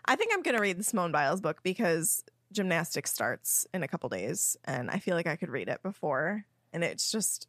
I 0.05 0.15
think 0.15 0.31
I'm 0.33 0.41
going 0.41 0.55
to 0.55 0.61
read 0.61 0.79
the 0.79 0.83
Simone 0.83 1.11
Biles 1.11 1.41
book 1.41 1.61
because 1.63 2.23
gymnastics 2.51 3.11
starts 3.11 3.67
in 3.73 3.83
a 3.83 3.87
couple 3.87 4.07
days 4.09 4.55
and 4.63 4.89
I 4.89 4.99
feel 4.99 5.15
like 5.15 5.27
I 5.27 5.35
could 5.35 5.49
read 5.49 5.67
it 5.67 5.83
before. 5.83 6.45
And 6.71 6.83
it's 6.83 7.11
just, 7.11 7.47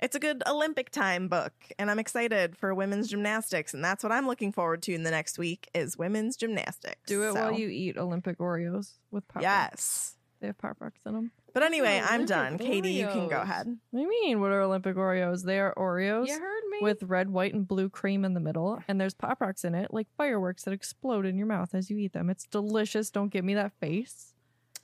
it's 0.00 0.14
a 0.14 0.18
good 0.20 0.42
Olympic 0.46 0.90
time 0.90 1.28
book. 1.28 1.52
And 1.78 1.90
I'm 1.90 1.98
excited 1.98 2.56
for 2.56 2.74
women's 2.74 3.08
gymnastics. 3.08 3.74
And 3.74 3.84
that's 3.84 4.02
what 4.02 4.12
I'm 4.12 4.26
looking 4.26 4.52
forward 4.52 4.82
to 4.82 4.94
in 4.94 5.02
the 5.02 5.10
next 5.10 5.38
week 5.38 5.68
is 5.74 5.96
women's 5.96 6.36
gymnastics. 6.36 7.00
Do 7.06 7.22
it 7.24 7.34
while 7.34 7.52
you 7.52 7.68
eat 7.68 7.96
Olympic 7.96 8.38
Oreos 8.38 8.92
with 9.10 9.26
pop. 9.28 9.42
Rocks. 9.42 9.44
Yes. 9.44 10.16
They 10.40 10.48
have 10.48 10.58
pop 10.58 10.76
rocks 10.80 11.00
in 11.06 11.14
them. 11.14 11.30
But 11.54 11.62
anyway, 11.62 11.98
I'm 12.02 12.20
Olympic 12.20 12.28
done. 12.28 12.58
Katie, 12.58 12.92
you 12.92 13.06
can 13.06 13.28
go 13.28 13.40
ahead. 13.40 13.66
What 13.90 14.00
do 14.00 14.02
you 14.02 14.10
mean? 14.10 14.42
What 14.42 14.50
are 14.50 14.60
Olympic 14.60 14.96
Oreos? 14.96 15.44
They 15.44 15.58
are 15.58 15.74
Oreos 15.74 16.26
you 16.28 16.38
heard 16.38 16.62
me 16.70 16.78
with 16.82 17.02
red, 17.04 17.30
white, 17.30 17.54
and 17.54 17.66
blue 17.66 17.88
cream 17.88 18.26
in 18.26 18.34
the 18.34 18.40
middle, 18.40 18.78
and 18.86 19.00
there's 19.00 19.14
pop 19.14 19.40
rocks 19.40 19.64
in 19.64 19.74
it, 19.74 19.94
like 19.94 20.08
fireworks 20.18 20.64
that 20.64 20.74
explode 20.74 21.24
in 21.24 21.38
your 21.38 21.46
mouth 21.46 21.74
as 21.74 21.88
you 21.88 21.96
eat 21.96 22.12
them. 22.12 22.28
It's 22.28 22.46
delicious. 22.46 23.10
Don't 23.10 23.30
give 23.30 23.46
me 23.46 23.54
that 23.54 23.72
face. 23.80 24.34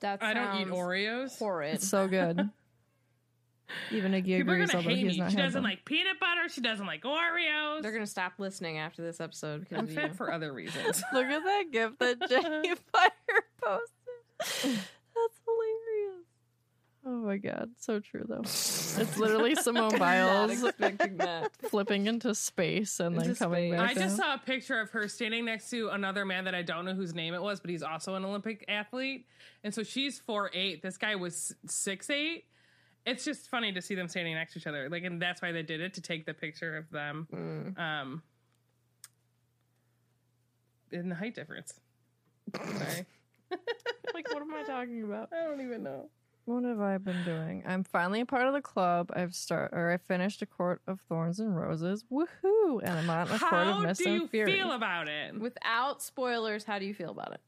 that 0.00 0.22
I 0.22 0.32
don't 0.32 0.62
eat 0.62 0.68
Oreos. 0.68 1.38
horrid 1.38 1.74
It's 1.74 1.88
so 1.88 2.08
good. 2.08 2.48
Even 3.90 4.12
Iggy 4.12 4.24
People 4.38 4.52
are 4.52 4.54
agrees, 4.56 4.70
gonna 4.70 4.78
although 4.78 4.88
hate 4.90 4.98
he 4.98 5.04
me. 5.04 5.16
not 5.18 5.30
She 5.30 5.36
had 5.36 5.42
doesn't 5.44 5.62
them. 5.62 5.70
like 5.70 5.84
peanut 5.84 6.18
butter. 6.20 6.48
She 6.48 6.60
doesn't 6.60 6.86
like 6.86 7.02
Oreos. 7.02 7.82
They're 7.82 7.92
gonna 7.92 8.06
stop 8.06 8.34
listening 8.38 8.78
after 8.78 9.02
this 9.02 9.20
episode 9.20 9.60
because 9.60 9.78
I'm 9.78 9.84
of 9.84 9.92
fat 9.94 10.08
you. 10.08 10.14
for 10.14 10.32
other 10.32 10.52
reasons. 10.52 11.02
Look 11.12 11.26
at 11.26 11.42
that 11.44 11.64
gift 11.72 11.98
that 11.98 12.18
Jenny 12.28 12.74
Fire 12.92 13.10
posted. 13.62 14.78
That's 15.18 15.40
hilarious. 15.46 16.26
Oh 17.04 17.16
my 17.26 17.36
god, 17.36 17.70
so 17.78 17.98
true 17.98 18.24
though. 18.28 18.42
It's 18.42 19.16
literally 19.18 19.56
Simone 19.56 19.90
Not 19.90 19.98
Biles 19.98 20.64
flipping 21.68 22.06
into 22.06 22.32
space 22.34 23.00
and 23.00 23.18
then 23.18 23.34
coming 23.34 23.72
space. 23.72 23.80
back. 23.80 23.90
I 23.90 23.94
just 23.94 24.16
saw 24.16 24.34
a 24.34 24.38
picture 24.38 24.78
of 24.80 24.90
her 24.90 25.08
standing 25.08 25.44
next 25.44 25.70
to 25.70 25.88
another 25.88 26.24
man 26.24 26.44
that 26.44 26.54
I 26.54 26.62
don't 26.62 26.84
know 26.84 26.94
whose 26.94 27.12
name 27.12 27.34
it 27.34 27.42
was, 27.42 27.58
but 27.58 27.70
he's 27.70 27.82
also 27.82 28.14
an 28.14 28.24
Olympic 28.24 28.64
athlete. 28.68 29.26
And 29.64 29.74
so 29.74 29.82
she's 29.82 30.20
four 30.20 30.50
eight. 30.54 30.82
This 30.82 30.96
guy 30.96 31.16
was 31.16 31.52
six 31.66 32.08
eight. 32.08 32.44
It's 33.04 33.24
just 33.24 33.48
funny 33.48 33.72
to 33.72 33.82
see 33.82 33.94
them 33.94 34.06
standing 34.08 34.34
next 34.34 34.52
to 34.52 34.60
each 34.60 34.66
other. 34.66 34.88
Like, 34.88 35.02
and 35.04 35.20
that's 35.20 35.42
why 35.42 35.50
they 35.52 35.62
did 35.62 35.80
it 35.80 35.94
to 35.94 36.00
take 36.00 36.24
the 36.24 36.34
picture 36.34 36.76
of 36.76 36.88
them. 36.90 37.26
Mm. 37.32 37.78
Um, 37.78 38.22
in 40.92 41.08
the 41.08 41.14
height 41.14 41.34
difference. 41.34 41.80
Sorry, 42.54 43.06
Like, 44.14 44.32
what 44.32 44.42
am 44.42 44.54
I 44.54 44.62
talking 44.62 45.02
about? 45.02 45.30
I 45.32 45.44
don't 45.44 45.60
even 45.60 45.82
know. 45.82 46.10
What 46.44 46.64
have 46.64 46.80
I 46.80 46.98
been 46.98 47.22
doing? 47.24 47.62
I'm 47.66 47.84
finally 47.84 48.20
a 48.20 48.26
part 48.26 48.48
of 48.48 48.52
the 48.52 48.60
club. 48.60 49.12
I've 49.14 49.34
start 49.34 49.70
or 49.72 49.92
I 49.92 49.96
finished 49.96 50.42
a 50.42 50.46
court 50.46 50.82
of 50.88 51.00
thorns 51.00 51.38
and 51.38 51.56
roses. 51.56 52.04
Woohoo! 52.10 52.80
And 52.82 52.98
I'm 52.98 53.08
on 53.08 53.28
a 53.28 53.38
court 53.38 53.66
of 53.68 53.76
How 53.76 53.78
mist 53.78 54.00
do 54.02 54.10
and 54.10 54.22
you 54.22 54.28
fury. 54.28 54.52
feel 54.52 54.72
about 54.72 55.06
it? 55.08 55.38
Without 55.38 56.02
spoilers, 56.02 56.64
how 56.64 56.80
do 56.80 56.84
you 56.84 56.94
feel 56.94 57.10
about 57.10 57.32
it? 57.32 57.40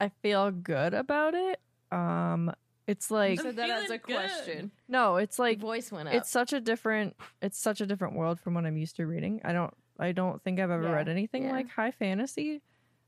I 0.00 0.10
feel 0.22 0.52
good 0.52 0.94
about 0.94 1.34
it. 1.34 1.60
Um, 1.90 2.52
it's 2.88 3.10
like 3.10 3.38
I 3.38 3.42
said 3.44 3.56
that 3.56 3.70
as 3.70 3.84
a 3.84 3.86
feeling 3.86 4.00
good. 4.06 4.16
question. 4.16 4.70
no, 4.88 5.16
it's 5.16 5.38
like 5.38 5.60
Voice 5.60 5.92
went 5.92 6.08
up. 6.08 6.14
it's 6.14 6.30
such 6.30 6.52
a 6.52 6.60
different 6.60 7.14
it's 7.40 7.58
such 7.60 7.80
a 7.80 7.86
different 7.86 8.14
world 8.16 8.40
from 8.40 8.54
what 8.54 8.66
I'm 8.66 8.76
used 8.76 8.96
to 8.96 9.06
reading. 9.06 9.40
I 9.44 9.52
don't 9.52 9.72
I 10.00 10.10
don't 10.12 10.42
think 10.42 10.58
I've 10.58 10.70
ever 10.70 10.82
Yeah, 10.84 10.90
read 10.92 11.08
anything 11.08 11.44
yeah. 11.44 11.52
like 11.52 11.68
high 11.70 11.92
fantasy. 11.92 12.62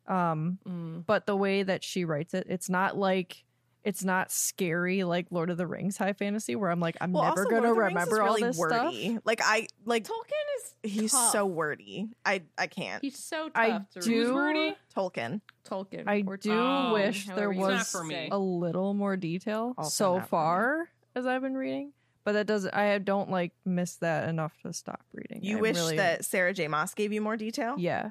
Um, 0.06 0.58
Mm. 0.68 1.06
but 1.06 1.26
the 1.26 1.36
way 1.36 1.62
that 1.62 1.82
she 1.84 2.04
writes 2.04 2.34
it, 2.34 2.46
it's 2.48 2.68
not 2.70 2.96
like 2.96 3.44
it's 3.84 4.04
not 4.04 4.30
scary 4.30 5.04
like 5.04 5.26
Lord 5.30 5.48
of 5.50 5.56
the 5.56 5.66
Rings 5.66 5.96
high 5.96 6.12
fantasy 6.12 6.54
where 6.56 6.70
I'm 6.70 6.80
like 6.80 6.96
I'm 7.00 7.12
Well, 7.12 7.24
never 7.24 7.44
gonna 7.44 7.68
Lord 7.68 7.70
of 7.70 7.76
the 7.76 7.80
Rings 7.82 7.90
is 7.90 7.94
remember 8.08 8.22
all 8.22 8.28
really 8.34 8.42
this 8.42 8.58
wordy. 8.58 9.10
stuff. 9.12 9.22
Like 9.24 9.40
I 9.42 9.66
like 9.86 10.04
Tolkien 10.04 10.46
is 10.84 10.92
he's 10.92 11.12
tough. 11.12 11.32
so 11.32 11.46
wordy. 11.46 12.10
I 12.24 12.42
I 12.58 12.66
can't. 12.66 13.02
he's 13.02 13.18
so 13.18 13.48
tough. 13.48 13.52
I 13.56 13.80
to 13.94 14.00
do- 14.00 14.34
wordy? 14.34 14.76
Tolkien. 14.96 15.40
Tolkien. 15.68 16.04
I 16.06 16.22
or 16.26 16.36
do 16.36 16.52
Oh, 16.52 16.92
wish 16.94 17.26
there 17.26 17.52
you 17.52 17.60
It's 17.60 17.68
not 17.68 17.78
was 17.78 17.90
for 17.90 18.04
me. 18.04 18.28
a 18.30 18.38
little 18.38 18.92
more 18.94 19.16
detail 19.16 19.74
Also 19.78 19.90
so 19.90 20.12
not 20.18 20.18
for 20.18 20.22
me. 20.22 20.28
far 20.28 20.88
as 21.14 21.26
I've 21.26 21.42
been 21.42 21.54
reading, 21.56 21.92
but 22.24 22.32
that 22.32 22.46
does 22.46 22.66
I 22.66 22.98
don't 22.98 23.30
like 23.30 23.52
miss 23.64 23.96
that 23.96 24.28
enough 24.28 24.52
to 24.62 24.72
stop 24.72 25.00
reading. 25.12 25.42
You 25.42 25.56
I'm 25.56 25.62
wish 25.62 25.76
really- 25.76 25.96
that 25.96 26.24
Sarah 26.24 26.52
J. 26.52 26.68
Maas 26.68 26.92
gave 26.94 27.12
you 27.12 27.20
more 27.22 27.36
detail? 27.36 27.76
yeah, 27.78 28.10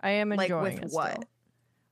I 0.00 0.10
am 0.10 0.32
enjoying 0.32 0.38
Like, 0.50 0.50
enjoying 0.50 0.74
with 0.82 0.92
it 0.92 0.94
what? 0.94 1.12
still. 1.12 1.24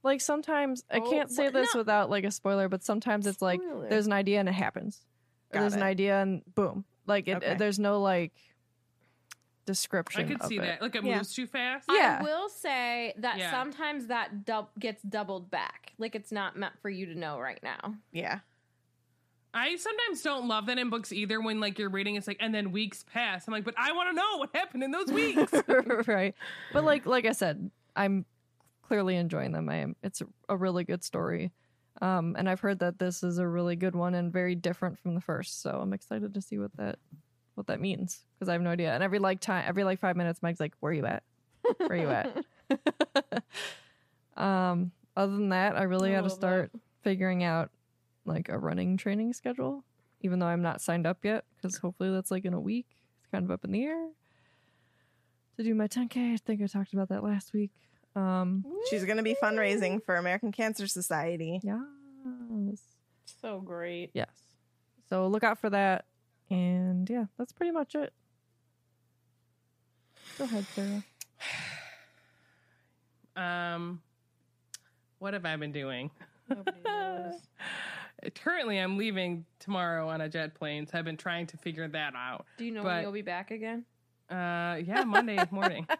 Like 0.02 0.20
sometimes 0.20 0.84
I 0.90 0.98
Oh, 0.98 1.10
can't 1.10 1.30
say 1.30 1.44
what- 1.44 1.52
this 1.54 1.74
no. 1.74 1.78
without 1.80 2.10
like 2.10 2.24
a 2.24 2.30
spoiler, 2.30 2.68
but 2.68 2.82
sometimes 2.82 3.26
it's 3.26 3.40
like 3.42 3.60
Spoiler. 3.60 3.88
there's 3.88 4.06
an 4.06 4.12
idea 4.12 4.40
and 4.40 4.48
it 4.48 4.52
happens. 4.52 5.04
Or 5.50 5.54
Got 5.54 5.60
there's 5.60 5.74
an 5.74 5.82
it. 5.82 5.86
idea 5.86 6.20
and 6.20 6.42
boom, 6.54 6.84
like 7.06 7.28
it, 7.28 7.36
Okay. 7.36 7.54
there's 7.54 7.78
no 7.78 8.00
like 8.00 8.32
description. 9.64 10.22
I 10.24 10.24
could 10.28 10.40
of 10.40 10.46
see 10.48 10.56
it. 10.58 10.62
that. 10.62 10.82
Like 10.82 10.96
it 10.96 11.04
Yeah. 11.04 11.16
moves 11.18 11.32
too 11.34 11.46
fast. 11.46 11.88
Yeah. 11.90 12.18
I 12.20 12.24
will 12.24 12.48
say 12.48 13.14
that 13.18 13.38
Yeah. 13.38 13.50
sometimes 13.50 14.08
that 14.08 14.44
dub- 14.44 14.70
gets 14.78 15.02
doubled 15.02 15.50
back. 15.50 15.92
Like 15.98 16.14
it's 16.16 16.32
not 16.32 16.56
meant 16.56 16.78
for 16.80 16.90
you 16.90 17.06
to 17.06 17.14
know 17.14 17.38
right 17.38 17.62
now. 17.62 17.94
Yeah. 18.10 18.40
I 19.54 19.76
sometimes 19.76 20.22
don't 20.22 20.48
love 20.48 20.66
that 20.66 20.78
in 20.78 20.88
books 20.90 21.12
either 21.12 21.38
when 21.40 21.60
like 21.60 21.78
you're 21.78 21.90
reading 21.90 22.16
it's 22.16 22.26
like 22.26 22.38
and 22.40 22.54
then 22.54 22.72
weeks 22.72 23.04
pass. 23.12 23.46
I'm 23.46 23.52
like, 23.52 23.64
but 23.64 23.74
I 23.76 23.92
want 23.92 24.08
to 24.08 24.14
know 24.14 24.38
what 24.38 24.50
happened 24.54 24.82
in 24.82 24.90
those 24.90 25.12
weeks. 25.12 25.52
right. 26.08 26.34
But 26.72 26.84
like 26.84 27.06
like 27.06 27.26
I 27.26 27.32
said, 27.32 27.70
I'm 27.94 28.24
clearly 28.82 29.16
enjoying 29.16 29.52
them. 29.52 29.68
I 29.68 29.76
am. 29.76 29.96
It's 30.02 30.22
a 30.48 30.56
really 30.56 30.84
good 30.84 31.02
story. 31.02 31.52
Um, 32.00 32.34
and 32.38 32.48
I've 32.48 32.60
heard 32.60 32.78
that 32.80 32.98
this 32.98 33.22
is 33.22 33.38
a 33.38 33.46
really 33.46 33.76
good 33.76 33.94
one 33.94 34.14
and 34.14 34.32
very 34.32 34.54
different 34.54 34.98
from 34.98 35.14
the 35.14 35.20
first. 35.20 35.62
So 35.62 35.70
I'm 35.80 35.92
excited 35.92 36.34
to 36.34 36.40
see 36.40 36.58
what 36.58 36.76
that 36.76 36.98
what 37.54 37.66
that 37.66 37.80
means 37.80 38.24
because 38.34 38.48
I 38.48 38.52
have 38.52 38.62
no 38.62 38.70
idea. 38.70 38.94
And 38.94 39.02
every 39.02 39.18
like 39.18 39.40
time, 39.40 39.64
every 39.66 39.84
like 39.84 40.00
five 40.00 40.16
minutes, 40.16 40.42
Mike's 40.42 40.60
like, 40.60 40.74
"Where 40.80 40.92
you 40.92 41.06
at? 41.06 41.22
Where 41.78 41.96
you 41.96 42.10
at?" 42.10 43.42
um. 44.42 44.92
Other 45.14 45.32
than 45.32 45.50
that, 45.50 45.76
I 45.76 45.82
really 45.82 46.10
got 46.12 46.22
to 46.22 46.30
start 46.30 46.70
figuring 47.02 47.44
out 47.44 47.70
like 48.24 48.48
a 48.48 48.58
running 48.58 48.96
training 48.96 49.34
schedule. 49.34 49.84
Even 50.22 50.38
though 50.38 50.46
I'm 50.46 50.62
not 50.62 50.80
signed 50.80 51.06
up 51.06 51.18
yet, 51.22 51.44
because 51.56 51.76
hopefully 51.76 52.10
that's 52.10 52.30
like 52.30 52.46
in 52.46 52.54
a 52.54 52.60
week. 52.60 52.86
It's 53.18 53.30
kind 53.30 53.44
of 53.44 53.50
up 53.50 53.62
in 53.62 53.72
the 53.72 53.84
air 53.84 54.08
to 55.56 55.62
do 55.62 55.74
my 55.74 55.88
10k. 55.88 56.34
I 56.34 56.36
think 56.38 56.62
I 56.62 56.66
talked 56.66 56.92
about 56.92 57.08
that 57.10 57.22
last 57.22 57.52
week. 57.52 57.72
Um, 58.14 58.64
She's 58.90 59.04
going 59.04 59.16
to 59.16 59.22
be 59.22 59.34
fundraising 59.42 60.04
for 60.04 60.16
American 60.16 60.52
Cancer 60.52 60.86
Society. 60.86 61.60
yes, 61.62 62.80
So 63.40 63.60
great. 63.60 64.10
yes. 64.14 64.28
So 65.08 65.26
look 65.28 65.42
out 65.44 65.58
for 65.58 65.70
that. 65.70 66.04
And 66.50 67.08
yeah, 67.08 67.24
that's 67.38 67.52
pretty 67.52 67.72
much 67.72 67.94
it. 67.94 68.12
Go 70.38 70.44
ahead, 70.44 70.66
Sarah. 70.74 71.04
um, 73.36 74.00
what 75.18 75.34
have 75.34 75.44
I 75.44 75.56
been 75.56 75.72
doing? 75.72 76.10
Nobody 76.48 76.78
knows. 76.84 77.34
Currently, 78.34 78.78
I'm 78.78 78.96
leaving 78.98 79.44
tomorrow 79.58 80.08
on 80.08 80.20
a 80.20 80.28
jet 80.28 80.54
plane, 80.54 80.86
so 80.86 80.98
I've 80.98 81.04
been 81.04 81.16
trying 81.16 81.46
to 81.48 81.56
figure 81.56 81.88
that 81.88 82.14
out. 82.14 82.46
Do 82.58 82.64
you 82.64 82.70
know 82.72 82.82
But- 82.82 82.88
when 82.94 83.02
you'll 83.02 83.12
be 83.12 83.22
back 83.22 83.50
again? 83.50 83.84
Uh, 84.30 84.76
yeah, 84.84 85.04
Monday 85.04 85.38
morning. 85.50 85.86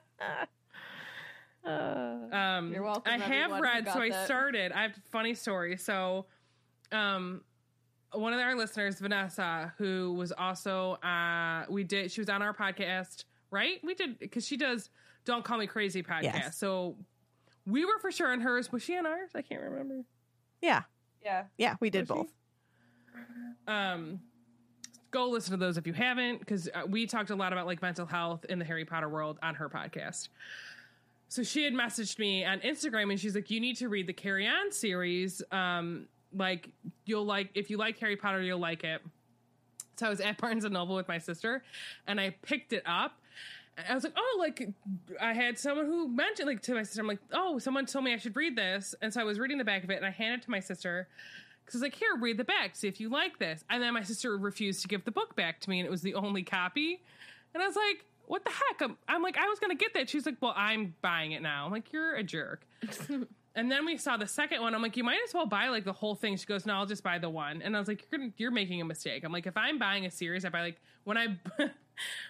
Uh, 1.64 2.16
Um, 2.32 2.72
You're 2.72 2.82
welcome, 2.82 3.12
I 3.12 3.18
have 3.18 3.52
read, 3.60 3.84
got 3.84 3.94
so 3.94 4.00
I 4.00 4.10
that. 4.10 4.24
started. 4.26 4.72
I 4.72 4.82
have 4.82 4.92
a 4.96 5.00
funny 5.10 5.34
story. 5.34 5.76
So, 5.76 6.26
um, 6.90 7.42
one 8.12 8.32
of 8.32 8.40
our 8.40 8.54
listeners, 8.54 8.98
Vanessa, 8.98 9.72
who 9.78 10.14
was 10.14 10.32
also, 10.32 10.92
uh, 11.02 11.64
we 11.70 11.84
did, 11.84 12.10
she 12.10 12.20
was 12.20 12.28
on 12.28 12.42
our 12.42 12.52
podcast, 12.52 13.24
right? 13.50 13.78
We 13.82 13.94
did, 13.94 14.18
because 14.18 14.46
she 14.46 14.56
does 14.56 14.90
Don't 15.24 15.44
Call 15.44 15.58
Me 15.58 15.66
Crazy 15.66 16.02
podcast. 16.02 16.22
Yes. 16.24 16.58
So 16.58 16.96
we 17.66 17.84
were 17.84 17.98
for 18.00 18.10
sure 18.10 18.32
on 18.32 18.40
hers. 18.40 18.70
Was 18.72 18.82
she 18.82 18.96
on 18.96 19.06
ours? 19.06 19.30
I 19.34 19.42
can't 19.42 19.62
remember. 19.62 20.02
Yeah. 20.60 20.82
yeah. 21.24 21.44
Yeah, 21.56 21.76
we 21.80 21.90
did 21.90 22.08
Was 22.08 22.18
she? 22.18 22.22
both. 22.24 22.32
um 23.72 24.20
go 25.10 25.28
listen 25.28 25.50
to 25.52 25.58
those 25.58 25.76
if 25.76 25.86
you 25.86 25.92
haven't 25.92 26.38
because 26.38 26.68
uh, 26.74 26.82
we 26.88 27.06
talked 27.06 27.28
a 27.28 27.34
lot 27.36 27.52
about 27.52 27.66
like 27.66 27.82
mental 27.82 28.06
health 28.06 28.46
in 28.46 28.58
the 28.58 28.64
harry 28.64 28.84
potter 28.86 29.10
world 29.10 29.38
on 29.42 29.54
her 29.54 29.68
podcast 29.68 30.28
so 31.32 31.42
she 31.42 31.64
had 31.64 31.72
messaged 31.72 32.18
me 32.18 32.44
on 32.44 32.60
instagram 32.60 33.10
and 33.10 33.18
she's 33.18 33.34
like 33.34 33.50
you 33.50 33.58
need 33.58 33.74
to 33.78 33.88
read 33.88 34.06
the 34.06 34.12
carry 34.12 34.46
on 34.46 34.70
series. 34.70 35.42
Um 35.50 36.06
like 36.36 36.68
you'll 37.06 37.24
like 37.24 37.48
if 37.54 37.70
you 37.70 37.78
like 37.78 37.98
harry 37.98 38.16
potter 38.16 38.42
you'll 38.42 38.58
like 38.58 38.84
it. 38.84 39.00
So 39.96 40.06
i 40.06 40.10
was 40.10 40.20
at 40.20 40.36
barnes 40.42 40.64
and 40.64 40.74
noble 40.74 40.94
with 40.94 41.08
my 41.08 41.16
sister 41.16 41.64
and 42.06 42.20
i 42.20 42.34
picked 42.42 42.74
it 42.74 42.82
up. 42.84 43.18
I 43.88 43.94
was 43.94 44.04
like, 44.04 44.12
oh, 44.14 44.36
like 44.38 44.68
I 45.18 45.32
had 45.32 45.58
someone 45.58 45.86
who 45.86 46.06
mentioned, 46.06 46.46
like 46.46 46.60
to 46.62 46.74
my 46.74 46.82
sister, 46.82 47.00
I'm 47.00 47.06
like, 47.06 47.20
oh, 47.32 47.58
someone 47.58 47.86
told 47.86 48.04
me 48.04 48.12
I 48.12 48.18
should 48.18 48.36
read 48.36 48.54
this, 48.54 48.94
and 49.00 49.10
so 49.10 49.18
I 49.18 49.24
was 49.24 49.38
reading 49.38 49.56
the 49.56 49.64
back 49.64 49.82
of 49.82 49.88
it, 49.88 49.96
and 49.96 50.04
I 50.04 50.10
handed 50.10 50.40
it 50.40 50.42
to 50.42 50.50
my 50.50 50.60
sister, 50.60 51.08
because 51.64 51.76
I 51.76 51.78
was 51.78 51.82
like, 51.84 51.94
here, 51.94 52.14
read 52.20 52.36
the 52.36 52.44
back, 52.44 52.76
see 52.76 52.86
if 52.86 53.00
you 53.00 53.08
like 53.08 53.38
this. 53.38 53.64
And 53.70 53.82
then 53.82 53.94
my 53.94 54.02
sister 54.02 54.36
refused 54.36 54.82
to 54.82 54.88
give 54.88 55.06
the 55.06 55.10
book 55.10 55.34
back 55.36 55.58
to 55.60 55.70
me, 55.70 55.80
and 55.80 55.86
it 55.86 55.90
was 55.90 56.02
the 56.02 56.12
only 56.16 56.42
copy. 56.42 57.00
And 57.54 57.62
I 57.62 57.66
was 57.66 57.76
like, 57.76 58.04
what 58.26 58.44
the 58.44 58.50
heck? 58.50 58.82
I'm, 58.82 58.96
I'm 59.08 59.22
like, 59.22 59.36
I 59.36 59.46
was 59.48 59.58
going 59.58 59.76
to 59.76 59.76
get 59.76 59.94
that. 59.94 60.08
She's 60.08 60.26
like, 60.26 60.36
well, 60.40 60.54
I'm 60.56 60.94
buying 61.02 61.32
it 61.32 61.42
now. 61.42 61.66
I'm 61.66 61.72
like, 61.72 61.92
you're 61.92 62.14
a 62.14 62.22
jerk. 62.22 62.66
and 63.54 63.70
then 63.70 63.84
we 63.84 63.96
saw 63.96 64.16
the 64.16 64.26
second 64.26 64.62
one. 64.62 64.74
I'm 64.74 64.82
like, 64.82 64.96
you 64.96 65.04
might 65.04 65.20
as 65.26 65.34
well 65.34 65.46
buy 65.46 65.68
like 65.68 65.84
the 65.84 65.92
whole 65.92 66.14
thing. 66.14 66.36
She 66.36 66.46
goes, 66.46 66.66
no, 66.66 66.74
I'll 66.74 66.86
just 66.86 67.02
buy 67.02 67.18
the 67.18 67.30
one. 67.30 67.62
And 67.62 67.76
I 67.76 67.78
was 67.78 67.88
like, 67.88 68.06
you're, 68.10 68.18
gonna, 68.18 68.32
you're 68.36 68.50
making 68.50 68.80
a 68.80 68.84
mistake. 68.84 69.24
I'm 69.24 69.32
like, 69.32 69.46
if 69.46 69.56
I'm 69.56 69.78
buying 69.78 70.06
a 70.06 70.10
series, 70.10 70.44
I 70.44 70.48
buy 70.48 70.62
like, 70.62 70.80
when 71.04 71.16
I. 71.16 71.38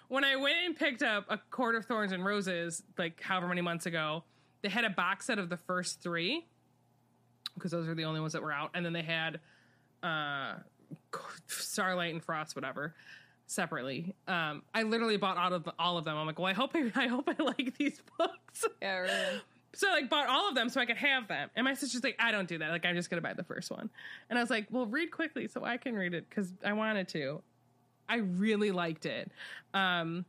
when 0.08 0.24
I 0.24 0.34
went 0.36 0.56
and 0.66 0.76
picked 0.76 1.02
up 1.02 1.24
a 1.28 1.38
Court 1.38 1.76
of 1.76 1.86
Thorns 1.86 2.10
and 2.10 2.24
Roses, 2.24 2.82
like 2.98 3.20
however 3.20 3.46
many 3.46 3.60
months 3.60 3.86
ago, 3.86 4.24
they 4.62 4.68
had 4.68 4.84
a 4.84 4.90
box 4.90 5.26
set 5.26 5.38
of 5.38 5.48
the 5.48 5.56
first 5.56 6.00
three 6.00 6.44
because 7.54 7.70
those 7.70 7.88
are 7.88 7.94
the 7.94 8.04
only 8.04 8.20
ones 8.20 8.32
that 8.32 8.42
were 8.42 8.52
out, 8.52 8.70
and 8.74 8.84
then 8.84 8.92
they 8.92 9.02
had 9.02 9.40
uh, 10.02 10.54
Starlight 11.46 12.12
and 12.12 12.22
Frost, 12.22 12.56
whatever, 12.56 12.94
separately. 13.52 14.14
Um, 14.26 14.62
I 14.74 14.82
literally 14.82 15.16
bought 15.16 15.36
all 15.36 15.52
of 15.52 15.68
all 15.78 15.98
of 15.98 16.04
them. 16.04 16.16
I'm 16.16 16.26
like, 16.26 16.38
well, 16.38 16.48
I 16.48 16.52
hope 16.52 16.72
I, 16.74 16.90
I 16.94 17.06
hope 17.06 17.28
I 17.28 17.42
like 17.42 17.76
these 17.78 18.00
books. 18.18 18.64
Yeah, 18.80 18.98
really. 18.98 19.40
So 19.74 19.88
I 19.88 19.92
like 19.92 20.10
bought 20.10 20.28
all 20.28 20.50
of 20.50 20.54
them 20.54 20.68
so 20.68 20.82
I 20.82 20.84
could 20.84 20.98
have 20.98 21.28
them. 21.28 21.48
And 21.56 21.64
my 21.64 21.72
sister's 21.72 22.04
like, 22.04 22.16
I 22.18 22.30
don't 22.30 22.46
do 22.46 22.58
that. 22.58 22.68
Like 22.68 22.84
I'm 22.84 22.94
just 22.94 23.08
gonna 23.08 23.22
buy 23.22 23.32
the 23.32 23.42
first 23.42 23.70
one. 23.70 23.88
And 24.28 24.38
I 24.38 24.42
was 24.42 24.50
like, 24.50 24.66
well, 24.70 24.84
read 24.84 25.10
quickly 25.10 25.48
so 25.48 25.64
I 25.64 25.78
can 25.78 25.94
read 25.94 26.12
it 26.12 26.28
because 26.28 26.52
I 26.62 26.74
wanted 26.74 27.08
to. 27.08 27.40
I 28.06 28.16
really 28.16 28.70
liked 28.70 29.06
it. 29.06 29.32
Um, 29.72 30.26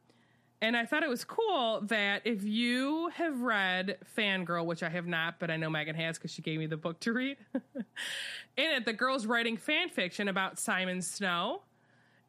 and 0.64 0.78
I 0.78 0.86
thought 0.86 1.04
it 1.04 1.10
was 1.10 1.26
cool 1.26 1.82
that 1.88 2.22
if 2.24 2.42
you 2.46 3.10
have 3.16 3.42
read 3.42 3.98
Fangirl, 4.18 4.66
which 4.66 4.82
I 4.82 4.88
have 4.88 5.06
not, 5.06 5.38
but 5.38 5.52
I 5.52 5.58
know 5.58 5.70
Megan 5.70 5.96
has 5.96 6.18
because 6.18 6.32
she 6.32 6.42
gave 6.42 6.58
me 6.58 6.68
the 6.68 6.78
book 6.78 7.02
to 7.02 7.12
read. 7.12 7.36
In 7.54 8.72
it, 8.72 8.86
the 8.86 8.94
girl's 8.94 9.26
writing 9.26 9.58
fan 9.58 9.90
fiction 9.90 10.30
about 10.30 10.58
Simon 10.58 11.02
Snow. 11.02 11.64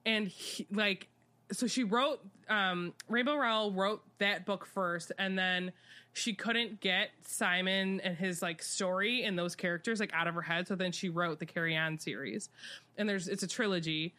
And 0.07 0.29
he, 0.29 0.67
like, 0.71 1.09
so 1.53 1.67
she 1.67 1.85
wrote, 1.85 2.21
um, 2.49 2.93
Rainbow 3.09 3.37
Rowell 3.37 3.73
wrote 3.73 4.03
that 4.19 4.45
book 4.45 4.67
first, 4.67 5.13
and 5.19 5.39
then 5.39 5.73
she 6.13 6.33
couldn't 6.33 6.81
get 6.81 7.11
Simon 7.27 8.01
and 8.01 8.17
his 8.17 8.41
like 8.41 8.63
story 8.63 9.25
and 9.25 9.39
those 9.39 9.57
characters 9.57 9.99
like 9.99 10.13
out 10.15 10.29
of 10.29 10.35
her 10.35 10.43
head. 10.43 10.69
So 10.69 10.77
then 10.77 10.93
she 10.93 11.09
wrote 11.09 11.41
the 11.41 11.47
Carry 11.47 11.77
On 11.77 11.99
series. 11.99 12.51
And 12.97 13.09
there's, 13.09 13.27
it's 13.27 13.43
a 13.43 13.49
trilogy 13.49 14.15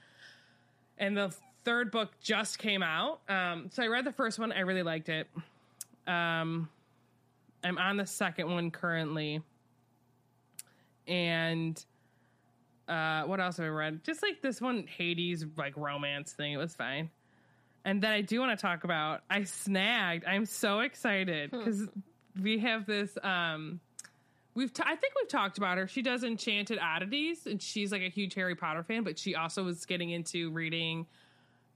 and 0.98 1.16
the 1.16 1.34
third 1.64 1.92
book 1.92 2.12
just 2.22 2.60
came 2.60 2.84
out. 2.84 3.22
Um, 3.28 3.70
so 3.72 3.84
I 3.84 3.88
read 3.88 4.06
the 4.06 4.12
first 4.12 4.40
one. 4.40 4.52
I 4.52 4.60
really 4.62 4.84
liked 4.84 5.10
it. 5.10 5.28
Um, 6.08 6.70
I'm 7.64 7.78
on 7.78 7.98
the 7.98 8.06
second 8.06 8.52
one 8.52 8.72
currently. 8.72 9.42
And 11.08 11.84
uh, 12.88 13.24
what 13.24 13.40
else 13.40 13.58
have 13.58 13.66
I 13.66 13.70
read? 13.70 14.04
Just 14.04 14.22
like 14.22 14.42
this 14.42 14.62
one 14.62 14.86
Hades 14.88 15.46
like 15.58 15.76
romance 15.76 16.34
thing. 16.34 16.54
It 16.54 16.58
was 16.58 16.76
fine. 16.76 17.10
And 17.84 18.02
then 18.02 18.12
I 18.12 18.22
do 18.22 18.40
want 18.40 18.58
to 18.58 18.62
talk 18.62 18.84
about 18.84 19.22
I 19.30 19.44
snagged. 19.44 20.26
I'm 20.26 20.46
so 20.46 20.80
excited 20.80 21.52
because 21.52 21.88
we 22.42 22.60
have 22.60 22.86
this. 22.86 23.18
Um, 23.24 23.80
we've 24.56 24.74
t- 24.74 24.84
I 24.86 24.96
think 24.96 25.14
we've 25.20 25.30
talked 25.30 25.58
about 25.58 25.78
her. 25.78 25.88
She 25.88 26.02
does 26.02 26.24
Enchanted 26.24 26.80
Oddities, 26.80 27.46
and 27.46 27.62
she's 27.62 27.92
like 27.92 28.02
a 28.02 28.10
huge 28.10 28.34
Harry 28.34 28.56
Potter 28.56 28.84
fan. 28.84 29.04
But 29.04 29.20
she 29.20 29.36
also 29.36 29.64
was 29.64 29.86
getting 29.86 30.10
into 30.10 30.50
reading 30.52 31.06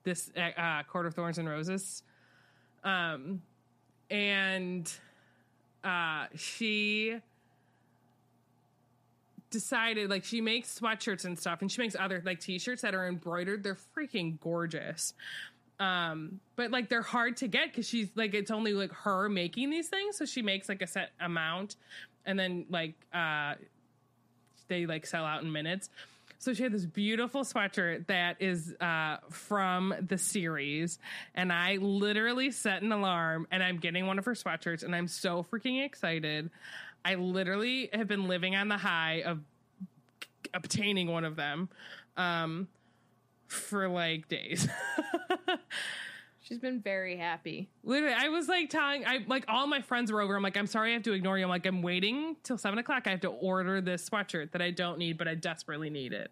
this 0.04 0.32
uh, 0.36 0.84
Court 0.84 1.06
of 1.06 1.14
Thorns 1.14 1.38
and 1.38 1.48
Roses. 1.48 2.04
Um, 2.84 3.42
and 4.10 4.92
uh, 5.84 6.26
she 6.36 7.18
decided 9.50 10.10
like 10.10 10.24
she 10.24 10.42
makes 10.42 10.80
sweatshirts 10.80 11.26
and 11.26 11.38
stuff, 11.38 11.62
and 11.62 11.72
she 11.72 11.82
makes 11.82 11.96
other 11.98 12.22
like 12.26 12.40
t-shirts 12.40 12.82
that 12.82 12.94
are 12.94 13.08
embroidered. 13.08 13.64
They're 13.64 13.78
freaking 13.98 14.40
gorgeous. 14.40 15.14
Um, 15.80 16.42
but 16.56 16.72
like 16.72 16.90
they're 16.90 17.02
hard 17.02 17.38
to 17.38 17.48
get 17.48 17.72
because 17.72 17.88
she's 17.88 18.10
like 18.16 18.34
it's 18.34 18.52
only 18.52 18.74
like 18.74 18.92
her 18.92 19.30
making 19.30 19.70
these 19.70 19.88
things, 19.88 20.18
so 20.18 20.26
she 20.26 20.42
makes 20.42 20.68
like 20.68 20.82
a 20.82 20.88
set 20.88 21.12
amount, 21.20 21.76
and 22.26 22.38
then 22.38 22.66
like 22.70 22.96
uh, 23.14 23.56
they 24.68 24.86
like 24.86 25.06
sell 25.06 25.26
out 25.26 25.42
in 25.42 25.52
minutes. 25.52 25.90
So 26.42 26.54
she 26.54 26.64
had 26.64 26.72
this 26.72 26.86
beautiful 26.86 27.42
sweatshirt 27.42 28.08
that 28.08 28.38
is 28.40 28.74
uh, 28.80 29.18
from 29.30 29.94
the 30.00 30.18
series, 30.18 30.98
and 31.36 31.52
I 31.52 31.76
literally 31.76 32.52
set 32.52 32.82
an 32.82 32.94
alarm, 32.94 33.48
and 33.52 33.62
I'm 33.62 33.78
getting 33.78 34.08
one 34.08 34.20
of 34.20 34.26
her 34.26 34.36
sweatshirts, 34.36 34.84
and 34.84 34.96
I'm 34.96 35.10
so 35.10 35.46
freaking 35.52 35.84
excited. 35.84 36.50
I 37.04 37.16
literally 37.16 37.90
have 37.94 38.08
been 38.08 38.28
living 38.28 38.56
on 38.56 38.68
the 38.68 38.78
high 38.78 39.24
of 39.26 39.40
obtaining 40.54 41.08
one 41.12 41.24
of 41.24 41.36
them 41.36 41.70
um, 42.18 42.68
for 43.48 43.88
like 43.88 44.28
days. 44.28 44.68
She's 46.42 46.58
been 46.58 46.82
very 46.82 47.16
happy. 47.16 47.70
Literally, 47.84 48.16
I 48.18 48.30
was 48.30 48.48
like 48.48 48.72
telling, 48.72 49.06
I 49.06 49.24
like 49.28 49.46
all 49.48 49.68
my 49.68 49.82
friends 49.82 50.12
were 50.12 50.20
over. 50.20 50.36
I'm 50.36 50.42
like, 50.42 50.58
I'm 50.58 50.66
sorry, 50.66 50.90
I 50.90 50.94
have 50.94 51.04
to 51.04 51.14
ignore 51.14 51.38
you. 51.38 51.44
I'm 51.44 51.50
like, 51.50 51.68
I'm 51.68 51.84
waiting 51.84 52.38
till 52.42 52.58
seven 52.58 52.80
o'clock. 52.80 53.04
I 53.06 53.12
have 53.12 53.22
to 53.22 53.28
order 53.30 53.82
this 53.82 54.10
sweatshirt 54.10 54.52
that 54.54 54.62
I 54.62 54.72
don't 54.72 54.98
need, 54.98 55.18
but 55.20 55.28
I 55.28 55.36
desperately 55.36 55.92
need 55.92 56.12
it. 56.12 56.32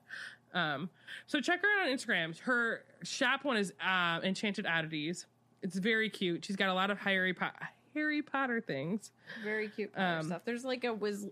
Um, 0.56 0.90
so 1.28 1.40
check 1.40 1.62
her 1.62 1.68
out 1.80 1.88
on 1.88 1.96
Instagram. 1.96 2.38
Her 2.40 2.84
shop 3.04 3.44
one 3.44 3.58
is 3.58 3.74
uh, 3.86 4.20
Enchanted 4.24 4.66
Oddities. 4.66 5.28
It's 5.62 5.78
very 5.78 6.10
cute. 6.10 6.46
She's 6.46 6.56
got 6.56 6.70
a 6.70 6.74
lot 6.74 6.90
of 6.90 6.98
Harry 7.00 7.34
po- 7.36 7.52
Harry 7.98 8.22
Potter 8.22 8.62
things. 8.62 9.12
Very 9.44 9.68
cute 9.70 9.92
Potter 9.94 10.20
Um, 10.20 10.26
stuff. 10.28 10.42
There's 10.46 10.64
like 10.64 10.84
a 10.84 10.94
Wiz. 10.94 11.28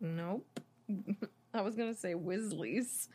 Nope. 0.00 0.46
I 1.54 1.60
was 1.60 1.74
gonna 1.74 1.94
say 1.94 2.14
Weasley's. 2.14 3.08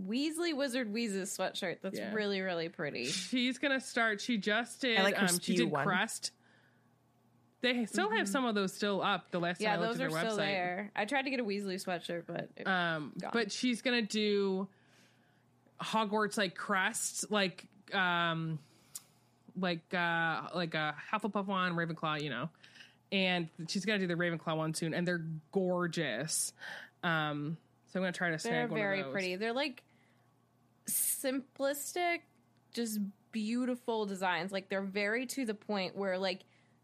Weasley 0.00 0.54
Wizard 0.56 0.92
Wheezes 0.92 1.36
sweatshirt. 1.36 1.78
That's 1.82 1.98
Yeah. 1.98 2.12
really 2.14 2.40
really 2.40 2.68
pretty. 2.68 3.06
She's 3.06 3.58
gonna 3.58 3.80
start. 3.80 4.20
She 4.20 4.36
just 4.38 4.80
did. 4.80 4.98
I 4.98 5.02
like 5.02 5.16
her 5.16 5.26
um, 5.26 5.38
she 5.40 5.56
did 5.56 5.70
one. 5.70 5.84
Crest. 5.84 6.32
They 7.60 7.86
still 7.86 8.10
have 8.10 8.28
some 8.28 8.44
of 8.44 8.54
those 8.54 8.72
still 8.72 9.02
up. 9.02 9.32
The 9.32 9.40
last 9.40 9.56
Mm-hmm. 9.56 9.64
Yeah, 9.64 9.70
time 9.76 9.78
I 9.82 9.86
looked 9.88 9.98
those 9.98 10.00
at 10.00 10.06
are 10.06 10.10
their 10.10 10.30
still 10.30 10.38
website. 10.38 10.46
there. 10.46 10.90
I 10.94 11.04
tried 11.06 11.22
to 11.22 11.30
get 11.30 11.40
a 11.40 11.44
Weasley 11.44 11.84
sweatshirt, 11.84 12.22
but 12.26 12.48
it- 12.56 12.66
Um, 12.68 13.12
Gone. 13.20 13.30
but 13.32 13.50
she's 13.50 13.82
gonna 13.82 14.02
do 14.02 14.68
Hogwarts 15.80 16.38
like 16.38 16.54
crest, 16.54 17.30
like 17.32 17.64
um, 17.92 18.60
like 19.60 19.92
uh, 19.94 20.42
like 20.54 20.74
a 20.74 20.94
Hufflepuff 21.12 21.46
one, 21.46 21.72
Ravenclaw, 21.74 22.22
you 22.22 22.30
know, 22.30 22.48
and 23.12 23.48
she's 23.68 23.84
gonna 23.84 23.98
do 23.98 24.06
the 24.06 24.14
Ravenclaw 24.14 24.56
one 24.56 24.74
soon, 24.74 24.94
and 24.94 25.06
they're 25.06 25.24
gorgeous. 25.52 26.52
Um, 27.02 27.56
so 27.86 27.98
I'm 27.98 28.02
gonna 28.02 28.12
try 28.12 28.30
to 28.30 28.38
snag 28.38 28.52
they're 28.54 28.68
one 28.68 28.78
very 28.78 28.98
of 29.00 29.06
those. 29.06 29.12
pretty. 29.12 29.36
They're 29.36 29.52
like 29.52 29.82
simplistic, 30.88 32.20
just 32.72 33.00
beautiful 33.32 34.06
designs. 34.06 34.52
Like 34.52 34.68
they're 34.68 34.82
very 34.82 35.26
to 35.26 35.44
the 35.44 35.54
point 35.54 35.96
where 35.96 36.18
like 36.18 36.40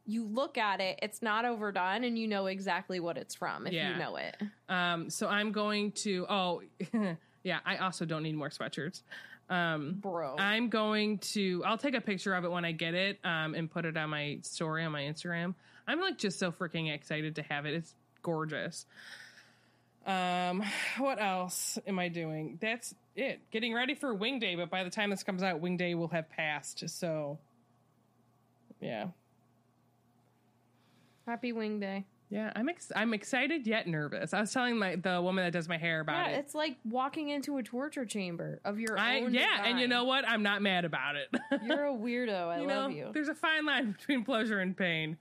you 0.06 0.24
look 0.26 0.58
at 0.58 0.80
it, 0.80 0.98
it's 1.02 1.22
not 1.22 1.44
overdone, 1.44 2.04
and 2.04 2.18
you 2.18 2.28
know 2.28 2.46
exactly 2.46 3.00
what 3.00 3.16
it's 3.16 3.34
from 3.34 3.66
if 3.66 3.72
Yeah. 3.72 3.92
you 3.92 3.98
know 3.98 4.16
it. 4.16 4.36
Um, 4.68 5.08
so 5.10 5.28
I'm 5.28 5.50
going 5.52 5.92
to. 5.92 6.26
Oh, 6.28 6.62
yeah. 7.42 7.60
I 7.64 7.78
also 7.78 8.04
don't 8.04 8.22
need 8.22 8.34
more 8.34 8.50
sweatshirts. 8.50 9.02
Um, 9.50 9.98
Bro, 10.00 10.36
I'm 10.38 10.68
going 10.68 11.18
to. 11.18 11.62
I'll 11.64 11.78
take 11.78 11.94
a 11.94 12.00
picture 12.00 12.34
of 12.34 12.44
it 12.44 12.50
when 12.50 12.64
I 12.64 12.72
get 12.72 12.94
it, 12.94 13.18
um, 13.24 13.54
and 13.54 13.70
put 13.70 13.84
it 13.84 13.96
on 13.96 14.10
my 14.10 14.38
story 14.42 14.84
on 14.84 14.92
my 14.92 15.02
Instagram. 15.02 15.54
I'm 15.86 16.00
like 16.00 16.18
just 16.18 16.38
so 16.38 16.50
freaking 16.50 16.92
excited 16.92 17.36
to 17.36 17.42
have 17.42 17.66
it. 17.66 17.74
It's 17.74 17.94
gorgeous. 18.22 18.86
Um, 20.06 20.62
what 20.98 21.20
else 21.20 21.78
am 21.86 21.98
I 21.98 22.08
doing? 22.08 22.58
That's 22.60 22.94
it. 23.16 23.40
Getting 23.50 23.74
ready 23.74 23.94
for 23.94 24.14
Wing 24.14 24.38
Day, 24.38 24.54
but 24.54 24.70
by 24.70 24.84
the 24.84 24.90
time 24.90 25.10
this 25.10 25.22
comes 25.22 25.42
out, 25.42 25.60
Wing 25.60 25.76
Day 25.76 25.94
will 25.94 26.08
have 26.08 26.28
passed. 26.30 26.88
So, 26.88 27.38
yeah, 28.80 29.08
happy 31.26 31.52
Wing 31.52 31.80
Day. 31.80 32.04
Yeah. 32.30 32.52
I'm 32.56 32.68
ex- 32.68 32.90
I'm 32.94 33.14
excited 33.14 33.66
yet 33.66 33.86
nervous. 33.86 34.32
I 34.34 34.40
was 34.40 34.52
telling 34.52 34.78
my 34.78 34.96
the 34.96 35.20
woman 35.22 35.44
that 35.44 35.52
does 35.52 35.68
my 35.68 35.76
hair 35.78 36.00
about 36.00 36.14
Yeah, 36.30 36.36
it. 36.36 36.38
it's 36.40 36.54
like 36.54 36.76
walking 36.84 37.28
into 37.28 37.58
a 37.58 37.62
torture 37.62 38.04
chamber 38.04 38.60
of 38.64 38.78
your 38.80 38.98
I 38.98 39.20
own. 39.20 39.34
yeah, 39.34 39.64
and 39.64 39.78
you 39.78 39.86
know 39.88 40.04
what? 40.04 40.26
I'm 40.28 40.42
not 40.42 40.62
mad 40.62 40.84
about 40.84 41.16
it. 41.16 41.28
you're 41.64 41.86
a 41.86 41.92
weirdo. 41.92 42.48
I 42.48 42.60
You 42.60 42.66
love 42.68 42.90
know, 42.90 42.96
you. 42.96 43.10
There's 43.12 43.28
a 43.28 43.34
fine 43.34 43.66
line 43.66 43.92
between 43.92 44.24
pleasure 44.24 44.58
and 44.60 44.76
pain. 44.76 45.16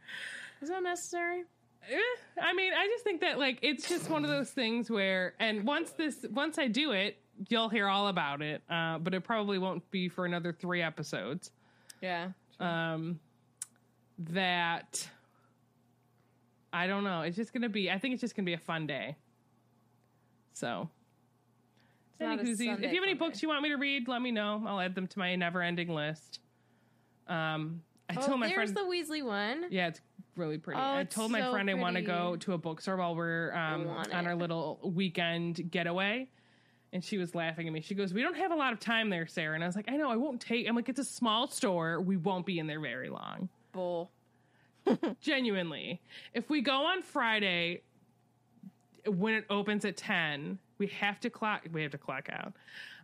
Is 0.61 0.69
that 0.69 0.81
necessary? 0.83 1.43
Eh, 1.91 1.97
I 2.41 2.53
mean, 2.53 2.71
I 2.73 2.87
just 2.87 3.03
think 3.03 3.21
that 3.21 3.37
like 3.37 3.59
it's 3.61 3.89
just 3.89 4.09
one 4.09 4.23
of 4.23 4.29
those 4.29 4.49
things 4.51 4.89
where, 4.89 5.33
and 5.39 5.65
once 5.65 5.91
this, 5.91 6.25
once 6.31 6.57
I 6.57 6.67
do 6.67 6.91
it, 6.91 7.17
you'll 7.49 7.67
hear 7.69 7.87
all 7.89 8.07
about 8.07 8.41
it. 8.41 8.61
Uh, 8.69 8.97
but 8.99 9.13
it 9.13 9.25
probably 9.25 9.57
won't 9.57 9.89
be 9.91 10.07
for 10.07 10.25
another 10.25 10.53
three 10.53 10.81
episodes. 10.81 11.51
Yeah. 12.01 12.29
Um, 12.61 13.19
that 14.19 15.07
I 16.73 16.87
don't 16.87 17.03
know. 17.03 17.21
It's 17.21 17.37
just 17.37 17.53
gonna 17.53 17.69
be. 17.69 17.89
I 17.91 17.99
think 17.99 18.13
it's 18.13 18.21
just 18.21 18.35
gonna 18.35 18.45
be 18.45 18.53
a 18.53 18.57
fun 18.59 18.87
day. 18.87 19.15
So. 20.53 20.89
It's 22.11 22.19
not 22.19 22.39
a 22.39 22.43
koozies. 22.43 22.75
If 22.83 22.91
you 22.91 22.99
have 22.99 23.03
any 23.03 23.13
books 23.13 23.41
you 23.41 23.47
want 23.49 23.61
me 23.63 23.69
to 23.69 23.75
read, 23.75 24.07
let 24.07 24.21
me 24.21 24.31
know. 24.31 24.63
I'll 24.67 24.79
add 24.79 24.93
them 24.95 25.07
to 25.07 25.19
my 25.19 25.35
never-ending 25.35 25.89
list. 25.89 26.39
Um, 27.27 27.81
I 28.09 28.15
Oh, 28.17 28.25
told 28.25 28.39
my 28.39 28.47
there's 28.47 28.71
friend. 28.71 28.75
the 28.75 28.81
Weasley 28.91 29.23
one. 29.23 29.65
Yeah, 29.71 29.87
it's 29.87 30.01
really 30.35 30.57
pretty. 30.57 30.79
Oh, 30.79 30.97
I 30.97 31.03
told 31.05 31.31
my 31.31 31.41
so 31.41 31.51
friend 31.51 31.69
I 31.69 31.73
want 31.75 31.95
to 31.95 32.01
go 32.01 32.35
to 32.37 32.53
a 32.53 32.57
bookstore 32.57 32.97
while 32.97 33.15
we're 33.15 33.51
um, 33.53 33.87
on 33.87 34.05
it. 34.11 34.13
our 34.13 34.35
little 34.35 34.79
weekend 34.83 35.71
getaway. 35.71 36.29
And 36.91 37.03
she 37.03 37.17
was 37.17 37.33
laughing 37.33 37.65
at 37.65 37.73
me. 37.73 37.81
She 37.81 37.95
goes, 37.95 38.13
We 38.13 38.21
don't 38.21 38.37
have 38.37 38.51
a 38.51 38.55
lot 38.55 38.71
of 38.73 38.79
time 38.79 39.09
there, 39.09 39.25
Sarah. 39.25 39.55
And 39.55 39.63
I 39.63 39.67
was 39.67 39.75
like, 39.75 39.89
I 39.89 39.97
know, 39.97 40.11
I 40.11 40.15
won't 40.15 40.39
take. 40.39 40.67
I'm 40.69 40.75
like, 40.75 40.89
It's 40.89 40.99
a 40.99 41.03
small 41.05 41.47
store. 41.47 41.99
We 41.99 42.17
won't 42.17 42.45
be 42.45 42.59
in 42.59 42.67
there 42.67 42.79
very 42.79 43.09
long. 43.09 43.49
Bull. 43.71 44.11
Genuinely. 45.21 46.01
If 46.33 46.49
we 46.49 46.61
go 46.61 46.85
on 46.85 47.01
Friday 47.01 47.81
when 49.05 49.33
it 49.33 49.45
opens 49.49 49.85
at 49.85 49.97
10, 49.97 50.57
we 50.77 50.87
have 50.87 51.19
to 51.21 51.29
clock. 51.29 51.63
We 51.71 51.81
have 51.81 51.91
to 51.91 51.97
clock 51.97 52.29
out. 52.31 52.53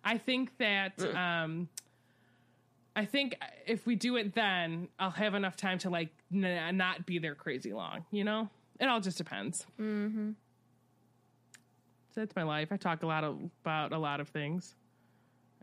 I 0.03 0.17
think 0.17 0.57
that. 0.57 1.01
Um, 1.15 1.69
I 2.95 3.05
think 3.05 3.35
if 3.65 3.85
we 3.85 3.95
do 3.95 4.17
it 4.17 4.33
then, 4.33 4.89
I'll 4.99 5.11
have 5.11 5.33
enough 5.33 5.55
time 5.55 5.77
to 5.79 5.89
like 5.89 6.09
n- 6.33 6.75
not 6.75 7.05
be 7.05 7.17
there 7.19 7.35
crazy 7.35 7.71
long. 7.71 8.03
You 8.11 8.23
know, 8.25 8.49
it 8.79 8.85
all 8.87 8.99
just 8.99 9.17
depends. 9.17 9.65
Mm-hmm. 9.79 10.31
So 12.13 12.21
that's 12.21 12.35
my 12.35 12.43
life. 12.43 12.69
I 12.71 12.77
talk 12.77 13.03
a 13.03 13.07
lot 13.07 13.23
of, 13.23 13.37
about 13.63 13.93
a 13.93 13.97
lot 13.97 14.19
of 14.19 14.27
things. 14.29 14.75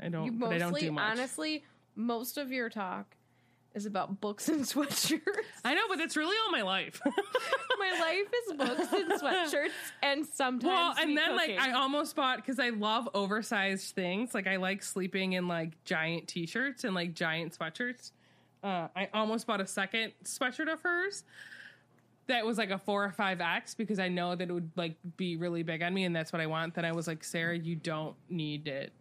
I 0.01 0.09
don't, 0.09 0.25
You 0.27 0.33
but 0.33 0.53
I 0.53 0.59
don't 0.59 0.71
mostly, 0.71 0.87
do 0.89 0.93
much. 0.93 1.11
honestly, 1.13 1.65
most 1.95 2.39
of 2.39 2.53
your 2.53 2.71
talk 2.71 3.16
is 3.77 3.87
about 3.87 4.21
books 4.21 4.49
and 4.49 4.61
sweatshirts. 4.65 5.21
I 5.65 5.75
know, 5.75 5.83
but 5.89 5.99
that's 5.99 6.17
really 6.17 6.35
all 6.45 6.51
my 6.51 6.63
life. 6.63 7.01
My 7.79 7.91
life 8.01 8.33
is 8.49 8.57
books 8.57 8.93
and 8.93 9.13
sweatshirts, 9.21 9.69
and 10.03 10.27
sometimes. 10.27 10.65
well, 10.65 10.95
and 10.99 11.17
then 11.17 11.37
cooking. 11.37 11.57
like 11.57 11.69
I 11.69 11.73
almost 11.73 12.17
bought 12.17 12.39
because 12.39 12.59
I 12.59 12.71
love 12.71 13.07
oversized 13.15 13.95
things. 13.95 14.35
Like 14.35 14.47
I 14.47 14.57
like 14.57 14.83
sleeping 14.83 15.35
in 15.35 15.47
like 15.47 15.85
giant 15.85 16.27
t-shirts 16.27 16.85
and 16.85 16.95
like 16.95 17.15
giant 17.15 17.57
sweatshirts. 17.57 18.13
Uh, 18.65 18.89
I 18.97 19.11
almost 19.13 19.47
bought 19.47 19.61
a 19.61 19.67
second 19.67 20.13
sweatshirt 20.25 20.73
of 20.73 20.81
hers 20.81 21.23
that 22.29 22.45
was 22.45 22.59
like 22.59 22.71
a 22.71 22.79
four 22.79 23.05
or 23.05 23.13
five 23.13 23.41
X 23.41 23.75
because 23.75 23.99
I 23.99 24.09
know 24.09 24.35
that 24.35 24.49
it 24.49 24.53
would 24.53 24.71
like 24.75 24.97
be 25.19 25.37
really 25.37 25.63
big 25.63 25.83
on 25.83 25.93
me, 25.93 26.05
and 26.05 26.17
that's 26.17 26.33
what 26.33 26.41
I 26.41 26.47
want. 26.47 26.75
Then 26.75 26.87
I 26.87 26.93
was 26.93 27.07
like, 27.07 27.23
Sarah, 27.23 27.57
you 27.57 27.77
don't 27.77 28.17
need 28.31 28.69
it. 28.69 28.93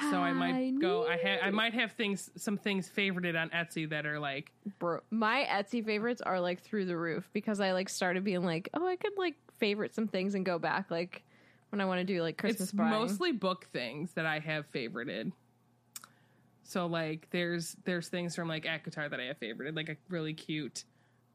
So 0.00 0.16
I 0.16 0.32
might 0.32 0.54
I 0.54 0.70
go. 0.70 1.06
I 1.06 1.18
ha- 1.18 1.46
I 1.46 1.50
might 1.50 1.74
have 1.74 1.92
things, 1.92 2.30
some 2.36 2.56
things 2.56 2.90
favorited 2.94 3.38
on 3.40 3.50
Etsy 3.50 3.88
that 3.90 4.06
are 4.06 4.18
like 4.18 4.50
Bro, 4.78 5.00
my 5.10 5.46
Etsy 5.50 5.84
favorites 5.84 6.22
are 6.22 6.40
like 6.40 6.62
through 6.62 6.86
the 6.86 6.96
roof 6.96 7.28
because 7.32 7.60
I 7.60 7.72
like 7.72 7.88
started 7.88 8.24
being 8.24 8.42
like, 8.44 8.70
oh, 8.74 8.86
I 8.86 8.96
could 8.96 9.12
like 9.18 9.34
favorite 9.58 9.94
some 9.94 10.08
things 10.08 10.34
and 10.34 10.44
go 10.46 10.58
back 10.58 10.90
like 10.90 11.22
when 11.70 11.80
I 11.80 11.84
want 11.84 12.00
to 12.00 12.04
do 12.04 12.22
like 12.22 12.38
Christmas 12.38 12.70
it's 12.70 12.72
buying. 12.72 12.90
mostly 12.90 13.32
book 13.32 13.66
things 13.72 14.12
that 14.14 14.24
I 14.26 14.38
have 14.38 14.70
favorited. 14.72 15.32
So 16.64 16.86
like 16.86 17.28
there's 17.30 17.76
there's 17.84 18.08
things 18.08 18.34
from 18.34 18.48
like 18.48 18.64
ACOTAR 18.64 19.10
that 19.10 19.20
I 19.20 19.24
have 19.24 19.38
favorited, 19.38 19.76
like 19.76 19.90
a 19.90 19.96
really 20.08 20.32
cute 20.32 20.84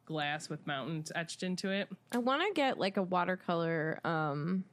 glass 0.06 0.50
with 0.50 0.66
mountains 0.66 1.12
etched 1.14 1.44
into 1.44 1.70
it. 1.70 1.90
I 2.12 2.18
want 2.18 2.42
to 2.42 2.54
get 2.54 2.80
like 2.80 2.98
a 2.98 3.04
watercolor 3.04 4.00
um 4.04 4.64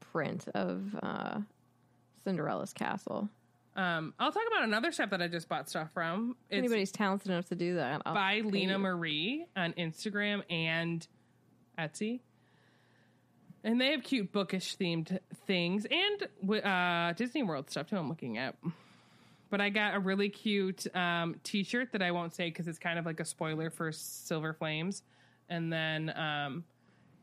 print 0.00 0.46
of 0.54 0.94
uh 1.02 1.40
Cinderella's 2.26 2.72
castle. 2.72 3.28
Um, 3.76 4.14
I'll 4.18 4.32
talk 4.32 4.42
about 4.48 4.64
another 4.64 4.90
shop 4.90 5.10
that 5.10 5.22
I 5.22 5.28
just 5.28 5.48
bought 5.48 5.68
stuff 5.68 5.90
from. 5.94 6.34
If 6.50 6.56
It's 6.56 6.58
anybody's 6.58 6.90
talented 6.90 7.30
enough 7.30 7.48
to 7.50 7.54
do 7.54 7.76
that, 7.76 8.02
I'll 8.04 8.14
by 8.14 8.40
Lena 8.40 8.72
you. 8.72 8.78
Marie 8.80 9.46
on 9.54 9.74
Instagram 9.74 10.42
and 10.50 11.06
Etsy. 11.78 12.20
And 13.62 13.80
they 13.80 13.92
have 13.92 14.02
cute 14.02 14.32
bookish 14.32 14.76
themed 14.76 15.18
things 15.46 15.86
and 15.88 16.64
uh, 16.64 17.12
Disney 17.12 17.44
World 17.44 17.70
stuff 17.70 17.88
too. 17.88 17.96
I'm 17.96 18.08
looking 18.08 18.38
at, 18.38 18.56
but 19.50 19.60
I 19.60 19.68
got 19.68 19.94
a 19.94 20.00
really 20.00 20.30
cute 20.30 20.86
um, 20.96 21.36
T-shirt 21.44 21.92
that 21.92 22.02
I 22.02 22.10
won't 22.10 22.34
say 22.34 22.48
because 22.48 22.66
it's 22.66 22.78
kind 22.78 22.98
of 22.98 23.06
like 23.06 23.20
a 23.20 23.24
spoiler 23.24 23.70
for 23.70 23.92
Silver 23.92 24.52
Flames. 24.52 25.02
And 25.48 25.72
then 25.72 26.12
um, 26.16 26.64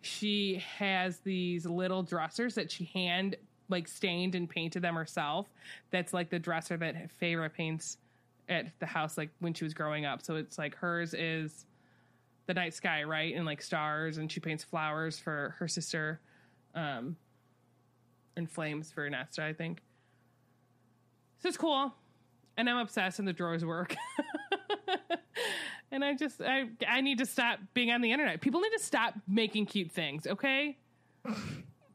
she 0.01 0.64
has 0.77 1.19
these 1.19 1.65
little 1.65 2.03
dressers 2.03 2.56
that 2.56 2.72
she 2.72 2.85
hand 2.93 3.38
like 3.69 3.88
stained 3.88 4.35
and 4.35 4.50
painted 4.50 4.82
them 4.82 4.95
herself. 4.95 5.48
That's 5.92 6.14
like 6.14 6.30
the 6.30 6.40
dresser 6.40 6.77
that 6.77 6.95
Feyre 7.19 7.51
paints 7.51 7.98
at 8.50 8.67
the 8.80 8.85
house 8.85 9.17
like 9.17 9.30
when 9.40 9.53
she 9.53 9.64
was 9.64 9.74
growing 9.74 10.06
up. 10.06 10.22
So 10.22 10.35
it's 10.35 10.58
like 10.58 10.75
hers 10.75 11.14
is 11.14 11.66
the 12.45 12.53
night 12.53 12.74
sky, 12.74 13.03
right? 13.03 13.33
And 13.35 13.45
like 13.45 13.61
stars 13.61 14.17
and 14.17 14.32
she 14.32 14.40
paints 14.40 14.64
flowers 14.64 15.17
for 15.17 15.56
her 15.59 15.67
sister. 15.67 16.19
Um 16.75 17.16
in 18.35 18.48
flames 18.48 18.92
for 18.92 19.08
Nesta, 19.09 19.43
I 19.43 19.53
think. 19.53 19.82
So 21.40 21.48
it's 21.48 21.58
cool. 21.58 21.93
And 22.58 22.69
I'm 22.69 22.77
obsessed 22.77 23.19
and 23.19 23.27
the 23.27 23.33
drawers 23.33 23.64
work. 23.64 23.95
and 25.92 26.03
I 26.03 26.16
just 26.16 26.42
I 26.42 26.69
I 26.88 27.01
need 27.01 27.19
to 27.19 27.25
stop 27.25 27.59
being 27.74 27.92
on 27.92 28.01
the 28.01 28.11
internet. 28.11 28.42
People 28.42 28.61
need 28.61 28.74
to 28.77 28.83
stop 28.83 29.16
making 29.27 29.67
cute 29.67 29.92
things, 29.92 30.27
okay? 30.27 30.77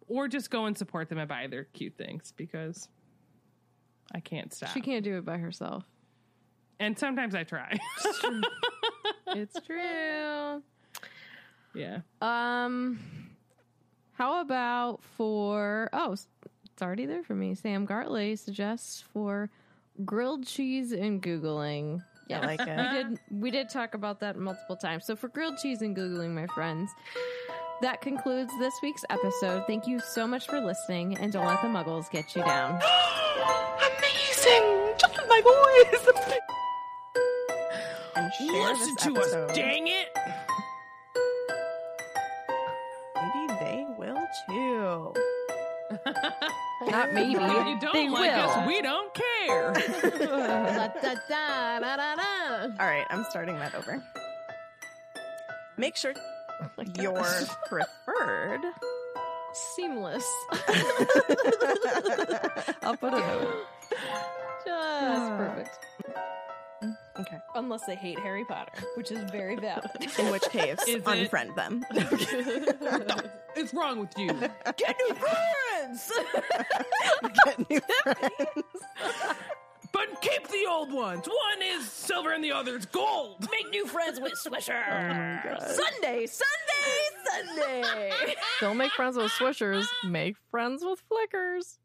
Or 0.08 0.28
just 0.28 0.50
go 0.50 0.66
and 0.66 0.76
support 0.76 1.08
them 1.08 1.18
and 1.18 1.28
buy 1.28 1.46
their 1.46 1.64
cute 1.64 1.96
things 1.96 2.32
because 2.36 2.88
I 4.14 4.20
can't 4.20 4.52
stop. 4.52 4.70
She 4.70 4.80
can't 4.80 5.04
do 5.04 5.18
it 5.18 5.24
by 5.24 5.38
herself. 5.38 5.84
and 6.80 6.98
sometimes 6.98 7.34
I 7.34 7.44
try. 7.44 7.78
It's 9.28 9.60
true. 9.66 10.62
yeah. 11.74 11.98
Um, 12.22 12.98
how 14.12 14.40
about 14.40 15.00
for 15.16 15.90
oh, 15.92 16.12
it's 16.12 16.26
already 16.82 17.06
there 17.06 17.22
for 17.22 17.34
me. 17.34 17.54
Sam 17.54 17.86
Gartley 17.86 18.38
suggests 18.38 19.02
for 19.12 19.50
grilled 20.04 20.46
cheese 20.46 20.92
and 20.92 21.22
googling. 21.22 22.02
I 22.30 22.40
like 22.40 22.60
we 22.60 22.66
did 23.02 23.20
we 23.30 23.50
did 23.50 23.68
talk 23.70 23.94
about 23.94 24.20
that 24.20 24.36
multiple 24.38 24.76
times. 24.76 25.04
So 25.06 25.16
for 25.16 25.28
grilled 25.28 25.58
cheese 25.58 25.82
and 25.82 25.96
googling, 25.96 26.30
my 26.30 26.46
friends, 26.48 26.90
that 27.82 28.00
concludes 28.00 28.52
this 28.58 28.74
week's 28.82 29.04
episode. 29.10 29.64
Thank 29.66 29.86
you 29.86 30.00
so 30.00 30.26
much 30.26 30.46
for 30.46 30.60
listening, 30.60 31.16
and 31.18 31.32
don't 31.32 31.46
let 31.46 31.62
the 31.62 31.68
muggles 31.68 32.10
get 32.10 32.34
you 32.34 32.42
down. 32.42 32.80
Amazing! 33.98 34.94
Just 34.98 35.18
my 35.28 35.40
voice! 35.42 36.08
and 38.16 38.32
share 38.34 38.46
Listen 38.72 38.94
this 38.94 39.04
to 39.04 39.16
us, 39.20 39.32
episode. 39.32 39.54
dang 39.54 39.86
it! 39.88 40.08
Maybe 43.16 43.54
they 43.60 43.86
will 43.96 44.26
too. 44.48 45.12
Not 46.90 47.12
maybe. 47.12 47.34
If 47.34 47.66
you 47.66 47.78
don't 47.80 47.92
they 47.94 48.08
like 48.08 48.34
will. 48.36 48.50
us, 48.50 48.66
we 48.66 48.82
don't 48.82 49.12
care. 49.14 49.72
Da, 49.72 50.88
da, 50.88 51.14
da, 51.28 51.78
da, 51.80 51.96
da, 51.96 52.14
da. 52.16 52.62
All 52.80 52.86
right, 52.86 53.04
I'm 53.10 53.24
starting 53.30 53.58
that 53.58 53.74
over. 53.74 54.02
Make 55.76 55.96
sure 55.96 56.12
Oh 56.78 56.82
your 57.00 57.24
preferred. 57.68 58.60
Seamless. 59.76 60.24
I'll 62.82 62.96
put 62.96 63.14
a 63.14 63.18
note. 63.18 63.66
Just 64.64 64.68
ah. 64.68 65.36
perfect. 65.38 65.78
Mm, 66.82 66.96
okay. 67.20 67.38
Unless 67.54 67.86
they 67.86 67.94
hate 67.94 68.18
Harry 68.20 68.44
Potter, 68.44 68.72
which 68.96 69.10
is 69.10 69.18
very 69.30 69.56
valid. 69.56 69.90
In 70.18 70.30
which 70.30 70.42
case, 70.50 70.78
Is 70.86 70.96
it- 70.96 71.04
unfriend 71.04 71.54
them. 71.56 71.84
it's 73.56 73.72
wrong 73.74 74.00
with 74.00 74.16
you? 74.18 74.28
Get 74.76 74.96
new 75.08 75.14
friends! 75.14 76.12
Get 77.44 77.70
new 77.70 77.80
friends. 78.02 78.64
But 79.98 80.20
keep 80.20 80.46
the 80.46 80.64
old 80.70 80.92
ones. 80.92 81.26
One 81.26 81.62
is 81.62 81.90
silver 81.90 82.32
and 82.32 82.44
the 82.44 82.52
other 82.52 82.76
is 82.76 82.86
gold. 82.86 83.48
Make 83.50 83.68
new 83.70 83.84
friends 83.84 84.20
with 84.20 84.34
Swisher! 84.34 84.84
Oh 84.88 85.08
my 85.08 85.40
God. 85.42 85.60
Sunday, 85.60 86.26
Sunday, 86.26 87.82
Sunday! 87.96 88.12
Don't 88.60 88.76
make 88.76 88.92
friends 88.92 89.16
with 89.16 89.32
swishers. 89.32 89.86
Make 90.04 90.36
friends 90.52 90.84
with 90.84 91.02
flickers. 91.08 91.80